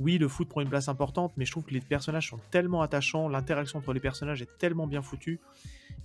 [0.00, 2.82] Oui, le foot prend une place importante, mais je trouve que les personnages sont tellement
[2.82, 5.38] attachants, l'interaction entre les personnages est tellement bien foutue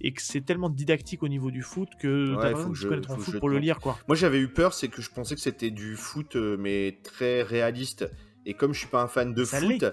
[0.02, 2.76] et que c'est tellement didactique au niveau du foot que Ouais, faut besoin que de
[2.76, 3.98] je- connaître en faut foot je pour le lire quoi.
[4.08, 7.42] Moi, j'avais eu peur, c'est que je pensais que c'était du foot, euh, mais très
[7.44, 8.10] réaliste.
[8.46, 9.86] Et comme je suis pas un fan de Ça foot,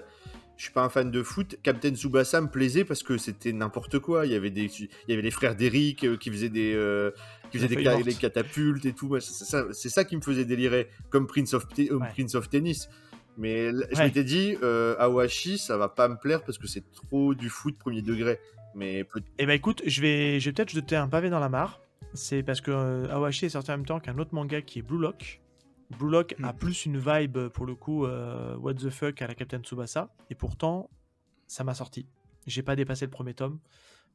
[0.57, 1.55] je suis pas un fan de foot.
[1.63, 4.25] Captain Tsubasa me plaisait parce que c'était n'importe quoi.
[4.25, 7.11] Il y avait des, il y avait les frères d'Eric euh, qui faisaient des, euh,
[7.51, 9.17] qui faisaient des, ca- catapultes et tout.
[9.21, 12.07] C'est ça, qui me faisait délirer, comme Prince of, Te- euh, Ouais.
[12.13, 12.89] Prince of Tennis.
[13.37, 14.05] Mais je Ouais.
[14.05, 17.77] m'étais dit, euh, Awashi, ça va pas me plaire parce que c'est trop du foot
[17.77, 18.39] premier degré.
[18.75, 19.05] Mais
[19.37, 21.81] Et bah écoute, je vais, je vais peut-être jeter un pavé dans la mare.
[22.13, 24.81] C'est parce que euh, Awashi est sorti en même temps qu'un autre manga qui est
[24.81, 25.41] Blue Lock.
[25.97, 26.57] Blue Lock a Hmm.
[26.57, 30.09] plus une vibe euh, pour le coup euh, what the fuck à la Captain Tsubasa
[30.29, 30.89] et pourtant
[31.47, 32.05] ça m'a sorti.
[32.47, 33.59] J'ai pas dépassé le premier tome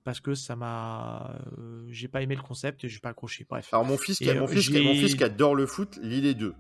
[0.04, 3.46] parce que ça m'a, euh, j'ai pas aimé le concept et j'ai pas accroché.
[3.48, 3.68] Bref.
[3.72, 6.34] alors mon fils, qui, mon fils, qui- mon fils qui adore le foot, lit les
[6.34, 6.54] deux.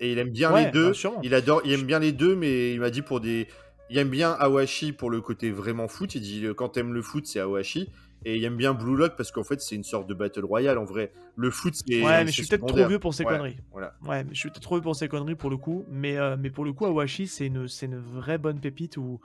[0.00, 0.92] Et il aime bien Ouais, les deux.
[0.92, 1.10] bah.
[1.22, 3.46] Il adore, il aime bien les deux, mais il m'a dit pour des,
[3.90, 6.14] il aime bien Awashi pour le côté vraiment foot.
[6.14, 7.88] Il dit euh, quand t'aimes le foot, c'est Awashi.
[8.24, 10.78] Et il aime bien Blue Lock parce qu'en fait, c'est une sorte de battle royale
[10.78, 11.12] en vrai.
[11.34, 12.00] Le foot, c'est.
[12.00, 13.56] ouais, mais je suis peut-être trop vieux pour ces Ouais, conneries.
[13.72, 13.94] Voilà.
[14.06, 15.84] Ouais, mais je suis peut-être trop vieux pour ces conneries pour le coup.
[15.90, 19.18] Mais, euh, mais pour le coup, Awashi, c'est une, une vraie bonne pépite où,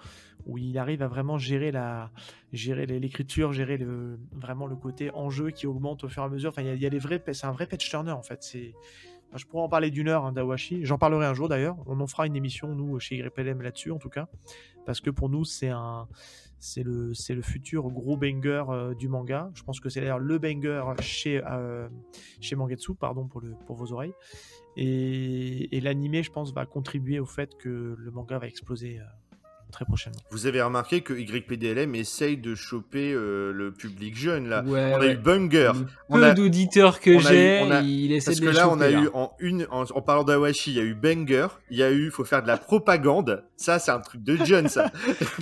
[0.48, 2.12] où il arrive à vraiment gérer la
[2.54, 6.30] gérer les- l'écriture, gérer le, vraiment le côté enjeu qui augmente au fur et à
[6.30, 6.50] mesure.
[6.50, 8.24] Enfin, il y a, il y a des vrais, c'est un vrai patch turner en
[8.24, 8.42] fait.
[8.42, 8.74] C'est,
[9.36, 10.86] je pourrais en parler d'une heure hein, d'Awashi.
[10.86, 11.78] J'en parlerai un jour d'ailleurs.
[11.86, 14.28] On en fera une émission nous chez YPLM là-dessus en tout cas,
[14.86, 16.08] parce que pour nous c'est un
[16.60, 19.52] c'est le, c'est le futur gros banger euh, du manga.
[19.54, 21.88] Je pense que c'est d'ailleurs le banger chez, euh,
[22.40, 24.14] chez Mangetsu, pardon pour, le, pour vos oreilles.
[24.76, 29.04] Et, et l'animé, je pense, va contribuer au fait que le manga va exploser euh,
[29.72, 30.20] très prochainement.
[30.32, 34.64] Vous avez remarqué que YPDLM essaye de choper euh, le public jeune là.
[34.64, 35.14] Ouais, on a ouais.
[35.14, 35.72] eu Bunger.
[35.76, 38.80] Le On peu a- d'auditeurs que j'ai, il essaie Parce de que les là, on
[38.82, 39.10] a eu là.
[39.14, 42.10] en une, en, en parlant d'Awashi, il y a eu Banger, il y a eu,
[42.12, 43.44] faut faire de la propagande.
[43.58, 44.92] Ça, c'est un truc de jeune, ça.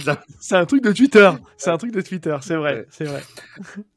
[0.05, 1.29] La- C'est un truc de Twitter.
[1.57, 2.73] C'est un truc de Twitter, c'est vrai.
[2.75, 2.85] Ouais.
[2.89, 3.21] C'est vrai.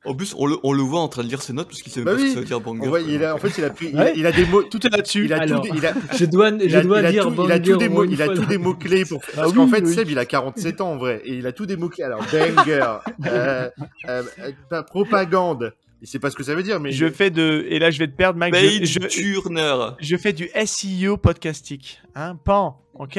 [0.05, 1.93] En plus, on le, on le voit en train de lire ses notes parce qu'il
[1.93, 2.29] sait même Bah pas ce oui.
[2.29, 3.01] que ça veut dire voit, quoi.
[3.01, 4.13] il a, en fait, il a pris, il a- Ouais.
[4.17, 5.25] il a des mots, Tout est là-dessus.
[5.27, 7.31] il a Alors, tout, des- il a, Je dois, je dois il a dire tout,
[7.33, 9.21] il a banger tout des au mots, il a tous des mots clés pour.
[9.35, 9.87] Parce oui, qu'en fait.
[9.87, 12.05] Seb, il a 47 ans en vrai, et il a tous des mots clés.
[12.05, 12.97] Alors, banger,
[13.27, 13.71] euh,
[14.09, 14.23] euh,
[14.73, 15.73] euh, propagande.
[16.01, 17.67] Il sait pas ce que ça veut dire, mais Je fais de.
[17.69, 18.55] Et là, je vais te perdre, Mike.
[18.55, 19.97] Je, je, Turner.
[20.01, 22.01] je fais du SEO podcastique.
[22.15, 23.19] Hein, pan, ok?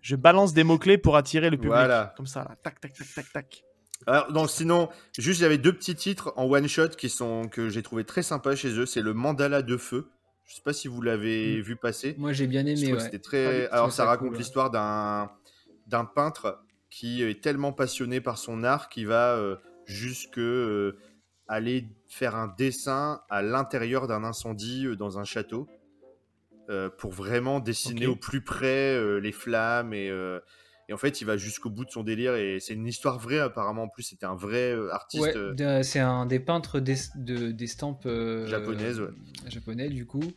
[0.00, 1.72] Je balance des mots-clés pour attirer le public.
[1.72, 2.14] Voilà.
[2.16, 2.56] Comme ça, là.
[2.62, 3.64] Tac, tac, tac, tac, tac.
[4.06, 7.48] Alors, donc, sinon, juste, il y avait deux petits titres en one shot qui sont
[7.48, 8.86] que j'ai trouvé très sympa chez eux.
[8.86, 10.08] C'est le Mandala de feu.
[10.46, 11.62] Je sais pas si vous l'avez Mm.
[11.62, 12.14] vu passer.
[12.18, 12.98] Moi j'ai bien aimé, ouais.
[13.00, 13.62] c'était Ah, très.
[13.68, 14.38] je Alors, ça raconte cool, ouais.
[14.38, 15.30] l'histoire d'un
[15.90, 20.96] d'un peintre qui est tellement passionné par son art qu'il va euh, jusque euh,
[21.48, 25.68] aller faire un dessin à l'intérieur d'un incendie euh, dans un château
[26.98, 30.06] pour vraiment dessiner au plus près les flammes et,
[30.88, 33.40] et en fait il va jusqu'au bout de son délire et c'est une histoire vraie
[33.40, 38.06] apparemment en plus c'était un vrai artiste Ouais, c'est un des peintres d'es- de- d'estampes
[38.46, 39.08] Japonaises, ouais.
[39.48, 40.28] japonais du coup, qui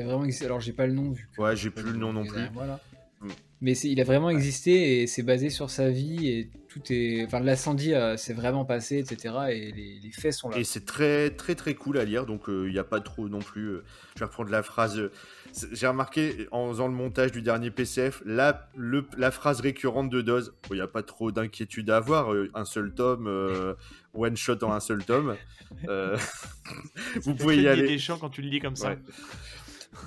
[0.00, 0.24] a vraiment.
[0.44, 1.28] Alors j'ai pas le nom vu.
[1.34, 2.40] que- Ouais, j'ai plus le nom non plus.
[2.54, 2.78] Voilà.
[3.22, 3.28] Mm.
[3.64, 7.24] Mais c'est- il a vraiment existé et c'est basé sur sa vie et tout est.
[7.24, 9.34] Enfin, l'incendie euh, s'est vraiment passé, etc.
[9.50, 10.58] Et les, les faits sont là.
[10.58, 13.38] Et c'est très très très cool à lire, donc il n'y a pas trop non
[13.38, 13.68] plus.
[13.68, 13.84] euh,
[14.16, 14.98] je vais reprendre la phrase.
[14.98, 15.12] euh,
[15.52, 20.10] c'est- J'ai remarqué en faisant le montage du dernier PCF, la, le- la phrase récurrente
[20.10, 20.54] de Doz.
[20.70, 23.74] Il n'y a pas trop d'inquiétude à avoir, euh, un seul tome, euh,
[24.12, 25.36] one shot en un seul tome.
[25.88, 26.16] Euh,
[27.22, 27.86] vous pouvez y aller.
[27.86, 28.90] des chiant quand tu le lis comme ça.
[28.90, 28.98] Ouais.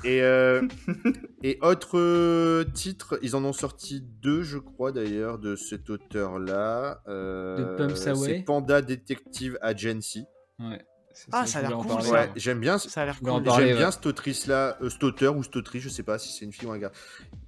[0.04, 0.62] Et, euh,
[1.44, 7.02] et autre euh, titre, ils en ont sorti deux, je crois d'ailleurs, de cet auteur-là.
[7.08, 10.26] Euh, De Pumps Away C'est Panda Detective Agency.
[10.60, 10.82] Ouais.
[11.32, 12.12] Ah, ça a l'air cool, parler, ça.
[12.14, 12.78] Ouais, j'aime bien.
[12.78, 13.28] Ça a l'air cool.
[13.44, 13.46] parler.
[13.68, 13.78] J'aime ouais.
[13.78, 16.52] bien cette autrice-là, euh, cet auteur ou cette autrice, je sais pas si c'est une
[16.52, 16.92] fille ou un gars.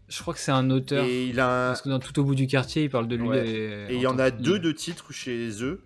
[0.07, 1.03] Je crois que c'est un auteur.
[1.03, 3.15] Et il a un- Parce que dans Tout au bout du quartier, il parle de
[3.17, 3.27] lui.
[3.27, 3.45] Ouais.
[3.45, 5.81] Et, et il y en a deux de titres chez eux,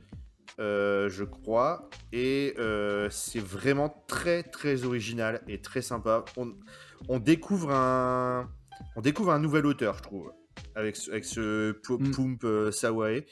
[0.61, 6.23] euh, je crois, et euh, c'est vraiment très très original et très sympa.
[6.37, 6.53] On,
[7.09, 8.49] on découvre un,
[8.95, 10.31] on découvre un nouvel auteur, je trouve,
[10.75, 12.11] avec ce, avec ce Pu- Mm.
[12.11, 13.25] Pump euh, Sawae,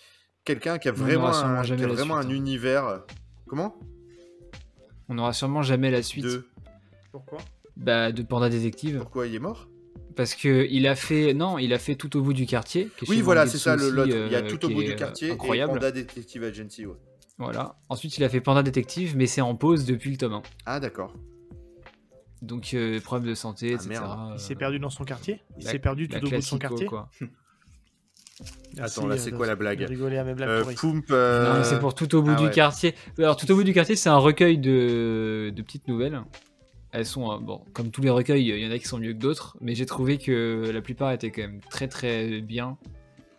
[0.43, 2.35] quelqu'un qui a vraiment, un, qui a vraiment suite, un hein.
[2.35, 3.03] univers.
[3.47, 3.79] Comment?
[5.07, 6.47] On n'aura sûrement jamais la suite De...
[7.11, 7.39] Pourquoi?
[7.77, 8.97] Bah, de Panda Détective.
[8.99, 9.69] Pourquoi il est mort?
[10.15, 12.89] Parce que il a fait non, il a fait tout au bout du quartier.
[13.07, 14.11] Oui, voilà, c'est ça le l'autre.
[14.13, 15.71] Il y a tout au bout du quartier incroyable.
[15.71, 16.85] et Panda Detective Agency.
[16.85, 16.95] Ouais.
[17.39, 17.75] Voilà.
[17.89, 20.41] Ensuite, il a fait Panda Détective, mais c'est en pause depuis le tome 1.
[20.65, 21.13] Ah, d'accord.
[22.41, 23.89] Donc euh, problème de santé, Ah, etc.
[23.89, 24.31] merde.
[24.35, 25.41] Il s'est perdu dans son quartier?
[25.57, 26.85] Il s'est perdu tout au bout de son quartier?
[26.85, 27.09] quoi.
[28.77, 30.73] Merci, Attends, là, euh, c'est quoi la blague rigoler à mes blagues Euh.
[30.77, 31.05] Poump.
[31.11, 32.51] euh, Non, mais c'est pour tout au bout ah du ouais.
[32.51, 32.95] quartier.
[33.17, 36.21] Alors, tout au bout du quartier, c'est un recueil de, de petites nouvelles.
[36.91, 39.11] Elles sont, euh, bon, comme tous les recueils, il y en a qui sont mieux
[39.13, 42.77] que d'autres, mais j'ai trouvé que la plupart étaient quand même très très bien.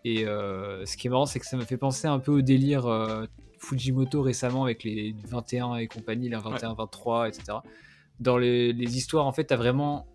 [0.05, 2.43] Et euh, ce qui est marrant, c'est que ça me fait penser un peu au
[2.43, 3.25] délire euh,
[3.61, 7.59] Fujimoto récemment avec les 21 et compagnie, les 21, 23, etc.
[8.19, 10.07] Dans les, les histoires, en fait, t'as vraiment.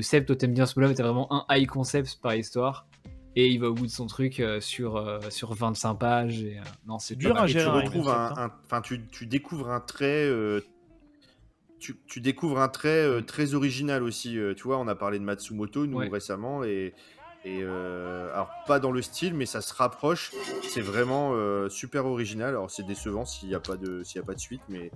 [0.00, 2.86] Seb, toi t'aimes bien ce mot-là, mais t'as vraiment un high concept par histoire.
[3.36, 6.42] Et il va au bout de son truc euh, sur, euh, sur 25 pages.
[6.42, 9.70] Et, euh, non, c'est Dur à et tu gérer, hein, retrouves un, tu, tu découvres
[9.70, 10.60] un trait euh,
[11.80, 15.18] tu, tu découvres un trait euh, très original aussi euh, tu vois on a parlé
[15.18, 16.08] de Matsumoto nous Ouais.
[16.08, 16.94] récemment et
[17.44, 20.32] et euh, alors pas dans le style mais ça se rapproche.
[20.68, 22.48] C'est vraiment euh, super original.
[22.50, 24.90] Alors c'est décevant s'il n'y a pas de y a pas de suite mais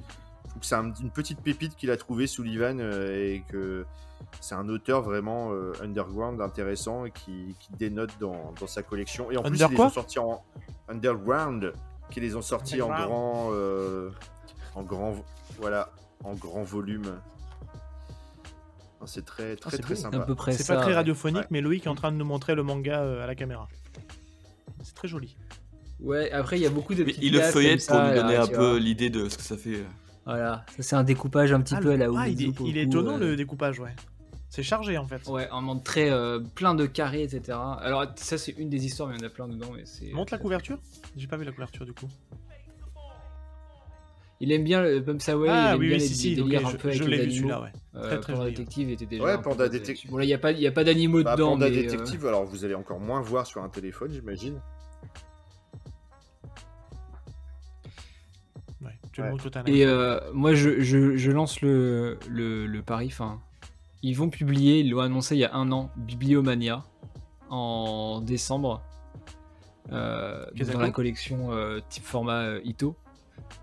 [0.45, 3.85] je trouve que c'est un- une petite pépite qu'il a trouvé Sullivan euh, et que
[4.41, 9.31] c'est un auteur vraiment euh, underground intéressant et qui, qui dénote dans, dans sa collection.
[9.31, 10.43] Et en plus ils les ont sortis en
[10.89, 11.73] underground.
[12.11, 14.11] Qui les ont sortis en grand euh,
[14.75, 15.15] en grand
[15.59, 15.91] voilà
[16.25, 17.20] en grand volume
[19.07, 19.89] c'est très très très beau.
[19.89, 20.75] C'est sympa à peu près C'est ça.
[20.75, 21.47] pas très radiophonique, Ouais.
[21.51, 23.69] mais Loïc est en train de nous montrer le manga euh, à la caméra.
[24.83, 25.37] C'est très joli.
[26.01, 28.43] Ouais, après il y a beaucoup de petites il le feuillette pour nous donner là,
[28.43, 28.79] un peu vois.
[28.79, 29.77] l'idée de ce que ça fait.
[29.77, 29.85] euh.
[30.27, 32.69] Voilà, ça c'est un découpage un petit Ah, peu à la ah, il, est, pour
[32.69, 33.95] il est étonnant euh, le découpage, ouais.
[34.51, 35.27] C'est chargé en fait.
[35.29, 37.59] Ouais, un monde très euh, plein de carrés, etc.
[37.81, 39.70] Alors ça c'est une des histoires, mais il y en a plein dedans.
[39.75, 40.12] Mais c'est.
[40.12, 40.79] Montre la couverture?
[41.16, 42.07] J'ai pas vu la couverture du coup.
[44.40, 46.56] Il aime bien le Bump Away, ah il aime oui, bien oui, les, si, les
[46.56, 47.51] un je, peu avec je les vu animaux.
[47.97, 49.24] Euh, Très, très Panda Détective était déjà.
[49.24, 50.09] Ouais, Panda basé Détec- là-dessus.
[50.09, 51.77] Bon là il y a pas, il y a pas d'animaux Bah, dedans, Panda mais,
[51.77, 54.60] euh, Détective alors vous allez encore moins voir sur un téléphone j'imagine
[58.81, 59.32] Ouais, tu Ouais.
[59.66, 63.06] le Et euh, moi, je, je- je lance le, le, le pari.
[63.06, 63.40] Enfin,
[64.02, 66.85] ils vont publier, ils l'ont annoncé il y a un an, Bibliomania
[67.51, 68.82] en décembre
[69.90, 72.94] euh, dans la collection euh, type format euh, Ito.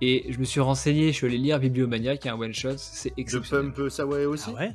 [0.02, 2.74] Et je me suis renseigné, je suis allé lire Bibliomania, qui est un one shot,
[2.78, 3.72] c'est de exceptionnel.
[3.72, 4.72] Pump Saway aussi Ah ouais?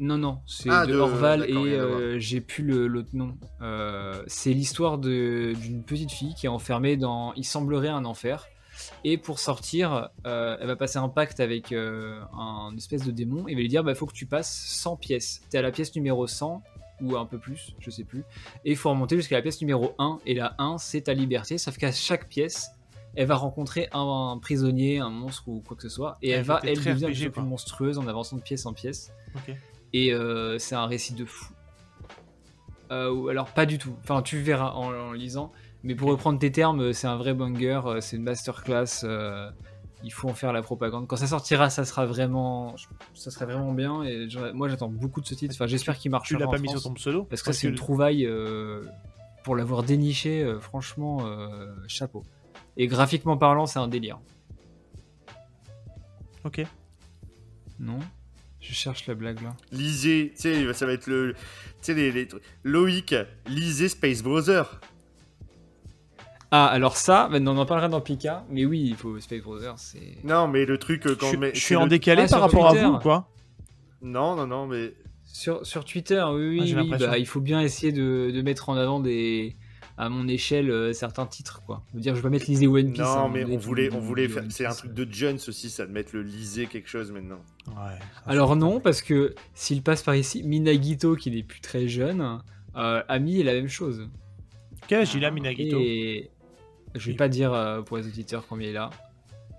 [0.00, 3.36] Non, non, c'est Ah, de, de- Orval et euh, j'ai plus le- l'autre nom.
[3.60, 8.46] Euh, c'est l'histoire de- d'une petite fille qui est enfermée dans, il semblerait, un enfer.
[9.04, 13.46] Et pour sortir, euh, elle va passer un pacte avec euh, un espèce de démon
[13.46, 15.42] et il va lui dire bah faut que tu passes 100 pièces.
[15.50, 16.62] T'es à la pièce numéro 100
[17.02, 18.20] ou un peu plus, je sais plus.
[18.64, 21.58] Et il faut remonter jusqu'à la pièce numéro 1 et la 1 c'est ta liberté,
[21.58, 22.70] sauf qu'à chaque pièce,
[23.14, 26.38] elle va rencontrer un, un prisonnier, un monstre ou quoi que ce soit et Ah,
[26.38, 29.12] elle va elle très devient de RPG, plus monstrueuse en avançant de pièce en pièce.
[29.92, 31.52] Et euh, c'est un récit de fou.
[32.90, 33.94] Euh, ou alors pas du tout.
[34.02, 35.52] Enfin, tu verras en, en lisant.
[35.82, 39.04] Mais pour reprendre tes termes, c'est un vrai banger, euh, c'est une masterclass.
[39.04, 39.50] euh,
[40.04, 41.06] il faut en faire la propagande.
[41.06, 42.74] Quand ça sortira, ça sera vraiment,
[43.14, 44.02] ça serait vraiment bien.
[44.02, 45.54] Et moi, j'attends beaucoup de ce titre.
[45.54, 47.68] Enfin, j'espère qu'il Tu marchera l'as en pas mis sur ton pseudo parce que c'est
[47.68, 48.82] une trouvaille euh,
[49.44, 50.42] pour l'avoir déniché.
[50.42, 52.24] euh, franchement, euh, chapeau.
[52.76, 54.18] Et graphiquement parlant, c'est un délire.
[56.44, 56.64] Ok.
[57.78, 57.98] Non?
[58.60, 59.56] Je cherche la blague là.
[59.72, 61.38] lisez tu sais ça va être le tu
[61.80, 62.42] sais les, les trucs.
[62.62, 63.12] Loïc
[63.48, 64.80] lisez Space Brother
[66.52, 68.44] Ah, alors ça, maintenant on en parlera dans Pika.
[68.50, 70.18] Mais oui, il faut Space Brothers, c'est.
[70.22, 72.40] non mais le truc euh, quand Je, met- suis en le- décalé Ah, par sur
[72.60, 72.84] rapport Twitter.
[72.84, 73.28] à vous, quoi?
[74.00, 74.94] non non non mais
[75.24, 78.76] Sur, sur Twitter, oui, Ah, oui, bah, il faut bien essayer de, de mettre en
[78.76, 79.56] avant des,
[79.98, 81.82] à mon échelle euh, certains titres, quoi.
[81.90, 83.02] Je veux dire, je vais pas mettre Lisez One Piece.
[83.02, 85.70] non moment mais on voulait le on voulait faire c'est un truc de Jones aussi
[85.70, 87.98] ça de mettre le lisez quelque chose maintenant Ouais.
[88.26, 92.40] Alors non, parce que s'il passe par ici, Minagito, qui n'est plus très jeune,
[92.76, 94.08] euh, a mis la même chose.
[94.88, 96.30] Quel âge il a, Minagito Et
[96.94, 97.16] je vais Oui.
[97.16, 98.90] pas dire euh, pour les auditeurs combien il a,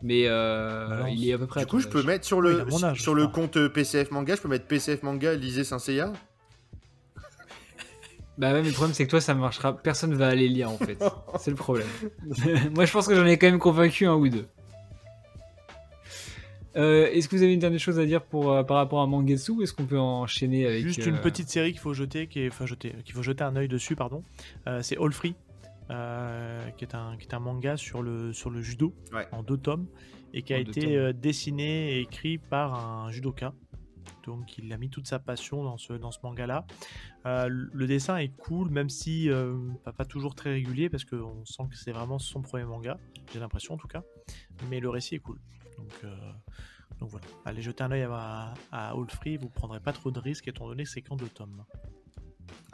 [0.02, 1.10] mais euh, Balance.
[1.16, 1.62] il est à peu près.
[1.62, 4.36] du à coup je peux mettre sur le âge, sur le compte euh, PCF manga
[4.36, 6.12] je peux mettre PCF manga lisez Saint Seiya
[8.38, 10.78] Bah ouais, mais le problème c'est que toi ça marchera, personne va aller lire en
[10.78, 10.98] fait.
[11.40, 11.88] c'est le problème.
[12.74, 14.48] Moi je pense que j'en ai quand même convaincu un ou deux.
[16.76, 19.06] Euh, est-ce que vous avez une dernière chose à dire pour, euh, par rapport à
[19.08, 20.82] Mangetsu ou est-ce qu'on peut enchaîner avec.
[20.84, 23.44] Juste euh, une petite série qu'il faut jeter, qui est, enfin jeter, qu'il faut jeter
[23.44, 24.24] un œil dessus, pardon.
[24.68, 25.36] Euh, c'est All Free,
[25.92, 29.28] euh, qui est un qui est un manga sur le sur le judo Ouais.
[29.32, 29.86] en deux tomes
[30.34, 30.92] et qui a En été tomes.
[30.94, 33.54] euh, dessiné et écrit par un judoka.
[34.26, 36.66] Donc il a mis toute sa passion dans ce dans ce manga là.
[37.26, 41.64] le dessin est cool, même si euh, pas, pas toujours très régulier parce qu'on sent
[41.70, 42.98] que c'est vraiment son premier manga.
[43.34, 44.04] J'ai l'impression en tout cas.
[44.70, 45.40] Mais le récit est cool.
[45.78, 46.16] Donc euh,
[47.00, 50.20] Donc voilà, allez jeter un œil à, à All Free, vous prendrez pas trop de
[50.20, 51.64] risques étant donné que c'est qu'en deux tomes.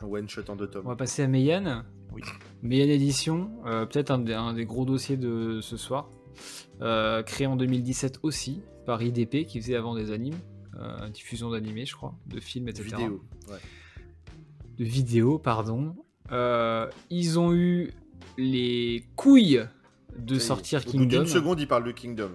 [0.02, 0.86] Un one shot en deux tomes.
[0.86, 1.84] On va passer à Meian.
[2.12, 2.22] Oui.
[2.62, 6.10] Meian Edition, euh, peut-être un, des- un des gros dossiers de ce soir.
[6.82, 10.38] Euh, créé en 2017 aussi par IDP qui faisait avant des animes, euh,
[11.12, 12.96] diffusion d'animés, je crois, de films, etc.
[12.98, 13.24] Vidéo.
[13.50, 13.58] Ouais.
[14.78, 15.96] de vidéos, pardon.
[16.32, 17.92] Euh, ils ont eu
[18.38, 19.62] les couilles
[20.18, 21.18] de sortir Au bout Kingdom.
[21.20, 22.32] d'une seconde, il parle de Kingdom.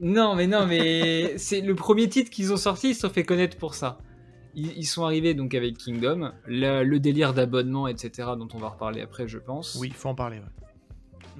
[0.00, 3.24] Non, mais non, mais c'est le premier titre qu'ils ont sorti, ils se sont fait
[3.24, 3.98] connaître pour ça.
[4.54, 8.68] Ils, ils sont arrivés donc avec Kingdom, le, le délire d'abonnement, etc., dont on va
[8.70, 9.76] reparler après, je pense.
[9.80, 10.38] Oui, il faut en parler.
[10.38, 10.44] ouais.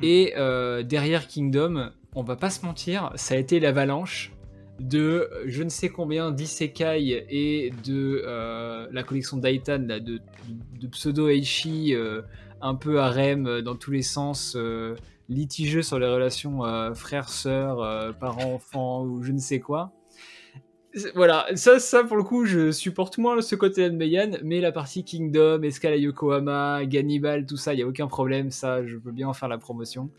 [0.02, 4.32] Et euh, derrière Kingdom, on va pas se mentir, ça a été l'avalanche
[4.80, 11.28] de je ne sais combien d'isekai et de euh, la collection Daitan, de, de, pseudo
[11.28, 12.22] Eishi, euh,
[12.60, 14.56] un peu harem euh, dans tous les sens,
[15.28, 16.60] litigieux sur les relations
[16.94, 19.92] frères-sœurs, parents-enfants ou je ne sais quoi.
[21.14, 24.72] Voilà, ça, ça pour le coup, je supporte moins ce côté-là de Meian, mais la
[24.72, 29.10] partie Kingdom, Escala Yokohama, Gannibal, tout ça, il y a aucun problème, ça, je peux
[29.10, 30.10] bien en faire la promotion.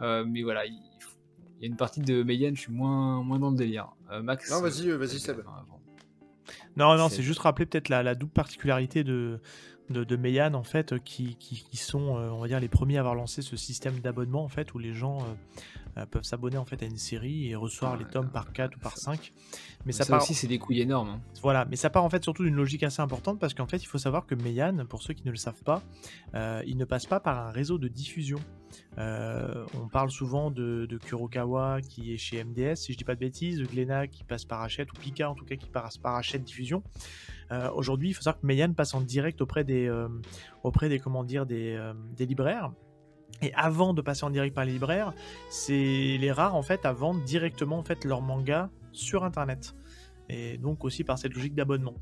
[0.00, 0.87] Mais voilà, il, il
[1.60, 3.88] y a une partie de Meian, je suis moins, moins dans le délire.
[4.10, 5.38] Euh, Max Non, vas-y, euh, euh, vas-y, Seb.
[6.76, 9.40] Non, non, C'est- juste rappeler peut-être la, la double particularité de,
[9.90, 13.00] de, de Meian, en fait, qui, qui, qui sont, on va dire, les premiers à
[13.00, 15.18] avoir lancé ce système d'abonnement, en fait, où les gens
[15.96, 18.52] euh, peuvent s'abonner, en fait, à une série et recevoir Ouais, les tomes non, par
[18.52, 19.32] 4 ou par ça- 5.
[19.86, 21.08] Mais ça, ça part, aussi, c'est des couilles énormes.
[21.08, 21.20] hein.
[21.40, 23.86] voilà, mais ça part, en fait, surtout d'une logique assez importante, parce qu'en fait, il
[23.86, 25.82] faut savoir que Meian, pour ceux qui ne le savent pas,
[26.34, 28.38] euh, il ne passe pas par un réseau de diffusion.
[28.98, 33.14] Euh, on parle souvent de, de Kurokawa qui est chez MDS, si je dis pas
[33.14, 35.96] de bêtises, de Glénat qui passe par Hachette, ou Pika en tout cas qui passe
[35.96, 36.82] par Hachette Diffusion.
[37.52, 39.90] Euh, Aujourd'hui, il faut savoir que Meian passe en direct auprès des,
[40.64, 41.80] auprès des, comment dire, des,
[42.16, 42.72] des libraires.
[43.40, 45.14] Et avant de passer en direct par les libraires,
[45.48, 48.68] c'est les rares en fait à vendre directement en fait leur manga
[48.98, 49.74] sur internet.
[50.30, 51.94] Et donc aussi par cette logique d'abonnement.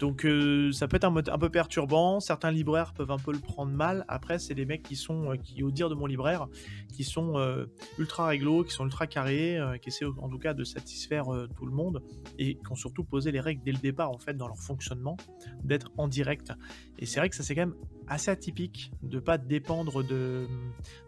[0.00, 2.20] Donc euh, ça peut être un, un peu perturbant.
[2.20, 4.04] Certains libraires peuvent un peu le prendre mal.
[4.06, 6.46] Après, c'est des mecs qui sont, euh, qui au dire de mon libraire,
[6.92, 7.64] qui sont euh,
[7.98, 11.24] ultra réglo, qui sont ultra carrés, qui essaient en tout cas de satisfaire
[11.56, 12.02] tout le monde
[12.38, 15.16] et qui ont surtout posé les règles dès le départ en fait dans leur fonctionnement
[15.64, 16.52] d'être en direct.
[16.98, 17.76] Et c'est vrai que ça c'est quand même
[18.10, 20.46] assez atypique de pas dépendre de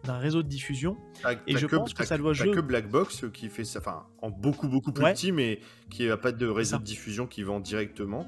[0.05, 0.97] d'un réseau de diffusion.
[1.21, 4.07] T'as- Et je pense que ça doit jouer- que Black Box qui fait ça, enfin,
[4.21, 5.13] en beaucoup, beaucoup plus Ouais.
[5.13, 5.59] petit, mais
[5.91, 8.25] qui n'a pas de réseau de diffusion qui vend directement.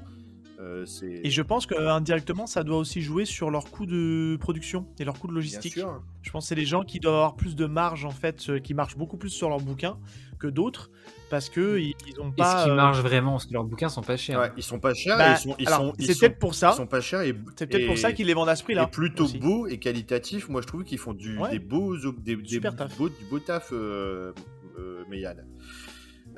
[0.58, 0.86] Euh,
[1.22, 5.18] Et je pense qu'indirectement ça doit aussi jouer sur leur coût de production et leur
[5.18, 5.74] coût de bien logistique.
[5.74, 6.02] sûr.
[6.22, 8.58] Je pense que c'est des gens qui doivent avoir plus de marge en fait, euh,
[8.58, 9.98] qui marchent beaucoup plus sur leurs bouquins
[10.38, 10.90] que d'autres
[11.28, 12.60] parce que ils, ils ont Et pas.
[12.60, 14.38] ce qui euh, marche vraiment, parce que leurs bouquins sont pas chers.
[14.40, 16.38] Ouais, ils sont pas chers bah, et ils sont, ils alors, sont, ils c'est peut-être
[16.38, 16.70] pour ça.
[16.72, 18.84] ils sont pas chers et C'est peut-être pour ça qu'ils les vendent à ce prix-là.
[18.84, 19.38] et plutôt aussi.
[19.38, 20.48] beaux et qualitatifs.
[20.48, 21.50] Moi, je trouve qu'ils font du, Ouais.
[21.50, 22.96] des beaux, des, des Super taf.
[22.96, 24.32] beaux- du beau taf, euh,
[24.78, 25.04] euh.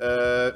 [0.01, 0.51] Euh,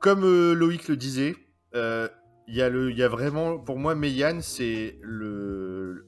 [0.00, 1.36] comme euh, Loïc le disait,
[1.74, 6.06] il y a y a vraiment, pour moi, Meian, c'est le,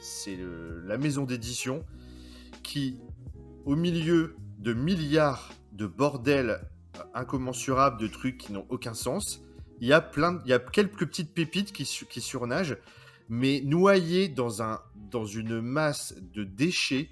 [0.00, 0.38] c'est
[0.84, 1.84] la maison d'édition
[2.62, 3.00] qui,
[3.64, 6.60] au milieu de milliards de bordel
[7.14, 9.42] incommensurables de trucs qui n'ont aucun sens,
[9.80, 12.78] il y a plein, il y a quelques petites pépites qui, qui surnagent,
[13.28, 17.10] mais noyées dans un, dans une masse de déchets.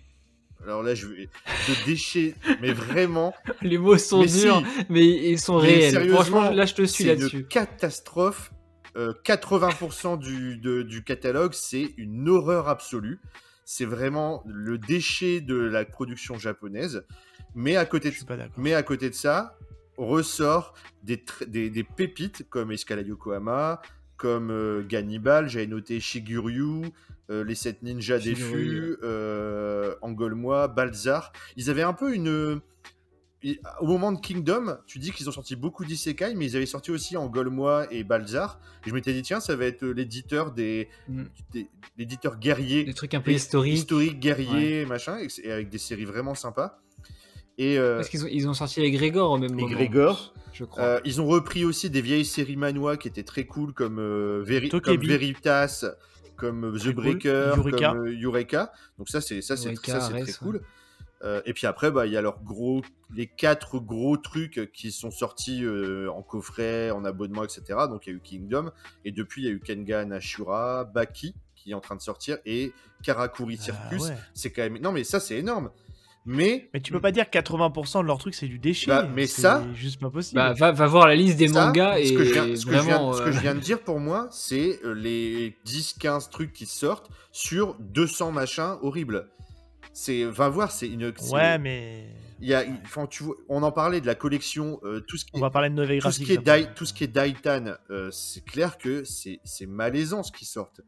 [0.65, 1.29] Alors là, je vais
[1.69, 4.43] de déchets, mais vraiment, Les mots sont Mais si.
[4.43, 6.11] durs, mais ils sont Mais réels.
[6.11, 7.39] Franchement, là, je te suis c'est là-dessus.
[7.41, 8.51] une catastrophe.
[8.97, 13.19] Euh, 80% du, de- du catalogue, c'est une horreur absolue.
[13.65, 17.05] C'est vraiment le déchet de la production japonaise.
[17.57, 18.17] Mais à côté de,
[18.57, 19.59] mais à côté de ça,
[19.97, 23.81] ressort des, des, des pépites comme Escalade Yokohama,
[24.17, 26.83] comme euh, Gannibal, j'avais noté Shiguryu,
[27.31, 31.33] euh, les 7 ninjas Shiguryu, défus, euh, Angolmois, Balzar.
[31.57, 32.61] Ils avaient un peu une.
[33.79, 36.91] Au moment de Kingdom, tu dis qu'ils ont sorti beaucoup d'isekai, mais ils avaient sorti
[36.91, 38.59] aussi Angolmois et Balzar.
[38.87, 41.23] Et je m'étais dit, tiens, ça va être l'éditeur des, Mm.
[41.53, 43.75] des- l'éditeur guerrier Des trucs un peu historiques.
[43.75, 46.81] historique, guerrier, machin, et, avec des séries vraiment sympas.
[47.59, 49.69] Et, euh, Parce qu'ils ont, ils ont sorti les Grégor au même moment.
[49.69, 50.33] Grégor.
[50.55, 50.83] Je crois.
[50.83, 54.43] Euh, ils ont repris aussi des vieilles séries manois qui étaient très cool, comme, euh,
[54.43, 54.97] Veri- comme.
[55.05, 55.85] Veritas,
[56.37, 56.95] comme The cool.
[56.95, 57.91] Breaker, Eureka.
[57.93, 58.73] comme euh, Eureka.
[58.99, 60.61] Donc ça, c'est ça, c'est Eureka, ça, c'est très cool.
[61.23, 62.83] Euh, et puis après, bah, il y a leurs gros,
[63.15, 67.63] les quatre gros trucs qui sont sortis euh, en coffret, en abonnement, etc.
[67.89, 68.71] Donc il y a eu Kingdom,
[69.05, 72.37] et depuis il y a eu Kengan Ashura, Baki qui est en train de sortir,
[72.45, 74.03] et Karakuri Ah, Circus.
[74.03, 74.17] ouais.
[74.35, 75.71] C'est quand même, non mais ça c'est énorme.
[76.27, 78.87] Mais Mais tu peux pas dire que 80% de leur truc c'est du déchet.
[78.87, 80.37] Bah, mais c'est ça- juste pas possible.
[80.41, 82.65] Bah, va, va voir la liste des Ça, mangas et ce que je viens, ce
[82.67, 83.13] que je viens- vraiment.
[83.13, 86.65] ce que euh, je viens de dire pour moi, c'est euh, les 10-15 trucs qui
[86.67, 89.29] sortent sur 200 machins horribles.
[89.93, 91.13] C'est, va voir, c'est une.
[91.17, 92.07] c'est- Ouais, mais.
[92.41, 95.17] Il y a, il- enfin, tu vois, on en parlait de la collection, euh, tout
[95.17, 96.43] ce qui On est, va parler de nouvelles tout ce graphiques.
[96.43, 100.33] qui est, tout ce qui est Daitan, euh, c'est clair que c'est, c'est malaisant ce
[100.33, 100.81] qui sortent.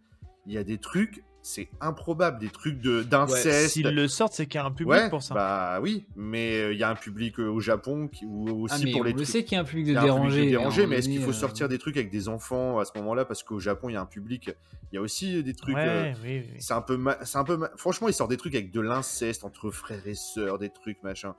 [0.46, 3.68] Il y a des trucs, c'est improbable, des trucs de, d'inceste.
[3.70, 5.32] S'ils le sortent, c'est qu'il y a un public ouais, pour ça.
[5.34, 8.74] bah oui, mais euh, il y a un public euh, au Japon qui, ou aussi
[8.76, 10.50] Ah, mais pour les on trucs- sait qu'il y a un public de dérangés.
[10.50, 13.24] dérangés, mais est-ce qu'il faut euh, sortir des trucs avec des enfants à ce moment-là?
[13.24, 14.50] Parce qu'au Japon, il y a un public.
[14.92, 15.76] Il y a aussi des trucs.
[15.76, 16.56] euh, ouais, oui, oui.
[16.58, 17.56] c'est un peu, ma- c'est un peu.
[17.56, 21.00] ma- Franchement, ils sortent des trucs avec de l'inceste entre frères et sœurs, des trucs
[21.04, 21.34] machin.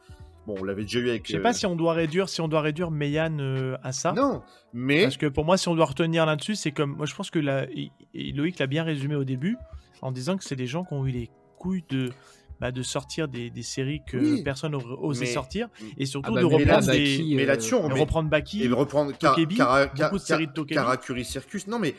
[0.45, 1.25] Bon, on l'avait déjà eu avec.
[1.27, 3.91] Je sais euh, pas si on doit réduire, si on doit réduire Meian euh, à
[3.91, 4.13] ça.
[4.13, 4.41] Non,
[4.73, 6.95] mais Parce que pour moi, si on doit retenir là-dessus, c'est comme.
[6.95, 7.65] Moi, je pense que la...
[8.13, 9.57] Loïc l'a bien résumé au début,
[10.01, 12.11] en disant que c'est des gens qui ont eu les couilles de,
[12.59, 14.43] bah, de sortir des, des séries que Oui.
[14.43, 16.99] personne n'aurait osé Mais- sortir, et surtout Ah bah, de mais là, reprendre des.
[17.17, 18.63] Baki, mais euh, là-dessus, on met- reprendre Baki.
[18.63, 20.73] et reprendre Tokebi, Kara- beaucoup de séries de Ka- Tokebi.
[20.75, 21.67] Karakuri Circus.
[21.67, 21.95] Non, mais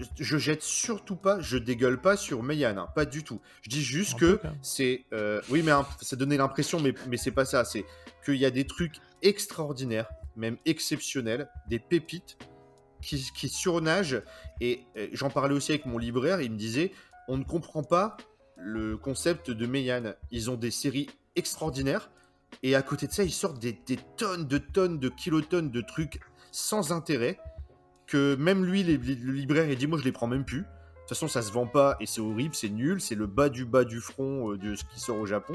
[0.00, 3.40] je- je jette surtout pas, je dégueule pas sur Meian, hein, pas du tout.
[3.62, 5.04] Je dis juste que c'est.
[5.12, 7.64] euh, oui, mais un- ça donnait l'impression, mais, mais c'est pas ça.
[7.64, 7.84] C'est
[8.24, 12.36] qu'il y a des trucs extraordinaires, même exceptionnels, des pépites
[13.02, 14.22] qui, qui surnagent.
[14.60, 16.92] Et euh, j'en parlais aussi avec mon libraire, il me disait
[17.28, 18.16] on ne comprend pas
[18.56, 20.14] le concept de Meian.
[20.30, 22.10] Ils ont des séries extraordinaires.
[22.62, 25.80] Et à côté de ça, ils sortent des, des tonnes de tonnes de kilotonnes de
[25.80, 26.20] trucs
[26.52, 27.38] sans intérêt
[28.06, 30.60] que même lui, les- les- le libraire, il dit moi je les prends même plus.
[30.60, 30.64] De
[31.00, 33.64] toute façon, ça se vend pas et c'est horrible, c'est nul, c'est le bas du
[33.64, 35.54] bas du front euh, de ce qui sort au Japon.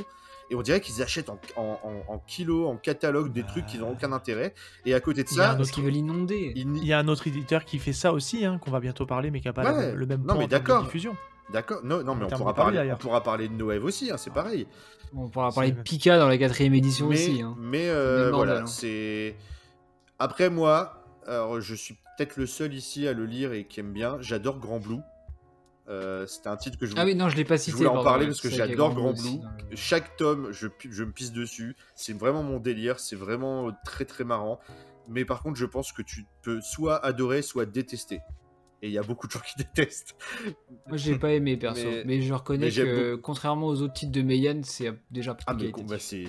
[0.52, 3.78] Et on dirait qu'ils achètent en, en, en- en kilos, en catalogue des trucs qui
[3.78, 4.54] n'ont aucun intérêt.
[4.86, 6.52] Et à côté de Il y a ça, un Parce qu'ils veulent inonder.
[6.56, 9.06] ils Il y a un autre éditeur qui fait ça aussi, hein, qu'on va bientôt
[9.06, 9.94] parler, mais qui n'a pas Ouais.
[9.96, 10.84] le même Non, mais en termes de d'accord.
[10.84, 11.16] diffusion.
[11.52, 14.32] D'accord, non, non, mais on pourra, parler, on pourra parler de Noël aussi, hein, c'est
[14.34, 14.68] pareil.
[15.16, 17.42] On pourra parler de Pika dans la quatrième édition mais, aussi.
[17.42, 17.56] hein.
[17.58, 18.66] mais euh, voilà, hein.
[18.68, 19.36] c'est.
[20.20, 23.92] Après moi, alors je suis peut-être le seul ici à le lire et qui aime
[23.94, 24.18] bien.
[24.20, 25.00] J'adore Grand Blue.
[25.88, 27.78] Euh, C'était un titre que je Ah oui, non, je l'ai pas Je cité.
[27.78, 29.76] voulais en parler parce que j'adore Grand Grand Blue aussi, Blue.
[29.76, 31.76] Chaque tome, je, je me pisse dessus.
[31.96, 33.00] C'est vraiment mon délire.
[33.00, 34.60] C'est vraiment euh, très très marrant.
[35.08, 38.20] Mais par contre, je pense que tu peux soit adorer, soit détester.
[38.82, 40.16] Et il y a beaucoup de gens qui détestent.
[40.88, 44.12] Moi, j'ai pas aimé perso, Mais- mais, je reconnais mais que contrairement aux autres titres
[44.14, 46.28] de Meian, c'est déjà plus Ah, bah, c'est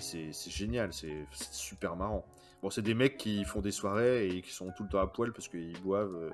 [0.48, 0.92] génial.
[0.92, 2.26] C'est super marrant.
[2.62, 5.06] Bon, c'est des mecs qui font des soirées et qui sont tout le temps à
[5.06, 6.14] poil parce qu'ils boivent.
[6.14, 6.30] euh,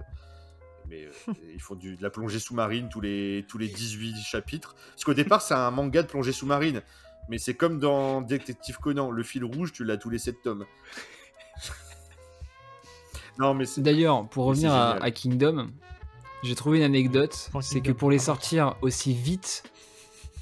[0.89, 4.75] mais euh, ils font du, de la plongée sous-marine tous les, tous les 18 chapitres.
[4.91, 6.81] Parce qu'au départ, c'est un manga de plongée sous-marine.
[7.29, 10.65] Mais c'est comme dans Détective Conan, le fil rouge, tu l'as tous les 7 tomes.
[13.39, 13.83] non, mais c'est.
[13.83, 15.71] D'ailleurs, pour revenir à Kingdom,
[16.47, 19.65] j'ai trouvé une anecdote, c'est que pour les sortir aussi vite,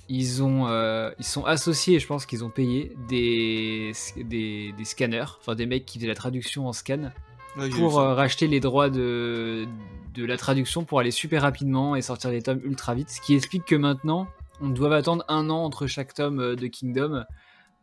[0.08, 5.38] ils ont, euh, ils sont associés, je pense qu'ils ont payé des, des, des scanners,
[5.40, 7.10] enfin des mecs qui faisaient la traduction en scan,
[7.56, 9.66] Ouais, pour euh, racheter les droits de,
[10.12, 13.34] de la traduction pour aller super rapidement et sortir les tomes ultra vite, ce qui
[13.34, 14.26] explique que maintenant,
[14.60, 17.24] on doit attendre un an entre chaque tome euh, de Kingdom.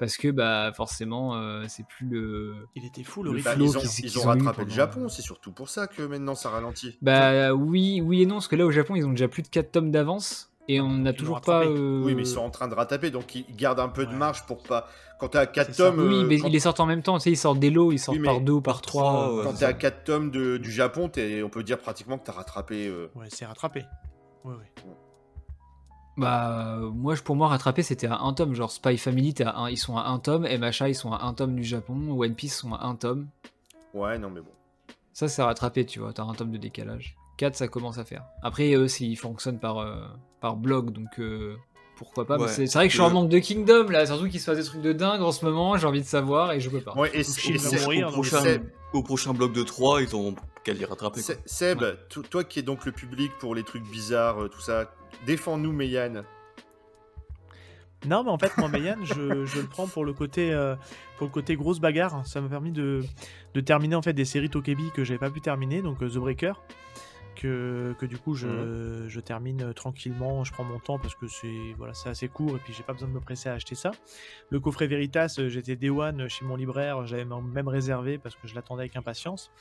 [0.01, 3.41] Parce que bah forcément euh, c'est plus le Il était fou, le Le.
[3.41, 6.97] Bah, ils ont, ils rattrapé le Japon, c'est surtout pour ça que maintenant ça ralentit.
[7.03, 9.47] Bah oui, oui et non, parce que là au Japon ils ont déjà plus de
[9.47, 11.65] 4 tomes d'avance et on n'a toujours pas.
[11.65, 14.13] euh, Oui, mais ils sont en train de rattraper, donc ils gardent un peu de
[14.13, 14.87] marge pour pas.
[15.19, 15.91] Quand t'es à 4 C'est ça.
[15.91, 15.99] tomes.
[15.99, 17.69] Oui, euh, mais quand- ils les sortent en même temps, tu sais, ils sortent des
[17.69, 19.29] lots, ils sortent Oui, par deux ou par trois.
[19.29, 19.43] euh, ouais.
[19.43, 19.73] Quand t'es à ça.
[19.73, 22.87] 4 tomes de- du Japon, t'es- on peut dire pratiquement que t'as rattrapé.
[22.87, 23.85] euh, Ouais, c'est rattrapé.
[24.43, 24.71] Ouais, ouais.
[26.21, 29.43] Bah euh, moi je- pour moi rattraper c'était à un tome, genre Spy Family t'es
[29.43, 31.95] à un- ils sont à un tome, MHA ils sont à un tome du Japon,
[32.11, 33.27] One Piece sont à un tome.
[33.93, 34.51] Ouais, non, mais bon.
[35.13, 37.15] Ça c'est rattrapé tu vois, t'as un tome de décalage.
[37.37, 38.23] 4 ça commence à faire.
[38.43, 39.95] Après eux ils fonctionnent par, euh,
[40.41, 41.55] par blog donc euh,
[41.97, 42.37] pourquoi pas.
[42.37, 42.49] mais Ouais.
[42.49, 44.45] c'est c'est vrai que je suis en Le- manque de Kingdom là, surtout qu'il se
[44.45, 46.81] passe des trucs de dingue en ce moment, j'ai envie de savoir et je peux
[46.81, 46.93] pas.
[46.95, 48.11] Ouais, et, c'est- mourir,
[48.93, 51.21] au prochain bloc de 3, ils ont qu'à les rattraper.
[51.23, 51.35] quoi.
[51.45, 54.93] Seb, to- toi qui es donc le public pour les trucs bizarres, euh, tout ça,
[55.25, 56.23] défends-nous, Meian.
[58.07, 60.75] Non, mais en fait, moi, Meian, je, je le prends pour le côté, euh,
[61.17, 62.25] pour le côté grosse bagarre.
[62.25, 63.01] Ça m'a permis de,
[63.53, 66.17] de terminer en fait des séries Tokebi que j'avais pas pu terminer, donc euh, The
[66.17, 66.53] Breaker,
[67.35, 70.43] que, que du coup je, je termine euh, tranquillement.
[70.43, 72.93] Je prends mon temps parce que c'est voilà, c'est assez court et puis j'ai pas
[72.93, 73.91] besoin de me presser à acheter ça.
[74.49, 78.47] Le coffret Veritas, euh, j'étais Day One chez mon libraire, j'avais même réservé parce que
[78.47, 79.51] je l'attendais avec impatience.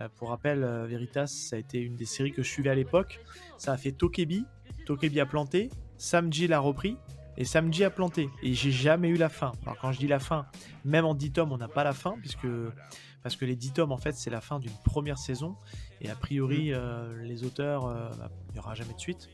[0.00, 2.74] Euh, pour rappel, euh, Veritas, ça a été une des séries que je suivais à
[2.74, 3.20] l'époque.
[3.58, 4.44] Ça a fait Tokebi,
[4.84, 6.96] Tokebi a planté, Samji l'a repris
[7.36, 8.28] et Samji a planté.
[8.42, 9.52] Et j'ai jamais eu la fin.
[9.62, 10.46] Alors quand je dis la fin,
[10.84, 12.46] même en 10 tomes, on n'a pas la fin, puisque
[13.22, 15.56] parce que les 10 tomes, en fait, c'est la fin d'une première saison.
[16.00, 19.28] Et a priori, euh, les auteurs, euh, bah, il n'y aura jamais de suite.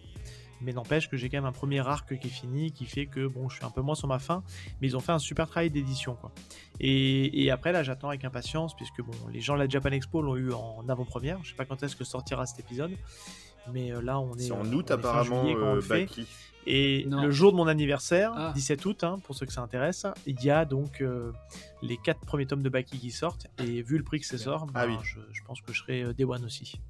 [0.61, 3.27] Mais n'empêche que j'ai quand même un premier arc qui est fini, qui fait que
[3.27, 4.45] bon, je suis un peu moins sur ma fin,
[4.81, 6.31] mais ils ont fait un super travail d'édition, quoi.
[6.79, 10.23] Et, et après là, j'attends avec impatience, puisque bon, les gens de la Japan Expo
[10.23, 11.43] l'ont eu en avant-première.
[11.43, 12.93] Je sais pas quand est-ce que sortira cet épisode,
[13.73, 14.43] mais euh, là on est.
[14.43, 16.07] C'est en août apparemment, juillet quand on le fait.
[16.07, 16.27] Baki.
[16.67, 17.23] Et Non.
[17.25, 18.53] le jour de mon anniversaire, Ah.
[18.55, 21.33] 17 août, hein, pour ceux que ça intéresse, il y a donc euh,
[21.83, 23.49] les quatre premiers tomes de Baki qui sortent.
[23.59, 24.99] Et vu le prix que ça sort, Ah ben, oui.
[25.03, 26.81] je, je pense que je serai euh, Day One aussi.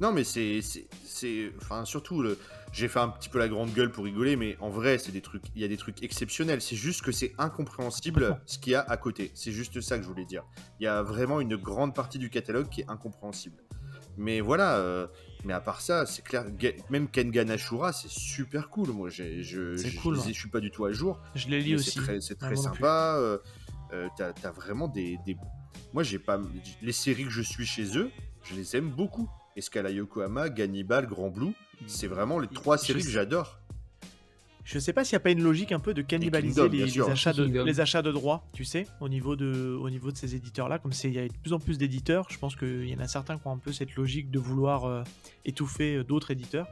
[0.00, 0.60] Non, mais c'est.
[0.62, 2.36] c'est- c'est- Enfin, surtout, le...
[2.72, 5.20] j'ai fait un petit peu la grande gueule pour rigoler, mais en vrai, c'est des
[5.20, 5.44] trucs.
[5.54, 6.60] Il y a des trucs exceptionnels.
[6.60, 9.30] C'est juste que c'est incompréhensible ce qu'il y a à côté.
[9.34, 10.42] C'est juste ça que je voulais dire.
[10.80, 13.62] Il y a vraiment une grande partie du catalogue qui est incompréhensible.
[14.16, 14.76] Mais voilà.
[14.78, 15.06] euh,
[15.44, 16.44] Mais à part ça, c'est clair.
[16.90, 18.90] Même Kengan Ashura, c'est super cool.
[18.90, 19.22] Moi, je,
[20.00, 21.20] cool, je je suis pas du tout à jour.
[21.34, 21.90] Je les lis aussi.
[21.90, 23.16] C'est très, Ah, très sympa.
[23.18, 23.38] euh,
[23.92, 25.36] euh, T'as t'as vraiment des, des-
[25.92, 26.40] Moi, j'ai pas.
[26.80, 28.10] Les séries que je suis chez eux,
[28.44, 29.28] je les aime beaucoup.
[29.56, 31.52] Escala Yokohama, Gannibal, Grand Blue,
[31.86, 33.58] c'est vraiment les trois Je séries que j'adore.
[34.64, 37.00] Je sais pas s'il n'y a pas une logique un peu de cannibaliser Kingdom, les,
[37.10, 37.64] achats de, Kingdom.
[37.64, 40.78] les achats de droits, tu sais, au niveau de, au niveau de ces éditeurs-là.
[40.78, 43.08] Comme il y a de plus en plus d'éditeurs, je pense qu'il y en a
[43.08, 45.02] certains qui ont un peu cette logique de vouloir euh,
[45.44, 46.68] étouffer euh, d'autres éditeurs.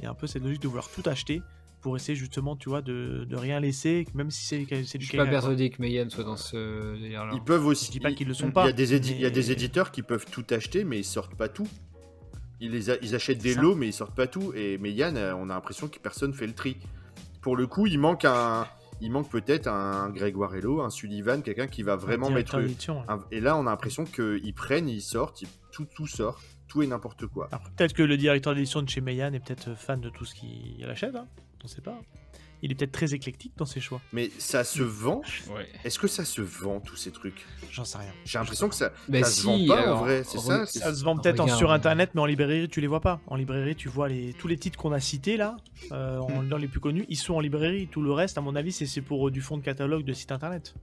[0.00, 1.42] Et un peu cette logique de vouloir tout acheter
[1.80, 5.06] pour essayer justement, tu vois, de, de rien laisser, même si c'est c'est Je du
[5.06, 7.32] suis pas persuadé que Megan soit dans ce délire-là.
[7.34, 7.86] Ils peuvent aussi.
[7.86, 9.26] Je dis pas ils- qu'ils le sont Il y pas, a des, édi- il y
[9.26, 11.66] a des éditeurs qui peuvent tout acheter, mais ils sortent pas tout.
[12.60, 13.60] Ils, les a- ils achètent des ça.
[13.62, 14.52] lots, mais ils sortent pas tout.
[14.54, 16.76] Et Yann, euh, on a l'impression que personne fait le tri.
[17.42, 18.66] Pour le coup, il manque un.
[19.00, 22.54] Il manque peut-être un Grégoire Hello, un Sullivan, quelqu'un qui va vraiment mettre.
[23.08, 26.82] un- Et là, on a l'impression qu'ils prennent, ils sortent, ils- tout, tout sort, tout
[26.82, 27.48] et n'importe quoi.
[27.76, 30.84] Peut-être que le directeur d'édition de chez Meian est peut-être fan de tout ce qu'il
[30.88, 31.26] achète, hein.
[31.64, 31.98] on sait pas.
[32.62, 35.66] Il est peut-être très éclectique dans ses choix, Mais ça se vend Ouais.
[35.84, 37.44] Est-ce que ça se vend, tous ces trucs?
[37.70, 38.12] J'en sais rien.
[38.24, 40.64] J'ai l'impression que ça, Bah ça se si, vend pas alors, en vrai, c'est ça
[40.66, 43.20] Ça se vend peut-être sur internet, mais en librairie, tu les vois pas.
[43.26, 45.56] En librairie, tu vois les, tous les titres qu'on a cités là,
[45.90, 47.88] euh, en- dans les plus connus, ils sont en librairie.
[47.90, 50.30] Tout le reste, à mon avis, c'est pour euh, du fond de catalogue de site
[50.32, 50.74] internet.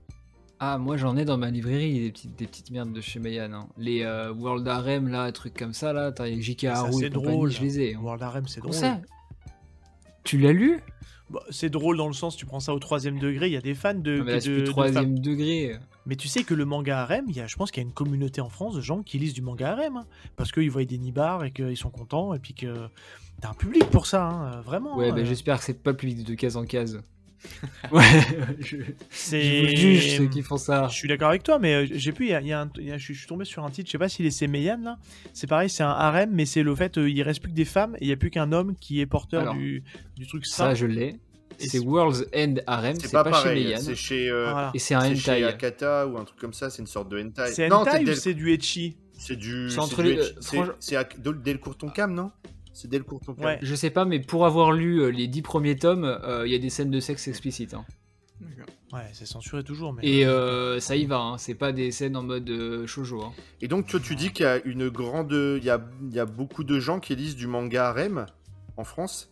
[0.62, 3.50] Ah, moi j'en ai dans ma librairie des petites, des petites merdes de chez Mayan.
[3.54, 3.68] hein.
[3.78, 7.10] Les euh, World Harem, là, trucs comme ça, là, t'as les JK Haru c'est et
[7.10, 7.50] compagnie, drôle.
[7.50, 7.94] je les ai.
[7.94, 8.00] hein.
[8.02, 8.74] World Harem, c'est drôle.
[8.74, 9.00] ça?
[10.30, 10.78] Tu l'as lu?
[11.28, 13.60] Bah, c'est drôle dans le sens, tu prends ça au troisième degré, il y a
[13.60, 14.22] des fans de.
[14.24, 15.76] Mais là, de- troisième degré.
[16.06, 17.88] Mais tu sais que le manga harem, il y a, je pense qu'il y a
[17.88, 19.96] une communauté en France de gens qui lisent du manga harem.
[19.96, 22.86] hein, parce qu'ils voient des nibards et qu'ils sont contents, et puis que
[23.40, 24.96] t'as un public pour ça, hein, vraiment.
[24.96, 27.02] Ouais, hein, bah euh, j'espère que c'est pas le public de case en case.
[27.92, 28.02] ouais,
[28.60, 29.60] je, je c'est.
[29.62, 30.88] vous juge ceux qui font ça.
[30.88, 32.60] Je suis d'accord avec toi, mais euh, j'ai pu, il y a, il y a
[32.62, 34.30] un- il y a- je suis- tombé sur un titre, je sais pas s'il est
[34.30, 34.98] c'est Meian là.
[35.32, 37.64] C'est pareil, c'est un harem, mais c'est le fait, euh, il reste plus que des
[37.64, 39.82] femmes et il y a plus qu'un homme qui est porteur Alors, du,
[40.16, 40.74] du truc Ça, ça.
[40.74, 41.16] je l'ai.
[41.58, 43.80] C'est World's End Harem, c'est pas, pas, chez pareil, Meian.
[43.80, 44.70] c'est chez, euh, Voilà.
[44.74, 45.44] Et c'est un c'est chez hentai.
[45.44, 47.52] Akata ou un truc comme ça, c'est une sorte de hentai.
[47.52, 49.68] C'est non, hentai c'est ou Del- c'est du ecchi c'est du.
[49.68, 52.30] C'est entre du les- c'est- franch- Del Delcourt Tonkam, non?
[52.72, 53.44] C'est Delcourt Tonkam.
[53.44, 53.58] Ouais.
[53.62, 56.54] Je sais pas, mais pour avoir lu euh, les dix premiers tomes, euh, il y
[56.54, 57.74] a des scènes de sexe explicites.
[57.74, 57.84] hein.
[58.92, 60.02] Ouais, c'est censuré toujours, mais.
[60.04, 61.38] Et euh, ça y va, hein.
[61.38, 63.22] c'est pas des scènes en mode euh, shoujo.
[63.22, 63.32] hein.
[63.60, 65.30] Et donc, toi, tu dis qu'il y a une grande.
[65.32, 68.26] Il y a, il y a beaucoup de gens qui lisent du manga harem
[68.76, 69.30] en France?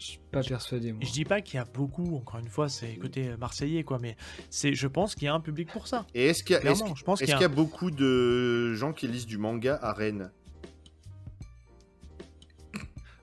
[0.00, 1.00] Je suis pas persuadé, moi.
[1.04, 4.16] Je dis pas qu'il y a beaucoup, encore une fois, c'est côté marseillais, quoi, mais
[4.48, 6.06] c'est, je pense qu'il y a un public pour ça.
[6.14, 7.90] Et est-ce qu'il y, a- est-ce Clairement, je pense est-ce qu'il y y a beaucoup
[7.90, 10.30] de gens qui lisent du manga à Rennes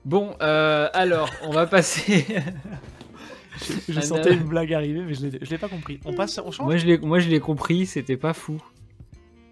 [0.06, 2.24] Bon, euh, alors, on va passer.
[3.88, 5.98] Je sentais une blague arriver, mais je l'ai, pas compris.
[6.04, 8.62] On passe, on change moi, je l'ai, moi, je l'ai compris, c'était pas fou.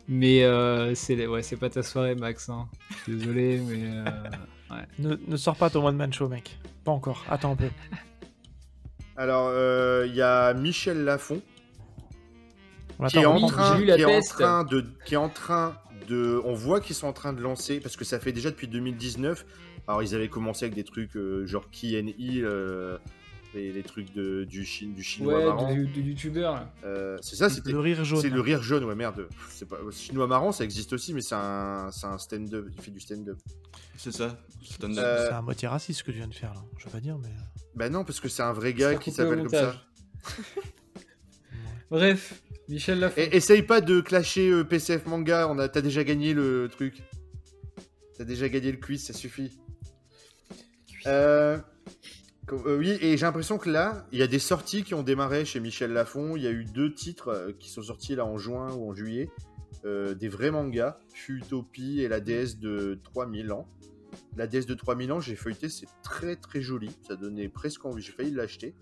[0.06, 2.48] Mais euh, c'est, ouais, c'est pas ta soirée, Max.
[2.50, 2.68] hein.
[2.90, 3.80] Je suis désolé, mais.
[3.82, 6.56] euh, ne, ne sors pas ton one man show, mec.
[6.84, 7.24] Pas encore.
[7.28, 7.70] Attends un peu.
[9.16, 11.40] Alors, euh, il y a Michel Lafon
[13.00, 16.40] On qui est, en train, est en train de, qui est en train de.
[16.44, 19.44] On voit qu'ils sont en train de lancer, parce que ça fait déjà depuis 2019.
[19.86, 22.96] Alors, ils avaient commencé avec des trucs euh, genre Key and Hill, euh,
[23.54, 25.68] les, les trucs de, du, chi- du chinois marrant.
[25.68, 26.66] Ouais, du, du youtubeur.
[26.84, 27.70] Euh, c'est ça, c'était.
[27.72, 28.20] le rire jaune.
[28.20, 29.28] C'est le rire jaune, ouais, merde.
[29.50, 29.78] C'est pas...
[29.92, 32.66] Chinois marrant, ça existe aussi, mais c'est un, c'est un stand-up.
[32.76, 33.38] Il fait du stand-up.
[33.96, 34.38] C'est ça.
[34.62, 35.04] stand-up.
[35.04, 36.64] Euh, C'est à moitié raciste ce que tu viens de faire là.
[36.78, 37.28] Je veux pas dire, mais.
[37.74, 39.74] Bah non, parce que c'est un vrai gars qui s'appelle comme ça.
[41.90, 43.20] Bref, Michel Lafon.
[43.20, 45.68] Et essaye pas de clasher euh, PCF Manga, on a...
[45.68, 47.02] t'as déjà gagné le truc.
[48.16, 49.58] T'as déjà gagné le quiz, ça suffit.
[51.06, 51.58] Euh,
[52.52, 55.44] euh, oui, et j'ai l'impression que là, il y a des sorties qui ont démarré
[55.44, 56.36] chez Michel Lafon.
[56.36, 58.94] Il y a eu deux titres euh, qui sont sortis là en juin ou en
[58.94, 59.30] juillet.
[59.84, 63.68] Euh, des vrais mangas, Futopie et la déesse de 3000 ans.
[64.36, 66.90] La déesse de 3000 ans, j'ai feuilleté, c'est très très joli.
[67.06, 68.74] Ça donnait presque envie, j'ai failli l'acheter.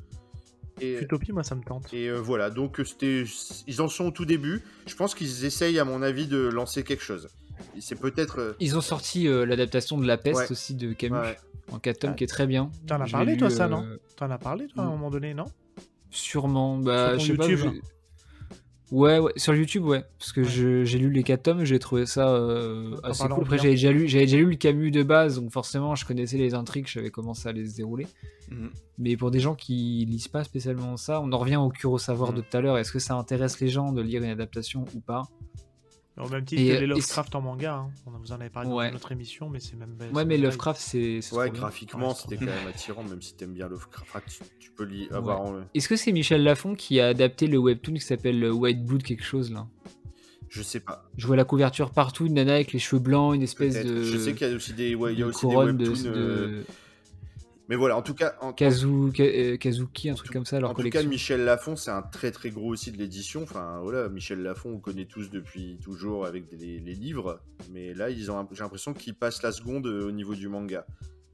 [0.80, 1.00] Et...
[1.00, 1.92] Utopie, moi ça me tente.
[1.92, 3.24] Et euh, voilà, donc c'était,
[3.66, 4.62] ils en sont au tout début.
[4.86, 7.28] Je pense qu'ils essayent, à mon avis, de lancer quelque chose.
[7.76, 8.38] Et C'est peut-être.
[8.40, 10.50] euh, Ils ont sorti euh, l'adaptation de La Peste Ouais.
[10.52, 11.36] aussi de Camus ouais.
[11.70, 12.16] en 4 tomes Ouais.
[12.16, 12.70] qui est très bien.
[12.86, 13.84] T'en as parlé, toi, ça, euh, non?
[14.16, 14.92] T'en as parlé, toi, à un mm.
[14.92, 15.46] moment donné, non?
[16.10, 16.78] Sûrement.
[16.78, 17.62] Bah, Sur ton je sais pas.
[17.64, 17.72] YouTube.
[17.82, 17.92] je-
[18.94, 20.04] Ouais, ouais, sur YouTube, ouais.
[20.18, 20.84] Parce que Ouais.
[20.84, 23.40] j'ai lu les 4 tomes, j'ai trouvé ça euh, assez cool.
[23.44, 26.36] Après, j'avais déjà, lu, j'avais déjà lu le Camus de base, donc forcément, je connaissais
[26.36, 28.06] les intrigues, je savais comment ça allait se dérouler.
[28.50, 28.68] Mhm.
[28.98, 32.32] Mais pour des gens qui lisent pas spécialement ça, on en revient au cure savoir
[32.32, 32.34] Mm.
[32.34, 32.76] de tout à l'heure.
[32.76, 35.22] Est-ce que ça intéresse les gens de lire une adaptation ou pas?
[36.18, 37.74] Au même titre Et, que euh, les Lovecraft en manga.
[37.74, 37.90] hein.
[38.06, 38.88] On vous en avait parlé Ouais.
[38.88, 39.96] dans notre émission, mais c'est même.
[40.12, 41.20] Ouais, mais Lovecraft, c'est.
[41.32, 44.08] Ouais, graphiquement, Ouais, c'est c'était quand même attirant, même si t'aimes bien Lovecraft.
[44.28, 45.46] Tu, tu peux lire, avoir.
[45.46, 48.84] euh, Est-ce que c'est Michel Lafon qui a adapté le webtoon qui s'appelle euh, White
[48.84, 49.66] Blood quelque chose là?
[50.50, 51.08] Je sais pas.
[51.16, 54.02] Je vois la couverture partout, une nana avec les cheveux blancs, une espèce de.
[54.02, 55.78] Je sais qu'il y a aussi des, ouais, il y a de aussi des couronne
[55.78, 56.08] de, webtoons.
[56.10, 56.64] euh, de
[57.68, 60.70] Mais voilà, en tout cas, en, Kazu- euh, Kazuki, un truc tout- comme ça, leur
[60.70, 63.44] en tout cas, Michel Lafon, c'est un très très gros aussi de l'édition.
[63.44, 68.10] Enfin voilà, Michel Lafon, on connaît tous depuis toujours avec des- les livres, mais là,
[68.10, 70.86] ils ont, j'ai l'impression qu'ils passent la seconde euh, au niveau du manga.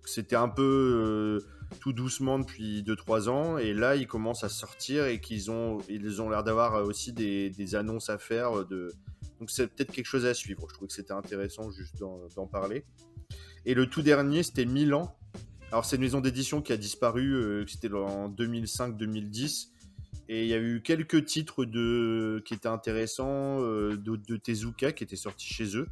[0.05, 1.47] C'était un peu euh,
[1.81, 6.23] tout doucement depuis 2-3 ans, et là, ils commencent à sortir et qu'ils ont, ils
[6.23, 8.65] ont l'air d'avoir aussi des, des annonces à faire.
[8.67, 8.93] De...
[9.41, 10.67] Donc c'est peut-être quelque chose à suivre.
[10.69, 12.85] Je trouvais que c'était intéressant juste d'en parler.
[13.67, 15.15] Et le tout dernier, c'était Milan.
[15.71, 19.69] Alors c'est une maison d'édition qui a disparu, euh, c'était en 2005-2010.
[20.31, 22.43] Et il y a eu quelques titres de...
[22.45, 25.89] qui étaient intéressants euh, de, de Tezuka qui étaient sortis chez eux.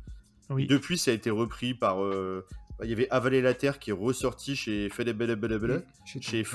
[0.50, 0.66] Oui.
[0.66, 2.02] Depuis, ça a été repris par.
[2.02, 2.44] euh,
[2.82, 4.88] Il y avait Avaler la Terre qui est ressorti chez
[6.04, 6.46] Je sais chez pas.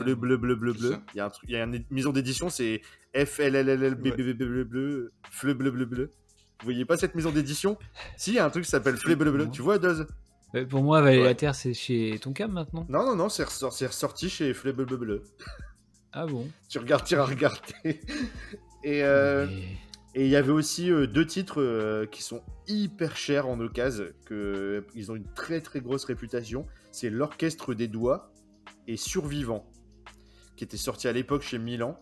[10.54, 11.24] Ouais, Pour moi, Valer Ouais.
[11.26, 12.86] la Terre, c'est chez Tonkam maintenant?
[12.90, 15.24] Non, non, non, c'est ressort- c'est ressorti chez Bleu Bleu.
[16.12, 16.48] Ah bon?
[16.70, 17.62] Tu regardes, tu regarder.
[18.84, 19.78] Et euh, Mais-
[20.14, 24.08] Et il y avait aussi euh, deux titres euh, qui sont hyper chers en occasion,
[24.26, 26.66] que ils ont une très très grosse réputation.
[26.92, 28.34] C'est l'Orchestre des Doigts
[28.88, 29.72] et Survivant,
[30.58, 31.98] qui était sorti à l'époque chez Milan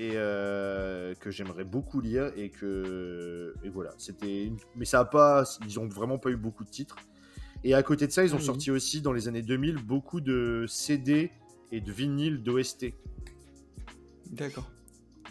[0.00, 5.04] et euh, que j'aimerais beaucoup lire et que et voilà, c'était une- mais ça a
[5.04, 6.96] pas ils ont vraiment pas eu beaucoup de titres.
[7.64, 10.20] Et à côté de ça, ils ont Ah sorti aussi dans les années 2000 beaucoup
[10.20, 11.30] de CD
[11.72, 12.94] et de vinyles d'OST
[14.30, 14.70] D'accord.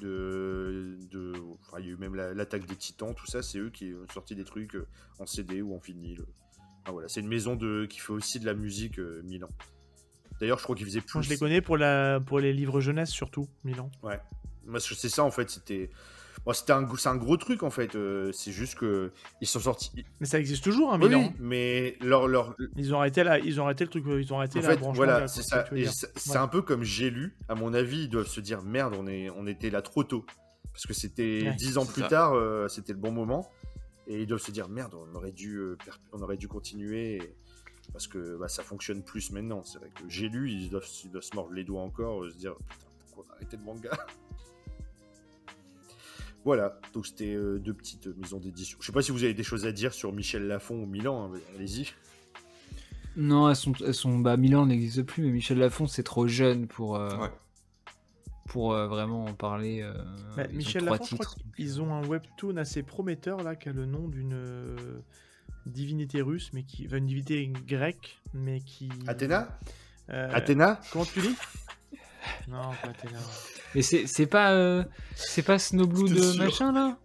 [0.01, 3.57] de, de enfin, il y a eu même la- l'attaque des titans tout ça c'est
[3.59, 4.87] eux qui ont sorti des trucs euh,
[5.19, 6.25] en CD ou en vinyle.
[6.83, 9.49] Enfin, voilà c'est une maison de qui fait aussi de la musique euh, Milan.
[10.39, 12.19] D'ailleurs je crois qu'ils faisaient plus je les connais pour, la...
[12.19, 13.89] pour les livres jeunesse, surtout, Milan.
[14.03, 14.19] ouais.
[14.79, 15.89] C'est ça en fait c'était
[16.47, 19.11] bon, c'était un c'est un gros truc en fait euh, c'est juste que
[19.41, 21.19] ils sont sortis Mais ça existe toujours, hein, Milan.
[21.19, 23.37] oui, mais leur leur Ils ont arrêté la...
[23.37, 25.43] ils ont arrêté le truc, ils ont arrêté en la fait, branche voilà, manga, c'est
[25.43, 25.65] ça.
[25.69, 26.37] c'est c'est Ouais.
[26.37, 27.35] un peu comme j'ai lu.
[27.49, 30.25] À mon avis, ils doivent se dire merde, on, est, on était là trop tôt.
[30.73, 32.07] Parce que c'était Ouais, dix ans c'est plus ça.
[32.07, 33.51] tard, euh, c'était le bon moment.
[34.07, 37.17] Et ils doivent se dire merde, on aurait dû, euh, per- on aurait dû continuer.
[37.17, 37.35] et-
[37.93, 39.63] Parce que bah, ça fonctionne plus maintenant.
[39.63, 42.29] C'est vrai que j'ai lu, ils doivent, ils doivent se mordre les doigts encore, euh,
[42.29, 43.89] se dire putain, pourquoi on a arrêté le manga?
[46.47, 48.77] Voilà, donc c'était euh, deux petites maisons d'édition.
[48.79, 51.25] Je sais pas si vous avez des choses à dire sur Michel Lafon ou Milan,
[51.35, 51.87] hein, allez-y.
[53.17, 54.17] Non, elles sont, elles sont.
[54.19, 57.29] Bah, Milan n'existe plus, mais Michel Lafon, c'est trop jeune pour, euh, Ouais.
[58.45, 59.81] pour euh, vraiment en parler.
[59.81, 59.93] euh,
[60.37, 63.67] Bah, ils ont Michel Lafon, je crois euh, ont un webtoon assez prometteur là, qui
[63.67, 64.77] a le nom d'une euh,
[65.65, 68.87] divinité russe, mais qui, enfin, une divinité grecque, mais qui.
[69.05, 69.59] Athéna?
[70.11, 70.79] Euh, Athéna?
[70.93, 71.35] Comment tu dis?
[72.47, 73.19] Non, pas Athéna.
[73.75, 74.51] Mais c'est c'est pas.
[74.53, 74.83] euh,
[75.15, 76.43] c'est pas Snowblue de sûr.
[76.43, 76.97] machin là?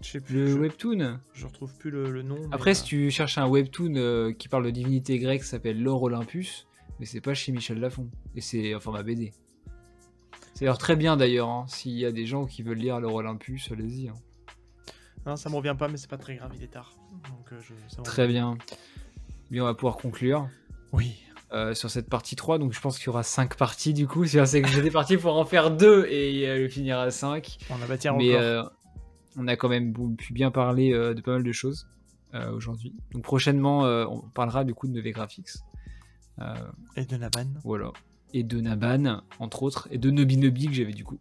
[0.00, 0.34] Je sais plus.
[0.36, 1.18] Le je, webtoon?
[1.32, 2.38] je retrouve plus le, le nom.
[2.52, 5.82] Après, euh, si tu cherches un webtoon euh, qui parle de divinité grecque, ça s'appelle
[5.82, 6.66] L'Or Olympus,
[7.00, 8.08] mais c'est pas chez Michel Lafon.
[8.36, 9.32] Et c'est en format BD.
[10.54, 11.64] C'est d'ailleurs très bien d'ailleurs, hein.
[11.68, 14.08] s'il y a des gens qui veulent lire L'Or Olympus, allez-y.
[14.08, 14.14] hein.
[15.26, 16.94] Non, ça me revient pas, mais c'est pas très grave, il est tard.
[17.28, 18.56] Donc, euh, je, ça Très bien.
[19.50, 20.48] Bien, on va pouvoir conclure
[20.92, 21.16] Oui.
[21.52, 22.58] Euh, sur cette partie 3.
[22.58, 24.24] Donc je pense qu'il y aura 5 parties du coup.
[24.26, 27.58] C'est que j'étais parti pour en faire 2 et euh, le finir à 5.
[27.70, 28.62] On a bâti un Mais euh,
[29.36, 31.88] on a quand même pu bien parler euh, de pas mal de choses
[32.34, 32.94] euh, aujourd'hui.
[33.12, 35.48] Donc prochainement, euh, on parlera du coup de Neve Graphics.
[36.40, 36.54] Euh,
[36.96, 37.46] Et de Naban.
[37.64, 37.90] voilà.
[38.34, 39.88] Et de Naban, entre autres.
[39.90, 41.18] Et de Nobi Nobi que j'avais du coup.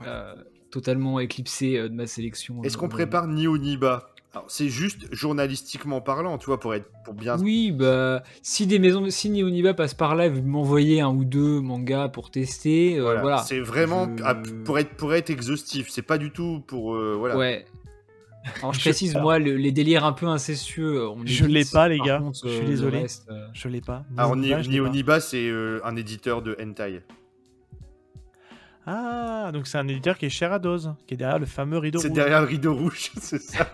[0.00, 0.06] Ouais.
[0.08, 0.34] euh,
[0.70, 2.62] totalement éclipsé euh, de ma sélection.
[2.62, 4.15] Est-ce euh, qu'on prépare Nio Niba Alors,
[4.48, 7.38] c'est juste journalistiquement parlant, tu vois, pour être pour bien.
[7.40, 12.08] Oui, bah, si des maisons, si Nioniba passe par là m'envoyer un ou deux mangas
[12.08, 13.20] pour tester, euh, Voilà.
[13.20, 13.38] voilà.
[13.38, 15.86] C'est vraiment Je- pour être pour être exhaustif.
[15.90, 17.36] C'est pas du tout pour euh, voilà.
[17.36, 17.66] Ouais.
[18.60, 21.88] Alors, je Je- précise, moi, le- les délires un peu incestueux, on Je l'ai pas,
[21.88, 22.18] les gars.
[22.20, 22.98] contre, Je suis euh, le désolé.
[23.00, 24.04] reste, euh, Je l'ai pas.
[24.16, 24.36] Alors.
[24.36, 27.02] Nioniba, c'est euh, un éditeur de hentai.
[28.86, 31.78] Ah, donc c'est un éditeur qui est cher à dose, qui est derrière le fameux
[31.78, 32.14] rideau C'est rouge.
[32.16, 33.68] derrière le rideau rouge, c'est ça.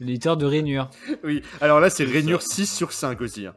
[0.00, 0.88] l'éditeur de Rainure.
[1.22, 1.42] Oui.
[1.60, 2.54] Alors là, c'est C'est rainure ça.
[2.54, 3.46] 6 sur 5 aussi.
[3.46, 3.54] hein.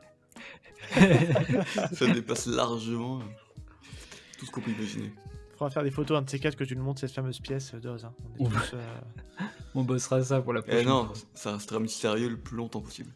[1.93, 3.23] Ça dépasse largement euh,
[4.37, 5.11] tout ce qu'on peut imaginer.
[5.57, 7.73] Faudra faire des photos, un de ces quatre, que tu nous montres cette fameuse pièce
[7.73, 8.05] euh, d'Oz.
[8.05, 8.13] hein.
[8.39, 8.69] On est Ouf.
[8.71, 10.87] tous, euh, On bossera ça pour la Eh prochaine.
[10.87, 11.13] non, fois.
[11.33, 13.11] ça restera mystérieux le plus longtemps possible.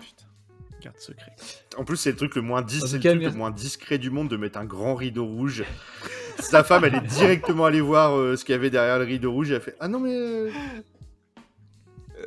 [0.82, 1.32] Garde secret.
[1.78, 3.26] En plus, c'est le truc le moins, dis- En c'est tout le cas, truc le
[3.28, 3.38] merci.
[3.38, 5.64] moins discret du monde de mettre un grand rideau rouge.
[6.40, 9.32] Sa femme, elle est directement allée voir euh, ce qu'il y avait derrière le rideau
[9.32, 9.52] rouge.
[9.52, 10.16] Et elle fait Ah non, mais.
[10.16, 10.50] Euh,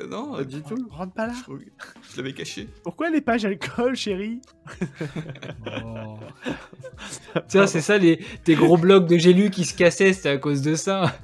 [0.07, 0.87] non, pas du tout.
[0.89, 1.33] Rentre pas là.
[1.47, 1.53] je,
[2.11, 2.67] je l'avais caché.
[2.83, 4.41] Pourquoi les pages alcool, chérie
[5.83, 6.17] Oh.
[7.47, 10.61] Tiens, c'est ça, les, tes gros blocs de gélu qui se cassaient, c'était à cause
[10.61, 11.15] de ça.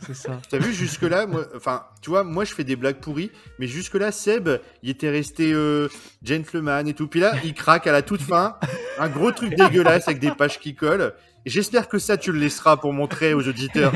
[0.00, 0.40] C'est ça.
[0.50, 4.10] T'as vu jusque-là, moi, enfin, tu vois, moi je fais des blagues pourries, mais jusque-là,
[4.12, 4.48] Seb,
[4.82, 5.88] il était resté euh,
[6.22, 7.06] gentleman et tout.
[7.08, 8.56] Puis là, il craque à la toute fin,
[8.98, 11.14] un gros truc dégueulasse avec des pages qui collent.
[11.46, 13.92] J'espère que ça, tu le laisseras pour montrer aux auditeurs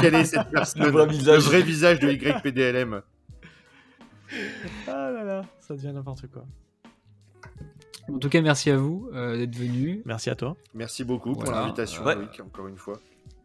[0.00, 1.36] quelle est cette personne, Le vrai visage.
[1.36, 3.02] le vrai visage de YPDLM.
[4.88, 6.44] Ah là là, ça devient n'importe quoi.
[8.12, 10.00] En tout cas, merci à vous euh, d'être venus.
[10.04, 10.56] Merci à toi.
[10.74, 12.14] Merci beaucoup pour l'invitation, Ouais.
[12.14, 12.98] Loïc, encore une fois.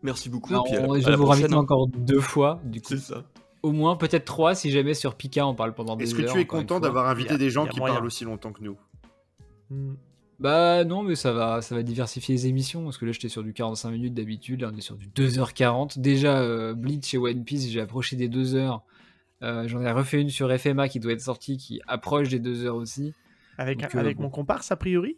[0.04, 0.52] Merci beaucoup.
[0.54, 1.58] Non, puis à- on- à je vais la vous prochaine, hein.
[1.58, 2.88] encore deux fois, du coup.
[2.90, 3.24] C'est ça.
[3.64, 6.34] Au moins, peut-être trois, si jamais sur Pika on parle pendant des Est-ce que heures,
[6.34, 7.96] tu es content d'avoir invité a- des gens qui moyen.
[7.96, 8.78] parlent aussi longtemps que nous
[9.70, 9.94] Hmm.
[10.40, 13.44] Bah non, mais ça va, ça va diversifier les émissions, parce que là j'étais sur
[13.44, 16.00] du 45 minutes d'habitude, là on est sur du 2h40.
[16.00, 18.82] Déjà, euh, Bleach et One Piece, j'ai approché des 2 heures.
[19.44, 22.66] Euh, J'en ai refait une sur FMA qui doit être sortie, qui approche des 2
[22.66, 23.14] heures aussi.
[23.58, 24.24] Avec, Donc, euh, avec bon.
[24.24, 25.18] mon comparse, a priori,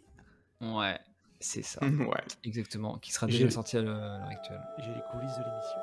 [0.60, 0.98] Ouais,
[1.40, 2.22] c'est ça, ouais.
[2.44, 4.60] exactement, qui sera déjà sorti à l'heure à l'heure actuelle.
[4.78, 5.78] j'ai les coulisses de l'émission.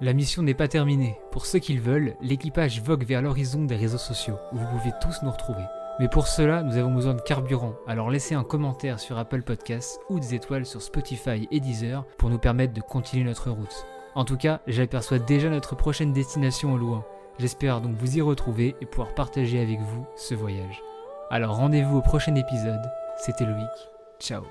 [0.00, 1.18] La mission n'est pas terminée.
[1.30, 4.92] Pour ceux qui le veulent, l'équipage vogue vers l'horizon des réseaux sociaux, où vous pouvez
[5.00, 5.62] tous nous retrouver.
[6.00, 10.00] Mais pour cela, nous avons besoin de carburant, alors laissez un commentaire sur Apple Podcasts
[10.08, 13.86] ou des étoiles sur Spotify et Deezer pour nous permettre de continuer notre route.
[14.14, 17.04] En tout cas, j'aperçois déjà notre prochaine destination au loin.
[17.38, 20.82] J'espère donc vous y retrouver et pouvoir partager avec vous ce voyage.
[21.30, 22.82] Alors rendez-vous au prochain épisode.
[23.18, 23.68] C'était Loïc.
[24.18, 24.42] Ciao.